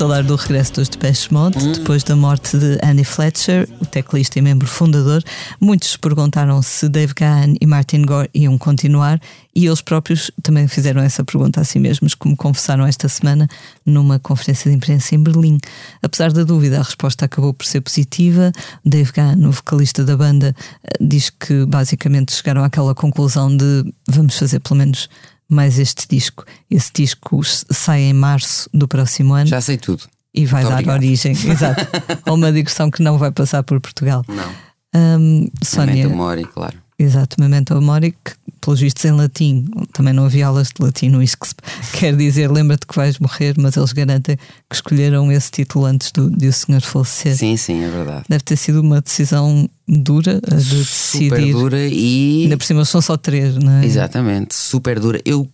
falar 0.00 0.22
do 0.22 0.34
regresso 0.34 0.72
dos 0.72 0.88
Depeche 0.88 1.30
Mode, 1.30 1.58
depois 1.74 2.02
da 2.02 2.16
morte 2.16 2.56
de 2.56 2.78
Andy 2.82 3.04
Fletcher, 3.04 3.68
o 3.82 3.84
teclista 3.84 4.38
e 4.38 4.42
membro 4.42 4.66
fundador. 4.66 5.22
Muitos 5.60 5.94
perguntaram 5.98 6.62
se 6.62 6.88
Dave 6.88 7.12
Gahan 7.12 7.52
e 7.60 7.66
Martin 7.66 8.06
Gore 8.06 8.30
iam 8.32 8.56
continuar 8.56 9.20
e 9.54 9.66
eles 9.66 9.82
próprios 9.82 10.30
também 10.42 10.66
fizeram 10.66 11.02
essa 11.02 11.22
pergunta 11.22 11.60
a 11.60 11.64
si 11.64 11.78
mesmos, 11.78 12.14
como 12.14 12.34
confessaram 12.34 12.86
esta 12.86 13.10
semana 13.10 13.46
numa 13.84 14.18
conferência 14.18 14.70
de 14.70 14.76
imprensa 14.78 15.14
em 15.14 15.22
Berlim. 15.22 15.58
Apesar 16.00 16.32
da 16.32 16.44
dúvida, 16.44 16.78
a 16.78 16.82
resposta 16.82 17.26
acabou 17.26 17.52
por 17.52 17.66
ser 17.66 17.82
positiva. 17.82 18.52
Dave 18.82 19.12
Gahan, 19.12 19.46
o 19.46 19.52
vocalista 19.52 20.02
da 20.02 20.16
banda, 20.16 20.56
eh, 20.82 20.96
diz 20.98 21.28
que 21.28 21.66
basicamente 21.66 22.32
chegaram 22.32 22.64
àquela 22.64 22.94
conclusão 22.94 23.54
de 23.54 23.84
vamos 24.08 24.38
fazer 24.38 24.60
pelo 24.60 24.76
menos 24.76 25.10
mais 25.50 25.78
este 25.78 26.06
disco. 26.08 26.44
Esse 26.70 26.90
disco 26.94 27.40
sai 27.44 28.02
em 28.02 28.12
março 28.12 28.68
do 28.72 28.86
próximo 28.88 29.34
ano 29.34 29.46
Já 29.46 29.60
sei 29.60 29.76
tudo. 29.76 30.04
e 30.34 30.46
vai 30.46 30.62
Muito 30.62 30.70
dar 30.70 30.76
obrigado. 30.80 30.96
origem 30.96 31.32
exato, 31.50 31.86
a 32.24 32.32
uma 32.32 32.52
digressão 32.52 32.90
que 32.90 33.02
não 33.02 33.18
vai 33.18 33.30
passar 33.32 33.62
por 33.62 33.80
Portugal. 33.80 34.24
Não. 34.28 34.50
Hum, 34.94 35.48
Sónia, 35.62 35.94
Memento 35.94 36.16
Mori, 36.16 36.44
claro. 36.44 36.76
exato, 36.98 37.36
Memento 37.40 37.80
Mori, 37.80 38.12
que 38.24 38.32
pelos 38.60 38.80
vistos 38.80 39.04
em 39.04 39.12
latim, 39.12 39.66
também 39.92 40.12
não 40.12 40.24
havia 40.26 40.46
aulas 40.46 40.68
de 40.68 40.84
latino, 40.84 41.22
isto 41.22 41.38
que 41.38 41.48
se 41.48 41.54
quer 41.98 42.16
dizer, 42.16 42.50
lembra-te 42.50 42.86
que 42.86 42.94
vais 42.94 43.18
morrer, 43.18 43.54
mas 43.58 43.76
eles 43.76 43.92
garantem 43.92 44.36
que 44.68 44.74
escolheram 44.76 45.30
esse 45.32 45.50
título 45.50 45.86
antes 45.86 46.12
do, 46.12 46.30
de 46.30 46.48
o 46.48 46.52
senhor 46.52 46.80
falecer. 46.82 47.36
Sim, 47.36 47.56
sim, 47.56 47.82
é 47.82 47.90
verdade. 47.90 48.24
Deve 48.28 48.44
ter 48.44 48.56
sido 48.56 48.80
uma 48.80 49.00
decisão 49.00 49.68
dura 49.88 50.40
de 50.40 50.84
Super 50.84 51.36
decidir. 51.38 51.52
dura 51.52 51.86
e. 51.88 52.42
Ainda 52.44 52.56
por 52.58 52.64
cima 52.64 52.84
são 52.84 53.00
só 53.00 53.16
três, 53.16 53.56
não 53.56 53.72
é? 53.80 53.84
Exatamente, 53.84 54.54
super 54.54 55.00
dura. 55.00 55.20
Eu 55.24 55.48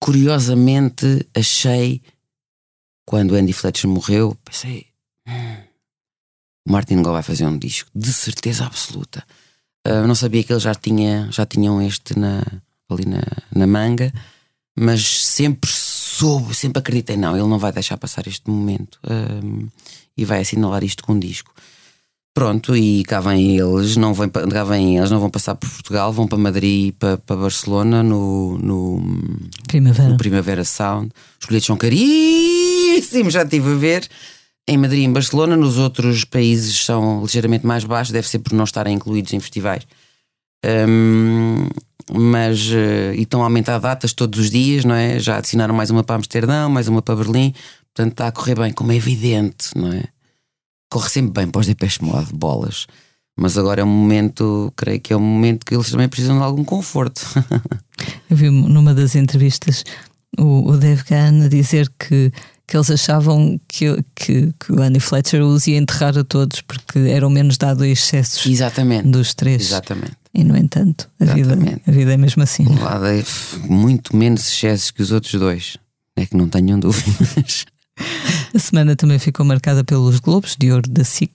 curiosamente 0.00 1.26
achei 1.34 2.00
quando 3.06 3.34
Andy 3.34 3.52
Fletcher 3.52 3.88
morreu, 3.90 4.36
pensei, 4.44 4.86
"Hum, 5.28 5.56
o 6.66 6.72
Martin 6.72 6.96
Gore 7.02 7.14
vai 7.14 7.22
fazer 7.22 7.46
um 7.46 7.58
disco, 7.58 7.90
de 7.94 8.12
certeza 8.12 8.64
absoluta. 8.64 9.24
Ah, 9.84 9.90
Eu 9.90 10.06
não 10.06 10.14
sabia 10.14 10.42
que 10.42 10.52
eles 10.52 10.62
já, 10.62 10.74
tinha, 10.74 11.28
já 11.30 11.46
tinham 11.46 11.80
este 11.82 12.18
na, 12.18 12.42
ali 12.88 13.06
na, 13.06 13.22
na 13.54 13.66
manga, 13.66 14.12
mas 14.78 15.06
sempre 15.24 15.70
soube, 15.70 16.54
sempre 16.54 16.80
acreditei, 16.80 17.16
não, 17.16 17.36
ele 17.36 17.48
não 17.48 17.58
vai 17.58 17.72
deixar 17.72 17.96
passar 17.96 18.26
este 18.26 18.48
momento 18.50 18.98
ah, 19.04 19.68
e 20.16 20.24
vai 20.24 20.40
assinalar 20.40 20.84
isto 20.84 21.02
com 21.02 21.12
um 21.14 21.18
disco. 21.18 21.52
Pronto, 22.32 22.76
e 22.76 23.02
cá 23.04 23.20
vêm 23.20 23.58
eles, 23.58 23.96
não 23.96 24.14
vêm, 24.14 24.28
cá 24.28 24.62
vêm 24.62 24.96
eles, 24.98 25.10
não 25.10 25.18
vão 25.18 25.28
passar 25.28 25.56
por 25.56 25.68
Portugal, 25.68 26.12
vão 26.12 26.28
para 26.28 26.38
Madrid 26.38 26.88
e 26.88 26.92
para, 26.92 27.18
para 27.18 27.36
Barcelona 27.36 28.04
no, 28.04 28.56
no, 28.56 29.02
Primavera. 29.66 30.08
no 30.10 30.16
Primavera 30.16 30.64
Sound. 30.64 31.10
Os 31.40 31.48
bilhetes 31.48 31.66
são 31.66 31.76
caríssimos, 31.76 33.32
já 33.34 33.42
estive 33.42 33.72
a 33.72 33.74
ver. 33.74 34.08
Em 34.70 34.78
Madrid 34.78 35.00
e 35.00 35.04
em 35.04 35.12
Barcelona, 35.12 35.56
nos 35.56 35.78
outros 35.78 36.24
países 36.24 36.84
são 36.84 37.22
ligeiramente 37.22 37.66
mais 37.66 37.82
baixos, 37.82 38.12
deve 38.12 38.28
ser 38.28 38.38
por 38.38 38.52
não 38.52 38.62
estarem 38.62 38.94
incluídos 38.94 39.32
em 39.32 39.40
festivais. 39.40 39.84
Hum, 40.64 41.66
mas 42.12 42.70
eh, 42.70 43.16
e 43.16 43.22
estão 43.22 43.40
a 43.40 43.46
aumentar 43.46 43.80
datas 43.80 44.12
todos 44.12 44.38
os 44.38 44.48
dias, 44.48 44.84
não 44.84 44.94
é? 44.94 45.18
Já 45.18 45.38
assinaram 45.38 45.74
mais 45.74 45.90
uma 45.90 46.04
para 46.04 46.14
Amsterdão, 46.14 46.70
mais 46.70 46.86
uma 46.86 47.02
para 47.02 47.16
Berlim, 47.16 47.52
portanto 47.92 48.12
está 48.12 48.28
a 48.28 48.32
correr 48.32 48.54
bem, 48.54 48.72
como 48.72 48.92
é 48.92 48.94
evidente, 48.94 49.70
não 49.74 49.92
é? 49.92 50.04
Corre 50.88 51.08
sempre 51.08 51.32
bem 51.32 51.50
para 51.50 51.62
os 51.62 51.66
Depeche 51.66 52.04
Mode, 52.04 52.32
bolas. 52.32 52.86
Mas 53.36 53.58
agora 53.58 53.80
é 53.80 53.84
um 53.84 53.88
momento, 53.88 54.72
creio 54.76 55.00
que 55.00 55.12
é 55.12 55.16
um 55.16 55.20
momento 55.20 55.66
que 55.66 55.74
eles 55.74 55.90
também 55.90 56.08
precisam 56.08 56.38
de 56.38 56.44
algum 56.44 56.62
conforto. 56.62 57.22
Eu 58.30 58.36
vi 58.36 58.48
numa 58.50 58.94
das 58.94 59.16
entrevistas 59.16 59.82
o, 60.38 60.70
o 60.70 60.76
Dave 60.76 61.02
dizer 61.48 61.90
que, 61.98 62.32
que 62.70 62.76
eles 62.76 62.88
achavam 62.88 63.60
que, 63.66 63.86
que, 64.14 64.54
que 64.60 64.72
o 64.72 64.80
Andy 64.80 65.00
Fletcher 65.00 65.42
os 65.42 65.66
ia 65.66 65.76
enterrar 65.76 66.16
a 66.16 66.22
todos 66.22 66.60
porque 66.60 67.00
eram 67.00 67.28
menos 67.28 67.58
dado 67.58 67.82
a 67.82 67.88
excessos 67.88 68.46
Exatamente. 68.46 69.08
dos 69.08 69.34
três. 69.34 69.62
Exatamente. 69.62 70.12
E 70.32 70.44
no 70.44 70.56
entanto, 70.56 71.08
a 71.18 71.24
vida, 71.24 71.58
a 71.84 71.90
vida 71.90 72.14
é 72.14 72.16
mesmo 72.16 72.44
assim. 72.44 72.64
O 72.64 72.80
lado 72.80 73.06
é 73.06 73.24
muito 73.68 74.14
menos 74.14 74.46
excessos 74.46 74.92
que 74.92 75.02
os 75.02 75.10
outros 75.10 75.34
dois. 75.34 75.78
É 76.14 76.24
que 76.24 76.36
não 76.36 76.48
tenham 76.48 76.78
dúvidas. 76.78 77.66
A 78.52 78.58
semana 78.58 78.96
também 78.96 79.18
ficou 79.18 79.46
marcada 79.46 79.84
pelos 79.84 80.18
Globos 80.18 80.56
de 80.58 80.72
Ouro 80.72 80.88
da 80.90 81.04
SIC, 81.04 81.30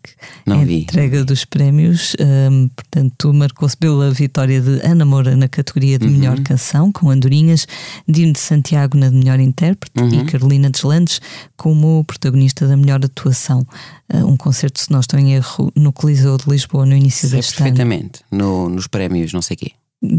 Não 0.45 0.59
a 0.61 0.65
vi. 0.65 0.79
entrega 0.81 1.23
dos 1.23 1.45
prémios. 1.45 2.13
hum, 2.19 2.69
portanto, 2.75 3.33
marcou-se 3.33 3.77
pela 3.77 4.11
vitória 4.11 4.59
de 4.59 4.85
Ana 4.85 5.05
Moura 5.05 5.35
na 5.37 5.47
categoria 5.47 5.97
de 5.97 6.05
Uhum. 6.07 6.11
melhor 6.11 6.39
canção, 6.41 6.91
com 6.91 7.09
Andorinhas, 7.09 7.67
Dino 8.07 8.33
de 8.33 8.39
Santiago 8.39 8.97
na 8.97 9.09
de 9.09 9.15
melhor 9.15 9.39
intérprete 9.39 9.97
Uhum. 10.01 10.21
e 10.21 10.25
Carolina 10.25 10.69
Deslandes 10.69 11.21
como 11.55 12.03
protagonista 12.03 12.67
da 12.67 12.75
melhor 12.75 13.03
atuação. 13.05 13.65
Uh, 14.13 14.25
um 14.25 14.35
concerto, 14.35 14.79
se 14.81 14.91
não 14.91 14.99
estou 14.99 15.17
em 15.19 15.33
erro, 15.35 15.71
no 15.75 15.93
Coliseu 15.93 16.37
de 16.37 16.49
Lisboa 16.49 16.85
no 16.85 16.95
início 16.95 17.29
Sei 17.29 17.37
deste 17.37 17.53
ano. 17.55 17.63
perfeitamente. 17.75 18.19
No- 18.29 18.67
nos 18.69 18.87
prémios, 18.87 19.31
não 19.31 19.41
sei 19.41 19.55
quê. 19.55 19.71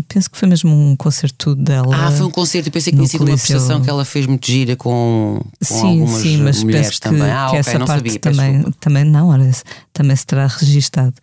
Penso 0.08 0.28
que 0.30 0.36
foi 0.38 0.48
mesmo 0.48 0.70
um 0.74 0.96
concerto 0.96 1.54
dela. 1.54 1.94
Ah, 1.94 2.10
foi 2.10 2.26
um 2.26 2.30
concerto. 2.30 2.68
Eu 2.68 2.72
pensei 2.72 2.90
que 2.92 2.96
tinha 2.96 3.06
sido 3.08 3.20
uma 3.24 3.36
prestação 3.36 3.80
que 3.80 3.88
ela 3.88 4.04
fez 4.04 4.26
muito 4.26 4.44
gira 4.44 4.74
com, 4.74 5.40
com 5.40 5.64
Sim, 5.64 6.00
algumas 6.00 6.22
sim, 6.22 6.36
mas 6.38 6.62
mulheres 6.64 6.86
penso 6.88 7.00
que, 7.02 7.08
também. 7.08 7.30
Ah, 7.30 7.44
que 7.44 7.50
ok, 7.50 7.58
essa 7.60 7.78
não 7.78 7.86
parte 7.86 7.98
sabia. 8.12 8.18
também, 8.18 8.62
também 8.80 9.04
não, 9.04 9.28
ora, 9.28 9.46
esse 9.48 9.62
também 9.92 10.16
se 10.16 10.26
terá 10.26 10.46
registado. 10.48 11.14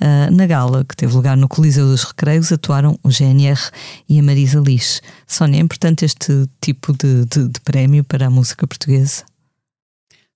Ah, 0.00 0.30
na 0.32 0.46
gala, 0.46 0.84
que 0.84 0.96
teve 0.96 1.14
lugar 1.14 1.36
no 1.36 1.46
Coliseu 1.48 1.86
dos 1.86 2.02
Recreios, 2.02 2.50
atuaram 2.50 2.98
o 3.04 3.10
GNR 3.10 3.60
e 4.08 4.18
a 4.18 4.22
Marisa 4.22 4.58
Liz. 4.58 5.00
Sónia, 5.26 5.58
é 5.58 5.62
importante 5.62 6.04
este 6.04 6.48
tipo 6.60 6.92
de, 6.94 7.24
de- 7.26 7.46
de 7.48 7.60
prémio 7.60 8.02
para 8.02 8.26
a 8.26 8.30
música 8.30 8.66
portuguesa? 8.66 9.22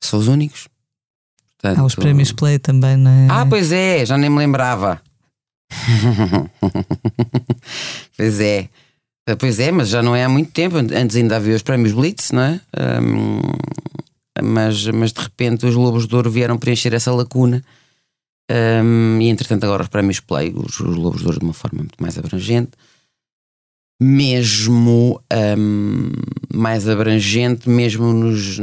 São 0.01 0.20
os 0.20 0.28
únicos. 0.28 0.69
Portanto, 1.61 1.81
Há 1.81 1.85
os 1.85 1.94
prémios 1.97 2.31
Play 2.32 2.59
também, 2.61 2.97
não 2.97 3.11
é? 3.11 3.27
Ah, 3.28 3.47
pois 3.49 3.73
é, 3.73 4.05
já 4.07 4.16
nem 4.16 4.31
me 4.31 4.39
lembrava. 4.39 5.01
pois 8.16 8.40
é. 8.40 8.69
Ah, 9.28 9.36
Pois 9.36 9.61
é, 9.61 9.70
mas 9.70 9.89
já 9.89 10.03
não 10.03 10.16
é 10.16 10.24
há 10.24 10.28
muito 10.28 10.51
tempo. 10.51 10.77
Antes 10.77 11.16
ainda 11.16 11.36
havia 11.36 11.55
os 11.55 11.62
prémios 11.62 11.93
Blitz, 11.93 12.32
não 12.32 12.43
é? 12.43 12.61
Ahm, 12.77 13.40
mas, 14.43 14.86
mas 14.89 15.12
de 15.12 15.20
repente 15.20 15.66
os 15.66 15.74
Lobos 15.74 16.07
de 16.07 16.15
Ouro 16.15 16.31
vieram 16.31 16.59
preencher 16.59 16.93
essa 16.94 17.12
lacuna. 17.12 17.62
Ahm, 18.51 19.20
e 19.20 19.28
entretanto, 19.28 19.65
agora 19.65 19.85
os 19.85 19.89
prémios 19.89 20.20
Play, 20.20 20.53
os, 20.55 20.78
os 20.81 20.97
Lobos 20.97 21.20
de 21.20 21.27
Ouro 21.27 21.39
de 21.39 21.44
uma 21.44 21.55
forma 21.55 21.78
muito 21.78 21.97
mais 22.01 22.19
abrangente. 22.19 22.73
Mesmo 24.01 25.23
ahm, 25.31 26.11
mais 26.53 26.89
abrangente, 26.89 27.69
mesmo 27.69 28.12
nos 28.12 28.59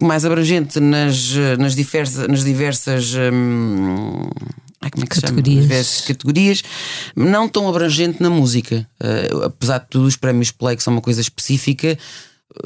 mais 0.00 0.24
abrangente 0.24 0.80
nas, 0.80 1.32
nas, 1.58 1.74
diversas, 1.74 2.28
nas 2.28 2.44
diversas 2.44 3.12
hum, 3.14 4.28
ai, 4.80 4.90
como 4.90 5.04
é 5.04 5.06
que 5.06 5.14
se 5.14 5.20
chama? 5.20 5.36
Categorias. 5.36 5.62
Diversas 5.62 6.00
categorias, 6.06 6.62
não 7.14 7.48
tão 7.48 7.68
abrangente 7.68 8.22
na 8.22 8.30
música. 8.30 8.86
Eh, 9.00 9.30
apesar 9.44 9.78
de 9.78 9.86
tudo, 9.90 10.06
os 10.06 10.16
prémios 10.16 10.50
Play, 10.50 10.76
que 10.76 10.82
são 10.82 10.92
uma 10.92 11.02
coisa 11.02 11.20
específica, 11.20 11.98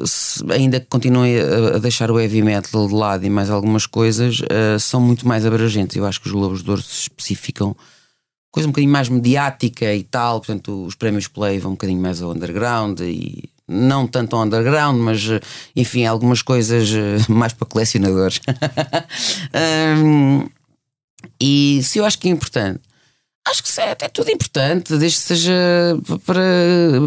se- 0.05 0.44
ainda 0.51 0.81
que 0.81 0.86
continuem 0.86 1.39
a, 1.40 1.77
a 1.77 1.78
deixar 1.78 2.11
o 2.11 2.19
heavy 2.19 2.43
metal 2.43 2.86
de 2.89 2.94
lado 2.94 3.24
e 3.27 3.31
mais 3.31 3.51
algumas 3.51 3.86
coisas, 3.86 4.40
eh, 4.48 4.78
são 4.78 5.01
muito 5.01 5.27
mais 5.27 5.44
abrangentes. 5.44 5.97
Eu 5.97 6.06
acho 6.06 6.20
que 6.20 6.27
os 6.27 6.32
Globos 6.32 6.62
de 6.62 6.70
Ouro 6.70 6.82
se 6.82 7.02
especificam 7.02 7.77
coisa 8.51 8.69
um 8.69 8.70
bocadinho 8.73 8.93
mais 8.93 9.09
mediática 9.09 9.93
e 9.93 10.05
tal, 10.05 10.39
portanto 10.40 10.85
os 10.86 10.94
prémios 10.94 11.27
Play 11.27 11.59
vão 11.59 11.73
um 11.73 11.74
bocadinho 11.74 12.01
mais 12.01 12.23
ao 12.23 12.31
underground 12.31 13.01
e 13.01 13.51
não 13.68 14.06
tanto 14.06 14.36
ao 14.36 14.44
underground, 14.44 14.98
mas 14.98 15.28
eh, 15.28 15.40
enfim, 15.74 16.04
algumas 16.04 16.42
coisas 16.42 16.90
eh, 16.90 17.16
mais 17.32 17.52
para 17.52 17.66
colecionadores. 17.66 18.40
Hum, 20.02 20.48
e 21.40 21.80
se 21.82 21.98
eu 21.98 22.04
acho 22.04 22.18
que 22.18 22.28
é 22.28 22.30
importante, 22.30 22.80
acho 23.46 23.62
que 23.62 23.80
é 23.80 23.92
até 23.92 24.08
tudo 24.08 24.30
importante, 24.30 24.96
desde 24.96 25.18
que 25.18 25.24
seja 25.24 25.52
para 26.24 26.42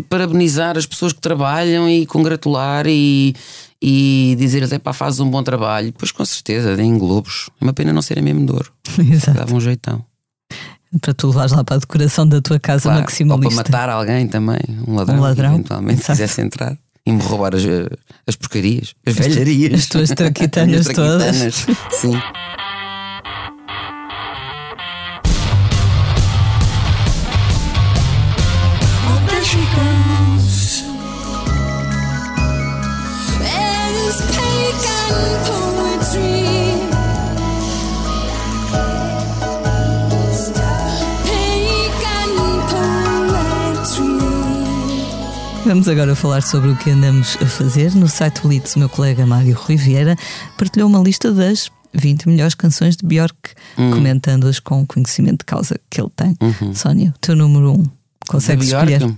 parabenizar 0.09 0.77
as 0.77 0.85
pessoas 0.85 1.13
que 1.13 1.19
trabalham 1.19 1.89
e 1.89 2.05
congratular 2.05 2.85
e, 2.87 3.35
e 3.81 4.35
dizer 4.39 4.63
até 4.63 4.79
para 4.79 4.93
fazes 4.93 5.19
um 5.19 5.29
bom 5.29 5.43
trabalho, 5.43 5.93
pois 5.97 6.11
com 6.11 6.23
certeza, 6.25 6.75
deem 6.75 6.97
globos. 6.97 7.49
É 7.59 7.65
uma 7.65 7.73
pena 7.73 7.91
não 7.93 8.01
serem 8.01 8.23
mesmo 8.23 8.45
de 8.45 8.51
ouro. 8.51 8.71
Exato. 9.11 9.37
Dava 9.37 9.53
um 9.53 9.59
jeitão. 9.59 10.03
Para 11.01 11.13
tu 11.13 11.27
levares 11.27 11.51
lá 11.51 11.63
para 11.63 11.75
a 11.75 11.79
decoração 11.79 12.27
da 12.27 12.41
tua 12.41 12.59
casa 12.59 12.83
Claro, 12.83 12.97
ou 12.99 13.03
maximalista. 13.03 13.63
para 13.63 13.71
matar 13.79 13.89
alguém 13.89 14.27
também, 14.27 14.59
um 14.87 14.95
ladrão, 14.95 15.17
Um 15.17 15.21
ladrão, 15.21 15.53
eventualmente 15.53 15.99
exato. 16.01 16.11
quisesse 16.13 16.41
entrar 16.41 16.77
e 17.05 17.11
me 17.11 17.21
roubar 17.21 17.55
as, 17.55 17.63
eh, 17.65 17.87
as 18.25 18.35
porcarias, 18.35 18.93
as 19.05 19.13
velharias, 19.15 19.73
as 19.81 19.87
tuas 19.87 20.09
traquitanas 20.09 20.85
todas. 20.93 21.65
Sim. 21.91 22.13
Vamos 45.67 45.87
agora 45.89 46.15
falar 46.15 46.41
sobre 46.41 46.69
o 46.69 46.77
que 46.77 46.89
andamos 46.89 47.37
a 47.41 47.45
fazer. 47.45 47.93
No 47.93 48.07
site 48.07 48.41
Blitz, 48.41 48.75
o 48.75 48.79
meu 48.79 48.89
colega 48.89 49.25
Mário 49.25 49.53
Rui 49.53 49.75
Vieira 49.75 50.15
partilhou 50.57 50.87
uma 50.89 50.99
lista 50.99 51.31
das 51.33 51.69
20 51.93 52.27
melhores 52.29 52.55
canções 52.55 52.95
de 52.95 53.05
Björk, 53.05 53.35
Hum. 53.77 53.91
comentando-as 53.91 54.59
com 54.59 54.81
o 54.81 54.87
conhecimento 54.87 55.39
de 55.39 55.45
causa 55.45 55.79
que 55.89 55.99
ele 55.99 56.09
tem. 56.15 56.35
Uhum. 56.41 56.73
Sónia, 56.73 57.13
o 57.15 57.19
teu 57.19 57.35
número 57.35 57.71
1, 57.71 57.73
um, 57.73 57.85
consegues 58.29 58.67
Bjork? 58.67 58.91
escolher? 58.93 59.17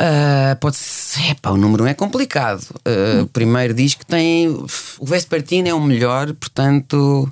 Ah, 0.00 0.56
pode 0.60 0.76
ser, 0.76 1.34
pá, 1.40 1.50
o 1.50 1.56
número 1.56 1.84
um 1.84 1.86
é 1.86 1.94
complicado. 1.94 2.66
Ah, 2.84 3.22
O 3.22 3.26
primeiro 3.26 3.74
diz 3.74 3.94
que 3.94 4.04
tem. 4.06 4.48
O 4.48 4.66
Vespertino 5.06 5.68
é 5.68 5.74
o 5.74 5.80
melhor, 5.80 6.32
portanto, 6.34 7.30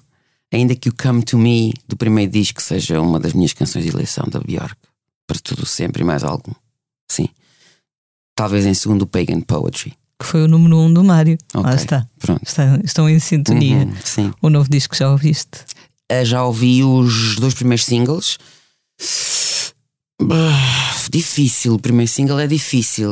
ainda 0.53 0.75
que 0.75 0.89
o 0.89 0.95
Come 0.95 1.23
to 1.23 1.39
Me 1.39 1.73
do 1.89 1.97
primeiro 1.97 2.31
disco 2.31 2.63
seja 2.63 3.01
uma 3.01 3.19
das 3.19 3.33
minhas 3.33 3.53
canções 3.53 3.85
de 3.85 3.91
eleição 3.91 4.27
da 4.29 4.39
Bjork, 4.41 4.77
para 5.27 5.39
tudo 5.43 5.65
sempre 5.67 6.03
e 6.03 6.05
mais 6.05 6.23
algum. 6.25 6.53
Sim. 7.11 7.29
Talvez 8.35 8.67
em 8.67 8.75
segundo 8.75 9.07
Pagan 9.07 9.41
Poetry. 9.41 9.95
Que 10.19 10.27
foi 10.27 10.43
o 10.45 10.49
número 10.49 10.77
1 10.77 10.85
um 10.87 10.95
do 10.95 11.05
Mário. 11.05 11.37
Lá 11.55 11.61
Ok, 11.63 11.75
está. 11.75 12.07
Pronto. 12.19 12.43
Está- 12.45 12.79
Estão 12.85 13.09
em 13.09 13.19
sintonia. 13.19 13.79
Uhum, 13.79 13.93
sim. 14.05 14.33
O 14.41 14.49
novo 14.51 14.69
disco 14.71 14.95
já 14.97 15.11
ouviste? 15.11 15.59
Ah, 16.11 16.25
já 16.25 16.45
ouvi 16.45 16.83
os 16.85 17.37
dois 17.37 17.55
primeiros 17.55 17.85
singles. 17.85 18.39
Ah, 20.31 20.91
Difícil, 21.11 21.75
o 21.75 21.79
primeiro 21.79 22.11
single 22.11 22.39
é 22.41 22.47
difícil. 22.47 23.11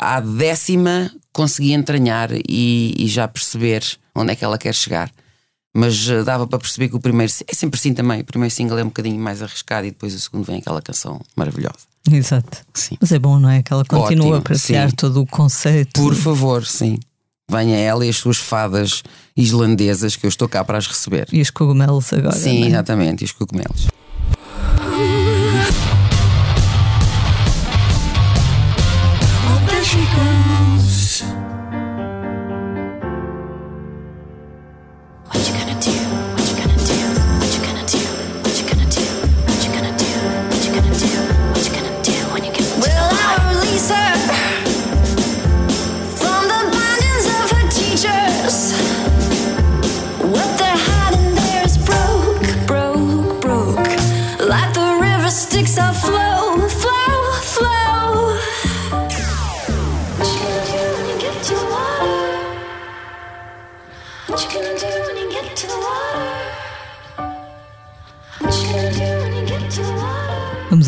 Ah, 0.00 0.16
À 0.16 0.20
décima 0.20 1.10
consegui 1.32 1.72
entranhar 1.72 2.30
e, 2.48 2.94
e 2.98 3.06
já 3.08 3.26
perceber 3.28 3.82
onde 4.14 4.32
é 4.32 4.36
que 4.36 4.44
ela 4.44 4.58
quer 4.58 4.74
chegar. 4.74 5.10
Mas 5.74 6.08
ah, 6.10 6.22
dava 6.22 6.46
para 6.46 6.58
perceber 6.58 6.88
que 6.88 6.96
o 6.96 7.00
primeiro. 7.00 7.32
É 7.46 7.54
sempre 7.54 7.78
assim 7.78 7.94
também. 7.94 8.20
O 8.20 8.24
primeiro 8.24 8.54
single 8.54 8.78
é 8.78 8.82
um 8.82 8.88
bocadinho 8.88 9.18
mais 9.18 9.42
arriscado 9.42 9.86
e 9.86 9.90
depois 9.90 10.14
o 10.14 10.20
segundo 10.20 10.44
vem 10.44 10.58
aquela 10.58 10.82
canção 10.82 11.20
maravilhosa. 11.34 11.92
Exato. 12.10 12.58
Sim. 12.74 12.96
Mas 13.00 13.12
é 13.12 13.18
bom, 13.18 13.38
não 13.38 13.48
é? 13.48 13.62
Que 13.62 13.72
ela 13.72 13.84
continua 13.84 14.26
Ótimo, 14.26 14.38
a 14.38 14.42
partilhar 14.42 14.90
sim. 14.90 14.96
todo 14.96 15.22
o 15.22 15.26
conceito. 15.26 16.00
Por 16.00 16.14
favor, 16.14 16.66
sim. 16.66 16.98
Venha 17.50 17.76
ela 17.76 18.04
e 18.04 18.08
as 18.08 18.16
suas 18.16 18.38
fadas 18.38 19.02
islandesas 19.36 20.16
que 20.16 20.26
eu 20.26 20.28
estou 20.28 20.48
cá 20.48 20.64
para 20.64 20.78
as 20.78 20.86
receber. 20.86 21.28
E 21.32 21.40
os 21.40 21.50
cogumelos 21.50 22.12
agora. 22.12 22.34
Sim, 22.34 22.64
é? 22.64 22.68
exatamente. 22.68 23.22
E 23.22 23.24
os 23.24 23.32
cogumelos. 23.32 23.88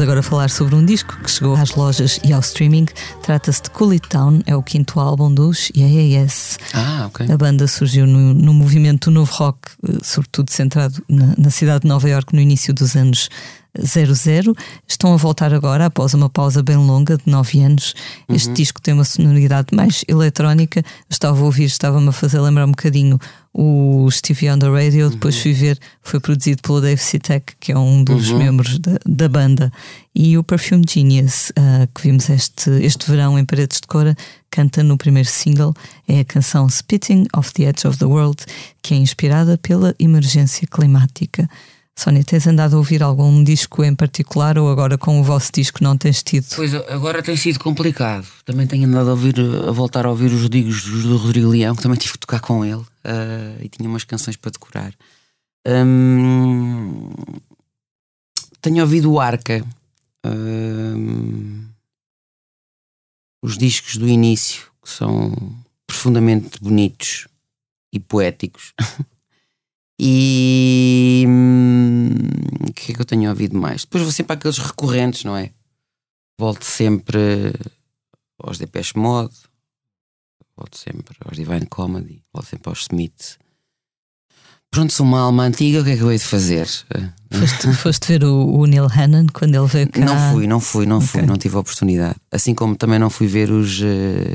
Agora 0.05 0.23
falar 0.23 0.51
sobre 0.51 0.75
um 0.75 0.85
disco 0.85 1.17
que 1.23 1.31
chegou 1.31 1.57
às 1.57 1.75
lojas 1.75 2.21
e 2.23 2.31
ao 2.31 2.41
streaming. 2.41 2.87
Trata-se 3.23 3.63
de 3.63 3.71
Cool 3.71 3.93
It 3.93 4.07
Down, 4.11 4.43
é 4.45 4.55
o 4.55 4.63
quinto 4.63 5.01
álbum 5.01 5.33
dos 5.33 5.71
Yeah 5.75 6.27
Ah, 6.75 7.07
ok. 7.07 7.27
A 7.33 7.37
banda 7.39 7.67
surgiu 7.67 8.07
no, 8.07 8.35
no 8.35 8.53
movimento 8.53 9.11
do 9.11 9.15
novo 9.15 9.33
rock, 9.33 9.59
eh, 9.83 9.97
sobretudo 10.03 10.51
centrado 10.51 11.03
na, 11.09 11.35
na 11.39 11.49
cidade 11.49 11.83
de 11.83 11.89
Nova 11.89 12.07
Iorque 12.07 12.35
no 12.35 12.41
início 12.43 12.75
dos 12.75 12.95
anos 12.95 13.31
00. 13.79 14.55
Estão 14.87 15.15
a 15.15 15.17
voltar 15.17 15.55
agora, 15.55 15.87
após 15.87 16.13
uma 16.13 16.29
pausa 16.29 16.63
bem 16.63 16.77
longa 16.77 17.17
de 17.17 17.25
9 17.27 17.61
anos. 17.61 17.95
Este 18.29 18.53
disco 18.53 18.83
tem 18.83 18.93
uma 18.93 19.05
sonoridade 19.05 19.69
mais 19.75 20.05
eletrónica. 20.07 20.83
Estava 21.09 21.41
a 21.41 21.45
ouvir, 21.45 21.65
estava-me 21.65 22.09
a 22.09 22.13
fazer 22.13 22.41
lembrar 22.41 22.67
um 22.67 22.73
bocadinho 22.73 23.19
o 23.55 24.11
Stevie 24.11 24.51
on 24.51 24.59
the 24.59 24.69
Radio. 24.69 25.09
Depois 25.09 25.39
fui 25.41 25.53
ver, 25.53 25.79
foi 26.03 26.19
produzido 26.19 26.61
pelo 26.61 26.81
Dave 26.81 27.01
Citek, 27.01 27.55
que 27.61 27.71
é 27.71 27.79
um 27.79 28.03
dos 28.03 28.31
membros 28.33 28.81
da, 28.81 28.99
da 29.07 29.29
banda. 29.29 29.73
E 30.13 30.37
o 30.37 30.43
Perfume 30.43 30.85
Genius, 30.89 31.53
ah, 31.57 31.87
que 31.95 32.03
vimos 32.03 32.29
este, 32.29 32.71
este 32.83 33.09
verão 33.09 33.39
em 33.39 33.45
Paredes 33.45 33.81
de 33.81 33.87
Cora, 33.87 34.17
canta 34.51 34.83
no 34.83 34.99
primeiro 34.99 35.29
single. 35.29 35.73
É 36.09 36.21
a 36.21 36.25
canção 36.25 36.69
Spitting 36.69 37.27
off 37.33 37.53
the 37.55 37.65
Edge 37.65 37.87
of 37.87 37.97
the 37.99 38.05
World, 38.05 38.45
que 38.83 38.95
é 38.95 38.97
inspirada 38.97 39.57
pela 39.57 39.95
emergência 40.01 40.67
climática. 40.67 41.49
Sónia, 41.97 42.25
tens 42.25 42.47
andado 42.47 42.75
a 42.75 42.79
ouvir 42.79 43.03
algum 43.03 43.43
disco 43.45 43.85
em 43.85 43.95
particular 43.95 44.59
ou 44.59 44.69
agora 44.69 44.99
com 44.99 45.21
o 45.21 45.23
vosso 45.23 45.51
disco 45.53 45.83
não 45.83 45.97
tens 45.97 46.23
tido? 46.23 46.47
Pois 46.55 46.75
agora 46.75 47.23
tem 47.23 47.37
sido 47.37 47.61
complicado. 47.61 48.27
Também 48.45 48.67
tenho 48.67 48.89
andado 48.89 49.09
a, 49.09 49.13
ouvir, 49.13 49.37
a 49.39 49.71
voltar 49.71 50.05
a 50.05 50.11
ouvir 50.11 50.33
os 50.33 50.51
discos 50.51 51.05
do 51.05 51.17
Rodrigo 51.17 51.49
Leão, 51.49 51.75
que 51.77 51.83
também 51.83 51.97
tive 51.97 52.15
que 52.15 52.19
tocar 52.19 52.41
com 52.41 52.65
ele 52.65 52.85
ah, 53.05 53.57
e 53.61 53.69
tinha 53.69 53.89
umas 53.89 54.03
canções 54.03 54.37
para 54.37 54.51
decorar. 54.51 54.93
Hum, 55.67 57.11
tenho 58.61 58.83
ouvido 58.83 59.13
o 59.13 59.21
Arca, 59.21 59.65
hum, 60.27 61.65
os 63.41 63.57
discos 63.57 63.97
do 63.97 64.09
início, 64.09 64.65
que 64.83 64.91
são 64.91 65.33
profundamente 65.87 66.59
bonitos 66.61 67.29
e 67.93 68.01
poéticos. 68.01 68.75
E 69.99 71.25
hum, 71.29 72.09
o 72.69 72.73
que 72.73 72.93
é 72.93 72.95
que 72.95 73.01
eu 73.01 73.05
tenho 73.05 73.31
ouvido 73.31 73.57
mais? 73.59 73.83
Depois 73.83 74.03
vou 74.03 74.13
sempre 74.13 74.35
àqueles 74.35 74.59
recorrentes, 74.59 75.25
não 75.25 75.37
é? 75.37 75.51
Volto 76.39 76.65
sempre 76.65 77.53
aos 78.43 78.59
Depeche 78.59 78.99
Mode, 78.99 79.35
volto 80.57 80.77
sempre 80.77 81.17
aos 81.25 81.37
Divine 81.37 81.67
Comedy, 81.67 82.23
volto 82.33 82.49
sempre 82.49 82.69
aos 82.71 82.83
Smith. 82.83 83.39
Pronto, 84.71 84.93
sou 84.93 85.07
uma 85.07 85.21
alma 85.21 85.45
antiga, 85.45 85.81
o 85.81 85.85
que 85.85 85.91
é 85.91 85.97
que 85.97 86.03
eu 86.03 86.11
hei 86.11 86.19
de 86.19 86.25
fazer? 86.25 86.67
Foste, 87.31 87.73
foste 87.75 88.09
ver 88.09 88.25
o, 88.25 88.35
o 88.59 88.67
Neil 88.67 88.87
Hannon 88.89 89.27
quando 89.33 89.55
ele 89.55 89.69
veio 89.69 89.89
cá? 89.89 90.01
Não 90.05 90.33
fui, 90.33 90.47
não 90.49 90.59
fui, 90.61 90.85
não 90.87 91.01
fui, 91.01 91.21
Ok. 91.21 91.29
não 91.29 91.37
tive 91.39 91.55
a 91.55 91.61
oportunidade. 91.61 92.17
Assim 92.33 92.53
como 92.57 92.75
também 92.75 92.99
não 92.99 93.09
fui 93.09 93.29
ver 93.29 93.53
os. 93.53 93.81
eh, 93.81 94.35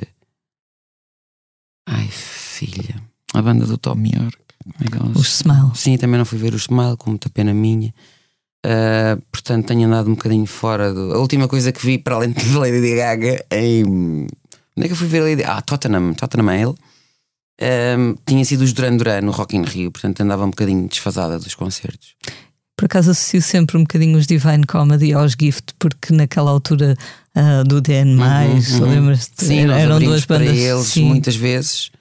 Ai, 1.86 2.08
filha, 2.08 3.02
a 3.34 3.42
banda 3.42 3.66
do 3.66 3.78
Tom 3.78 3.98
York. 4.06 4.38
Como 4.64 5.12
é 5.12 5.16
é 5.16 5.20
Os 5.20 5.38
Smile. 5.38 5.72
Sim, 5.76 5.98
também 5.98 6.18
não 6.18 6.26
fui 6.26 6.38
ver 6.38 6.54
o 6.54 6.58
Smile, 6.58 6.98
com 6.98 7.12
muita 7.12 7.30
pena 7.30 7.54
minha. 7.54 7.94
Ah, 8.66 9.18
portanto, 9.32 9.68
tenho 9.68 9.88
andado 9.88 10.08
um 10.10 10.16
bocadinho 10.16 10.46
fora 10.46 10.94
do. 10.94 11.14
A 11.14 11.20
última 11.20 11.48
coisa 11.48 11.72
que 11.72 11.86
vi, 11.86 11.98
para 11.98 12.16
além 12.16 12.32
de 12.32 12.52
Lady 12.54 12.96
Gaga, 12.96 13.46
em. 13.52 13.84
Onde 14.78 14.86
é 14.86 14.88
que 14.88 14.92
eu 14.94 14.98
fui 14.98 15.08
ver 15.08 15.22
Lady 15.22 15.44
Ah, 15.44 15.62
Tottenham, 15.62 16.14
Tottenham 16.14 16.50
Ale. 16.50 16.76
Ah, 17.62 18.16
tinha 18.26 18.44
sido 18.46 18.62
os 18.62 18.74
Duran 18.74 18.98
Duran 18.98 19.22
no 19.22 19.32
Rock 19.32 19.56
in 19.56 19.64
Rio, 19.64 19.92
portanto 19.92 20.22
andava 20.22 20.46
um 20.46 20.50
bocadinho 20.50 20.88
desfasada 20.88 21.38
dos 21.40 21.56
concertos. 21.56 22.16
Por 22.78 22.86
acaso 22.86 23.12
associo 23.12 23.42
sempre 23.42 23.76
um 23.76 23.82
bocadinho 23.82 24.18
os 24.18 24.26
Divine 24.26 24.66
Comedy 24.66 25.12
aos 25.12 25.34
Gift, 25.38 25.74
porque 25.78 26.14
naquela 26.14 26.50
altura 26.50 26.96
ah, 27.36 27.64
do 27.64 27.82
DN, 27.82 28.16
Uhum, 28.16 28.80
uhum. 28.80 28.90
lembras-te? 28.90 29.44
Sim, 29.46 29.70
eram 29.70 30.00
duas 30.00 30.26
para 30.26 30.40
bandas. 30.40 30.58
eles 30.58 30.88
sim, 30.88 31.04
muitas 31.06 31.36
vezes. 31.36 31.92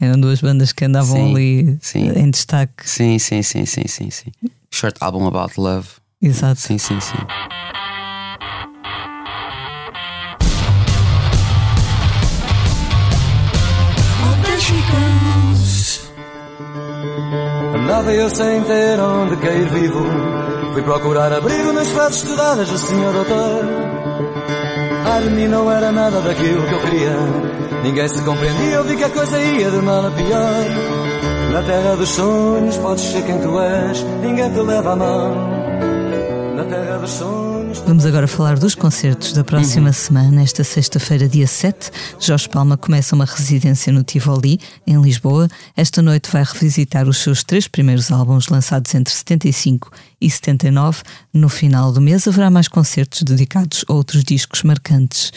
Eram 0.00 0.20
duas 0.20 0.40
bandas 0.40 0.72
que 0.72 0.84
andavam 0.84 1.16
Sim, 1.16 1.30
ali 1.30 1.78
sim. 1.80 2.10
em 2.16 2.30
destaque. 2.30 2.88
Sim, 2.88 3.18
sim, 3.18 3.42
sim, 3.42 3.64
sim, 3.64 3.86
sim, 3.86 4.10
sim. 4.10 4.32
Short 4.70 4.96
album 5.00 5.26
about 5.26 5.58
love. 5.58 5.88
Exato. 6.20 6.60
Sim, 6.60 6.78
sim, 6.78 7.00
sim. 7.00 7.16
Andava 17.76 18.12
eu 18.12 18.28
sem 18.30 18.62
ter 18.64 18.98
onde 18.98 19.36
cair 19.36 19.68
vivo 19.68 20.04
Fui 20.72 20.82
procurar 20.82 21.32
abrigo 21.32 21.72
nas 21.72 21.88
frases 21.88 22.18
estudadas 22.22 22.68
do 22.68 22.78
senhor 22.78 23.12
doutor 23.12 23.64
Mim 25.22 25.48
não 25.48 25.70
era 25.70 25.90
nada 25.92 26.20
daquilo 26.20 26.66
que 26.66 26.72
eu 26.72 26.80
queria. 26.80 27.16
Ninguém 27.82 28.08
se 28.08 28.22
compreendia, 28.22 28.74
eu 28.74 28.84
vi 28.84 28.96
que 28.96 29.04
a 29.04 29.10
coisa 29.10 29.40
ia 29.40 29.70
de 29.70 29.76
mal 29.78 30.06
a 30.06 30.10
pior. 30.10 31.04
Na 31.54 31.62
terra 31.62 31.94
dos 31.94 32.08
sonhos 32.08 32.76
podes 32.78 33.04
ser 33.04 33.22
quem 33.22 33.38
tu 33.38 33.60
és 33.60 34.02
Ninguém 34.20 34.50
te 34.50 34.58
leva 34.58 34.92
a 34.92 34.96
mão 34.96 35.34
Na 36.56 36.64
terra 36.64 36.98
dos 36.98 37.10
sonhos 37.12 37.53
Vamos 37.82 38.06
agora 38.06 38.26
falar 38.26 38.58
dos 38.58 38.74
concertos 38.74 39.32
da 39.32 39.44
próxima 39.44 39.92
semana. 39.92 40.42
Esta 40.42 40.64
sexta-feira, 40.64 41.28
dia 41.28 41.46
7, 41.46 41.90
Jorge 42.18 42.48
Palma 42.48 42.76
começa 42.76 43.14
uma 43.14 43.24
residência 43.24 43.92
no 43.92 44.02
Tivoli, 44.02 44.58
em 44.86 45.00
Lisboa. 45.00 45.48
Esta 45.76 46.00
noite 46.00 46.30
vai 46.30 46.42
revisitar 46.44 47.08
os 47.08 47.18
seus 47.18 47.42
três 47.42 47.68
primeiros 47.68 48.10
álbuns 48.10 48.48
lançados 48.48 48.94
entre 48.94 49.12
75 49.12 49.90
e 50.20 50.30
79. 50.30 51.02
No 51.32 51.48
final 51.48 51.92
do 51.92 52.00
mês 52.00 52.26
haverá 52.26 52.50
mais 52.50 52.68
concertos 52.68 53.22
dedicados 53.22 53.84
a 53.88 53.92
outros 53.92 54.24
discos 54.24 54.62
marcantes. 54.62 55.32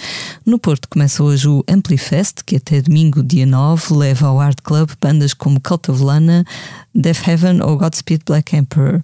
No 0.46 0.58
Porto 0.58 0.88
começa 0.88 1.24
hoje 1.24 1.48
o 1.48 1.64
Amplifest, 1.68 2.44
que 2.46 2.56
até 2.56 2.82
domingo, 2.82 3.22
dia 3.22 3.46
9, 3.46 3.94
leva 3.94 4.28
ao 4.28 4.40
Art 4.40 4.60
Club 4.64 4.90
bandas 5.02 5.34
como 5.34 5.60
Cult 5.60 5.92
of 5.92 6.02
Lana, 6.02 6.46
Death 6.96 7.28
Heaven 7.28 7.62
ou 7.62 7.78
Godspeed 7.78 8.22
Black 8.26 8.56
Emperor. 8.56 9.04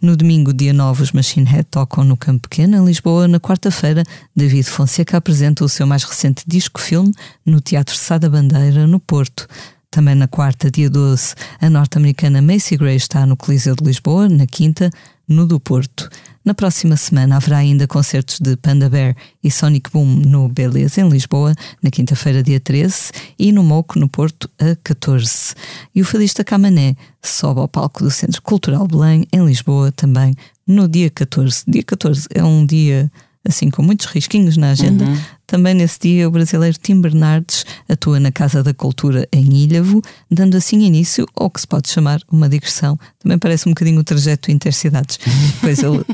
No 0.00 0.16
domingo, 0.16 0.52
dia 0.52 0.72
9, 0.72 1.02
os 1.02 1.12
Machine 1.12 1.46
Head 1.46 1.64
tocam 1.70 2.04
no 2.04 2.16
Campo 2.16 2.48
Pequeno, 2.48 2.76
em 2.76 2.84
Lisboa. 2.84 3.28
Na 3.28 3.38
quarta-feira, 3.38 4.02
David 4.34 4.64
Fonseca 4.64 5.16
apresenta 5.16 5.64
o 5.64 5.68
seu 5.68 5.86
mais 5.86 6.04
recente 6.04 6.44
disco-filme 6.46 7.12
no 7.44 7.60
Teatro 7.60 7.96
Sá 7.96 8.18
da 8.18 8.28
Bandeira, 8.28 8.86
no 8.86 9.00
Porto. 9.00 9.46
Também 9.90 10.14
na 10.14 10.28
quarta, 10.28 10.70
dia 10.70 10.88
12, 10.88 11.34
a 11.60 11.68
norte-americana 11.68 12.40
Macy 12.40 12.76
Gray 12.76 12.94
está 12.94 13.26
no 13.26 13.36
Coliseu 13.36 13.74
de 13.74 13.84
Lisboa. 13.84 14.28
Na 14.28 14.46
quinta, 14.46 14.88
no 15.30 15.46
do 15.46 15.60
Porto. 15.60 16.10
Na 16.44 16.54
próxima 16.54 16.96
semana 16.96 17.36
haverá 17.36 17.58
ainda 17.58 17.86
concertos 17.86 18.40
de 18.40 18.56
Panda 18.56 18.88
Bear 18.90 19.14
e 19.42 19.50
Sonic 19.50 19.90
Boom 19.90 20.06
no 20.06 20.48
Beleza, 20.48 21.00
em 21.00 21.08
Lisboa, 21.08 21.54
na 21.82 21.90
quinta-feira, 21.90 22.42
dia 22.42 22.58
13, 22.58 23.12
e 23.38 23.52
no 23.52 23.62
Moco, 23.62 23.98
no 23.98 24.08
Porto, 24.08 24.50
a 24.58 24.74
14. 24.82 25.54
E 25.94 26.02
o 26.02 26.04
fadista 26.04 26.42
Camané 26.42 26.96
sobe 27.22 27.60
ao 27.60 27.68
palco 27.68 28.02
do 28.02 28.10
Centro 28.10 28.42
Cultural 28.42 28.88
Belém, 28.88 29.26
em 29.32 29.44
Lisboa, 29.44 29.92
também 29.92 30.34
no 30.66 30.88
dia 30.88 31.10
14. 31.10 31.62
Dia 31.68 31.84
14 31.84 32.26
é 32.34 32.42
um 32.42 32.66
dia 32.66 33.10
assim 33.46 33.70
com 33.70 33.82
muitos 33.82 34.06
risquinhos 34.06 34.56
na 34.56 34.70
agenda. 34.70 35.04
Também 35.46 35.74
nesse 35.74 35.98
dia 36.00 36.28
o 36.28 36.30
brasileiro 36.30 36.76
Tim 36.78 37.00
Bernardes 37.00 37.64
atua 37.88 38.20
na 38.20 38.30
Casa 38.30 38.62
da 38.62 38.72
Cultura 38.72 39.26
em 39.32 39.52
Ilhavo, 39.52 40.00
dando 40.30 40.56
assim 40.56 40.80
início 40.82 41.26
ao 41.34 41.50
que 41.50 41.60
se 41.60 41.66
pode 41.66 41.88
chamar 41.88 42.20
uma 42.30 42.48
digressão. 42.48 42.98
Também 43.18 43.38
parece 43.38 43.68
um 43.68 43.72
bocadinho 43.72 44.00
o 44.00 44.04
trajeto 44.04 44.50
Intercidades. 44.50 45.18
Depois 45.56 45.82
ele 45.82 46.04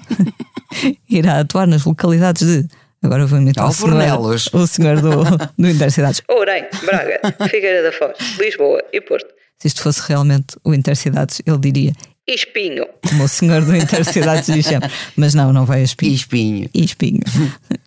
irá 1.11 1.41
atuar 1.41 1.67
nas 1.67 1.85
localidades 1.85 2.47
de. 2.47 2.69
Agora 3.03 3.27
vou 3.27 3.39
imitar 3.39 3.69
o 3.69 3.73
senhor, 3.73 4.37
o 4.53 4.67
senhor 4.67 5.01
do, 5.01 5.23
do 5.57 5.69
Intercidades. 5.69 6.23
Ourém, 6.29 6.67
Braga, 6.85 7.21
Figueira 7.49 7.83
da 7.83 7.93
Foz, 7.93 8.17
Lisboa 8.39 8.83
e 8.93 9.01
Porto. 9.01 9.29
Se 9.59 9.69
isto 9.69 9.83
fosse 9.83 10.01
realmente 10.09 10.57
o 10.65 10.75
Intercidades, 10.75 11.43
ele 11.47 11.59
diria 11.59 11.93
Espinho, 12.29 12.87
como 13.09 13.25
o 13.25 13.29
senhor 13.29 13.65
do 13.65 13.77
Intercidades 13.77 14.47
diz 14.47 14.67
sempre. 14.67 14.91
Mas 15.17 15.33
não, 15.35 15.53
não 15.53 15.65
vai 15.65 15.79
a 15.79 15.83
E 15.83 15.85
Espinho. 15.85 16.15
espinho. 16.15 16.71
E 16.75 16.85
Espinho. 16.85 17.21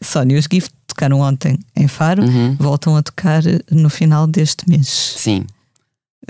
Sónia, 0.02 0.40
os 0.40 0.45
Gift 0.52 0.72
tocaram 0.88 1.20
ontem 1.20 1.60
em 1.76 1.88
Faro, 1.88 2.24
voltam 2.57 2.95
a 2.95 3.03
tocar 3.03 3.41
no 3.70 3.90
final 3.90 4.26
deste 4.28 4.68
mês. 4.70 4.88
Sim. 4.88 5.45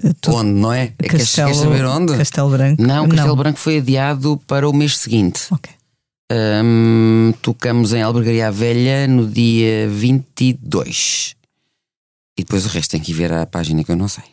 Eh, 0.04 0.12
tu- 0.22 0.32
Onde, 0.32 0.50
não 0.52 0.74
é? 0.74 0.92
É 0.98 1.08
Queres, 1.08 1.34
queres 1.36 1.58
saber 1.58 1.86
onde? 1.86 2.18
Castelo 2.18 2.50
Branco? 2.50 2.82
Não, 2.82 3.08
Castelo 3.08 3.36
Branco 3.36 3.60
foi 3.60 3.78
adiado 3.78 4.42
para 4.48 4.68
o 4.68 4.74
mês 4.74 4.98
seguinte. 4.98 5.42
Ok. 5.52 5.72
Hum, 6.32 7.34
tocamos 7.42 7.92
em 7.94 8.02
Albergaria 8.02 8.52
Velha 8.52 9.08
no 9.08 9.28
dia 9.28 9.88
22. 9.90 11.36
E 12.38 12.44
depois 12.44 12.66
o 12.66 12.70
resto 12.70 12.92
tem 12.92 13.00
que 13.02 13.12
ir 13.12 13.16
ver 13.16 13.34
a 13.34 13.46
página 13.46 13.84
que 13.84 13.92
eu 13.92 13.96
não 13.96 14.08
sei. 14.08 14.24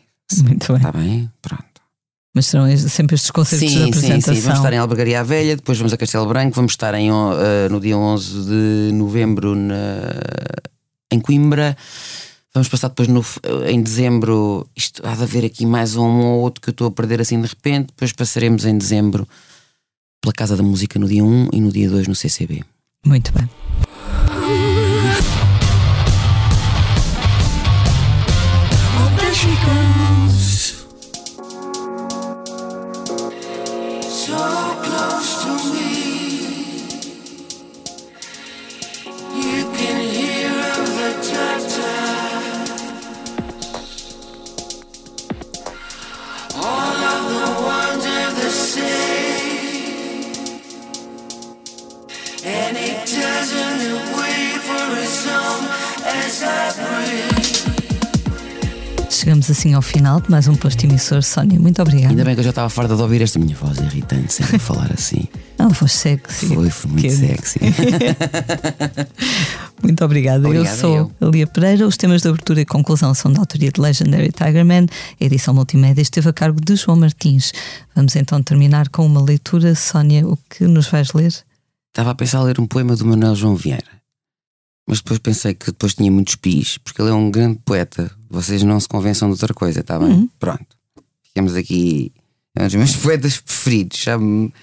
Muito 0.43 0.67
bem. 0.67 0.77
Está 0.77 0.91
bem? 0.91 1.31
Pronto. 1.41 1.63
Mas 2.37 2.45
serão 2.45 2.77
sempre 2.77 3.15
estes 3.15 3.31
concertos 3.31 3.67
de 3.67 3.73
Sim, 3.73 3.83
sim, 3.85 3.89
apresentação. 3.89 4.35
sim. 4.35 4.41
Vamos 4.41 4.59
estar 4.59 4.71
em 4.71 4.77
Albergaria 4.77 5.23
Velha, 5.23 5.55
depois 5.55 5.75
vamos 5.79 5.91
a 5.91 5.97
Castelo 5.97 6.27
Branco, 6.27 6.55
vamos 6.55 6.73
estar 6.73 6.93
em, 6.93 7.09
eh, 7.09 7.67
no 7.71 7.79
dia 7.79 7.97
11 7.97 8.45
de 8.45 8.91
novembro 8.93 9.55
na- 9.55 9.73
em 11.11 11.19
Coimbra. 11.19 11.75
Vamos 12.53 12.69
passar 12.69 12.89
depois 12.89 13.07
no, 13.07 13.25
eh, 13.41 13.71
em 13.71 13.81
dezembro. 13.81 14.67
Isto 14.75 15.01
há 15.03 15.15
de 15.15 15.23
haver 15.23 15.45
aqui 15.45 15.65
mais 15.65 15.95
um 15.95 16.19
ou 16.19 16.41
outro 16.41 16.61
que 16.61 16.69
eu 16.69 16.73
estou 16.73 16.85
a 16.87 16.91
perder 16.91 17.19
assim 17.21 17.41
de 17.41 17.47
repente. 17.47 17.87
Depois 17.87 18.13
passaremos 18.13 18.65
em 18.65 18.77
dezembro 18.77 19.27
pela 20.21 20.31
Casa 20.31 20.55
da 20.55 20.61
Música 20.61 20.99
no 20.99 21.07
dia 21.07 21.23
1 21.25 21.49
e 21.53 21.59
no 21.59 21.71
dia 21.71 21.89
2 21.89 22.07
no 22.07 22.13
CCB. 22.13 22.63
Muito 23.03 23.31
bem. 23.33 23.49
Chegamos 59.27 59.51
assim 59.51 59.73
ao 59.73 59.81
final 59.81 60.21
de 60.21 60.31
mais 60.31 60.47
um 60.47 60.55
posto 60.55 60.85
emissor. 60.85 61.21
Sónia, 61.21 61.59
muito 61.59 61.81
obrigada. 61.81 62.11
Ainda 62.11 62.23
bem 62.23 62.33
que 62.33 62.39
eu 62.39 62.45
já 62.45 62.51
estava 62.51 62.69
farta 62.69 62.95
de 62.95 63.01
ouvir 63.01 63.21
esta 63.21 63.37
minha 63.37 63.57
voz 63.57 63.77
irritante, 63.77 64.31
sempre 64.31 64.55
a 64.55 64.59
falar 64.59 64.89
assim. 64.93 65.27
Não, 65.59 65.73
foi 65.73 65.89
sexy. 65.89 66.45
Foi, 66.45 66.69
foi 66.69 66.91
muito 66.91 67.01
Querido. 67.01 67.27
sexy. 67.27 67.59
Muito 69.83 70.05
obrigada. 70.05 70.47
Obrigada, 70.47 70.69
eu 70.69 70.77
sou 70.77 71.13
eu. 71.19 71.29
Lia 71.29 71.45
Pereira. 71.45 71.85
Os 71.85 71.97
temas 71.97 72.21
de 72.21 72.29
abertura 72.29 72.61
e 72.61 72.65
conclusão 72.65 73.13
são 73.13 73.29
da 73.29 73.41
autoria 73.41 73.69
de 73.69 73.81
Legendary 73.81 74.31
Tigerman. 74.31 74.87
A 75.19 75.25
edição 75.25 75.53
multimédia 75.53 76.01
esteve 76.01 76.29
a 76.29 76.33
cargo 76.33 76.61
de 76.61 76.77
João 76.77 76.97
Martins. 76.97 77.51
Vamos 77.93 78.15
então 78.15 78.41
terminar 78.41 78.87
com 78.87 79.05
uma 79.05 79.21
leitura. 79.21 79.75
Sónia, 79.75 80.25
o 80.25 80.37
que 80.49 80.65
nos 80.67 80.87
vais 80.87 81.11
ler? 81.11 81.33
Estava 81.89 82.11
a 82.11 82.15
pensar 82.15 82.39
a 82.39 82.43
ler 82.43 82.61
um 82.61 82.65
poema 82.65 82.95
do 82.95 83.05
Manuel 83.05 83.35
João 83.35 83.57
Vieira. 83.57 83.97
Mas 84.87 84.99
depois 84.99 85.19
pensei 85.19 85.53
que 85.53 85.65
depois 85.65 85.95
tinha 85.95 86.09
muitos 86.09 86.35
pis, 86.35 86.77
porque 86.77 87.01
ele 87.01 87.09
é 87.09 87.13
um 87.13 87.29
grande 87.29 87.59
poeta. 87.65 88.09
Vocês 88.29 88.63
não 88.63 88.79
se 88.79 88.87
convençam 88.87 89.27
de 89.29 89.33
outra 89.33 89.53
coisa, 89.53 89.79
está 89.79 89.97
bem? 89.99 90.09
Uhum. 90.09 90.29
Pronto. 90.39 90.67
Ficamos 91.23 91.55
aqui. 91.55 92.11
É 92.55 92.63
um 92.63 92.65
dos 92.65 92.75
meus 92.75 92.95
poetas 92.95 93.37
preferidos. 93.41 93.99
Já 93.99 94.17
me, 94.17 94.53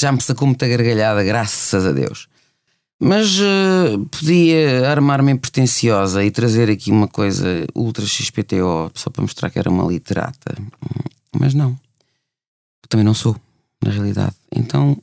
já 0.00 0.12
me 0.12 0.20
sacou 0.20 0.46
muita 0.46 0.66
gargalhada, 0.66 1.22
graças 1.22 1.86
a 1.86 1.92
Deus. 1.92 2.28
Mas 3.00 3.38
eh, 3.40 3.98
podia 4.10 4.88
armar-me 4.88 5.32
em 5.32 5.36
pretenciosa 5.36 6.24
e 6.24 6.30
trazer 6.30 6.70
aqui 6.70 6.90
uma 6.90 7.08
coisa 7.08 7.66
ultra 7.74 8.06
XPTO 8.06 8.90
só 8.94 9.10
para 9.10 9.22
mostrar 9.22 9.50
que 9.50 9.58
era 9.58 9.68
uma 9.68 9.84
literata. 9.84 10.54
Mas 11.38 11.52
não. 11.54 11.70
Eu 11.70 12.88
também 12.88 13.04
não 13.04 13.14
sou, 13.14 13.36
na 13.82 13.90
realidade. 13.90 14.34
Então 14.54 14.96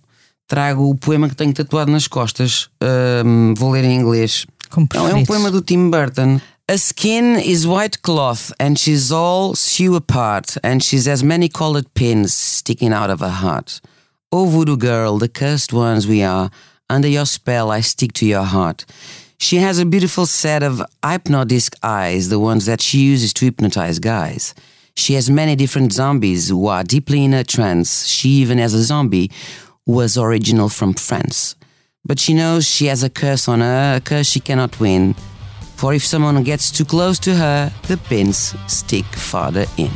trago 0.47 0.89
o 0.89 0.95
poema 0.95 1.29
que 1.29 1.35
tenho 1.35 1.53
tatuado 1.53 1.91
nas 1.91 2.07
costas. 2.07 2.69
Ahm, 2.81 3.53
vou 3.55 3.71
ler 3.71 3.83
em 3.83 3.95
inglês. 3.99 4.45
Não, 4.93 5.07
é 5.07 5.13
um 5.15 5.25
poema 5.25 5.51
do 5.51 5.61
Tim 5.61 5.89
Burton. 5.89 6.39
A 6.71 6.77
skin 6.77 7.35
is 7.35 7.67
white 7.67 8.01
cloth, 8.01 8.53
and 8.57 8.79
she's 8.79 9.11
all 9.11 9.55
sew 9.55 9.95
apart, 9.95 10.55
and 10.63 10.81
she's 10.81 11.05
as 11.05 11.21
many 11.21 11.49
colored 11.49 11.93
pins 11.95 12.33
sticking 12.33 12.93
out 12.93 13.09
of 13.09 13.19
her 13.19 13.27
heart. 13.43 13.81
Oh, 14.31 14.45
voodoo 14.45 14.77
girl, 14.77 15.17
the 15.17 15.27
cursed 15.27 15.73
ones 15.73 16.07
we 16.07 16.23
are, 16.23 16.49
under 16.89 17.09
your 17.09 17.25
spell 17.25 17.71
I 17.71 17.81
stick 17.81 18.13
to 18.13 18.25
your 18.25 18.45
heart. 18.45 18.85
She 19.37 19.57
has 19.57 19.79
a 19.79 19.85
beautiful 19.85 20.25
set 20.25 20.63
of 20.63 20.81
hypnodisc 21.03 21.75
eyes, 21.83 22.29
the 22.29 22.39
ones 22.39 22.67
that 22.67 22.79
she 22.79 22.99
uses 22.99 23.33
to 23.33 23.45
hypnotize 23.47 23.99
guys. 23.99 24.55
She 24.95 25.15
has 25.15 25.29
many 25.29 25.57
different 25.57 25.91
zombies 25.91 26.47
who 26.47 26.67
are 26.67 26.85
deeply 26.85 27.25
in 27.25 27.33
her 27.33 27.43
trance. 27.43 28.07
She 28.07 28.29
even 28.29 28.59
has 28.59 28.73
a 28.73 28.83
zombie 28.83 29.29
who 29.85 29.91
was 29.91 30.17
original 30.17 30.69
from 30.69 30.93
France. 30.93 31.57
But 32.05 32.17
she 32.17 32.33
knows 32.33 32.65
she 32.65 32.85
has 32.85 33.03
a 33.03 33.09
curse 33.09 33.49
on 33.49 33.59
her, 33.59 33.95
a 33.97 33.99
curse 33.99 34.27
she 34.27 34.39
cannot 34.39 34.79
win. 34.79 35.15
for 35.81 35.95
if 35.95 36.05
someone 36.05 36.43
gets 36.43 36.69
too 36.69 36.85
close 36.85 37.17
to 37.17 37.33
her, 37.33 37.71
the 37.87 37.97
pins 37.97 38.53
stick 38.67 39.05
farther 39.15 39.65
in. 39.77 39.89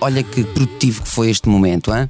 Olha 0.00 0.22
que 0.22 0.44
produtivo 0.44 1.02
que 1.02 1.08
foi 1.10 1.28
este 1.28 1.46
momento, 1.46 1.92
hein? 1.92 2.08